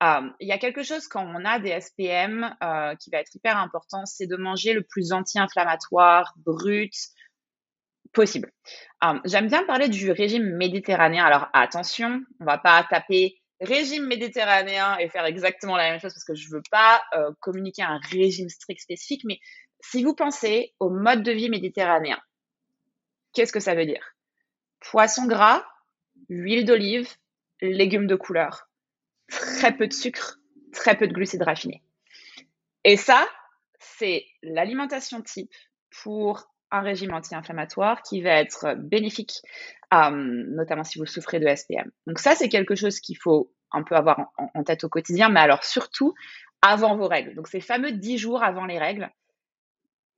il 0.00 0.48
y 0.48 0.52
a 0.52 0.58
quelque 0.58 0.82
chose 0.82 1.08
quand 1.08 1.26
on 1.26 1.44
a 1.44 1.58
des 1.58 1.80
SPM 1.80 2.54
euh, 2.62 2.94
qui 2.96 3.10
va 3.10 3.18
être 3.18 3.34
hyper 3.34 3.56
important, 3.56 4.06
c'est 4.06 4.26
de 4.26 4.36
manger 4.36 4.72
le 4.72 4.82
plus 4.82 5.12
anti-inflammatoire, 5.12 6.34
brut 6.38 6.94
possible. 8.12 8.52
J'aime 9.24 9.48
bien 9.48 9.64
parler 9.64 9.88
du 9.88 10.10
régime 10.10 10.56
méditerranéen. 10.56 11.24
Alors 11.24 11.48
attention, 11.52 12.22
on 12.40 12.44
va 12.44 12.58
pas 12.58 12.84
taper 12.88 13.40
régime 13.60 14.06
méditerranéen 14.06 14.96
et 14.98 15.08
faire 15.08 15.24
exactement 15.24 15.76
la 15.76 15.90
même 15.90 16.00
chose 16.00 16.14
parce 16.14 16.24
que 16.24 16.34
je 16.34 16.48
veux 16.48 16.62
pas 16.70 17.02
euh, 17.14 17.32
communiquer 17.40 17.82
un 17.82 17.98
régime 18.10 18.48
strict 18.48 18.80
spécifique, 18.80 19.22
mais 19.24 19.40
si 19.80 20.04
vous 20.04 20.14
pensez 20.14 20.74
au 20.80 20.90
mode 20.90 21.22
de 21.22 21.32
vie 21.32 21.50
méditerranéen, 21.50 22.18
qu'est-ce 23.32 23.52
que 23.52 23.60
ça 23.60 23.74
veut 23.74 23.86
dire? 23.86 24.14
Poisson 24.80 25.26
gras, 25.26 25.64
huile 26.28 26.64
d'olive, 26.64 27.08
légumes 27.60 28.06
de 28.06 28.14
couleur 28.14 28.67
très 29.28 29.76
peu 29.76 29.86
de 29.86 29.92
sucre, 29.92 30.38
très 30.72 30.96
peu 30.96 31.06
de 31.06 31.12
glucides 31.12 31.42
raffinés. 31.42 31.82
Et 32.84 32.96
ça, 32.96 33.26
c'est 33.78 34.24
l'alimentation 34.42 35.22
type 35.22 35.52
pour 36.02 36.48
un 36.70 36.80
régime 36.80 37.14
anti-inflammatoire 37.14 38.02
qui 38.02 38.20
va 38.20 38.32
être 38.32 38.74
bénéfique, 38.76 39.42
euh, 39.94 40.10
notamment 40.10 40.84
si 40.84 40.98
vous 40.98 41.06
souffrez 41.06 41.40
de 41.40 41.46
SPM. 41.46 41.90
Donc 42.06 42.18
ça, 42.18 42.34
c'est 42.34 42.48
quelque 42.48 42.74
chose 42.74 43.00
qu'il 43.00 43.16
faut 43.16 43.52
un 43.72 43.82
peu 43.82 43.96
avoir 43.96 44.32
en, 44.54 44.64
tête 44.64 44.84
au 44.84 44.88
quotidien, 44.88 45.28
mais 45.28 45.40
alors 45.40 45.64
surtout 45.64 46.14
avant 46.62 46.96
vos 46.96 47.08
règles. 47.08 47.34
Donc 47.34 47.48
ces 47.48 47.60
fameux 47.60 47.92
10 47.92 48.18
jours 48.18 48.42
avant 48.42 48.66
les 48.66 48.78
règles, 48.78 49.10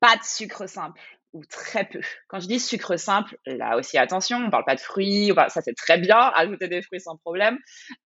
pas 0.00 0.16
de 0.16 0.22
sucre 0.22 0.68
simple 0.68 1.00
ou 1.32 1.44
très 1.44 1.84
peu. 1.84 2.00
Quand 2.28 2.40
je 2.40 2.46
dis 2.46 2.60
sucre 2.60 2.96
simple, 2.96 3.36
là 3.46 3.76
aussi 3.76 3.98
attention, 3.98 4.38
on 4.38 4.50
parle 4.50 4.64
pas 4.64 4.74
de 4.74 4.80
fruits, 4.80 5.32
ça 5.48 5.60
c'est 5.62 5.74
très 5.74 5.98
bien, 5.98 6.18
ajouter 6.34 6.68
des 6.68 6.82
fruits 6.82 7.00
sans 7.00 7.16
problème, 7.16 7.58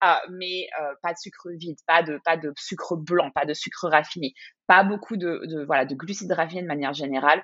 euh, 0.04 0.14
mais 0.30 0.66
euh, 0.80 0.94
pas 1.02 1.12
de 1.12 1.18
sucre 1.18 1.48
vide, 1.58 1.76
pas 1.86 2.02
de 2.02 2.20
pas 2.24 2.36
de 2.36 2.52
sucre 2.58 2.96
blanc, 2.96 3.30
pas 3.34 3.46
de 3.46 3.54
sucre 3.54 3.88
raffiné, 3.88 4.34
pas 4.66 4.84
beaucoup 4.84 5.16
de, 5.16 5.42
de 5.46 5.64
voilà 5.64 5.84
de 5.84 5.94
glucides 5.94 6.32
raffinés 6.32 6.62
de 6.62 6.66
manière 6.66 6.92
générale, 6.92 7.42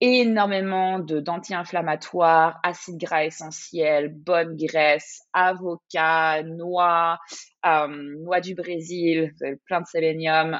énormément 0.00 0.98
de 0.98 1.20
d'anti-inflammatoires, 1.20 2.58
acides 2.62 2.98
gras 2.98 3.24
essentiels, 3.24 4.08
bonne 4.12 4.56
graisse, 4.56 5.20
avocat, 5.32 6.42
noix, 6.42 7.18
euh, 7.66 7.86
noix 8.18 8.40
du 8.40 8.54
Brésil, 8.54 9.32
plein 9.66 9.82
de 9.82 9.86
sélénium, 9.86 10.58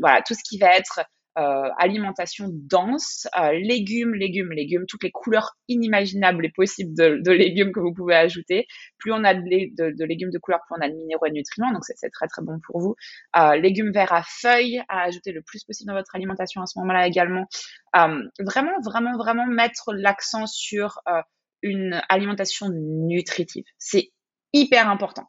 voilà 0.00 0.22
tout 0.22 0.34
ce 0.34 0.42
qui 0.42 0.58
va 0.58 0.74
être 0.76 1.00
alimentation 1.36 2.48
dense, 2.52 3.26
légumes, 3.52 4.14
légumes, 4.14 4.52
légumes, 4.52 4.84
toutes 4.86 5.02
les 5.02 5.10
couleurs 5.10 5.56
inimaginables 5.68 6.46
et 6.46 6.50
possibles 6.50 6.94
de, 6.94 7.30
légumes 7.30 7.72
que 7.72 7.80
vous 7.80 7.92
pouvez 7.92 8.14
ajouter. 8.14 8.66
Plus 8.98 9.12
on 9.12 9.24
a 9.24 9.34
de, 9.34 10.04
légumes 10.04 10.30
de 10.30 10.38
couleur, 10.38 10.60
plus 10.66 10.76
on 10.78 10.84
a 10.84 10.88
de 10.88 10.94
minéraux 10.94 11.26
et 11.26 11.30
de 11.30 11.34
nutriments, 11.34 11.72
donc 11.72 11.84
c'est 11.84 12.10
très 12.10 12.26
très 12.26 12.42
bon 12.42 12.58
pour 12.66 12.80
vous. 12.80 12.94
légumes 13.60 13.92
verts 13.92 14.12
à 14.12 14.22
feuilles 14.22 14.82
à 14.88 15.02
ajouter 15.02 15.32
le 15.32 15.42
plus 15.42 15.64
possible 15.64 15.88
dans 15.88 15.96
votre 15.96 16.14
alimentation 16.14 16.62
à 16.62 16.66
ce 16.66 16.78
moment-là 16.80 17.06
également. 17.06 17.46
vraiment, 17.92 18.80
vraiment, 18.84 19.16
vraiment 19.16 19.46
mettre 19.46 19.92
l'accent 19.94 20.46
sur 20.46 21.00
une 21.62 22.00
alimentation 22.08 22.68
nutritive. 22.70 23.64
C'est 23.78 24.12
hyper 24.52 24.88
important. 24.88 25.28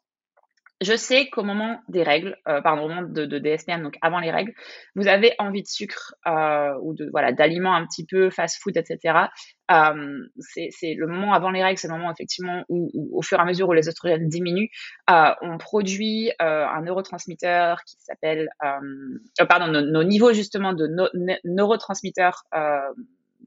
Je 0.82 0.94
sais 0.94 1.30
qu'au 1.30 1.42
moment 1.42 1.80
des 1.88 2.02
règles, 2.02 2.36
euh, 2.48 2.60
pardon, 2.60 2.84
au 2.84 2.88
moment 2.88 3.02
de, 3.02 3.24
de, 3.24 3.38
DSPM, 3.38 3.82
donc 3.82 3.96
avant 4.02 4.20
les 4.20 4.30
règles, 4.30 4.52
vous 4.94 5.08
avez 5.08 5.32
envie 5.38 5.62
de 5.62 5.66
sucre 5.66 6.14
euh, 6.26 6.74
ou 6.82 6.92
de 6.92 7.08
voilà 7.10 7.32
d'aliments 7.32 7.74
un 7.74 7.86
petit 7.86 8.04
peu 8.04 8.28
fast-food, 8.28 8.76
etc. 8.76 9.28
Euh, 9.70 10.18
c'est 10.38 10.94
le 10.94 11.06
moment 11.06 11.32
avant 11.32 11.48
les 11.48 11.64
règles, 11.64 11.78
c'est 11.78 11.88
le 11.88 11.94
moment 11.94 12.12
effectivement 12.12 12.62
où, 12.68 12.90
au 13.10 13.22
fur 13.22 13.38
et 13.38 13.40
à 13.40 13.46
mesure 13.46 13.70
où 13.70 13.72
les 13.72 13.88
oestrogènes 13.88 14.28
diminuent, 14.28 14.68
euh, 15.08 15.30
on 15.40 15.56
produit 15.56 16.30
euh, 16.42 16.66
un 16.66 16.82
neurotransmetteur 16.82 17.82
qui 17.84 17.96
s'appelle, 17.98 18.50
euh, 18.62 19.46
pardon, 19.46 19.68
nos, 19.68 19.80
nos, 19.80 20.04
niveaux 20.04 20.34
justement 20.34 20.74
de 20.74 20.86
no, 20.88 21.08
neurotransmetteurs 21.44 22.44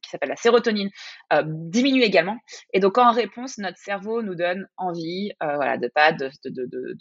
qui 0.01 0.09
s'appelle 0.09 0.29
la 0.29 0.35
sérotonine, 0.35 0.89
euh, 1.33 1.43
diminue 1.45 2.01
également. 2.01 2.37
Et 2.73 2.79
donc, 2.79 2.97
en 2.97 3.11
réponse, 3.11 3.57
notre 3.57 3.77
cerveau 3.77 4.21
nous 4.21 4.35
donne 4.35 4.67
envie 4.77 5.31
euh, 5.43 5.55
voilà, 5.55 5.77
de 5.77 5.87
pâtes, 5.87 6.19
de, 6.19 6.29
de, 6.45 6.65
de, 6.65 6.97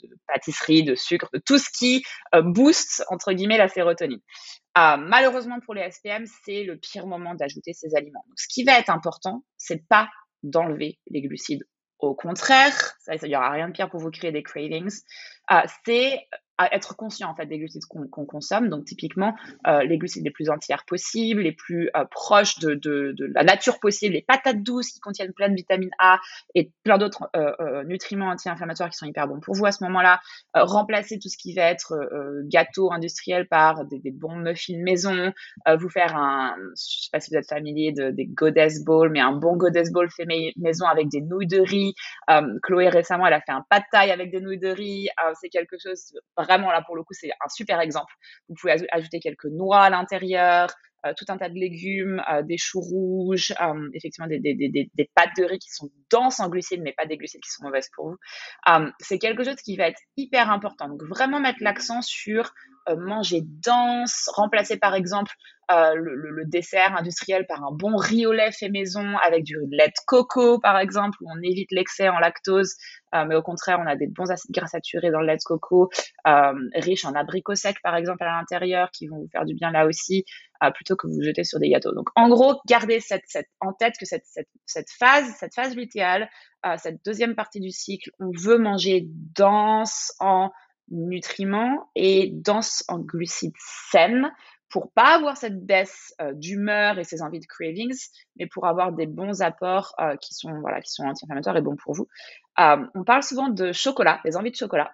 de, 0.82 0.94
sucre, 0.94 1.28
de 1.32 1.38
tout 1.38 1.58
ce 1.58 1.70
qui 1.70 2.02
euh, 2.34 2.42
booste, 2.42 3.04
entre 3.08 3.32
guillemets, 3.32 3.58
la 3.58 3.68
sérotonine. 3.68 4.20
malheureusement, 4.76 5.60
pour 5.60 5.74
les 5.74 5.90
SPM, 5.90 6.24
c'est 6.44 6.64
le 6.64 6.76
pire 6.76 7.06
moment 7.06 7.34
d'ajouter 7.34 7.72
ces 7.72 7.94
aliments. 7.94 8.24
Ce 8.36 8.46
qui 8.48 8.64
va 8.64 8.78
être 8.78 8.90
important, 8.90 9.44
c'est 9.56 9.86
pas 9.88 10.08
d'enlever 10.42 10.98
les 11.08 11.20
glucides. 11.22 11.64
Au 11.98 12.14
contraire, 12.14 12.94
il 13.10 13.28
n'y 13.28 13.34
aura 13.34 13.50
rien 13.50 13.68
de 13.68 13.72
pire 13.72 13.90
pour 13.90 13.98
vous 13.98 14.10
créer 14.10 14.30
des 14.30 14.44
cravings. 14.44 14.88
c'est 15.84 16.20
être 16.72 16.96
conscient 16.96 17.30
en 17.30 17.34
fait 17.34 17.46
des 17.46 17.58
glucides 17.58 17.84
qu'on 17.86 18.26
consomme. 18.26 18.68
Donc 18.68 18.84
typiquement 18.84 19.34
euh, 19.66 19.84
les 19.84 19.98
glucides 19.98 20.24
les 20.24 20.30
plus 20.30 20.50
entières 20.50 20.84
possibles, 20.84 21.42
les 21.42 21.52
plus 21.52 21.90
euh, 21.96 22.04
proches 22.10 22.58
de, 22.58 23.14
la 23.34 23.44
nature 23.44 23.78
possible, 23.80 24.14
les 24.14 24.22
patates 24.22 24.62
douces 24.62 24.90
qui 24.90 25.00
contiennent 25.00 25.32
plein 25.32 25.48
de 25.48 25.54
vitamine 25.54 25.90
A 25.98 26.18
et 26.54 26.72
plein 26.82 26.98
d'autres 26.98 27.30
euh, 27.36 27.84
nutriments 27.84 28.28
anti-inflammatoires 28.28 28.90
qui 28.90 28.96
sont 28.96 29.06
hyper 29.06 29.28
bons 29.28 29.40
pour 29.40 29.54
vous 29.54 29.66
à 29.66 29.72
ce 29.72 29.84
moment-là. 29.84 30.20
Remplacer 30.54 31.18
tout 31.18 31.28
ce 31.28 31.36
qui 31.36 31.54
va 31.54 31.62
être 31.62 31.94
gâteau 32.44 32.92
industriel 32.92 33.46
par 33.46 33.84
des, 33.84 34.10
bons 34.10 34.36
muffins 34.36 34.78
maison. 34.78 35.32
vous 35.78 35.88
faire 35.88 36.16
un, 36.16 36.56
je 36.70 37.04
sais 37.04 37.08
pas 37.12 37.20
si 37.20 37.30
vous 37.30 37.36
êtes 37.36 37.48
familier 37.48 37.92
de, 37.92 38.10
des 38.10 38.26
Goddess 38.26 38.84
Bowl, 38.84 39.10
mais 39.10 39.20
un 39.20 39.32
bon 39.32 39.56
Goddess 39.56 39.92
Bowl 39.92 40.08
fait 40.10 40.26
maison 40.56 40.86
avec 40.86 41.08
des 41.08 41.20
nouilles 41.20 41.46
de 41.46 41.60
riz. 41.60 41.94
Chloé 42.62 42.88
récemment 42.88 43.26
elle 43.26 43.34
a 43.34 43.40
fait 43.40 43.52
un 43.52 43.64
pad 43.68 43.82
thai 43.92 44.10
avec 44.10 44.30
des 44.30 44.40
nouilles 44.40 44.58
de 44.58 44.68
riz. 44.68 45.08
C'est 45.40 45.48
quelque 45.48 45.76
chose 45.78 46.12
vraiment 46.48 46.70
là 46.70 46.82
pour 46.82 46.96
le 46.96 47.02
coup 47.02 47.12
c'est 47.12 47.30
un 47.30 47.48
super 47.48 47.80
exemple. 47.80 48.12
Vous 48.48 48.54
pouvez 48.54 48.76
ajouter 48.90 49.20
quelques 49.20 49.46
noix 49.46 49.82
à 49.82 49.90
l'intérieur, 49.90 50.68
euh, 51.06 51.12
tout 51.16 51.26
un 51.28 51.38
tas 51.38 51.48
de 51.48 51.54
légumes, 51.54 52.20
euh, 52.28 52.42
des 52.42 52.58
choux 52.58 52.80
rouges, 52.80 53.54
euh, 53.60 53.88
effectivement 53.94 54.26
des, 54.26 54.40
des, 54.40 54.54
des, 54.54 54.90
des, 54.92 55.10
pâtes 55.14 55.36
de 55.36 55.44
riz 55.44 55.60
qui 55.60 55.70
sont 55.70 55.90
denses 56.10 56.40
en 56.40 56.48
glucides, 56.48 56.82
mais 56.82 56.92
pas 56.92 57.06
des 57.06 57.16
glucides 57.16 57.40
qui 57.40 57.50
sont 57.50 57.62
mauvaises 57.62 57.88
pour 57.94 58.10
vous. 58.10 58.16
c'est 58.98 59.18
quelque 59.18 59.44
chose 59.44 59.54
qui 59.56 59.76
va 59.76 59.86
être 59.86 60.00
hyper 60.16 60.50
important. 60.50 60.88
Donc 60.88 61.04
vraiment 61.04 61.38
mettre 61.38 61.58
l'accent 61.60 62.02
sur 62.02 62.52
manger 62.96 63.42
dense, 63.44 64.28
remplacer 64.34 64.78
par 64.78 64.94
exemple 64.94 65.32
euh, 65.70 65.94
le, 65.94 66.14
le, 66.14 66.44
dessert 66.46 66.96
industriel 66.96 67.46
par 67.46 67.62
un 67.62 67.72
bon 67.72 67.96
riz 67.96 68.26
au 68.26 68.32
lait 68.32 68.52
fait 68.52 68.68
maison 68.68 69.16
avec 69.18 69.44
du 69.44 69.56
lait 69.70 69.88
de 69.88 70.04
coco 70.06 70.58
par 70.58 70.78
exemple, 70.78 71.18
où 71.20 71.30
on 71.30 71.42
évite 71.42 71.70
l'excès 71.72 72.08
en 72.08 72.18
lactose, 72.18 72.74
euh, 73.14 73.24
mais 73.26 73.34
au 73.34 73.42
contraire 73.42 73.78
on 73.80 73.86
a 73.86 73.96
des 73.96 74.06
bons 74.06 74.30
acides 74.30 74.50
gras 74.50 74.66
saturés 74.66 75.10
dans 75.10 75.20
le 75.20 75.26
lait 75.26 75.36
de 75.36 75.42
coco, 75.44 75.90
euh, 76.26 76.52
riches 76.74 77.04
en 77.04 77.14
abricots 77.14 77.54
secs 77.54 77.80
par 77.82 77.96
exemple 77.96 78.24
à 78.24 78.38
l'intérieur, 78.38 78.90
qui 78.90 79.08
vont 79.08 79.18
vous 79.18 79.28
faire 79.30 79.44
du 79.44 79.54
bien 79.54 79.70
là 79.70 79.86
aussi, 79.86 80.24
euh, 80.64 80.72
plutôt 80.72 80.96
que 80.96 81.06
vous 81.06 81.22
jeter 81.22 81.44
sur 81.44 81.60
des 81.60 81.68
gâteaux. 81.68 81.94
Donc 81.94 82.08
en 82.16 82.28
gros, 82.28 82.60
gardez 82.66 82.98
cette, 82.98 83.22
cette, 83.26 83.48
en 83.60 83.72
tête 83.72 83.94
que 83.96 84.06
cette, 84.06 84.24
cette, 84.26 84.48
cette 84.66 84.90
phase, 84.90 85.32
cette 85.38 85.54
phase 85.54 85.76
lutéale, 85.76 86.28
euh, 86.66 86.74
cette 86.78 87.04
deuxième 87.04 87.36
partie 87.36 87.60
du 87.60 87.70
cycle, 87.70 88.10
on 88.18 88.32
veut 88.36 88.58
manger 88.58 89.06
dense 89.06 90.12
en 90.18 90.50
nutriments 90.90 91.90
et 91.94 92.30
dense 92.32 92.82
en 92.88 92.98
glucides 92.98 93.52
saines 93.92 94.32
pour 94.70 94.92
pas 94.92 95.14
avoir 95.14 95.36
cette 95.36 95.64
baisse 95.64 96.14
euh, 96.20 96.32
d'humeur 96.34 96.98
et 96.98 97.04
ces 97.04 97.22
envies 97.22 97.40
de 97.40 97.46
cravings, 97.46 97.96
mais 98.36 98.46
pour 98.46 98.66
avoir 98.66 98.92
des 98.92 99.06
bons 99.06 99.40
apports 99.42 99.94
euh, 99.98 100.16
qui 100.16 100.34
sont 100.34 100.60
voilà 100.60 100.80
qui 100.80 100.92
sont 100.92 101.04
anti-inflammatoires 101.04 101.56
et 101.56 101.62
bons 101.62 101.76
pour 101.76 101.94
vous. 101.94 102.06
Euh, 102.60 102.86
on 102.94 103.04
parle 103.04 103.22
souvent 103.22 103.48
de 103.48 103.72
chocolat, 103.72 104.20
des 104.24 104.36
envies 104.36 104.50
de 104.50 104.56
chocolat. 104.56 104.92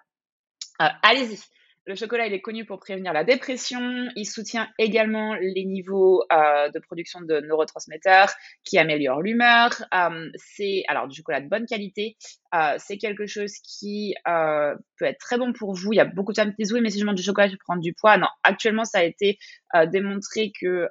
Allez-y, 0.77 1.39
le 1.87 1.95
chocolat, 1.95 2.25
il 2.25 2.33
est 2.33 2.41
connu 2.41 2.65
pour 2.65 2.79
prévenir 2.79 3.13
la 3.13 3.23
dépression. 3.23 4.07
Il 4.15 4.25
soutient 4.25 4.67
également 4.79 5.35
les 5.35 5.65
niveaux 5.65 6.23
euh, 6.33 6.69
de 6.69 6.79
production 6.79 7.21
de 7.21 7.39
neurotransmetteurs 7.41 8.33
qui 8.63 8.79
améliorent 8.79 9.21
l'humeur. 9.21 9.69
Euh, 9.93 10.29
c'est 10.35 10.83
alors 10.87 11.07
du 11.07 11.15
chocolat 11.15 11.41
de 11.41 11.47
bonne 11.47 11.67
qualité. 11.67 12.17
Euh, 12.55 12.75
c'est 12.77 12.97
quelque 12.97 13.25
chose 13.25 13.53
qui 13.63 14.15
euh, 14.27 14.75
peut 14.97 15.05
être 15.05 15.19
très 15.19 15.37
bon 15.37 15.51
pour 15.51 15.73
vous. 15.73 15.91
Il 15.91 15.97
y 15.97 15.99
a 15.99 16.05
beaucoup 16.05 16.31
de 16.31 16.37
femmes 16.37 16.51
qui 16.51 16.63
disent 16.63 16.71
oui, 16.73 16.81
mais 16.81 16.89
si 16.89 16.99
je 16.99 17.05
mange 17.05 17.15
du 17.15 17.23
chocolat, 17.23 17.49
je 17.49 17.55
prendre 17.57 17.81
du 17.81 17.93
poids. 17.93 18.17
Non, 18.17 18.27
actuellement, 18.43 18.85
ça 18.85 18.99
a 18.99 19.03
été 19.03 19.37
euh, 19.75 19.85
démontré 19.85 20.53
que 20.59 20.87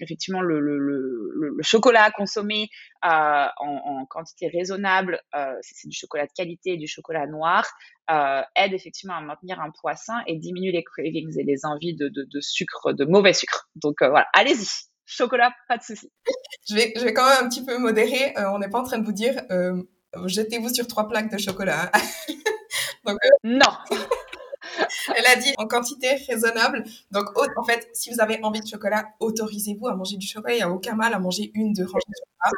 effectivement 0.00 0.42
le, 0.42 0.60
le, 0.60 0.78
le, 0.78 1.32
le, 1.56 1.62
chocolat 1.62 2.10
consommé 2.10 2.68
en, 3.02 3.48
en, 3.58 4.06
quantité 4.06 4.48
raisonnable, 4.48 5.20
c'est 5.60 5.88
du 5.88 5.96
chocolat 5.96 6.26
de 6.26 6.32
qualité 6.36 6.76
du 6.76 6.86
chocolat 6.86 7.26
noir, 7.26 7.66
aide 8.08 8.72
effectivement 8.72 9.14
à 9.14 9.20
maintenir 9.20 9.60
un 9.60 9.70
poids 9.70 9.96
sain 9.96 10.22
et 10.26 10.36
diminue 10.36 10.72
les 10.72 10.84
cravings 10.84 11.38
et 11.38 11.44
les 11.44 11.64
envies 11.64 11.94
de, 11.94 12.08
de, 12.08 12.24
de 12.24 12.40
sucre, 12.40 12.92
de 12.92 13.04
mauvais 13.04 13.32
sucre. 13.32 13.68
Donc 13.74 13.96
voilà, 14.00 14.26
allez-y 14.32 14.68
chocolat, 15.06 15.52
pas 15.68 15.78
de 15.78 15.82
souci. 15.82 16.10
Je 16.68 16.74
vais, 16.74 16.92
je 16.96 17.04
vais 17.04 17.14
quand 17.14 17.24
même 17.24 17.44
un 17.44 17.48
petit 17.48 17.64
peu 17.64 17.78
modérer. 17.78 18.36
Euh, 18.36 18.50
on 18.50 18.58
n'est 18.58 18.68
pas 18.68 18.80
en 18.80 18.82
train 18.82 18.98
de 18.98 19.04
vous 19.04 19.12
dire 19.12 19.40
euh, 19.52 19.80
jetez-vous 20.24 20.68
sur 20.72 20.88
trois 20.88 21.06
plaques 21.08 21.30
de 21.30 21.38
chocolat. 21.38 21.92
Donc, 23.06 23.16
euh, 23.24 23.28
non. 23.44 23.70
Elle 25.16 25.26
a 25.26 25.36
dit 25.36 25.54
en 25.58 25.68
quantité 25.68 26.16
raisonnable. 26.28 26.82
Donc, 27.12 27.26
en 27.56 27.64
fait, 27.64 27.88
si 27.92 28.10
vous 28.10 28.20
avez 28.20 28.40
envie 28.42 28.60
de 28.60 28.66
chocolat, 28.66 29.06
autorisez-vous 29.20 29.86
à 29.86 29.94
manger 29.94 30.16
du 30.16 30.26
chocolat. 30.26 30.54
Il 30.54 30.56
n'y 30.56 30.62
a 30.62 30.70
aucun 30.70 30.96
mal 30.96 31.14
à 31.14 31.20
manger 31.20 31.52
une, 31.54 31.72
deux 31.72 31.84
rangées 31.84 32.02
de 32.08 32.14
chocolat. 32.18 32.52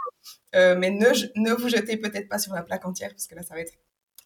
Euh, 0.54 0.76
mais 0.78 0.90
ne, 0.90 1.10
ne 1.36 1.52
vous 1.52 1.68
jetez 1.68 1.98
peut-être 1.98 2.28
pas 2.28 2.38
sur 2.38 2.54
la 2.54 2.62
plaque 2.62 2.86
entière, 2.86 3.10
parce 3.10 3.26
que 3.26 3.34
là, 3.34 3.42
ça 3.42 3.54
va 3.54 3.60
être 3.60 3.74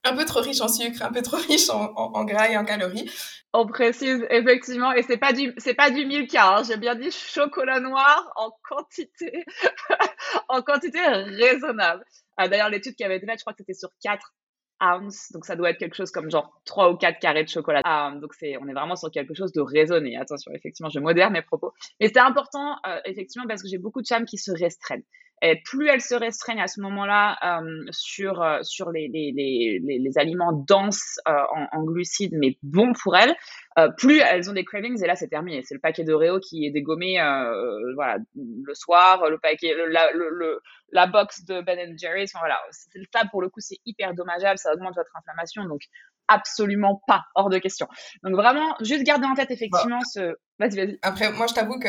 un 0.04 0.16
peu 0.16 0.24
trop 0.24 0.40
riche 0.40 0.60
en 0.60 0.68
sucre, 0.68 1.02
un 1.02 1.12
peu 1.12 1.22
trop 1.22 1.36
riche 1.48 1.70
en, 1.70 2.24
gras 2.24 2.48
et 2.48 2.56
en 2.56 2.64
calories. 2.64 3.10
On 3.52 3.66
précise 3.66 4.26
effectivement, 4.30 4.92
et 4.92 5.02
c'est 5.02 5.18
pas 5.18 5.32
du 5.32 5.54
pas 5.76 5.90
du 5.90 6.06
Milka, 6.06 6.56
hein, 6.56 6.62
j'ai 6.66 6.76
bien 6.76 6.94
dit 6.94 7.10
chocolat 7.10 7.80
noir 7.80 8.32
en 8.36 8.50
quantité 8.68 9.44
en 10.48 10.62
quantité 10.62 11.00
raisonnable. 11.00 12.04
Ah, 12.36 12.48
D'ailleurs, 12.48 12.70
l'étude 12.70 12.94
qui 12.94 13.04
avait 13.04 13.16
été 13.16 13.26
faite, 13.26 13.38
je 13.38 13.44
crois 13.44 13.52
que 13.52 13.58
c'était 13.58 13.74
sur 13.74 13.90
4 14.02 14.32
ounces, 14.80 15.30
donc 15.32 15.44
ça 15.44 15.54
doit 15.54 15.70
être 15.70 15.78
quelque 15.78 15.94
chose 15.94 16.10
comme 16.10 16.30
genre 16.30 16.60
3 16.64 16.90
ou 16.90 16.96
4 16.96 17.18
carrés 17.20 17.44
de 17.44 17.48
chocolat. 17.48 17.82
Ah, 17.84 18.12
donc 18.20 18.32
on 18.42 18.68
est 18.68 18.72
vraiment 18.72 18.96
sur 18.96 19.10
quelque 19.10 19.34
chose 19.34 19.52
de 19.52 19.60
raisonné. 19.60 20.16
Attention, 20.16 20.50
effectivement, 20.54 20.90
je 20.90 20.98
modère 20.98 21.30
mes 21.30 21.42
propos. 21.42 21.72
Mais 22.00 22.08
c'est 22.08 22.18
important 22.20 22.76
euh, 22.86 22.98
effectivement 23.04 23.46
parce 23.46 23.62
que 23.62 23.68
j'ai 23.68 23.78
beaucoup 23.78 24.02
de 24.02 24.08
femmes 24.08 24.24
qui 24.24 24.38
se 24.38 24.50
restreignent. 24.50 25.04
Et 25.44 25.60
plus 25.64 25.88
elles 25.88 26.00
se 26.00 26.14
restreignent 26.14 26.62
à 26.62 26.68
ce 26.68 26.80
moment-là 26.82 27.36
euh, 27.42 27.84
sur, 27.90 28.40
euh, 28.40 28.60
sur 28.62 28.92
les, 28.92 29.08
les, 29.08 29.32
les, 29.32 29.98
les, 29.98 30.18
aliments 30.18 30.52
denses 30.52 31.18
euh, 31.26 31.32
en, 31.32 31.66
en, 31.72 31.82
glucides, 31.82 32.34
mais 32.34 32.56
bons 32.62 32.92
pour 32.92 33.16
elles, 33.16 33.34
euh, 33.76 33.88
plus 33.98 34.20
elles 34.20 34.48
ont 34.48 34.52
des 34.52 34.64
cravings. 34.64 35.02
Et 35.02 35.06
là, 35.08 35.16
c'est 35.16 35.26
terminé. 35.26 35.62
C'est 35.64 35.74
le 35.74 35.80
paquet 35.80 36.04
d'Oreo 36.04 36.38
qui 36.38 36.64
est 36.64 36.70
dégommé 36.70 37.20
euh, 37.20 37.92
voilà, 37.96 38.18
le 38.36 38.74
soir, 38.74 39.28
le 39.28 39.38
paquet, 39.38 39.74
le, 39.74 39.88
la, 39.88 40.12
le, 40.12 40.60
la 40.92 41.08
box 41.08 41.44
de 41.44 41.60
Ben 41.60 41.98
Jerry's. 41.98 42.32
Enfin, 42.32 42.44
voilà, 42.44 42.60
c'est 42.70 43.00
ça 43.12 43.24
pour 43.28 43.42
le 43.42 43.48
coup, 43.48 43.58
c'est 43.58 43.78
hyper 43.84 44.14
dommageable. 44.14 44.58
Ça 44.58 44.72
augmente 44.72 44.94
votre 44.94 45.10
inflammation. 45.16 45.64
Donc, 45.64 45.80
absolument 46.28 47.02
pas, 47.08 47.22
hors 47.34 47.50
de 47.50 47.58
question. 47.58 47.88
Donc, 48.22 48.34
vraiment, 48.36 48.76
juste 48.80 49.02
garder 49.02 49.26
en 49.26 49.34
tête 49.34 49.50
effectivement 49.50 49.98
bah. 49.98 50.04
ce. 50.12 50.20
Vas-y, 50.60 50.76
vas-y. 50.76 50.98
Après, 51.02 51.32
moi, 51.32 51.48
je 51.48 51.54
t'avoue 51.54 51.80
que 51.80 51.88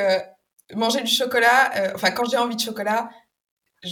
manger 0.75 1.01
du 1.01 1.11
chocolat, 1.11 1.69
enfin, 1.93 2.09
quand 2.09 2.27
j'ai 2.27 2.37
envie 2.37 2.55
de 2.55 2.61
chocolat, 2.61 3.09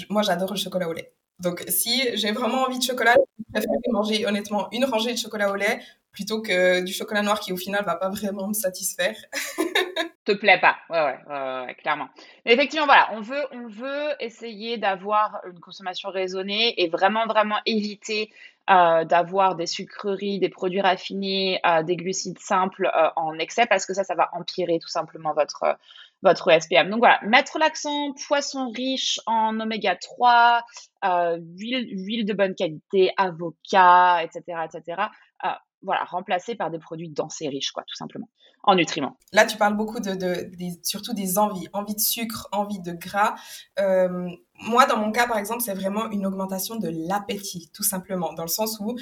moi, 0.09 0.21
j'adore 0.21 0.51
le 0.51 0.57
chocolat 0.57 0.87
au 0.87 0.93
lait. 0.93 1.13
Donc, 1.39 1.63
si 1.69 2.07
j'ai 2.13 2.31
vraiment 2.31 2.63
envie 2.63 2.77
de 2.77 2.83
chocolat, 2.83 3.15
je 3.39 3.51
préfère 3.51 3.71
manger 3.91 4.25
honnêtement 4.25 4.69
une 4.71 4.85
rangée 4.85 5.13
de 5.13 5.17
chocolat 5.17 5.51
au 5.51 5.55
lait 5.55 5.79
plutôt 6.11 6.41
que 6.41 6.81
du 6.81 6.93
chocolat 6.93 7.23
noir 7.23 7.39
qui, 7.39 7.51
au 7.53 7.57
final, 7.57 7.83
va 7.85 7.95
pas 7.95 8.09
vraiment 8.09 8.47
me 8.47 8.53
satisfaire. 8.53 9.15
te 10.25 10.31
plaît 10.33 10.59
pas. 10.59 10.77
Ouais, 10.89 11.17
ouais, 11.27 11.75
clairement. 11.75 12.09
Mais 12.45 12.53
effectivement, 12.53 12.85
voilà, 12.85 13.09
on 13.13 13.21
veut, 13.21 13.43
on 13.51 13.67
veut 13.67 14.09
essayer 14.19 14.77
d'avoir 14.77 15.41
une 15.51 15.59
consommation 15.59 16.09
raisonnée 16.09 16.81
et 16.81 16.89
vraiment, 16.89 17.25
vraiment 17.25 17.57
éviter 17.65 18.31
euh, 18.69 19.03
d'avoir 19.05 19.55
des 19.55 19.65
sucreries, 19.65 20.39
des 20.39 20.49
produits 20.49 20.81
raffinés, 20.81 21.59
euh, 21.65 21.81
des 21.83 21.95
glucides 21.95 22.39
simples 22.39 22.91
euh, 22.95 23.09
en 23.15 23.37
excès 23.39 23.65
parce 23.65 23.85
que 23.85 23.93
ça, 23.93 24.03
ça 24.03 24.15
va 24.15 24.29
empirer 24.33 24.79
tout 24.79 24.87
simplement 24.87 25.33
votre, 25.33 25.77
votre 26.23 26.51
SPM. 26.51 26.89
Donc 26.89 26.99
voilà, 26.99 27.19
mettre 27.23 27.57
l'accent 27.59 28.13
poisson 28.27 28.71
riche 28.75 29.19
en 29.25 29.59
oméga 29.59 29.95
3, 29.95 30.63
euh, 31.05 31.37
huile, 31.57 31.87
huile 31.91 32.25
de 32.25 32.33
bonne 32.33 32.55
qualité, 32.55 33.11
avocat, 33.17 34.23
etc., 34.23 34.59
etc. 34.65 35.03
Euh, 35.45 35.49
voilà, 35.83 36.03
remplacé 36.03 36.53
par 36.55 36.69
des 36.69 36.77
produits 36.77 37.09
denses 37.09 37.39
riches, 37.39 37.71
quoi, 37.71 37.83
tout 37.87 37.95
simplement, 37.95 38.29
en 38.63 38.75
nutriments. 38.75 39.17
Là, 39.33 39.45
tu 39.45 39.57
parles 39.57 39.75
beaucoup 39.75 39.99
de, 39.99 40.51
surtout 40.83 41.13
des 41.13 41.39
envies, 41.39 41.67
envie 41.73 41.95
de 41.95 41.99
sucre, 41.99 42.47
envie 42.51 42.79
de 42.79 42.91
gras. 42.91 43.33
Euh, 43.79 44.29
moi, 44.59 44.85
dans 44.85 44.97
mon 44.97 45.11
cas, 45.11 45.27
par 45.27 45.39
exemple, 45.39 45.61
c'est 45.61 45.73
vraiment 45.73 46.11
une 46.11 46.27
augmentation 46.27 46.75
de 46.75 46.89
l'appétit, 47.07 47.71
tout 47.73 47.83
simplement, 47.83 48.33
dans 48.33 48.43
le 48.43 48.49
sens 48.49 48.79
où, 48.79 48.95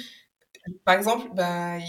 par 0.86 0.94
exemple, 0.94 1.28
ben, 1.34 1.80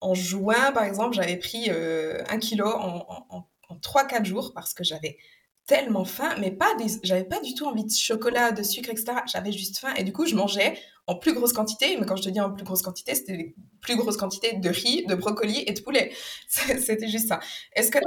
en 0.00 0.14
juin, 0.14 0.72
par 0.72 0.84
exemple, 0.84 1.14
j'avais 1.14 1.36
pris 1.36 1.68
un 1.70 2.38
kilo 2.38 2.66
en 2.66 3.49
3-4 3.76 4.24
jours 4.24 4.52
parce 4.54 4.74
que 4.74 4.84
j'avais 4.84 5.18
tellement 5.66 6.04
faim, 6.04 6.34
mais 6.40 6.50
pas 6.50 6.74
des, 6.76 6.86
j'avais 7.04 7.24
pas 7.24 7.40
du 7.40 7.54
tout 7.54 7.64
envie 7.64 7.84
de 7.84 7.92
chocolat, 7.92 8.50
de 8.50 8.62
sucre, 8.62 8.90
etc. 8.90 9.12
J'avais 9.26 9.52
juste 9.52 9.78
faim 9.78 9.94
et 9.96 10.02
du 10.02 10.12
coup, 10.12 10.26
je 10.26 10.34
mangeais 10.34 10.76
en 11.06 11.14
plus 11.14 11.32
grosse 11.32 11.52
quantité. 11.52 11.96
Mais 11.98 12.06
quand 12.06 12.16
je 12.16 12.22
te 12.22 12.28
dis 12.28 12.40
en 12.40 12.50
plus 12.52 12.64
grosse 12.64 12.82
quantité, 12.82 13.14
c'était 13.14 13.36
les 13.36 13.54
plus 13.80 13.96
grosses 13.96 14.16
quantités 14.16 14.56
de 14.56 14.68
riz, 14.68 15.06
de 15.06 15.14
brocoli 15.14 15.62
et 15.66 15.72
de 15.72 15.80
poulet. 15.80 16.12
C'était 16.48 17.08
juste 17.08 17.28
ça. 17.28 17.40
Est-ce 17.74 17.90
que 17.90 17.98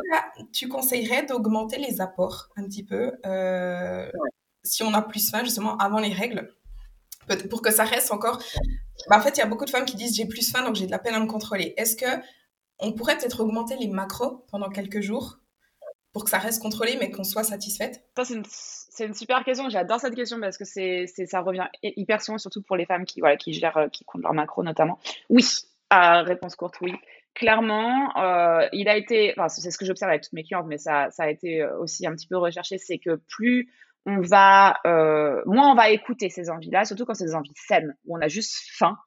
tu 0.52 0.68
conseillerais 0.68 1.26
d'augmenter 1.26 1.78
les 1.78 2.02
apports 2.02 2.50
un 2.58 2.64
petit 2.64 2.84
peu 2.84 3.14
euh, 3.26 4.10
si 4.64 4.84
on 4.84 4.94
a 4.94 5.02
plus 5.02 5.30
faim 5.30 5.44
justement 5.44 5.78
avant 5.78 6.00
les 6.00 6.14
règles? 6.14 6.54
Pour 7.50 7.62
que 7.62 7.72
ça 7.72 7.86
reste 7.86 8.12
encore. 8.12 8.42
Bah, 9.10 9.18
en 9.18 9.22
fait, 9.22 9.38
il 9.38 9.40
y 9.40 9.44
a 9.44 9.46
beaucoup 9.46 9.66
de 9.66 9.70
femmes 9.70 9.86
qui 9.86 9.96
disent 9.96 10.16
j'ai 10.16 10.26
plus 10.26 10.52
faim 10.52 10.64
donc 10.64 10.76
j'ai 10.76 10.86
de 10.86 10.92
la 10.92 11.00
peine 11.00 11.14
à 11.14 11.20
me 11.20 11.28
contrôler. 11.28 11.74
Est-ce 11.78 11.96
que 11.96 12.22
on 12.80 12.92
pourrait 12.92 13.18
peut-être 13.18 13.40
augmenter 13.40 13.78
les 13.78 13.88
macros 13.88 14.46
pendant 14.52 14.70
quelques 14.70 15.00
jours? 15.00 15.40
Pour 16.14 16.24
que 16.24 16.30
ça 16.30 16.38
reste 16.38 16.62
contrôlé, 16.62 16.96
mais 17.00 17.12
qu'on 17.12 17.24
soit 17.24 17.44
satisfaite 17.44 18.04
Ça, 18.16 18.24
c'est 18.24 19.06
une, 19.06 19.16
super 19.16 19.44
question. 19.44 19.68
J'adore 19.70 20.00
cette 20.00 20.16
question 20.16 20.40
parce 20.40 20.58
que 20.58 20.66
c'est, 20.66 21.08
ça 21.08 21.42
revient 21.42 21.68
hyper 21.82 22.22
souvent, 22.22 22.38
surtout 22.38 22.62
pour 22.62 22.78
les 22.78 22.86
femmes 22.86 23.06
qui, 23.06 23.22
gèrent, 23.54 23.78
euh, 23.78 23.88
qui 23.88 24.06
comptent 24.06 24.22
leur 24.22 24.34
macro 24.34 24.64
notamment. 24.64 25.00
Oui, 25.30 25.44
réponse 25.92 26.56
courte, 26.56 26.76
oui. 26.82 26.94
Clairement, 27.34 28.16
euh, 28.18 28.68
il 28.74 28.88
a 28.88 28.96
été, 28.96 29.34
enfin, 29.36 29.50
c'est 29.50 29.72
ce 29.72 29.78
que 29.78 29.86
j'observe 29.86 30.12
avec 30.12 30.22
toutes 30.22 30.34
mes 30.34 30.44
clientes, 30.44 30.68
mais 30.68 30.78
ça, 30.78 31.10
ça 31.10 31.24
a 31.24 31.30
été 31.30 31.64
euh, 31.64 31.80
aussi 31.80 32.06
un 32.06 32.12
petit 32.12 32.28
peu 32.28 32.38
recherché, 32.38 32.78
c'est 32.78 33.00
que 33.00 33.20
plus 33.28 33.72
on 34.06 34.22
va, 34.22 34.80
moins 35.46 35.72
on 35.72 35.76
va 35.76 35.90
écouter 35.90 36.30
ces 36.30 36.50
envies-là, 36.50 36.84
surtout 36.84 37.06
quand 37.06 37.14
c'est 37.14 37.26
des 37.26 37.36
envies 37.36 37.54
saines, 37.56 37.96
où 38.06 38.18
on 38.18 38.22
a 38.22 38.28
juste 38.28 38.54
faim, 38.70 38.98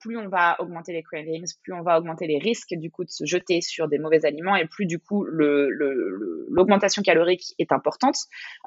plus 0.00 0.16
on 0.16 0.28
va 0.28 0.56
augmenter 0.60 0.92
les 0.92 1.02
cravings, 1.02 1.46
plus 1.62 1.72
on 1.72 1.82
va 1.82 1.98
augmenter 1.98 2.26
les 2.26 2.38
risques 2.38 2.74
du 2.74 2.90
coup 2.90 3.04
de 3.04 3.10
se 3.10 3.24
jeter 3.26 3.60
sur 3.60 3.88
des 3.88 3.98
mauvais 3.98 4.24
aliments 4.24 4.56
et 4.56 4.66
plus 4.66 4.86
du 4.86 4.98
coup 4.98 5.24
l'augmentation 5.24 7.02
calorique 7.02 7.54
est 7.58 7.72
importante. 7.72 8.16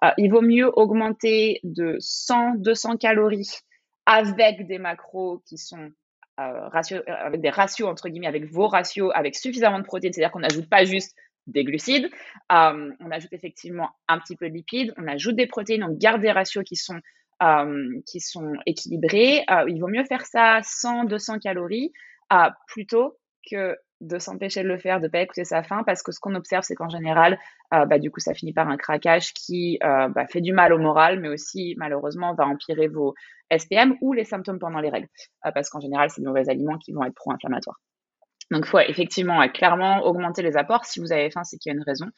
Euh, 0.03 0.11
il 0.17 0.29
vaut 0.29 0.41
mieux 0.41 0.71
augmenter 0.77 1.59
de 1.63 1.97
100, 1.99 2.55
200 2.57 2.97
calories 2.97 3.59
avec 4.05 4.67
des 4.67 4.77
macros 4.77 5.41
qui 5.47 5.57
sont 5.57 5.91
euh, 6.39 6.69
euh, 6.91 7.01
avec 7.07 7.41
des 7.41 7.49
ratios 7.49 7.89
entre 7.89 8.09
guillemets, 8.09 8.27
avec 8.27 8.45
vos 8.45 8.67
ratios, 8.67 9.11
avec 9.15 9.35
suffisamment 9.35 9.79
de 9.79 9.85
protéines, 9.85 10.13
c'est-à-dire 10.13 10.31
qu'on 10.31 10.39
n'ajoute 10.39 10.69
pas 10.69 10.83
juste 10.83 11.15
des 11.45 11.65
glucides, 11.65 12.09
on 12.49 13.11
ajoute 13.11 13.33
effectivement 13.33 13.89
un 14.07 14.17
petit 14.17 14.37
peu 14.37 14.47
de 14.47 14.53
lipides, 14.53 14.93
on 14.97 15.07
ajoute 15.07 15.35
des 15.35 15.45
protéines, 15.45 15.83
on 15.83 15.93
garde 15.93 16.21
des 16.21 16.31
ratios 16.31 16.63
qui 16.63 16.77
sont 16.77 17.01
qui 18.05 18.19
sont 18.19 18.53
équilibrés. 18.65 19.43
Euh, 19.49 19.65
il 19.67 19.79
vaut 19.79 19.87
mieux 19.87 20.05
faire 20.05 20.25
ça 20.25 20.59
100, 20.63 21.05
200 21.05 21.39
calories 21.39 21.91
euh, 22.31 22.49
plutôt 22.67 23.17
que 23.49 23.77
de 24.01 24.19
s'empêcher 24.19 24.63
de 24.63 24.67
le 24.67 24.77
faire, 24.77 24.99
de 24.99 25.05
ne 25.05 25.11
pas 25.11 25.21
écouter 25.21 25.45
sa 25.45 25.63
faim, 25.63 25.83
parce 25.85 26.03
que 26.03 26.11
ce 26.11 26.19
qu'on 26.19 26.35
observe, 26.35 26.63
c'est 26.63 26.75
qu'en 26.75 26.89
général, 26.89 27.39
bah, 27.71 27.99
du 27.99 28.11
coup, 28.11 28.19
ça 28.19 28.33
finit 28.33 28.51
par 28.51 28.67
un 28.67 28.75
craquage 28.75 29.33
qui 29.33 29.79
bah, 29.81 30.27
fait 30.29 30.41
du 30.41 30.51
mal 30.51 30.73
au 30.73 30.77
moral, 30.77 31.21
mais 31.21 31.29
aussi, 31.29 31.73
malheureusement, 31.77 32.33
va 32.33 32.45
empirer 32.45 32.89
vos 32.89 33.13
SPM 33.49 33.95
ou 34.01 34.11
les 34.11 34.25
symptômes 34.25 34.59
pendant 34.59 34.81
les 34.81 34.89
règles, 34.89 35.07
parce 35.53 35.69
qu'en 35.69 35.79
général, 35.79 36.09
c'est 36.09 36.21
de 36.21 36.27
mauvais 36.27 36.49
aliments 36.49 36.77
qui 36.77 36.91
vont 36.91 37.05
être 37.05 37.15
pro-inflammatoires. 37.15 37.79
Donc, 38.51 38.65
faut 38.65 38.79
effectivement 38.79 39.47
clairement 39.49 40.01
augmenter 40.03 40.41
les 40.41 40.57
apports. 40.57 40.85
Si 40.85 40.99
vous 40.99 41.11
avez 41.11 41.31
faim, 41.31 41.43
c'est 41.43 41.57
qu'il 41.57 41.71
y 41.71 41.73
a 41.73 41.77
une 41.77 41.83
raison. 41.83 42.05
Euh, 42.05 42.09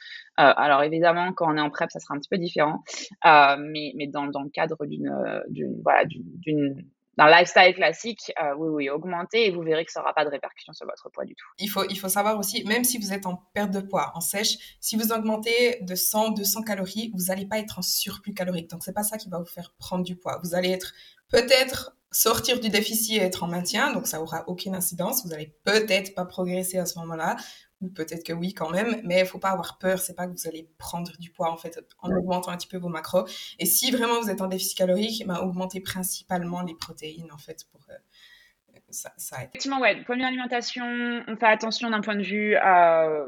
alors, 0.56 0.84
évidemment, 0.84 1.34
quand 1.34 1.52
on 1.52 1.58
est 1.58 1.62
en 1.62 1.70
prep, 1.70 1.92
ça 1.92 2.00
sera 2.00 2.16
un 2.16 2.20
petit 2.20 2.30
peu 2.30 2.38
différent. 2.38 2.84
Euh, 3.26 3.56
mais, 3.60 3.94
mais 3.96 4.08
dans, 4.08 4.28
dans, 4.28 4.42
le 4.42 4.50
cadre 4.50 4.86
d'une, 4.86 5.14
d'une, 5.50 5.82
voilà, 5.84 6.04
d'une, 6.06 6.86
d'un 7.18 7.30
lifestyle 7.30 7.74
classique, 7.74 8.32
euh, 8.42 8.54
oui, 8.58 8.70
oui, 8.70 8.90
augmenter 8.90 9.48
et 9.48 9.52
vous 9.52 9.62
verrez 9.62 9.86
que 9.86 9.92
ça 9.92 10.02
n'aura 10.02 10.14
pas 10.14 10.26
de 10.26 10.30
répercussion 10.30 10.74
sur 10.74 10.86
votre 10.86 11.10
poids 11.10 11.26
du 11.26 11.36
tout. 11.36 11.46
Il 11.60 11.70
faut, 11.70 11.84
il 11.90 11.98
faut 11.98 12.10
savoir 12.10 12.38
aussi, 12.38 12.64
même 12.66 12.84
si 12.84 12.98
vous 12.98 13.14
êtes 13.14 13.26
en 13.26 13.42
perte 13.54 13.72
de 13.72 13.80
poids, 13.80 14.12
en 14.16 14.22
sèche, 14.22 14.78
si 14.82 14.98
vous 14.98 15.12
augmentez 15.12 15.80
de 15.82 15.96
100, 15.96 16.32
200 16.32 16.64
calories, 16.64 17.12
vous 17.14 17.26
n'allez 17.28 17.46
pas 17.46 17.60
être 17.60 17.80
en 17.80 17.82
surplus 17.82 18.34
calorique. 18.34 18.70
Donc, 18.70 18.84
c'est 18.84 18.94
pas 18.94 19.04
ça 19.04 19.18
qui 19.18 19.30
va 19.30 19.40
vous 19.40 19.46
faire 19.46 19.74
prendre 19.80 20.04
du 20.04 20.16
poids. 20.16 20.40
Vous 20.44 20.56
allez 20.56 20.70
être 20.70 20.94
peut-être 21.30 21.96
sortir 22.16 22.60
du 22.60 22.70
déficit 22.70 23.22
et 23.22 23.26
être 23.26 23.44
en 23.44 23.48
maintien, 23.48 23.92
donc 23.92 24.08
ça 24.08 24.22
aura 24.22 24.46
aucune 24.48 24.74
incidence. 24.74 25.26
Vous 25.26 25.34
allez 25.34 25.54
peut-être 25.66 26.16
pas 26.16 26.26
progresser 26.26 26.78
à 26.78 26.86
ce 26.86 26.98
moment-là, 27.00 27.36
ou 27.82 27.90
peut-être 27.90 28.26
que 28.26 28.32
oui 28.32 28.54
quand 28.54 28.70
même, 28.70 29.02
mais 29.04 29.20
il 29.20 29.26
faut 29.26 29.38
pas 29.38 29.50
avoir 29.50 29.78
peur. 29.78 30.00
C'est 30.00 30.16
pas 30.16 30.26
que 30.26 30.32
vous 30.32 30.48
allez 30.48 30.70
prendre 30.78 31.12
du 31.20 31.30
poids 31.32 31.52
en 31.52 31.58
fait 31.58 31.78
en 32.00 32.10
augmentant 32.16 32.52
un 32.52 32.58
petit 32.58 32.68
peu 32.68 32.78
vos 32.78 32.88
macros. 32.88 33.28
Et 33.60 33.66
si 33.66 33.92
vraiment 33.92 34.22
vous 34.22 34.30
êtes 34.30 34.42
en 34.42 34.48
déficit 34.48 34.78
calorique, 34.78 35.26
bah, 35.28 35.42
augmentez 35.42 35.82
principalement 35.82 36.62
les 36.62 36.74
protéines 36.74 37.32
en 37.34 37.38
fait 37.38 37.66
pour 37.72 37.82
euh, 37.90 38.80
ça, 38.90 39.12
ça 39.18 39.42
aide. 39.42 39.50
Effectivement, 39.50 39.82
ouais. 39.82 40.02
Point 40.06 40.22
alimentation, 40.22 40.86
on 41.28 41.36
fait 41.36 41.48
attention 41.48 41.90
d'un 41.90 42.02
point 42.02 42.16
de 42.16 42.24
vue. 42.24 42.56
Euh 42.56 43.28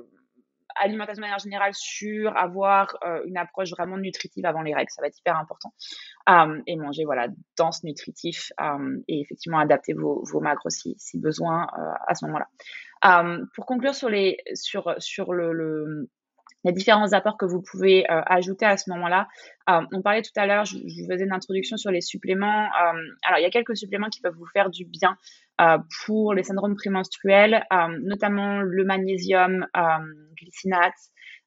alimentation 0.80 1.22
de 1.22 1.22
manière 1.22 1.40
générale 1.40 1.74
sur 1.74 2.36
avoir 2.36 2.98
euh, 3.06 3.22
une 3.26 3.38
approche 3.38 3.72
vraiment 3.72 3.98
nutritive 3.98 4.46
avant 4.46 4.62
les 4.62 4.74
règles, 4.74 4.92
ça 4.92 5.02
va 5.02 5.08
être 5.08 5.18
hyper 5.18 5.38
important. 5.38 5.74
Euh, 6.30 6.62
et 6.68 6.76
manger 6.76 7.06
voilà 7.06 7.28
dense, 7.58 7.84
nutritif 7.84 8.52
euh, 8.62 8.98
et 9.08 9.22
effectivement 9.22 9.60
adapter 9.60 9.94
vos, 9.94 10.24
vos 10.32 10.40
macros 10.40 10.70
si, 10.70 10.96
si 10.98 11.20
besoin 11.20 11.68
à 12.08 12.16
ce 12.16 12.26
moment-là. 12.26 13.46
pour 13.56 13.66
conclure 13.66 13.96
sur 13.96 14.10
les 14.10 14.38
sur 14.54 14.96
sur 15.00 15.34
le, 15.34 15.54
le 15.54 16.10
les 16.64 16.72
différents 16.72 17.14
apports 17.14 17.38
que 17.38 17.46
vous 17.46 17.62
pouvez 17.62 18.06
ajouter 18.08 18.66
à 18.66 18.78
ce 18.78 18.90
moment-là. 18.90 19.28
on 19.68 20.02
parlait 20.02 20.22
tout 20.22 20.32
à 20.36 20.46
l'heure, 20.46 20.66
je, 20.66 20.78
je, 20.78 21.02
vous 21.02 21.12
faisais 21.12 21.24
une 21.24 21.34
introduction 21.34 21.78
sur 21.78 21.92
les 21.92 22.02
suppléments. 22.02 22.70
alors, 23.24 23.40
il 23.40 23.44
y 23.44 23.46
a 23.46 23.50
quelques 23.50 23.78
suppléments 23.78 24.10
qui 24.10 24.22
peuvent 24.22 24.36
vous 24.38 24.48
faire 24.54 24.70
du 24.70 24.86
bien 24.86 25.18
euh, 25.60 25.80
pour 26.06 26.36
les 26.36 26.44
syndromes 26.44 26.76
prémenstruels, 26.76 27.66
euh, 27.74 27.98
notamment 28.04 28.60
le 28.62 28.84
magnésium, 28.84 29.66
euh, 29.76 29.82
glycinate, 30.40 30.94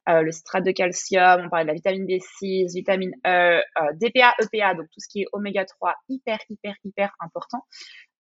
le 0.09 0.33
citrate 0.33 0.65
de 0.65 0.73
calcium, 0.73 1.43
on 1.45 1.49
parlait 1.49 1.65
de 1.65 1.69
la 1.69 1.75
vitamine 1.75 2.05
B6, 2.05 2.75
vitamine 2.75 3.13
E, 3.25 3.61
DPA, 3.95 4.35
EPA, 4.43 4.75
donc 4.75 4.87
tout 4.87 4.99
ce 4.99 5.07
qui 5.09 5.23
est 5.23 5.27
oméga 5.33 5.65
3, 5.65 5.95
hyper, 6.09 6.39
hyper, 6.49 6.75
hyper 6.83 7.15
important. 7.21 7.65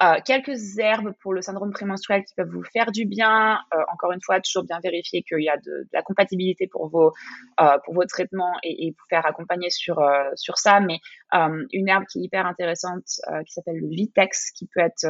Euh, 0.02 0.14
quelques 0.24 0.78
herbes 0.78 1.12
pour 1.20 1.34
le 1.34 1.42
syndrome 1.42 1.72
prémenstruel 1.72 2.24
qui 2.24 2.34
peuvent 2.34 2.48
vous 2.48 2.64
faire 2.64 2.90
du 2.90 3.04
bien. 3.04 3.58
Euh, 3.74 3.82
encore 3.92 4.12
une 4.12 4.22
fois, 4.22 4.40
toujours 4.40 4.64
bien 4.64 4.80
vérifier 4.82 5.22
qu'il 5.22 5.42
y 5.42 5.48
a 5.50 5.58
de, 5.58 5.62
de, 5.62 5.88
la 5.92 6.00
compatibilité 6.00 6.66
pour 6.66 6.88
vos 6.88 7.12
euh, 7.60 7.76
pour 7.84 7.92
vos 7.92 8.06
traitements 8.06 8.54
et, 8.62 8.86
et 8.86 8.90
vous 8.92 9.04
faire 9.10 9.26
accompagner 9.26 9.68
sur 9.68 9.98
euh, 9.98 10.30
sur 10.36 10.56
ça. 10.56 10.80
Mais 10.80 11.00
euh, 11.34 11.66
une 11.72 11.88
herbe 11.88 12.04
qui 12.10 12.20
est 12.20 12.22
hyper 12.22 12.46
intéressante 12.46 13.04
qui 13.46 13.52
s'appelle 13.52 13.76
le 13.76 13.88
Vitex 13.88 14.52
qui 14.52 14.66
peut 14.74 14.80
être 14.80 15.06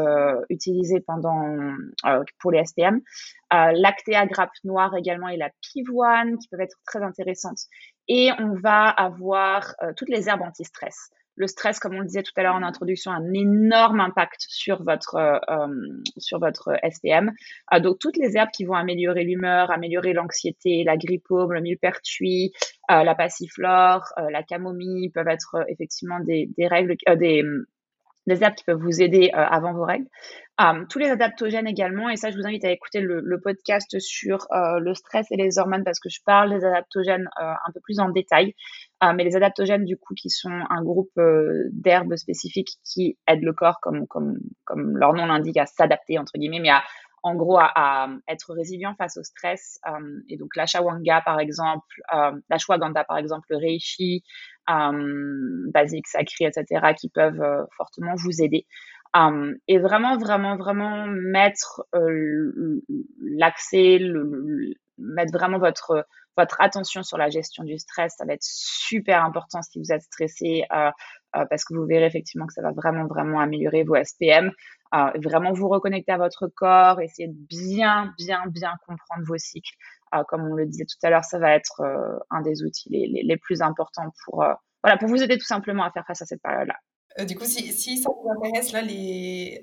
utilisée 0.48 1.00
pendant 1.00 1.74
pour 2.40 2.50
les 2.50 2.64
SPM. 2.64 3.00
Lactea 3.50 4.26
grappe 4.26 4.50
noire 4.64 4.96
également 4.96 5.28
et 5.28 5.36
la 5.36 5.50
pivoine 5.60 6.38
qui 6.38 6.48
peuvent 6.48 6.60
être 6.60 6.76
très 6.84 7.02
intéressantes. 7.02 7.60
Et 8.08 8.30
on 8.38 8.54
va 8.54 8.88
avoir 8.88 9.74
toutes 9.96 10.08
les 10.08 10.28
herbes 10.28 10.42
anti-stress 10.42 11.10
le 11.40 11.46
stress, 11.46 11.78
comme 11.78 11.94
on 11.94 12.00
le 12.00 12.06
disait 12.06 12.22
tout 12.22 12.32
à 12.36 12.42
l'heure 12.42 12.54
en 12.54 12.62
introduction, 12.62 13.10
a 13.10 13.14
un 13.14 13.32
énorme 13.32 14.00
impact 14.00 14.44
sur 14.46 14.82
votre, 14.82 15.14
euh, 15.14 15.38
euh, 15.48 16.02
sur 16.18 16.38
votre 16.38 16.76
SPM. 16.82 17.32
Euh, 17.72 17.80
donc, 17.80 17.98
toutes 17.98 18.18
les 18.18 18.36
herbes 18.36 18.50
qui 18.52 18.64
vont 18.64 18.74
améliorer 18.74 19.24
l'humeur, 19.24 19.70
améliorer 19.70 20.12
l'anxiété, 20.12 20.84
la 20.84 20.98
grippe-paume, 20.98 21.54
le 21.54 21.62
millepertuis, 21.62 22.52
la 22.88 23.14
passiflore, 23.14 24.02
la 24.16 24.42
camomille 24.42 25.10
peuvent 25.10 25.28
être 25.28 25.64
effectivement 25.68 26.18
des, 26.18 26.50
des 26.58 26.66
règles, 26.66 26.96
des, 27.16 27.44
des 28.30 28.42
herbes 28.42 28.54
qui 28.54 28.64
peuvent 28.64 28.80
vous 28.80 29.02
aider 29.02 29.30
avant 29.32 29.72
vos 29.72 29.84
règles. 29.84 30.06
tous 30.88 30.98
les 30.98 31.10
adaptogènes 31.10 31.66
également, 31.66 32.08
et 32.08 32.16
ça 32.16 32.30
je 32.30 32.36
vous 32.36 32.46
invite 32.46 32.64
à 32.64 32.70
écouter 32.70 33.00
le, 33.00 33.40
podcast 33.42 33.98
sur 33.98 34.46
le 34.50 34.94
stress 34.94 35.26
et 35.30 35.36
les 35.36 35.58
hormones 35.58 35.84
parce 35.84 36.00
que 36.00 36.08
je 36.08 36.20
parle 36.24 36.50
des 36.50 36.64
adaptogènes 36.64 37.28
un 37.36 37.72
peu 37.72 37.80
plus 37.80 38.00
en 38.00 38.08
détail. 38.10 38.54
Euh, 39.02 39.12
mais 39.14 39.24
les 39.24 39.34
adaptogènes, 39.34 39.84
du 39.84 39.96
coup, 39.96 40.14
qui 40.14 40.28
sont 40.28 40.52
un 40.68 40.82
groupe 40.82 41.16
euh, 41.16 41.68
d'herbes 41.72 42.16
spécifiques 42.16 42.76
qui 42.84 43.16
aident 43.26 43.44
le 43.44 43.54
corps, 43.54 43.80
comme, 43.80 44.06
comme, 44.06 44.38
comme 44.64 44.98
leur 44.98 45.14
nom 45.14 45.24
l'indique, 45.24 45.56
à 45.56 45.64
s'adapter, 45.64 46.18
entre 46.18 46.32
guillemets, 46.36 46.60
mais 46.60 46.68
à, 46.68 46.82
en 47.22 47.34
gros, 47.34 47.58
à, 47.58 48.08
être 48.28 48.52
résilient 48.54 48.94
face 48.96 49.16
au 49.16 49.22
stress. 49.22 49.78
Euh, 49.86 50.20
et 50.28 50.36
donc, 50.36 50.54
l'ashawanga, 50.54 51.22
par 51.22 51.40
exemple, 51.40 51.86
euh, 52.14 52.32
l'ashwagandha, 52.50 53.04
par 53.04 53.16
exemple, 53.16 53.46
le 53.50 53.56
reishi, 53.56 54.22
euh, 54.22 54.59
basique, 55.72 56.06
sacré, 56.06 56.44
etc., 56.44 56.94
qui 56.98 57.08
peuvent 57.08 57.66
fortement 57.76 58.14
vous 58.16 58.42
aider. 58.42 58.66
et 59.68 59.78
vraiment, 59.78 60.16
vraiment, 60.16 60.56
vraiment 60.56 61.06
mettre 61.06 61.84
l'accès, 63.20 64.00
mettre 64.98 65.32
vraiment 65.32 65.58
votre 65.58 66.04
attention 66.58 67.02
sur 67.02 67.18
la 67.18 67.28
gestion 67.28 67.64
du 67.64 67.78
stress, 67.78 68.14
ça 68.16 68.24
va 68.24 68.32
être 68.34 68.42
super 68.42 69.24
important 69.24 69.62
si 69.62 69.78
vous 69.78 69.92
êtes 69.92 70.02
stressé 70.02 70.64
parce 71.32 71.64
que 71.64 71.74
vous 71.74 71.86
verrez 71.86 72.06
effectivement 72.06 72.46
que 72.46 72.52
ça 72.52 72.62
va 72.62 72.72
vraiment, 72.72 73.06
vraiment 73.06 73.40
améliorer 73.40 73.84
vos 73.84 73.96
SPM. 73.96 74.50
vraiment 74.92 75.52
vous 75.52 75.68
reconnecter 75.68 76.12
à 76.12 76.18
votre 76.18 76.48
corps, 76.48 77.00
essayer 77.00 77.28
de 77.28 77.36
bien, 77.48 78.12
bien, 78.18 78.44
bien 78.48 78.74
comprendre 78.86 79.24
vos 79.26 79.38
cycles. 79.38 79.74
Comme 80.28 80.42
on 80.50 80.54
le 80.54 80.66
disait 80.66 80.84
tout 80.84 81.06
à 81.06 81.10
l'heure, 81.10 81.24
ça 81.24 81.38
va 81.38 81.54
être 81.54 81.82
un 82.30 82.42
des 82.42 82.62
outils 82.62 82.88
les, 82.90 83.36
plus 83.36 83.62
importants 83.62 84.12
pour, 84.24 84.44
voilà, 84.82 84.98
pour 84.98 85.08
vous 85.08 85.22
aider 85.22 85.38
tout 85.38 85.46
simplement 85.46 85.84
à 85.84 85.90
faire 85.90 86.04
face 86.06 86.22
à 86.22 86.26
cette 86.26 86.42
période-là. 86.42 86.76
Euh, 87.18 87.24
du 87.24 87.36
coup, 87.36 87.44
si, 87.44 87.98
ça 87.98 88.08
vous 88.10 88.30
intéresse, 88.30 88.72
là. 88.72 88.80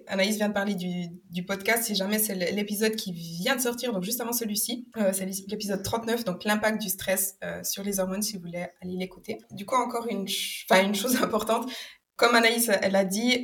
Anaïs 0.08 0.36
vient 0.36 0.50
de 0.50 0.54
parler 0.54 0.76
du, 0.76 1.44
podcast. 1.46 1.84
Si 1.84 1.96
jamais 1.96 2.20
c'est 2.20 2.36
l'épisode 2.52 2.96
qui 2.96 3.14
vient 3.14 3.56
de 3.56 3.62
sortir, 3.62 3.94
donc 3.94 4.04
juste 4.04 4.20
avant 4.20 4.34
celui-ci, 4.34 4.88
euh, 4.98 5.12
c'est 5.14 5.26
l'épisode 5.26 5.82
39, 5.82 6.26
donc 6.26 6.44
l'impact 6.44 6.82
du 6.82 6.90
stress 6.90 7.38
euh, 7.44 7.64
sur 7.64 7.84
les 7.84 8.00
hormones, 8.00 8.22
si 8.22 8.36
vous 8.36 8.42
voulez 8.42 8.68
aller 8.82 8.98
l'écouter. 8.98 9.38
Du 9.52 9.66
coup, 9.66 9.76
encore 9.76 10.08
une, 10.10 10.26
enfin, 10.70 10.84
une 10.84 10.96
chose 10.96 11.16
importante, 11.24 11.72
comme 12.18 12.36
Anaïs, 12.36 12.70
elle 12.82 12.96
a 12.96 13.06
dit, 13.06 13.44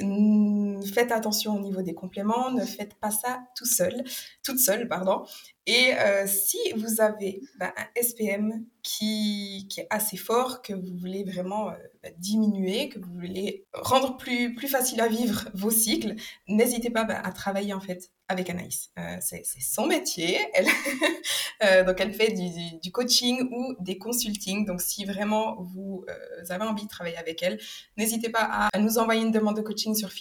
faites 0.81 1.11
attention 1.11 1.55
au 1.55 1.59
niveau 1.59 1.81
des 1.81 1.93
compléments, 1.93 2.51
ne 2.51 2.65
faites 2.65 2.95
pas 2.95 3.11
ça 3.11 3.43
tout 3.55 3.65
seul, 3.65 4.03
toute 4.43 4.59
seule, 4.59 4.87
pardon. 4.87 5.25
Et 5.65 5.93
euh, 5.93 6.27
si 6.27 6.57
vous 6.75 6.99
avez 6.99 7.41
bah, 7.57 7.73
un 7.77 8.01
SPM 8.01 8.65
qui, 8.81 9.65
est 9.77 9.87
assez 9.89 10.17
fort, 10.17 10.61
que 10.61 10.73
vous 10.73 10.97
voulez 10.97 11.23
vraiment 11.23 11.69
euh, 11.69 11.73
bah, 12.03 12.09
diminuer, 12.17 12.89
que 12.89 12.99
vous 12.99 13.13
voulez 13.13 13.65
rendre 13.71 14.17
plus, 14.17 14.53
facile 14.67 14.99
à 14.99 15.07
vivre 15.07 15.45
vos 15.53 15.71
cycles, 15.71 16.15
n'hésitez 16.49 16.89
pas 16.89 17.05
bah, 17.05 17.21
à 17.23 17.31
travailler 17.31 17.73
en 17.73 17.79
fait 17.79 18.11
avec 18.27 18.49
Anaïs. 18.49 18.91
Euh, 18.99 19.15
c'est 19.21 19.45
son 19.45 19.87
métier. 19.87 20.37
Elle 20.53 20.65
donc, 21.85 22.01
elle 22.01 22.13
fait 22.13 22.33
du, 22.33 22.91
coaching 22.91 23.47
ou 23.49 23.73
des 23.79 23.97
consulting. 23.97 24.65
Donc, 24.65 24.81
si 24.81 25.05
vraiment 25.05 25.61
vous, 25.61 26.03
avez 26.49 26.65
envie 26.65 26.83
de 26.83 26.89
travailler 26.89 27.17
avec 27.17 27.41
elle, 27.41 27.57
n'hésitez 27.95 28.29
pas 28.29 28.69
à, 28.73 28.79
nous 28.79 28.97
envoyer 28.97 29.21
une 29.21 29.31
demande 29.31 29.55
de 29.55 29.61
coaching 29.61 29.95
sur 29.95 30.11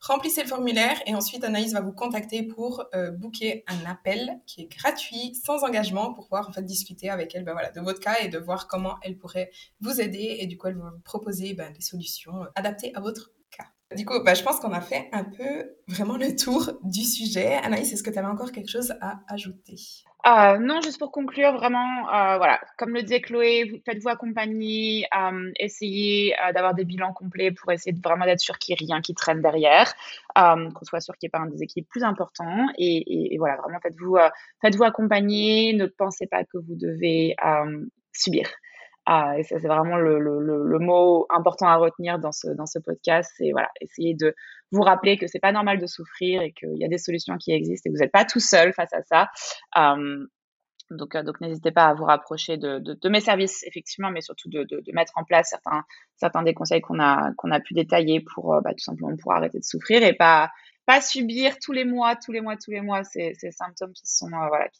Remplissez 0.00 0.42
le 0.42 0.48
formulaire 0.48 1.00
et 1.06 1.14
ensuite 1.14 1.44
Anaïs 1.44 1.72
va 1.72 1.80
vous 1.80 1.92
contacter 1.92 2.42
pour 2.42 2.84
euh, 2.94 3.10
booker 3.10 3.64
un 3.66 3.90
appel 3.90 4.40
qui 4.46 4.62
est 4.62 4.68
gratuit, 4.68 5.34
sans 5.34 5.64
engagement, 5.64 6.14
pour 6.14 6.24
pouvoir 6.24 6.48
en 6.48 6.52
fait 6.52 6.62
discuter 6.62 7.10
avec 7.10 7.34
elle 7.34 7.44
ben, 7.44 7.56
de 7.74 7.80
votre 7.80 8.00
cas 8.00 8.16
et 8.20 8.28
de 8.28 8.38
voir 8.38 8.68
comment 8.68 8.96
elle 9.02 9.16
pourrait 9.16 9.50
vous 9.80 10.00
aider. 10.00 10.38
Et 10.40 10.46
du 10.46 10.56
coup, 10.56 10.68
elle 10.68 10.78
va 10.78 10.90
vous 10.90 11.00
proposer 11.00 11.54
ben, 11.54 11.72
des 11.72 11.82
solutions 11.82 12.46
adaptées 12.54 12.92
à 12.94 13.00
votre 13.00 13.32
du 13.96 14.04
coup, 14.04 14.22
bah, 14.22 14.34
je 14.34 14.42
pense 14.42 14.60
qu'on 14.60 14.72
a 14.72 14.82
fait 14.82 15.08
un 15.12 15.24
peu 15.24 15.70
vraiment 15.86 16.18
le 16.18 16.36
tour 16.36 16.72
du 16.82 17.04
sujet. 17.04 17.54
Anaïs, 17.54 17.90
est-ce 17.90 18.02
que 18.02 18.10
tu 18.10 18.18
avais 18.18 18.28
encore 18.28 18.52
quelque 18.52 18.68
chose 18.68 18.94
à 19.00 19.20
ajouter? 19.28 19.76
Euh, 20.28 20.58
non, 20.58 20.80
juste 20.82 20.98
pour 20.98 21.10
conclure, 21.10 21.52
vraiment, 21.52 22.08
euh, 22.08 22.36
voilà, 22.36 22.60
comme 22.76 22.92
le 22.92 23.02
disait 23.02 23.20
Chloé, 23.20 23.82
faites-vous 23.86 24.08
accompagner, 24.08 25.06
euh, 25.16 25.50
essayez 25.58 26.34
d'avoir 26.54 26.74
des 26.74 26.84
bilans 26.84 27.12
complets 27.12 27.50
pour 27.50 27.72
essayer 27.72 27.92
de 27.92 28.00
vraiment 28.00 28.26
d'être 28.26 28.40
sûr 28.40 28.58
qu'il 28.58 28.74
n'y 28.74 28.82
ait 28.82 28.86
rien 28.86 29.00
qui 29.00 29.14
traîne 29.14 29.40
derrière, 29.40 29.94
qu'on 30.36 30.84
soit 30.84 31.00
sûr 31.00 31.16
qu'il 31.16 31.26
n'y 31.26 31.28
ait 31.28 31.38
pas 31.38 31.44
un 31.44 31.50
déséquilibre 31.50 31.88
plus 31.88 32.04
important. 32.04 32.66
Et, 32.76 33.36
voilà, 33.38 33.56
vraiment, 33.56 33.78
faites-vous 33.80 34.16
faites-vous 34.60 34.84
accompagner, 34.84 35.72
ne 35.72 35.86
pensez 35.86 36.26
pas 36.26 36.44
que 36.44 36.58
vous 36.58 36.74
devez 36.74 37.34
subir. 38.12 38.48
Ah, 39.10 39.38
et 39.38 39.42
ça, 39.42 39.58
c'est 39.58 39.68
vraiment 39.68 39.96
le, 39.96 40.78
mot 40.80 41.26
important 41.30 41.66
à 41.66 41.76
retenir 41.76 42.18
dans 42.18 42.30
ce, 42.30 42.78
podcast. 42.78 43.32
C'est 43.38 43.52
voilà, 43.52 43.70
essayer 43.80 44.14
de 44.14 44.34
vous 44.70 44.82
rappeler 44.82 45.16
que 45.16 45.26
c'est 45.26 45.38
pas 45.38 45.50
normal 45.50 45.78
de 45.78 45.86
souffrir 45.86 46.42
et 46.42 46.52
qu'il 46.52 46.76
y 46.76 46.84
a 46.84 46.88
des 46.88 46.98
solutions 46.98 47.38
qui 47.38 47.52
existent 47.52 47.88
et 47.88 47.90
que 47.90 47.96
vous 47.96 48.02
n'êtes 48.02 48.12
pas 48.12 48.26
tout 48.26 48.38
seul 48.38 48.74
face 48.74 48.92
à 48.92 49.02
ça. 49.04 49.30
Euh, 49.78 50.26
donc, 50.90 51.14
euh, 51.14 51.22
n'hésitez 51.40 51.70
pas 51.70 51.86
à 51.86 51.94
vous 51.94 52.04
rapprocher 52.04 52.58
de, 52.58 53.08
mes 53.08 53.20
services, 53.20 53.64
effectivement, 53.64 54.10
mais 54.10 54.20
surtout 54.20 54.50
de, 54.50 54.92
mettre 54.92 55.14
en 55.16 55.24
place 55.24 55.54
certains, 56.16 56.42
des 56.42 56.52
conseils 56.52 56.82
qu'on 56.82 57.00
a, 57.00 57.60
pu 57.64 57.72
détailler 57.72 58.20
pour 58.20 58.56
euh, 58.56 58.60
bah, 58.60 58.72
tout 58.72 58.84
simplement 58.84 59.16
pour 59.16 59.32
arrêter 59.32 59.58
de 59.58 59.64
souffrir 59.64 60.02
et 60.02 60.12
pas, 60.12 60.50
subir 61.00 61.58
tous 61.58 61.72
les 61.72 61.86
mois, 61.86 62.14
tous 62.14 62.32
les 62.32 62.42
mois, 62.42 62.56
tous 62.58 62.72
les 62.72 62.82
mois 62.82 63.04
ces, 63.04 63.32
symptômes 63.52 63.94
qui 63.94 64.06
sont, 64.06 64.28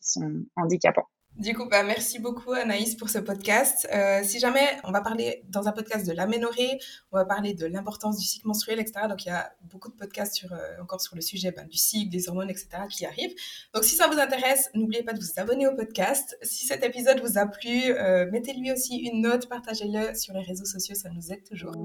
sont 0.02 0.44
handicapants. 0.56 1.08
Du 1.38 1.54
coup, 1.54 1.66
bah, 1.66 1.84
merci 1.84 2.18
beaucoup 2.18 2.52
Anaïs 2.52 2.96
pour 2.96 3.08
ce 3.10 3.18
podcast. 3.18 3.86
Euh, 3.94 4.22
si 4.24 4.40
jamais 4.40 4.66
on 4.82 4.90
va 4.90 5.00
parler 5.00 5.44
dans 5.48 5.68
un 5.68 5.72
podcast 5.72 6.04
de 6.04 6.12
l'aménorrhée, 6.12 6.80
on 7.12 7.16
va 7.16 7.24
parler 7.24 7.54
de 7.54 7.64
l'importance 7.64 8.18
du 8.18 8.26
cycle 8.26 8.48
menstruel, 8.48 8.80
etc. 8.80 9.06
Donc 9.08 9.24
il 9.24 9.28
y 9.28 9.30
a 9.30 9.52
beaucoup 9.70 9.88
de 9.88 9.94
podcasts 9.94 10.34
sur, 10.34 10.52
euh, 10.52 10.82
encore 10.82 11.00
sur 11.00 11.14
le 11.14 11.20
sujet 11.20 11.52
ben, 11.52 11.64
du 11.68 11.76
cycle, 11.78 12.10
des 12.10 12.28
hormones, 12.28 12.50
etc. 12.50 12.68
qui 12.90 13.06
arrivent. 13.06 13.34
Donc 13.72 13.84
si 13.84 13.94
ça 13.94 14.08
vous 14.08 14.18
intéresse, 14.18 14.68
n'oubliez 14.74 15.04
pas 15.04 15.12
de 15.12 15.20
vous 15.20 15.30
abonner 15.36 15.68
au 15.68 15.76
podcast. 15.76 16.36
Si 16.42 16.66
cet 16.66 16.82
épisode 16.82 17.20
vous 17.20 17.38
a 17.38 17.46
plu, 17.46 17.84
euh, 17.84 18.28
mettez-lui 18.32 18.72
aussi 18.72 18.96
une 18.96 19.20
note, 19.20 19.48
partagez-le 19.48 20.16
sur 20.16 20.34
les 20.34 20.42
réseaux 20.42 20.64
sociaux, 20.64 20.96
ça 20.96 21.08
nous 21.10 21.32
aide 21.32 21.44
toujours. 21.44 21.76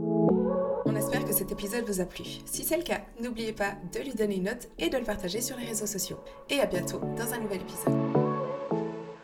On 0.85 0.95
espère 0.95 1.25
que 1.25 1.33
cet 1.33 1.51
épisode 1.51 1.85
vous 1.85 2.01
a 2.01 2.05
plu. 2.05 2.23
Si 2.45 2.63
c'est 2.63 2.77
le 2.77 2.83
cas, 2.83 3.01
n'oubliez 3.21 3.53
pas 3.53 3.75
de 3.93 3.99
lui 3.99 4.15
donner 4.15 4.37
une 4.37 4.45
note 4.45 4.69
et 4.79 4.89
de 4.89 4.97
le 4.97 5.03
partager 5.03 5.41
sur 5.41 5.57
les 5.57 5.65
réseaux 5.65 5.85
sociaux. 5.85 6.19
Et 6.49 6.59
à 6.59 6.65
bientôt 6.65 7.01
dans 7.15 7.31
un 7.33 7.39
nouvel 7.39 7.61
épisode. 7.61 8.22